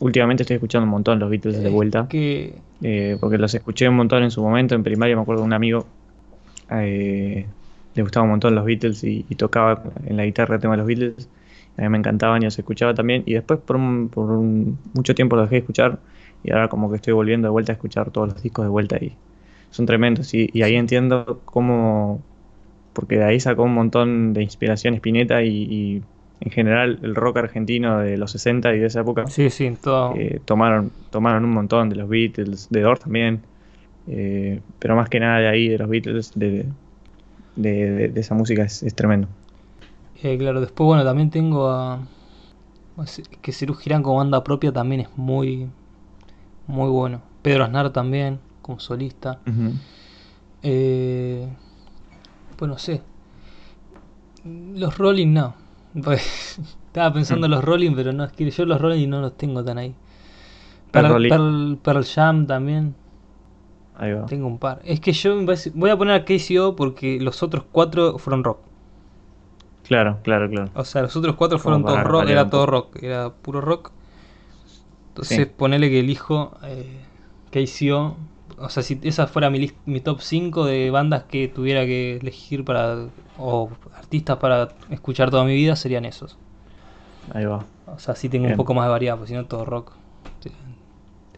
Últimamente 0.00 0.42
estoy 0.42 0.54
escuchando 0.54 0.84
un 0.84 0.90
montón 0.90 1.18
los 1.18 1.30
Beatles 1.30 1.62
de 1.62 1.68
vuelta. 1.70 2.06
Eh, 2.12 3.16
porque 3.20 3.38
los 3.38 3.54
escuché 3.54 3.88
un 3.88 3.96
montón 3.96 4.22
en 4.22 4.30
su 4.30 4.42
momento, 4.42 4.74
en 4.74 4.84
primaria 4.84 5.16
me 5.16 5.22
acuerdo 5.22 5.42
de 5.42 5.46
un 5.46 5.52
amigo. 5.52 5.86
Eh, 6.70 7.46
le 7.94 8.02
gustaba 8.02 8.24
un 8.24 8.30
montón 8.30 8.54
los 8.54 8.64
Beatles 8.64 9.02
y, 9.02 9.22
tocaba 9.36 9.82
en 10.06 10.16
la 10.16 10.24
guitarra 10.24 10.56
el 10.56 10.60
tema 10.60 10.74
de 10.74 10.78
los 10.78 10.86
Beatles. 10.86 11.28
A 11.76 11.82
mí 11.82 11.88
me 11.88 11.98
encantaban 11.98 12.42
y 12.42 12.44
los 12.44 12.58
escuchaba 12.58 12.94
también. 12.94 13.22
Y 13.26 13.34
después 13.34 13.60
por, 13.60 13.78
por 14.10 14.28
mucho 14.94 15.14
tiempo 15.14 15.36
los 15.36 15.46
dejé 15.46 15.56
de 15.56 15.60
escuchar. 15.60 15.98
Y 16.44 16.52
ahora 16.52 16.68
como 16.68 16.88
que 16.90 16.96
estoy 16.96 17.14
volviendo 17.14 17.46
de 17.46 17.50
vuelta 17.50 17.72
a 17.72 17.74
escuchar 17.74 18.10
todos 18.10 18.28
los 18.28 18.42
discos 18.42 18.64
de 18.64 18.68
vuelta 18.68 18.96
y 18.98 19.16
son 19.70 19.86
tremendos. 19.86 20.32
Y, 20.34 20.50
y 20.52 20.62
ahí 20.62 20.76
entiendo 20.76 21.40
cómo... 21.44 22.22
Porque 22.98 23.16
de 23.16 23.24
ahí 23.24 23.38
sacó 23.38 23.62
un 23.62 23.74
montón 23.74 24.32
de 24.32 24.42
inspiración 24.42 24.94
Spinetta 24.94 25.42
y 25.44 26.02
en 26.40 26.50
general 26.50 26.98
el 27.02 27.14
rock 27.14 27.38
argentino 27.38 27.98
de 27.98 28.16
los 28.16 28.30
60 28.32 28.74
y 28.74 28.78
de 28.78 28.86
esa 28.86 29.00
época. 29.00 29.26
Sí, 29.26 29.50
sí, 29.50 29.76
todo. 29.80 30.14
Eh, 30.16 30.40
tomaron, 30.44 30.92
tomaron 31.10 31.44
un 31.44 31.50
montón 31.50 31.88
de 31.88 31.96
los 31.96 32.08
Beatles, 32.08 32.68
de 32.70 32.80
Doors 32.80 33.00
también, 33.00 33.42
eh, 34.06 34.60
pero 34.78 34.94
más 34.96 35.08
que 35.08 35.20
nada 35.20 35.38
de 35.38 35.48
ahí, 35.48 35.68
de 35.68 35.78
los 35.78 35.88
Beatles, 35.88 36.32
de, 36.34 36.66
de, 37.56 38.12
esa 38.14 38.34
música 38.34 38.62
es, 38.64 38.94
tremendo. 38.94 39.28
Eh, 40.22 40.36
claro, 40.38 40.60
después 40.60 40.86
bueno, 40.86 41.04
también 41.04 41.30
tengo 41.30 41.68
a... 41.68 42.00
Que 43.42 43.52
Cerú 43.52 43.74
Girán 43.74 44.02
como 44.02 44.16
banda 44.16 44.42
propia 44.42 44.72
también 44.72 45.02
es 45.02 45.08
muy, 45.16 45.68
muy 46.66 46.90
bueno. 46.90 47.22
Pedro 47.42 47.62
Aznar 47.62 47.92
también, 47.92 48.40
como 48.60 48.80
solista. 48.80 49.38
Pues 52.58 52.68
no 52.68 52.76
sé. 52.76 53.00
Los 54.44 54.98
Rolling 54.98 55.32
no 55.32 55.54
pues, 56.02 56.58
estaba 56.86 57.12
pensando 57.12 57.46
en 57.46 57.52
mm. 57.52 57.54
los 57.54 57.64
Rolling, 57.64 57.94
pero 57.94 58.12
no, 58.12 58.24
es 58.24 58.32
que 58.32 58.50
yo 58.50 58.64
los 58.66 58.80
Rolling 58.80 59.08
no 59.08 59.20
los 59.20 59.36
tengo 59.36 59.64
tan 59.64 59.78
ahí. 59.78 59.94
Pearl, 60.90 61.78
Pearl, 61.82 62.04
Jam 62.04 62.46
también. 62.46 62.94
Ahí 63.96 64.12
va. 64.12 64.26
Tengo 64.26 64.46
un 64.46 64.58
par. 64.58 64.80
Es 64.84 65.00
que 65.00 65.12
yo 65.12 65.36
voy 65.74 65.90
a 65.90 65.96
poner 65.96 66.14
a 66.14 66.24
KCO 66.24 66.76
porque 66.76 67.18
los 67.20 67.42
otros 67.42 67.64
cuatro 67.70 68.18
fueron 68.18 68.44
rock. 68.44 68.60
Claro, 69.84 70.18
claro, 70.22 70.48
claro. 70.48 70.70
O 70.74 70.84
sea, 70.84 71.02
los 71.02 71.16
otros 71.16 71.34
cuatro 71.36 71.58
fueron 71.58 71.84
todo 71.84 72.02
rock, 72.04 72.28
era 72.28 72.48
todo 72.48 72.66
rock, 72.66 73.02
era 73.02 73.30
puro 73.30 73.60
rock. 73.60 73.90
Entonces 75.08 75.46
ponele 75.46 75.90
que 75.90 76.00
elijo 76.00 76.56
eh, 76.62 77.00
KCO. 77.50 78.16
O 78.60 78.68
sea, 78.68 78.82
si 78.82 78.98
esa 79.02 79.26
fuera 79.26 79.50
mi, 79.50 79.70
mi 79.86 80.00
top 80.00 80.20
5 80.20 80.64
de 80.64 80.90
bandas 80.90 81.24
que 81.24 81.48
tuviera 81.48 81.84
que 81.86 82.16
elegir 82.16 82.64
para 82.64 83.06
o 83.38 83.70
artistas 83.96 84.38
para 84.38 84.68
escuchar 84.90 85.30
toda 85.30 85.44
mi 85.44 85.54
vida 85.54 85.76
serían 85.76 86.04
esos. 86.04 86.36
Ahí 87.32 87.44
va. 87.44 87.64
O 87.86 87.98
sea, 87.98 88.14
sí 88.14 88.28
tengo 88.28 88.46
un 88.48 88.56
poco 88.56 88.74
más 88.74 88.86
de 88.86 88.90
variedad, 88.90 89.16
porque 89.16 89.28
si 89.28 89.34
no 89.34 89.44
todo 89.44 89.64
rock 89.64 89.92
te, 90.40 90.50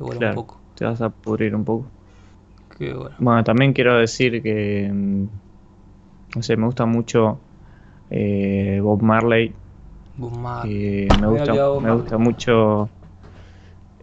vuelve 0.02 0.28
un 0.28 0.34
poco. 0.34 0.60
Te 0.74 0.84
vas 0.84 1.00
a 1.02 1.10
pudrir 1.10 1.54
un 1.54 1.64
poco. 1.64 1.86
bueno. 3.18 3.44
también 3.44 3.72
quiero 3.72 3.98
decir 3.98 4.42
que, 4.42 4.90
mm, 4.90 5.26
no 6.36 6.42
sé, 6.42 6.56
me 6.56 6.66
gusta 6.66 6.86
mucho 6.86 7.38
eh, 8.10 8.80
Bob 8.82 9.02
Marley. 9.02 9.54
Bob 10.16 10.32
Marley. 10.32 11.10
me, 11.10 11.26
gusta, 11.26 11.52
me 11.80 11.92
gusta 11.92 12.18
mucho 12.18 12.88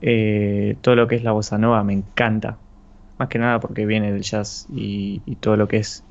eh, 0.01 0.77
todo 0.81 0.95
lo 0.95 1.07
que 1.07 1.15
es 1.15 1.23
la 1.23 1.31
bossa 1.31 1.57
nova, 1.57 1.83
me 1.83 1.93
encanta. 1.93 2.57
Más 3.17 3.29
que 3.29 3.39
nada 3.39 3.59
porque 3.59 3.85
viene 3.85 4.11
del 4.11 4.21
jazz 4.21 4.67
y, 4.73 5.21
y 5.25 5.35
todo 5.35 5.57
lo 5.57 5.67
que 5.67 5.77
es... 5.77 6.03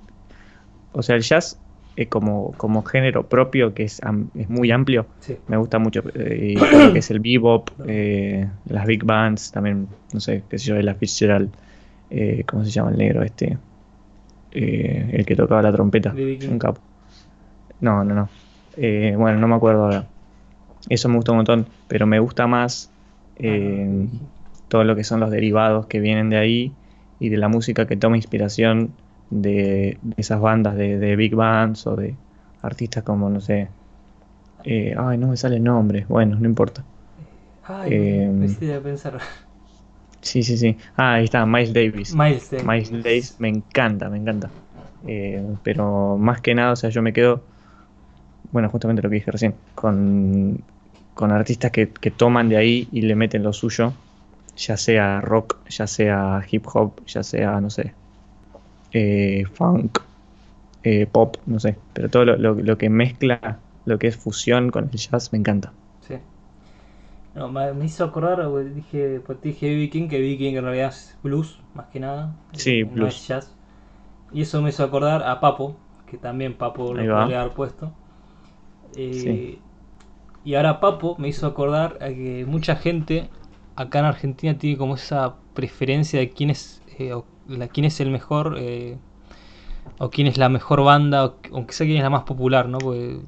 O 0.92 1.02
sea, 1.02 1.16
el 1.16 1.22
jazz 1.22 1.58
eh, 1.98 2.08
como, 2.08 2.52
como 2.58 2.82
género 2.82 3.26
propio 3.26 3.72
que 3.72 3.84
es, 3.84 4.02
es 4.34 4.50
muy 4.50 4.70
amplio. 4.70 5.06
Me 5.48 5.56
gusta 5.56 5.78
mucho. 5.78 6.02
Eh, 6.14 6.54
que 6.92 6.98
es 6.98 7.10
el 7.10 7.20
bebop, 7.20 7.70
eh, 7.86 8.46
las 8.66 8.86
big 8.86 9.02
bands, 9.04 9.50
también, 9.50 9.88
no 10.12 10.20
sé, 10.20 10.42
qué 10.48 10.58
sé 10.58 10.66
yo, 10.66 10.82
la 10.82 10.94
Fitzgerald, 10.94 11.50
eh, 12.10 12.44
¿cómo 12.46 12.64
se 12.64 12.70
llama 12.70 12.90
el 12.90 12.98
negro 12.98 13.22
este? 13.22 13.56
el 14.52 15.26
que 15.26 15.36
tocaba 15.36 15.60
la 15.60 15.70
trompeta, 15.70 16.14
un 16.14 16.58
capo. 16.58 16.80
No, 17.80 18.04
no, 18.04 18.14
no. 18.14 18.28
bueno, 19.18 19.38
no 19.38 19.48
me 19.48 19.54
acuerdo 19.54 19.84
ahora. 19.84 20.06
Eso 20.88 21.10
me 21.10 21.16
gusta 21.16 21.32
un 21.32 21.38
montón, 21.38 21.66
pero 21.88 22.06
me 22.06 22.18
gusta 22.20 22.46
más 22.46 22.90
ah, 23.38 24.06
todo 24.68 24.84
lo 24.84 24.96
que 24.96 25.04
son 25.04 25.20
los 25.20 25.30
derivados 25.30 25.86
que 25.86 26.00
vienen 26.00 26.30
de 26.30 26.38
ahí 26.38 26.72
y 27.18 27.28
de 27.28 27.36
la 27.36 27.48
música 27.48 27.86
que 27.86 27.96
toma 27.96 28.16
inspiración 28.16 28.90
de, 29.30 29.98
esas 30.16 30.40
bandas 30.40 30.76
de, 30.76 31.16
big 31.16 31.34
bands 31.34 31.86
o 31.86 31.96
de 31.96 32.14
artistas 32.62 33.04
como, 33.04 33.30
no 33.30 33.40
sé, 33.40 33.68
eh, 34.64 34.94
ay, 34.98 35.18
no 35.18 35.28
me 35.28 35.36
sale 35.36 35.56
el 35.56 35.64
nombre, 35.64 36.04
bueno, 36.08 36.36
no 36.38 36.46
importa. 36.46 36.84
Ay, 37.64 37.90
eh, 37.92 38.80
pensar. 38.82 39.18
Sí, 40.20 40.42
sí, 40.42 40.56
sí. 40.56 40.76
Ah, 40.96 41.14
ahí 41.14 41.24
está, 41.24 41.46
Miles 41.46 41.72
Davis. 41.72 42.14
Miles 42.14 42.50
Davis. 42.50 42.66
Miles 42.66 43.04
Davis, 43.04 43.36
me 43.38 43.48
encanta, 43.48 44.08
me 44.08 44.18
encanta. 44.18 44.50
Eh, 45.06 45.40
pero 45.62 46.16
más 46.16 46.40
que 46.40 46.54
nada, 46.54 46.72
o 46.72 46.76
sea, 46.76 46.90
yo 46.90 47.00
me 47.00 47.12
quedo, 47.12 47.44
bueno, 48.50 48.68
justamente 48.68 49.02
lo 49.02 49.08
que 49.08 49.16
dije 49.16 49.30
recién, 49.30 49.54
con, 49.74 50.64
con 51.14 51.30
artistas 51.30 51.70
que, 51.70 51.90
que 51.90 52.10
toman 52.10 52.48
de 52.48 52.56
ahí 52.56 52.88
y 52.90 53.02
le 53.02 53.14
meten 53.14 53.44
lo 53.44 53.52
suyo, 53.52 53.92
ya 54.56 54.76
sea 54.76 55.20
rock, 55.20 55.58
ya 55.68 55.86
sea 55.86 56.42
hip 56.50 56.66
hop, 56.72 57.04
ya 57.06 57.22
sea, 57.22 57.60
no 57.60 57.70
sé, 57.70 57.94
eh, 58.92 59.44
funk, 59.52 59.98
eh, 60.82 61.06
pop, 61.06 61.36
no 61.46 61.60
sé, 61.60 61.76
pero 61.92 62.08
todo 62.08 62.24
lo, 62.24 62.78
que 62.78 62.88
mezcla 62.88 63.58
lo 63.84 63.98
que 63.98 64.06
es 64.08 64.16
fusión 64.16 64.70
con 64.70 64.84
el 64.84 64.98
jazz 64.98 65.32
me 65.32 65.38
encanta. 65.38 65.72
Sí. 66.00 66.14
No, 67.34 67.48
me, 67.48 67.84
hizo 67.84 68.04
acordar, 68.04 68.48
dije, 68.74 69.20
pues 69.24 69.40
dije 69.42 69.74
BB 69.74 69.90
King, 69.90 70.08
que 70.08 70.18
BB 70.18 70.38
King 70.38 70.54
en 70.56 70.64
realidad 70.64 70.88
es 70.88 71.16
blues, 71.22 71.60
más 71.74 71.86
que 71.86 72.00
nada. 72.00 72.34
Sí, 72.52 72.82
blues. 72.82 72.96
No 72.96 73.06
es 73.08 73.28
jazz. 73.28 73.54
Y 74.32 74.42
eso 74.42 74.62
me 74.62 74.70
hizo 74.70 74.82
acordar 74.82 75.22
a 75.22 75.40
Papo, 75.40 75.76
que 76.06 76.16
también 76.16 76.54
Papo 76.54 76.94
lo 76.94 77.14
podría 77.14 77.42
haber 77.42 77.52
puesto. 77.52 77.92
Eh, 78.96 79.58
y 80.44 80.54
ahora 80.54 80.80
Papo 80.80 81.16
me 81.18 81.28
hizo 81.28 81.46
acordar 81.46 81.98
a 82.00 82.08
que 82.08 82.44
mucha 82.46 82.76
gente 82.76 83.28
acá 83.76 84.00
en 84.00 84.04
Argentina 84.06 84.58
tiene 84.58 84.76
como 84.76 84.94
esa 84.94 85.36
preferencia 85.54 86.18
de 86.18 86.30
quién 86.30 86.50
es 86.50 86.82
quién 87.72 87.84
es 87.84 88.00
el 88.00 88.10
mejor 88.10 88.56
eh, 88.58 88.96
o 89.98 90.10
quién 90.10 90.26
es 90.26 90.38
la 90.38 90.48
mejor 90.48 90.82
banda, 90.82 91.34
aunque 91.52 91.72
sea 91.72 91.86
quién 91.86 91.98
es 91.98 92.02
la 92.02 92.10
más 92.10 92.22
popular, 92.22 92.68
¿no? 92.68 92.78
Porque 92.78 93.20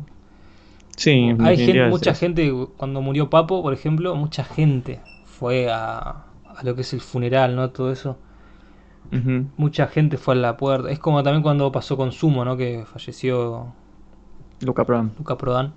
sí, 0.97 1.35
hay 1.39 1.89
mucha 1.89 2.15
gente, 2.15 2.53
cuando 2.77 3.01
murió 3.01 3.31
Papo, 3.31 3.63
por 3.63 3.73
ejemplo, 3.73 4.15
mucha 4.15 4.45
gente 4.45 5.01
fue 5.25 5.71
a, 5.71 6.25
lo 6.63 6.75
que 6.75 6.81
es 6.81 6.93
el 6.93 7.01
funeral, 7.01 7.55
¿no? 7.55 7.71
Todo 7.71 7.93
eso. 7.93 8.17
Mucha 9.57 9.87
gente 9.87 10.19
fue 10.19 10.35
a 10.35 10.37
la 10.37 10.57
puerta. 10.59 10.91
Es 10.91 10.99
como 10.99 11.23
también 11.23 11.43
cuando 11.43 11.73
pasó 11.73 11.97
con 11.97 12.13
Sumo, 12.13 12.45
¿no? 12.45 12.59
Que 12.59 12.85
falleció 12.85 13.73
Luca 14.61 14.85
Prodan. 14.85 15.13
Luca 15.17 15.39
Prodan. 15.39 15.73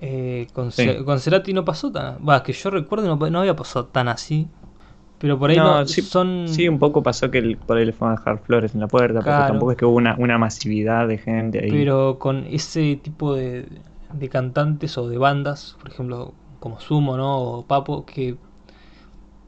Eh, 0.00 0.48
con, 0.52 0.70
Cerati 0.72 1.52
no 1.52 1.64
pasó 1.64 1.90
tan... 1.90 2.18
Va, 2.26 2.42
que 2.42 2.52
yo 2.52 2.70
recuerdo 2.70 3.06
no, 3.06 3.30
no 3.30 3.40
había 3.40 3.56
pasado 3.56 3.86
tan 3.86 4.08
así. 4.08 4.48
Pero 5.18 5.38
por 5.38 5.50
ahí 5.50 5.56
no, 5.56 5.86
sí, 5.86 6.02
son. 6.02 6.48
Sí, 6.48 6.68
un 6.68 6.78
poco 6.78 7.02
pasó 7.02 7.30
que 7.30 7.56
por 7.56 7.78
ahí 7.78 7.86
le 7.86 7.92
fueron 7.92 8.16
a 8.16 8.20
dejar 8.20 8.38
flores 8.40 8.74
en 8.74 8.80
la 8.80 8.88
puerta, 8.88 9.20
pero 9.20 9.38
tampoco 9.46 9.72
es 9.72 9.78
que 9.78 9.86
hubo 9.86 9.96
una, 9.96 10.38
masividad 10.38 11.08
de 11.08 11.18
gente 11.18 11.64
ahí. 11.64 11.70
Pero 11.70 12.18
con 12.18 12.44
ese 12.44 12.96
tipo 12.96 13.34
de, 13.34 13.66
de 14.12 14.28
cantantes 14.28 14.98
o 14.98 15.08
de 15.08 15.16
bandas, 15.16 15.76
por 15.80 15.90
ejemplo, 15.90 16.34
como 16.58 16.80
Sumo, 16.80 17.16
¿no? 17.16 17.40
O 17.40 17.64
Papo, 17.64 18.04
que 18.04 18.36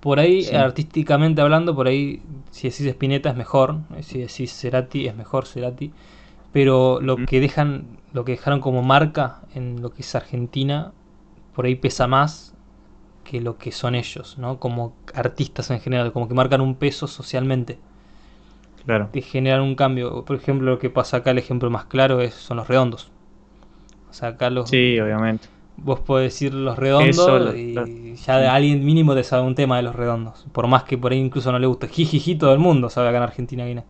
por 0.00 0.20
ahí, 0.20 0.46
artísticamente 0.54 1.40
hablando, 1.40 1.74
por 1.74 1.88
ahí, 1.88 2.22
si 2.52 2.68
decís 2.68 2.86
Spinetta 2.86 3.30
es 3.30 3.36
mejor, 3.36 3.80
si 4.02 4.20
decís 4.20 4.56
Cerati 4.56 5.08
es 5.08 5.16
mejor 5.16 5.46
Cerati, 5.46 5.92
pero 6.52 7.00
lo 7.00 7.16
que 7.16 7.40
dejan, 7.40 7.98
lo 8.16 8.24
que 8.24 8.32
dejaron 8.32 8.60
como 8.60 8.82
marca 8.82 9.42
en 9.54 9.82
lo 9.82 9.90
que 9.90 10.00
es 10.00 10.14
Argentina, 10.14 10.92
por 11.54 11.66
ahí 11.66 11.74
pesa 11.74 12.06
más 12.06 12.54
que 13.24 13.42
lo 13.42 13.58
que 13.58 13.72
son 13.72 13.94
ellos, 13.94 14.38
¿no? 14.38 14.58
Como 14.58 14.94
artistas 15.14 15.70
en 15.70 15.80
general, 15.80 16.12
como 16.12 16.26
que 16.26 16.32
marcan 16.32 16.62
un 16.62 16.76
peso 16.76 17.08
socialmente. 17.08 17.78
Claro. 18.86 19.10
Que 19.12 19.20
generan 19.20 19.60
un 19.60 19.74
cambio. 19.74 20.24
Por 20.24 20.34
ejemplo, 20.34 20.70
lo 20.70 20.78
que 20.78 20.88
pasa 20.88 21.18
acá, 21.18 21.32
el 21.32 21.36
ejemplo 21.36 21.68
más 21.68 21.84
claro 21.84 22.22
es, 22.22 22.32
son 22.32 22.56
los 22.56 22.68
redondos. 22.68 23.10
O 24.08 24.14
sea, 24.14 24.30
acá 24.30 24.48
los. 24.48 24.70
Sí, 24.70 24.98
obviamente. 24.98 25.48
Vos 25.76 26.00
podés 26.00 26.32
decir 26.32 26.54
los 26.54 26.78
redondos 26.78 27.54
y 27.54 28.14
ya 28.14 28.38
de 28.38 28.46
alguien 28.46 28.82
mínimo 28.82 29.14
te 29.14 29.24
sabe 29.24 29.46
un 29.46 29.54
tema 29.54 29.76
de 29.76 29.82
los 29.82 29.94
redondos. 29.94 30.46
Por 30.52 30.68
más 30.68 30.84
que 30.84 30.96
por 30.96 31.12
ahí 31.12 31.18
incluso 31.18 31.52
no 31.52 31.58
le 31.58 31.66
guste. 31.66 31.86
Jijiji, 31.86 32.36
todo 32.36 32.54
el 32.54 32.60
mundo 32.60 32.88
sabe 32.88 33.08
acá 33.08 33.18
en 33.18 33.24
Argentina 33.24 33.64
quién 33.64 33.84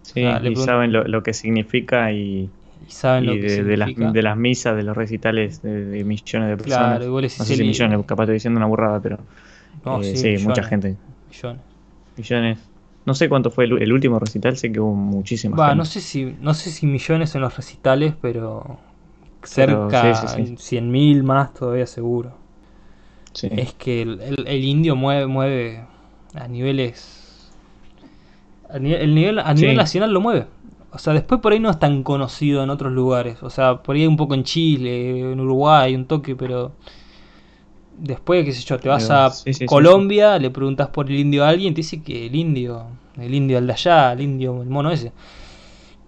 Sí, 0.00 0.22
y 0.22 0.56
saben 0.56 0.92
lo, 0.92 1.22
que 1.22 1.34
significa 1.34 2.10
y, 2.12 2.48
saben 2.88 3.26
lo 3.26 3.32
que 3.32 3.62
de. 3.62 3.76
Las, 3.76 3.94
de 3.94 4.22
las 4.22 4.36
misas, 4.36 4.76
de 4.76 4.82
los 4.82 4.96
recitales 4.96 5.62
de, 5.62 6.04
millones 6.04 6.48
de 6.48 6.56
personas. 6.56 6.88
Claro, 6.88 7.04
igual 7.04 7.24
no 7.24 7.28
sé 7.28 7.56
si 7.56 7.62
millones, 7.62 8.06
capaz 8.06 8.24
estoy 8.24 8.34
diciendo 8.34 8.58
una 8.58 8.66
burrada, 8.66 9.00
pero 9.00 9.18
eh, 10.02 10.16
sí, 10.16 10.44
mucha 10.44 10.62
gente. 10.62 10.96
Millones. 11.28 11.62
Millones. 12.16 12.58
No 13.04 13.14
sé 13.14 13.28
cuánto 13.28 13.50
fue 13.50 13.64
el, 13.64 13.92
último 13.92 14.18
recital, 14.18 14.56
sé 14.56 14.70
que 14.70 14.80
hubo 14.80 14.94
muchísima 14.94 15.56
Va, 15.56 15.74
no 15.74 15.86
sé 15.86 16.00
si 16.00 16.36
no 16.42 16.52
sé 16.52 16.70
si 16.70 16.86
millones 16.86 17.34
en 17.34 17.40
los 17.40 17.56
recitales, 17.56 18.12
pero 18.20 18.78
cerca 19.42 20.04
de 20.04 20.12
100.000 20.12 21.22
más 21.22 21.54
todavía 21.54 21.86
seguro. 21.86 22.36
Es 23.42 23.72
que 23.74 24.02
el, 24.02 24.64
indio 24.64 24.96
mueve, 24.96 25.26
mueve 25.26 25.84
a 26.34 26.48
niveles... 26.48 27.50
A 28.68 28.78
nivel, 28.78 29.00
el 29.00 29.14
nivel, 29.14 29.38
a 29.38 29.54
nivel 29.54 29.76
nacional 29.76 30.12
lo 30.12 30.20
mueve. 30.20 30.46
O 30.90 30.98
sea, 30.98 31.12
después 31.12 31.40
por 31.40 31.52
ahí 31.52 31.60
no 31.60 31.70
es 31.70 31.78
tan 31.78 32.02
conocido 32.02 32.62
en 32.62 32.70
otros 32.70 32.92
lugares. 32.92 33.42
O 33.42 33.50
sea, 33.50 33.82
por 33.82 33.96
ahí 33.96 34.06
un 34.06 34.16
poco 34.16 34.34
en 34.34 34.44
Chile, 34.44 35.32
en 35.32 35.40
Uruguay, 35.40 35.94
un 35.94 36.06
toque, 36.06 36.34
pero... 36.34 36.72
Después, 37.98 38.44
qué 38.44 38.52
sé 38.52 38.62
yo, 38.62 38.78
te 38.78 38.88
vas 38.88 39.10
a 39.10 39.28
Colombia, 39.66 40.38
le 40.38 40.50
preguntas 40.50 40.86
por 40.88 41.10
el 41.10 41.18
indio 41.18 41.44
a 41.44 41.48
alguien, 41.48 41.74
te 41.74 41.78
dice 41.78 42.00
que 42.00 42.26
el 42.26 42.36
indio, 42.36 42.84
el 43.16 43.34
indio 43.34 43.58
al 43.58 43.66
de 43.66 43.72
allá, 43.72 44.12
el 44.12 44.20
indio, 44.20 44.62
el 44.62 44.68
mono 44.68 44.92
ese. 44.92 45.10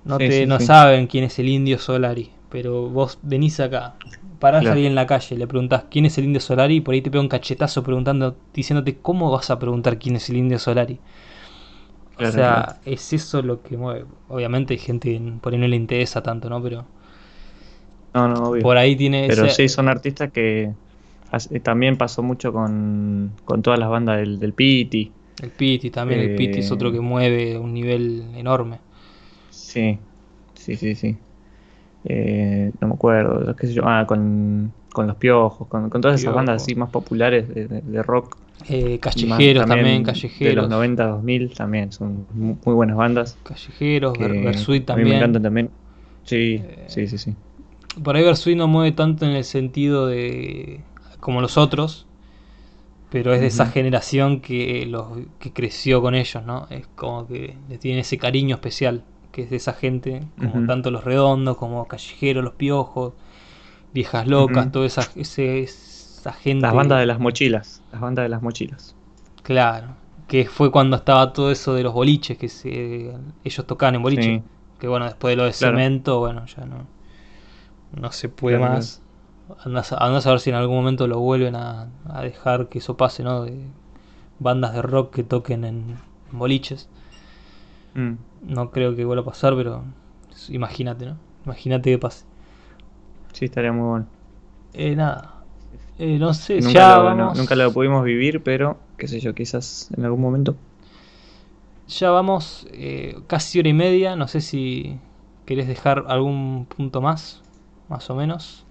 No, 0.05 0.17
te, 0.17 0.47
no 0.47 0.61
saben 0.61 1.09
quién 1.09 1.25
es 1.25 1.37
el 1.41 1.49
indio 1.49 1.79
Solari 1.79 2.31
pero 2.51 2.89
vos 2.89 3.19
venís 3.23 3.61
acá, 3.61 3.95
parás 4.39 4.67
ahí 4.67 4.85
en 4.85 4.95
la 4.95 5.07
calle, 5.07 5.37
le 5.37 5.47
preguntás 5.47 5.85
quién 5.91 6.05
es 6.05 6.19
el 6.19 6.25
indio 6.25 6.41
Solari 6.41 6.77
y 6.77 6.81
por 6.81 6.95
ahí 6.95 7.01
te 7.01 7.11
pega 7.11 7.23
un 7.23 7.29
cachetazo 7.29 7.83
preguntando, 7.83 8.37
diciéndote 8.53 8.99
cómo 8.99 9.31
vas 9.31 9.51
a 9.51 9.59
preguntar 9.59 9.99
quién 9.99 10.17
es 10.17 10.29
el 10.29 10.37
indio 10.37 10.59
Solari. 10.59 10.99
O 12.29 12.33
sea, 12.33 12.77
es 12.85 13.13
eso 13.13 13.43
lo 13.43 13.63
que 13.63 13.77
mueve. 13.77 14.05
Obviamente 14.29 14.75
hay 14.75 14.79
gente 14.79 15.21
por 15.41 15.53
ahí 15.53 15.59
no 15.59 15.69
le 15.69 15.77
interesa 15.77 16.23
tanto, 16.23 16.49
¿no? 16.49 16.63
Pero. 16.63 16.85
No, 18.15 18.29
no, 18.29 18.51
obvio. 18.51 18.63
Por 18.63 18.77
ahí 18.77 18.97
tiene. 18.97 19.27
Pero 19.29 19.49
sí, 19.49 19.69
son 19.69 19.89
artistas 19.89 20.31
que. 20.33 20.73
También 21.63 21.97
pasó 21.97 22.23
mucho 22.23 22.53
con, 22.53 23.33
con 23.45 23.63
todas 23.63 23.79
las 23.79 23.89
bandas 23.89 24.19
del, 24.19 24.41
del 24.41 24.53
Piti. 24.53 25.13
El 25.41 25.51
Piti 25.51 25.91
también, 25.91 26.21
el 26.21 26.35
Piti 26.35 26.59
es 26.59 26.71
otro 26.71 26.89
eh, 26.89 26.93
que 26.93 27.01
mueve 27.01 27.57
un 27.57 27.73
nivel 27.73 28.25
enorme. 28.35 28.79
Sí, 29.51 29.99
sí, 30.55 30.77
sí, 30.77 30.95
sí. 30.95 31.17
Eh, 32.05 32.73
no 32.81 32.89
me 32.89 32.95
acuerdo, 32.95 33.55
qué 33.57 33.67
sé 33.67 33.75
yo, 33.75 33.83
ah, 33.87 34.07
con, 34.07 34.73
los 34.97 35.17
piojos, 35.17 35.69
con, 35.69 35.91
todas 35.91 36.21
esas 36.21 36.35
bandas 36.35 36.63
así 36.63 36.75
más 36.75 36.91
populares 36.91 37.49
de, 37.49 38.03
rock. 38.03 38.37
Eh, 38.69 38.99
callejeros 38.99 39.67
también, 39.67 40.03
callejeros. 40.05 40.55
De 40.55 40.61
los 40.61 40.69
90, 40.69 41.07
2000 41.07 41.55
también, 41.55 41.93
son 41.93 42.27
muy, 42.33 42.75
buenas 42.75 42.97
bandas. 42.97 43.39
Callejeros, 43.43 44.19
Versuit 44.19 44.85
también. 44.85 45.07
A 45.07 45.09
mí 45.09 45.11
me 45.11 45.17
encantan 45.17 45.43
también. 45.43 45.71
Sí, 46.25 46.63
eh, 46.63 46.85
sí, 46.89 47.07
sí, 47.07 47.19
sí. 47.19 47.35
Por 48.03 48.17
ahí 48.17 48.23
Versuit 48.23 48.57
no 48.57 48.69
mueve 48.69 48.93
tanto 48.93 49.25
en 49.25 49.33
el 49.33 49.45
sentido 49.45 50.07
de 50.07 50.81
como 51.21 51.41
los 51.41 51.57
otros, 51.57 52.07
pero 53.11 53.35
es 53.35 53.41
de 53.41 53.49
esa 53.49 53.67
generación 53.67 54.41
que, 54.41 54.87
los, 54.87 55.07
que 55.39 55.53
creció 55.53 56.01
con 56.01 56.15
ellos, 56.15 56.45
¿no? 56.45 56.67
Es 56.71 56.87
como 56.95 57.27
que 57.27 57.57
le 57.69 57.79
tiene 57.79 58.01
ese 58.01 58.19
cariño 58.19 58.57
especial 58.57 59.03
que 59.33 59.43
es 59.43 59.51
de 59.51 59.57
esa 59.57 59.73
gente, 59.73 60.23
como 60.39 60.67
tanto 60.67 60.91
los 60.91 61.05
redondos, 61.05 61.57
como 61.57 61.87
callejeros, 61.87 62.43
los 62.43 62.55
piojos, 62.55 63.13
viejas 63.93 64.27
locas, 64.27 64.71
toda 64.73 64.87
esa, 64.87 65.03
esa 65.15 66.33
gente. 66.33 66.63
Las 66.63 66.75
bandas 66.75 67.01
de 67.01 67.07
las 67.07 67.19
mochilas, 67.19 67.83
las 67.93 68.01
bandas 68.01 68.25
de 68.25 68.29
las 68.29 68.43
mochilas. 68.43 68.95
Claro, 69.43 69.89
que 70.29 70.47
fue 70.47 70.71
cuando 70.71 70.97
estaba 70.97 71.33
todo 71.33 71.51
eso 71.51 71.75
de 71.75 71.83
los 71.83 71.93
boliches, 71.93 72.39
que 72.39 72.49
se, 72.49 73.13
ellos 73.45 73.67
tocaban 73.67 73.97
en 73.97 74.03
boliche. 74.03 74.43
Que 74.79 74.89
bueno, 74.89 75.05
después 75.05 75.33
de 75.33 75.37
lo 75.37 75.45
de 75.45 75.53
cemento, 75.53 76.21
bueno, 76.21 76.47
ya 76.47 76.65
no, 76.65 76.87
no 78.01 78.13
se 78.13 78.29
puede 78.29 78.59
más. 78.59 79.03
Andás, 79.65 79.93
a 79.93 80.31
ver 80.31 80.41
si 80.41 80.51
en 80.51 80.57
algún 80.57 80.77
momento 80.77 81.07
lo 81.09 81.19
vuelven 81.19 81.57
a, 81.57 81.89
dejar 82.23 82.69
que 82.69 82.79
eso 82.79 82.97
pase, 82.97 83.25
¿no? 83.25 83.43
De 83.43 83.61
bandas 84.39 84.73
de 84.73 84.83
rock 84.83 85.13
que 85.13 85.25
toquen 85.25 85.65
en, 85.65 85.97
boliches. 86.31 86.89
Mm. 87.95 88.13
No 88.43 88.71
creo 88.71 88.95
que 88.95 89.05
vuelva 89.05 89.23
a 89.23 89.27
pasar, 89.27 89.57
pero 89.57 89.83
imagínate, 90.49 91.07
¿no? 91.07 91.17
Imagínate 91.45 91.91
que 91.91 91.99
pase. 91.99 92.25
Sí, 93.33 93.47
estaría 93.47 93.73
muy 93.73 93.89
bueno. 93.89 94.07
Eh, 94.75 94.95
nada. 94.97 95.35
Eh, 95.99 96.19
no 96.19 96.33
sé, 96.33 96.61
nunca 96.61 96.73
ya 96.73 96.97
lo, 96.97 97.05
vamos... 97.05 97.39
nunca 97.39 97.55
lo 97.57 97.73
pudimos 97.73 98.05
vivir, 98.05 98.43
pero 98.43 98.79
qué 98.97 99.07
sé 99.07 99.21
yo, 99.21 99.35
quizás 99.35 99.91
en 99.97 100.05
algún 100.05 100.21
momento. 100.21 100.57
Ya 101.89 102.11
vamos 102.11 102.67
eh, 102.73 103.17
casi 103.27 103.59
hora 103.59 103.69
y 103.69 103.75
media. 103.75 104.17
No 104.17 104.29
sé 104.29 104.41
si 104.41 104.99
querés 105.45 105.67
dejar 105.67 106.05
algún 106.09 106.67
punto 106.67 107.01
más, 107.01 107.43
más 107.89 108.09
o 108.09 108.15
menos. 108.15 108.65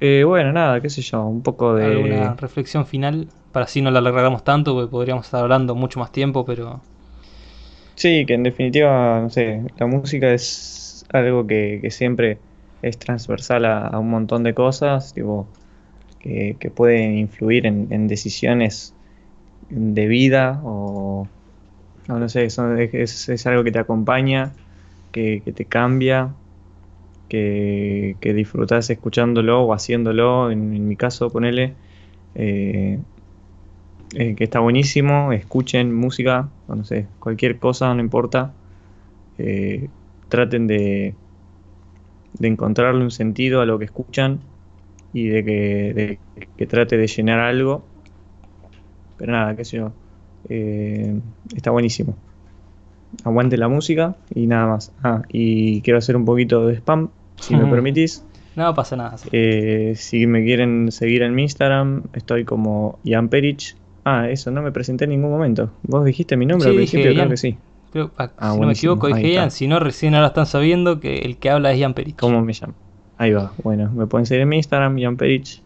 Eh, 0.00 0.22
bueno, 0.24 0.52
nada, 0.52 0.80
qué 0.80 0.90
sé 0.90 1.02
yo, 1.02 1.24
un 1.24 1.42
poco 1.42 1.74
de... 1.74 1.86
Alguna 1.86 2.34
reflexión 2.34 2.86
final, 2.86 3.28
para 3.50 3.64
así 3.64 3.82
no 3.82 3.90
la 3.90 3.98
alargamos 3.98 4.44
tanto, 4.44 4.74
porque 4.74 4.90
podríamos 4.90 5.26
estar 5.26 5.42
hablando 5.42 5.74
mucho 5.74 5.98
más 5.98 6.12
tiempo, 6.12 6.44
pero... 6.44 6.80
Sí, 7.96 8.24
que 8.26 8.34
en 8.34 8.44
definitiva, 8.44 9.20
no 9.20 9.30
sé, 9.30 9.64
la 9.76 9.86
música 9.86 10.32
es 10.32 11.04
algo 11.12 11.46
que, 11.46 11.88
siempre 11.90 12.38
es 12.82 12.98
transversal 12.98 13.64
a, 13.64 13.98
un 13.98 14.10
montón 14.10 14.42
de 14.42 14.54
cosas, 14.54 15.14
tipo, 15.14 15.46
que, 16.20 16.72
pueden 16.74 17.16
influir 17.18 17.66
en, 17.66 18.08
decisiones 18.08 18.94
de 19.70 20.06
vida 20.06 20.60
o, 20.64 21.26
no, 22.06 22.28
sé, 22.28 22.44
es, 22.46 23.46
algo 23.46 23.64
que 23.64 23.72
te 23.72 23.78
acompaña, 23.78 24.52
que, 25.12 25.42
te 25.54 25.64
cambia, 25.64 26.34
que, 27.28 28.16
que 28.20 28.32
disfrutas 28.32 28.90
escuchándolo 28.90 29.62
o 29.62 29.72
haciéndolo, 29.72 30.50
en, 30.50 30.88
mi 30.88 30.96
caso, 30.96 31.30
ponele. 31.30 31.74
Eh, 32.34 32.98
eh, 34.14 34.34
que 34.36 34.44
está 34.44 34.60
buenísimo, 34.60 35.32
escuchen 35.32 35.94
música, 35.94 36.48
no 36.66 36.82
sé, 36.84 37.06
cualquier 37.18 37.58
cosa, 37.58 37.92
no 37.92 38.00
importa. 38.00 38.54
Eh, 39.36 39.88
traten 40.30 40.66
de, 40.66 41.14
de 42.34 42.48
encontrarle 42.48 43.02
un 43.02 43.10
sentido 43.10 43.60
a 43.60 43.66
lo 43.66 43.78
que 43.78 43.86
escuchan 43.86 44.40
y 45.12 45.28
de 45.28 45.44
que, 45.44 46.18
que 46.56 46.66
trate 46.66 46.96
de 46.96 47.06
llenar 47.06 47.40
algo. 47.40 47.84
Pero 49.16 49.32
nada, 49.32 49.56
qué 49.56 49.64
sé 49.64 49.78
yo. 49.78 49.92
Eh, 50.48 51.14
está 51.54 51.70
buenísimo. 51.70 52.16
Aguante 53.24 53.56
la 53.56 53.68
música 53.68 54.16
y 54.34 54.46
nada 54.46 54.66
más. 54.66 54.92
Ah, 55.02 55.22
y 55.28 55.80
quiero 55.82 55.98
hacer 55.98 56.16
un 56.16 56.24
poquito 56.24 56.66
de 56.66 56.76
spam, 56.76 57.10
si 57.40 57.56
me 57.56 57.66
permitís. 57.70 58.24
No 58.54 58.74
pasa 58.74 58.96
nada. 58.96 59.16
si 59.18 60.26
me 60.26 60.44
quieren 60.44 60.90
seguir 60.90 61.22
en 61.22 61.34
mi 61.34 61.42
Instagram, 61.42 62.04
estoy 62.12 62.44
como 62.44 62.98
Ian 63.04 63.28
Perich, 63.28 63.76
Ah, 64.10 64.30
eso, 64.30 64.50
no 64.50 64.62
me 64.62 64.72
presenté 64.72 65.04
en 65.04 65.10
ningún 65.10 65.30
momento. 65.30 65.70
Vos 65.82 66.02
dijiste 66.02 66.34
mi 66.38 66.46
nombre 66.46 66.70
al 66.70 66.76
principio, 66.76 67.12
creo 67.12 67.28
que 67.28 67.36
sí. 67.36 67.58
Ah, 68.16 68.30
ah, 68.38 68.52
si 68.52 68.60
no 68.60 68.66
me 68.66 68.72
equivoco, 68.72 69.06
dije 69.08 69.32
Ian. 69.32 69.50
Si 69.50 69.66
no, 69.66 69.78
recién 69.78 70.14
ahora 70.14 70.28
están 70.28 70.46
sabiendo 70.46 71.00
que 71.00 71.18
el 71.20 71.36
que 71.36 71.50
habla 71.50 71.72
es 71.72 71.78
Ian 71.78 71.94
Perich. 71.94 72.16
¿Cómo 72.16 72.40
me 72.42 72.52
llamo? 72.52 72.74
Ahí 73.16 73.32
va. 73.32 73.52
Bueno, 73.62 73.90
me 73.90 74.06
pueden 74.06 74.26
seguir 74.26 74.42
en 74.42 74.48
mi 74.48 74.56
Instagram, 74.56 74.96
Ian 74.98 75.16
Perich. 75.16 75.62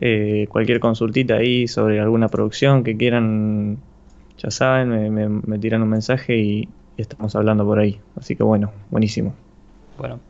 Eh, 0.00 0.46
cualquier 0.48 0.78
consultita 0.78 1.34
ahí 1.34 1.66
sobre 1.66 1.98
alguna 1.98 2.28
producción 2.28 2.84
que 2.84 2.96
quieran, 2.96 3.78
ya 4.38 4.50
saben, 4.50 5.42
me, 5.44 5.58
tiran 5.58 5.82
un 5.82 5.88
mensaje 5.88 6.36
y, 6.36 6.68
estamos 6.96 7.34
hablando 7.36 7.64
por 7.64 7.78
ahí. 7.78 8.00
Así 8.16 8.36
que 8.36 8.42
bueno, 8.42 8.72
buenísimo. 8.90 9.34
Bueno, 9.98 10.20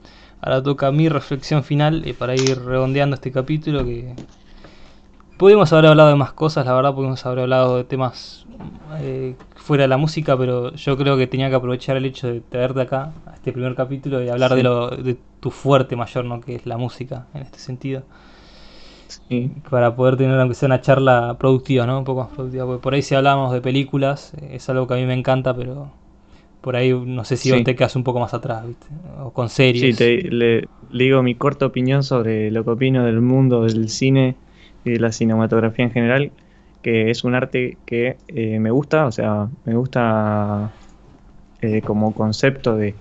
ahora 0.40 0.62
toca 0.62 0.90
mi 0.92 1.08
reflexión 1.08 1.64
final 1.64 2.02
eh, 2.06 2.14
para 2.14 2.34
ir 2.34 2.58
redondeando 2.62 3.14
este 3.14 3.32
capítulo 3.32 3.84
que 3.84 4.14
Pudimos 5.39 5.73
haber 5.73 5.86
hablado 5.86 6.09
de 6.09 6.16
más 6.16 6.32
cosas, 6.32 6.66
la 6.66 6.74
verdad, 6.74 6.93
pudimos 6.93 7.24
haber 7.24 7.39
hablado 7.39 7.77
de 7.77 7.85
temas 7.85 8.44
eh, 9.01 9.36
fuera 9.55 9.82
de 9.82 9.89
la 9.89 9.97
música, 9.97 10.36
pero 10.36 10.74
yo 10.74 10.97
creo 10.97 11.16
que 11.16 11.28
tenía 11.28 11.48
que 11.48 11.55
aprovechar 11.55 11.97
el 11.97 12.06
hecho 12.06 12.27
de 12.27 12.40
traerte 12.40 12.81
acá, 12.81 13.12
a 13.24 13.35
este 13.35 13.52
primer 13.52 13.77
capítulo, 13.77 14.20
y 14.20 14.28
hablar 14.28 14.56
de, 14.56 14.65
lo, 14.65 14.90
de 14.90 15.16
tu 15.39 15.52
fuerte 15.52 15.94
mayor, 15.94 16.24
¿no? 16.24 16.40
que 16.40 16.56
es 16.56 16.66
la 16.66 16.77
música, 16.77 17.27
en 17.35 17.43
este 17.43 17.60
sentido. 17.60 18.02
Para 19.70 19.94
poder 19.94 20.16
tener, 20.16 20.40
aunque 20.40 20.56
sea 20.56 20.66
una 20.66 20.81
charla 20.81 21.36
productiva, 21.39 21.86
¿no? 21.86 21.98
Un 21.98 22.05
poco 22.05 22.23
más 22.23 22.31
productiva, 22.31 22.66
porque 22.66 22.82
por 22.82 22.94
ahí 22.94 23.02
si 23.02 23.15
hablamos 23.15 23.52
de 23.52 23.60
películas, 23.60 24.35
eh, 24.40 24.51
es 24.55 24.69
algo 24.69 24.89
que 24.89 24.94
a 24.94 24.97
mí 24.97 25.06
me 25.06 25.15
encanta, 25.15 25.55
pero 25.55 25.89
por 26.60 26.74
ahí 26.74 26.93
no 26.93 27.24
sé 27.24 27.36
si 27.36 27.52
vos 27.52 27.62
te 27.62 27.77
quedas 27.77 27.94
un 27.94 28.02
poco 28.02 28.19
más 28.19 28.35
atrás, 28.35 28.66
¿viste? 28.66 28.86
O 29.23 29.31
con 29.31 29.48
series. 29.48 29.97
Sí, 29.97 30.20
te, 30.20 30.31
le 30.31 30.69
digo 30.90 31.23
mi 31.23 31.36
corta 31.36 31.65
opinión 31.65 32.02
sobre 32.02 32.51
lo 32.51 32.65
que 32.65 32.70
opino 32.70 33.05
del 33.05 33.20
mundo 33.20 33.62
del 33.62 33.89
cine 33.89 34.35
y 34.84 34.92
de 34.92 35.00
la 35.00 35.12
cinematografía 35.12 35.84
en 35.84 35.90
general, 35.90 36.32
que 36.82 37.10
es 37.10 37.24
un 37.24 37.34
arte 37.34 37.76
que 37.86 38.16
eh, 38.28 38.59
me 38.60 38.70
gusta, 38.70 39.06
o 39.06 39.12
sea, 39.12 39.48
me 39.64 39.74
gusta 39.74 40.70
eh, 41.60 41.82
como 41.82 42.14
concepto 42.14 42.76
de, 42.76 42.94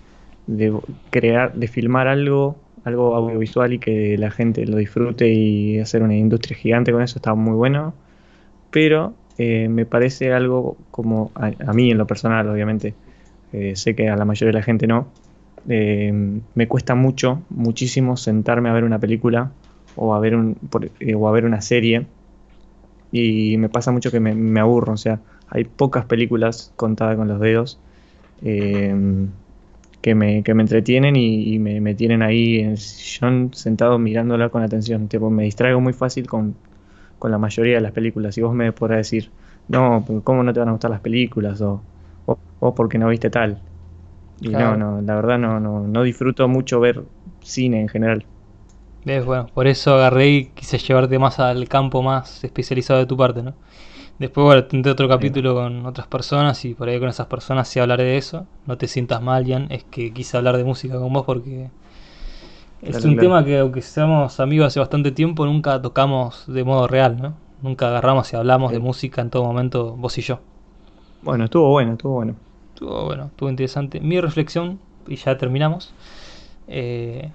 crear, 1.12 1.54
de 1.54 1.68
filmar 1.68 2.08
algo 2.08 2.58
algo 2.88 3.16
audiovisual 3.16 3.74
y 3.74 3.80
que 3.80 4.18
la 4.18 4.32
gente 4.32 4.66
lo 4.66 4.78
disfrute 4.78 5.28
y 5.30 5.80
hacer 5.80 6.02
una 6.04 6.16
industria 6.16 6.56
gigante 6.56 6.92
con 6.92 7.02
eso 7.02 7.20
está 7.20 7.34
muy 7.36 7.54
bueno. 7.54 7.94
Pero 8.72 9.14
eh, 9.38 9.68
me 9.70 9.86
parece 9.86 10.34
algo 10.34 10.78
como 10.90 11.32
a, 11.36 11.74
mí 11.74 11.92
en 11.92 11.98
lo 11.98 12.08
personal, 12.08 12.50
obviamente, 12.50 12.94
eh, 13.54 13.76
sé 13.76 13.96
que 13.96 14.10
a 14.10 14.16
la 14.16 14.26
mayoría 14.26 14.52
de 14.54 14.60
la 14.60 14.64
gente 14.64 14.88
no, 14.88 15.08
eh, 15.68 16.12
me 16.56 16.68
cuesta 16.68 16.96
mucho, 16.96 17.42
muchísimo 17.50 18.18
sentarme 18.18 18.70
a 18.70 18.74
ver 18.74 18.84
una 18.84 19.00
película 19.00 19.52
o 19.98 20.16
a 20.16 20.20
ver, 20.20 20.36
un, 20.36 20.58
o 21.16 21.28
a 21.28 21.32
ver 21.32 21.46
una 21.46 21.62
serie 21.62 22.06
y 23.12 23.58
me 23.58 23.70
pasa 23.70 23.92
mucho 23.92 24.12
que 24.12 24.20
me, 24.20 24.34
me, 24.34 24.60
aburro, 24.60 24.94
o 24.94 24.98
sea, 24.98 25.20
hay 25.50 25.64
pocas 25.66 26.06
películas 26.06 26.74
contadas 26.76 27.18
con 27.18 27.28
los 27.28 27.40
dedos 27.40 27.80
que 30.02 30.16
me, 30.16 30.44
que 30.44 30.54
me 30.54 30.64
entretienen 30.64 31.16
y, 31.16 31.60
me, 31.60 31.96
tienen 31.96 32.22
ahí 32.22 32.60
en 32.60 32.72
el 32.72 32.78
sillón 32.78 33.52
sentado 33.54 33.98
mirándola 34.00 34.50
con 34.50 34.64
atención. 34.64 35.08
Tipo, 35.08 35.30
me 35.30 35.44
distraigo 35.44 35.82
muy 35.82 35.94
fácil 35.94 36.28
con, 36.28 36.56
la 37.24 37.38
mayoría 37.38 37.76
de 37.76 37.82
las 37.82 37.92
películas. 37.92 38.38
Y 38.38 38.42
vos 38.42 38.54
me 38.54 38.72
podrás 38.72 39.00
decir, 39.00 39.32
no, 39.68 40.06
¿cómo 40.24 40.44
no 40.44 40.54
te 40.54 40.60
van 40.60 40.70
a 40.70 40.72
gustar 40.72 40.92
las 40.92 41.02
películas? 41.02 41.60
O, 41.62 41.82
o, 42.60 42.76
porque 42.76 42.98
no 42.98 43.10
viste 43.10 43.30
tal. 43.30 43.60
Y 44.40 44.50
no, 44.50 44.78
no, 44.78 45.02
la 45.02 45.16
verdad 45.16 45.40
no, 45.40 45.60
no, 45.60 45.88
no 45.88 46.04
disfruto 46.04 46.48
mucho 46.48 46.80
ver 46.80 47.04
cine 47.42 47.82
en 47.82 47.88
general. 47.88 48.24
¿Ves? 49.08 49.24
Bueno, 49.24 49.48
por 49.54 49.68
eso 49.68 49.94
agarré 49.94 50.28
y 50.28 50.46
quise 50.48 50.78
llevarte 50.80 51.18
más 51.18 51.40
al 51.40 51.70
campo 51.70 52.04
más 52.04 52.44
especializado 52.44 53.00
de 53.00 53.06
tu 53.06 53.16
parte, 53.16 53.42
¿no? 53.42 53.54
Después, 54.20 54.44
bueno, 54.44 54.66
tendré 54.66 54.92
otro 54.92 55.08
capítulo 55.08 55.56
con 55.56 55.86
otras 55.86 56.08
personas 56.08 56.66
y 56.66 56.74
por 56.74 56.90
ahí 56.90 57.00
con 57.00 57.08
esas 57.08 57.28
personas 57.28 57.70
sí 57.70 57.80
hablaré 57.80 58.04
de 58.04 58.18
eso. 58.18 58.46
No 58.66 58.78
te 58.78 58.90
sientas 58.90 59.22
mal, 59.22 59.48
Jan, 59.48 59.68
es 59.70 59.86
que 59.86 60.12
quise 60.12 60.36
hablar 60.36 60.58
de 60.58 60.66
música 60.66 61.00
con 61.00 61.14
vos 61.14 61.24
porque 61.26 61.70
es 62.82 63.06
un 63.06 63.16
tema 63.16 63.46
que 63.46 63.60
aunque 63.60 63.82
seamos 63.82 64.42
amigos 64.42 64.68
hace 64.68 64.82
bastante 64.82 65.12
tiempo, 65.14 65.46
nunca 65.46 65.82
tocamos 65.82 66.44
de 66.46 66.66
modo 66.66 66.86
real, 66.90 67.18
¿no? 67.22 67.34
Nunca 67.62 67.88
agarramos 67.88 68.34
y 68.34 68.36
hablamos 68.36 68.74
de 68.74 68.80
música 68.80 69.22
en 69.22 69.30
todo 69.30 69.46
momento, 69.46 69.96
vos 69.96 70.18
y 70.18 70.22
yo. 70.22 70.42
Bueno, 71.22 71.46
estuvo 71.46 71.70
bueno, 71.70 71.94
estuvo 71.94 72.16
bueno. 72.16 72.36
Estuvo 72.74 73.06
bueno, 73.06 73.28
estuvo 73.28 73.50
interesante. 73.50 74.02
Mi 74.02 74.20
reflexión, 74.20 74.80
y 75.08 75.16
ya 75.16 75.38
terminamos, 75.38 75.94
eh, 76.68 77.32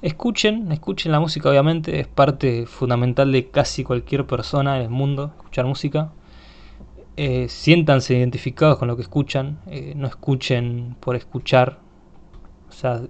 Escuchen, 0.00 0.70
escuchen 0.70 1.10
la 1.10 1.18
música 1.18 1.50
obviamente, 1.50 1.98
es 1.98 2.06
parte 2.06 2.66
fundamental 2.66 3.32
de 3.32 3.50
casi 3.50 3.82
cualquier 3.82 4.26
persona 4.26 4.76
en 4.76 4.82
el 4.82 4.90
mundo, 4.90 5.32
escuchar 5.36 5.66
música. 5.66 6.12
Eh, 7.16 7.48
siéntanse 7.48 8.16
identificados 8.16 8.78
con 8.78 8.86
lo 8.86 8.94
que 8.94 9.02
escuchan, 9.02 9.58
eh, 9.66 9.94
no 9.96 10.06
escuchen 10.06 10.94
por 11.00 11.16
escuchar, 11.16 11.80
o 12.68 12.72
sea, 12.72 13.00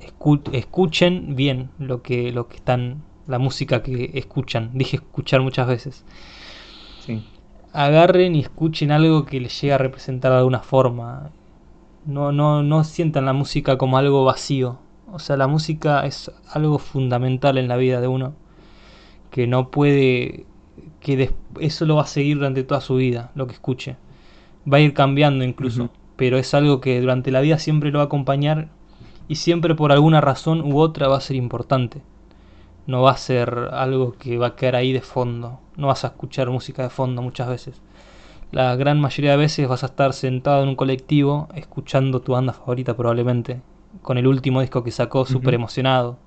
escuchen 0.53 1.37
bien 1.37 1.69
lo 1.79 2.01
que, 2.01 2.33
lo 2.33 2.49
que 2.49 2.57
están, 2.57 3.03
la 3.27 3.39
música 3.39 3.83
que 3.83 4.13
escuchan, 4.15 4.71
dije 4.73 4.97
escuchar 4.97 5.43
muchas 5.43 5.69
veces. 5.69 6.07
Agarren 7.75 8.35
y 8.35 8.41
escuchen 8.41 8.93
algo 8.93 9.27
que 9.27 9.41
les 9.41 9.61
llegue 9.61 9.75
a 9.75 9.79
representar 9.79 10.33
de 10.33 10.39
alguna 10.39 10.61
forma. 10.61 11.33
No, 12.07 12.33
no, 12.33 12.63
no 12.63 12.83
sientan 12.83 13.27
la 13.27 13.35
música 13.35 13.77
como 13.77 13.99
algo 13.99 14.25
vacío, 14.25 14.79
o 15.13 15.19
sea, 15.19 15.37
la 15.37 15.47
música 15.47 16.05
es 16.05 16.31
algo 16.51 16.79
fundamental 16.79 17.57
en 17.59 17.69
la 17.69 17.77
vida 17.77 18.01
de 18.01 18.09
uno. 18.09 18.35
Que 19.31 19.47
no 19.47 19.71
puede. 19.71 20.47
que 21.01 21.35
eso 21.61 21.87
lo 21.87 21.97
va 21.97 22.03
a 22.03 22.07
seguir 22.07 22.39
durante 22.39 22.63
toda 22.65 22.81
su 22.81 22.97
vida, 22.97 23.31
lo 23.35 23.47
que 23.47 23.55
escuche. 23.55 23.97
Va 24.71 24.79
a 24.79 24.81
ir 24.81 24.95
cambiando 24.95 25.45
incluso. 25.45 25.91
Pero 26.17 26.37
es 26.37 26.53
algo 26.55 26.81
que 26.81 27.01
durante 27.01 27.31
la 27.31 27.41
vida 27.41 27.59
siempre 27.59 27.91
lo 27.91 27.99
va 27.99 28.05
a 28.05 28.07
acompañar. 28.07 28.69
Y 29.29 29.37
siempre 29.37 29.75
por 29.75 29.93
alguna 29.93 30.21
razón 30.21 30.61
u 30.61 30.79
otra 30.79 31.09
va 31.09 31.19
a 31.19 31.23
ser 31.23 31.37
importante. 31.37 32.03
No 32.87 33.03
va 33.03 33.13
a 33.13 33.17
ser 33.17 33.69
algo 33.73 34.13
que 34.13 34.39
va 34.39 34.49
a 34.49 34.57
quedar 34.57 34.77
ahí 34.77 34.93
de 34.93 35.03
fondo. 35.03 35.61
No 35.77 35.87
vas 35.89 36.05
a 36.05 36.09
escuchar 36.09 36.51
música 36.51 36.83
de 36.83 36.91
fondo 36.91 37.23
muchas 37.23 37.49
veces. 37.49 37.81
La 38.51 38.75
gran 38.77 39.01
mayoría 39.01 39.33
de 39.33 39.37
veces 39.37 39.69
vas 39.69 39.83
a 39.83 39.87
estar 39.87 40.13
sentado 40.15 40.63
en 40.63 40.71
un 40.71 40.77
colectivo 40.77 41.49
escuchando 41.55 42.21
tu 42.21 42.33
banda 42.33 42.55
favorita 42.55 42.97
probablemente 42.97 43.61
con 44.03 44.19
el 44.19 44.27
último 44.27 44.61
disco 44.61 44.85
que 44.85 44.91
sacó, 44.91 45.27
súper 45.27 45.55
emocionado. 45.55 46.19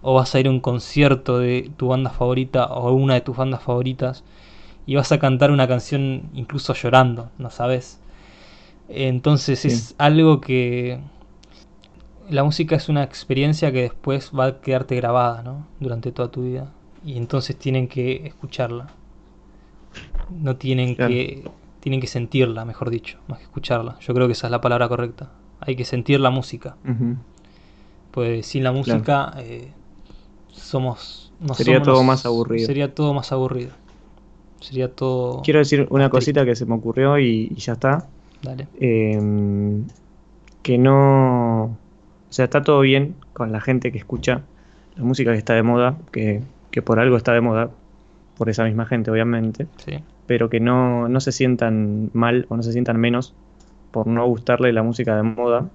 O 0.00 0.14
vas 0.14 0.34
a 0.34 0.40
ir 0.40 0.48
a 0.48 0.50
un 0.50 0.60
concierto 0.60 1.38
de 1.38 1.70
tu 1.76 1.88
banda 1.88 2.10
favorita 2.10 2.66
o 2.66 2.92
una 2.92 3.14
de 3.14 3.20
tus 3.20 3.36
bandas 3.36 3.62
favoritas 3.62 4.24
y 4.84 4.96
vas 4.96 5.12
a 5.12 5.18
cantar 5.18 5.50
una 5.50 5.68
canción 5.68 6.30
incluso 6.34 6.74
llorando, 6.74 7.30
¿no 7.38 7.50
sabes? 7.50 8.00
Entonces 8.88 9.64
es 9.64 9.94
algo 9.98 10.40
que... 10.40 10.98
La 12.28 12.44
música 12.44 12.76
es 12.76 12.88
una 12.88 13.02
experiencia 13.02 13.72
que 13.72 13.82
después 13.82 14.32
va 14.36 14.46
a 14.46 14.60
quedarte 14.60 14.96
grabada, 14.96 15.42
¿no? 15.42 15.66
Durante 15.80 16.12
toda 16.12 16.30
tu 16.30 16.42
vida. 16.44 16.72
Y 17.04 17.16
entonces 17.16 17.56
tienen 17.56 17.88
que 17.88 18.26
escucharla. 18.26 18.88
No 20.30 20.56
tienen 20.56 20.96
que... 20.96 21.48
Tienen 21.80 22.00
que 22.00 22.06
sentirla, 22.06 22.64
mejor 22.64 22.90
dicho, 22.90 23.18
más 23.26 23.38
que 23.38 23.44
escucharla. 23.44 23.98
Yo 24.00 24.14
creo 24.14 24.28
que 24.28 24.34
esa 24.34 24.46
es 24.46 24.50
la 24.52 24.60
palabra 24.60 24.88
correcta 24.88 25.30
hay 25.64 25.76
que 25.76 25.84
sentir 25.84 26.20
la 26.20 26.30
música. 26.30 26.76
Pues 28.10 28.46
sin 28.46 28.64
la 28.64 28.72
música 28.72 29.32
eh, 29.38 29.70
somos... 30.50 31.32
sería 31.54 31.82
todo 31.82 32.02
más 32.02 32.26
aburrido. 32.26 32.66
Sería 32.66 32.94
todo 32.94 33.14
más 33.14 33.32
aburrido. 33.32 33.70
Sería 34.60 34.92
todo... 34.92 35.42
Quiero 35.42 35.60
decir 35.60 35.86
una 35.90 36.10
cosita 36.10 36.44
que 36.44 36.54
se 36.54 36.66
me 36.66 36.74
ocurrió 36.74 37.18
y, 37.18 37.54
ya 37.56 37.74
está. 37.74 38.06
Dale. 38.42 38.68
Em, 38.80 39.84
que 40.62 40.78
no... 40.78 41.64
O 41.64 42.34
sea, 42.34 42.44
está 42.44 42.62
todo 42.62 42.80
bien 42.80 43.14
con 43.32 43.52
la 43.52 43.60
gente 43.60 43.92
que 43.92 43.98
escucha 43.98 44.42
la 44.96 45.04
música 45.04 45.32
que 45.32 45.38
está 45.38 45.54
de 45.54 45.62
moda, 45.62 45.96
que, 46.10 46.42
que 46.70 46.82
por 46.82 46.98
algo 46.98 47.16
está 47.16 47.32
de 47.32 47.40
moda, 47.40 47.70
por 48.36 48.50
esa 48.50 48.64
misma 48.64 48.86
gente, 48.86 49.10
obviamente. 49.10 49.66
Sí. 49.76 50.02
Pero 50.26 50.50
que 50.50 50.60
no, 50.60 51.08
no 51.08 51.20
se 51.20 51.32
sientan 51.32 52.10
mal 52.12 52.46
o 52.48 52.56
no 52.56 52.62
se 52.62 52.72
sientan 52.72 52.98
menos 52.98 53.34
por 53.92 54.08
no 54.08 54.26
gustarle 54.26 54.72
la 54.72 54.82
música 54.82 55.14
de 55.16 55.22
moda 55.22 55.68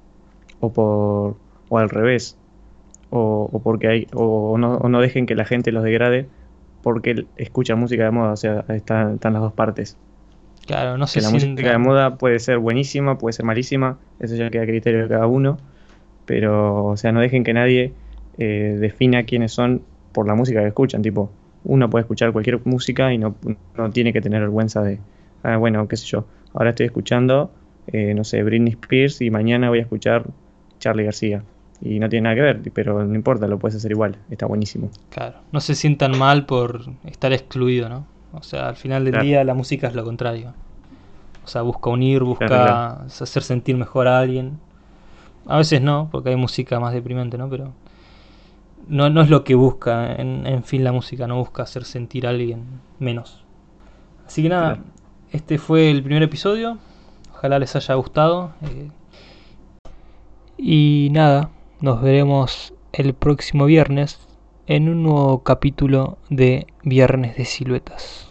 o 0.60 0.74
por 0.74 1.38
o 1.70 1.78
al 1.78 1.90
revés 1.90 2.38
o, 3.10 3.62
porque 3.64 3.88
hay 3.88 4.08
o 4.14 4.58
no, 4.58 4.80
no, 4.80 5.00
dejen 5.00 5.26
que 5.26 5.36
la 5.36 5.46
gente 5.46 5.72
los 5.72 5.84
degrade 5.84 6.28
porque 6.84 7.26
escucha 7.38 7.76
música 7.76 8.04
de 8.04 8.12
moda 8.12 8.34
o 8.34 8.36
sea 8.36 8.66
están, 8.70 9.16
están 9.16 9.34
las 9.34 9.42
dos 9.42 9.54
partes. 9.54 9.98
Claro 10.66 10.98
no 10.98 11.08
sé 11.08 11.20
que 11.20 11.26
la 11.26 11.32
música 11.32 11.72
de 11.72 11.78
moda 11.78 12.18
puede 12.18 12.40
ser 12.40 12.58
buenísima 12.58 13.18
puede 13.18 13.34
ser 13.34 13.46
malísima 13.46 14.00
eso 14.20 14.36
ya 14.36 14.50
queda 14.50 14.64
a 14.64 14.66
criterio 14.66 15.04
de 15.04 15.08
cada 15.08 15.28
uno 15.28 15.58
pero 16.26 16.88
o 16.88 16.98
sea 16.98 17.14
no 17.14 17.22
dejen 17.22 17.46
que 17.46 17.54
nadie 17.54 17.94
eh, 18.38 18.76
defina 18.78 19.24
quiénes 19.24 19.54
son 19.54 19.84
por 20.12 20.28
la 20.28 20.36
música 20.36 20.60
que 20.60 20.68
escuchan 20.68 21.02
tipo 21.02 21.32
uno 21.64 21.90
puede 21.90 22.02
escuchar 22.02 22.34
cualquier 22.34 22.60
música 22.66 23.14
y 23.14 23.18
no, 23.18 23.36
no 23.78 23.92
tiene 23.92 24.12
que 24.12 24.20
tener 24.20 24.42
vergüenza 24.42 24.82
de 24.82 25.00
ah, 25.44 25.56
bueno 25.56 25.88
qué 25.88 25.96
sé 25.96 26.06
yo 26.06 26.26
ahora 26.54 26.72
estoy 26.72 26.88
escuchando 26.88 27.50
eh, 27.88 28.14
no 28.14 28.24
sé, 28.24 28.44
Britney 28.44 28.74
Spears 28.74 29.22
y 29.22 29.30
mañana 29.32 29.70
voy 29.70 29.80
a 29.80 29.82
escuchar 29.82 30.26
Charlie 30.80 31.04
García. 31.04 31.44
Y 31.80 32.00
no 32.00 32.10
tiene 32.10 32.24
nada 32.24 32.36
que 32.36 32.42
ver, 32.42 32.72
pero 32.74 33.04
no 33.06 33.14
importa, 33.14 33.48
lo 33.48 33.60
puedes 33.60 33.76
hacer 33.76 33.92
igual, 33.92 34.18
está 34.32 34.48
buenísimo. 34.48 34.90
Claro, 35.12 35.38
no 35.52 35.62
se 35.62 35.76
sientan 35.76 36.18
mal 36.18 36.46
por 36.48 36.86
estar 37.06 37.34
excluido, 37.34 37.88
¿no? 37.88 38.08
O 38.34 38.42
sea, 38.42 38.68
al 38.70 38.76
final 38.76 39.06
del 39.06 39.22
día 39.22 39.44
la 39.44 39.54
música 39.54 39.88
es 39.88 39.94
lo 39.94 40.04
contrario. 40.04 40.54
O 41.46 41.48
sea, 41.48 41.62
busca 41.62 41.90
unir, 41.90 42.24
busca 42.24 43.04
hacer 43.04 43.44
sentir 43.44 43.78
mejor 43.78 44.08
a 44.08 44.20
alguien. 44.20 44.60
A 45.46 45.58
veces 45.58 45.82
no, 45.82 46.10
porque 46.12 46.30
hay 46.30 46.36
música 46.36 46.80
más 46.80 46.94
deprimente, 46.94 47.38
¿no? 47.38 47.48
Pero 47.50 47.72
no, 48.88 49.10
no 49.10 49.22
es 49.22 49.30
lo 49.30 49.44
que 49.44 49.56
busca, 49.56 50.16
en, 50.16 50.46
en 50.48 50.64
fin, 50.64 50.84
la 50.84 50.92
música 50.92 51.28
no 51.28 51.38
busca 51.38 51.64
hacer 51.64 51.86
sentir 51.86 52.26
a 52.26 52.32
alguien 52.32 52.64
menos. 53.00 53.44
Así 54.26 54.44
que 54.44 54.50
nada, 54.50 54.80
este 55.32 55.58
fue 55.58 55.90
el 55.92 56.04
primer 56.04 56.24
episodio. 56.24 56.80
Ojalá 57.38 57.60
les 57.60 57.76
haya 57.76 57.94
gustado. 57.94 58.52
Eh. 58.64 58.90
y 60.58 61.10
nada, 61.12 61.52
nos 61.82 62.02
veremos 62.02 62.74
el 62.94 63.14
próximo 63.14 63.66
viernes 63.66 64.20
en 64.66 64.90
un 64.90 65.04
nuevo 65.04 65.44
capítulo 65.44 66.18
de 66.32 66.66
Viernes 66.82 67.38
de 67.38 67.46
Siluetas. 67.46 68.27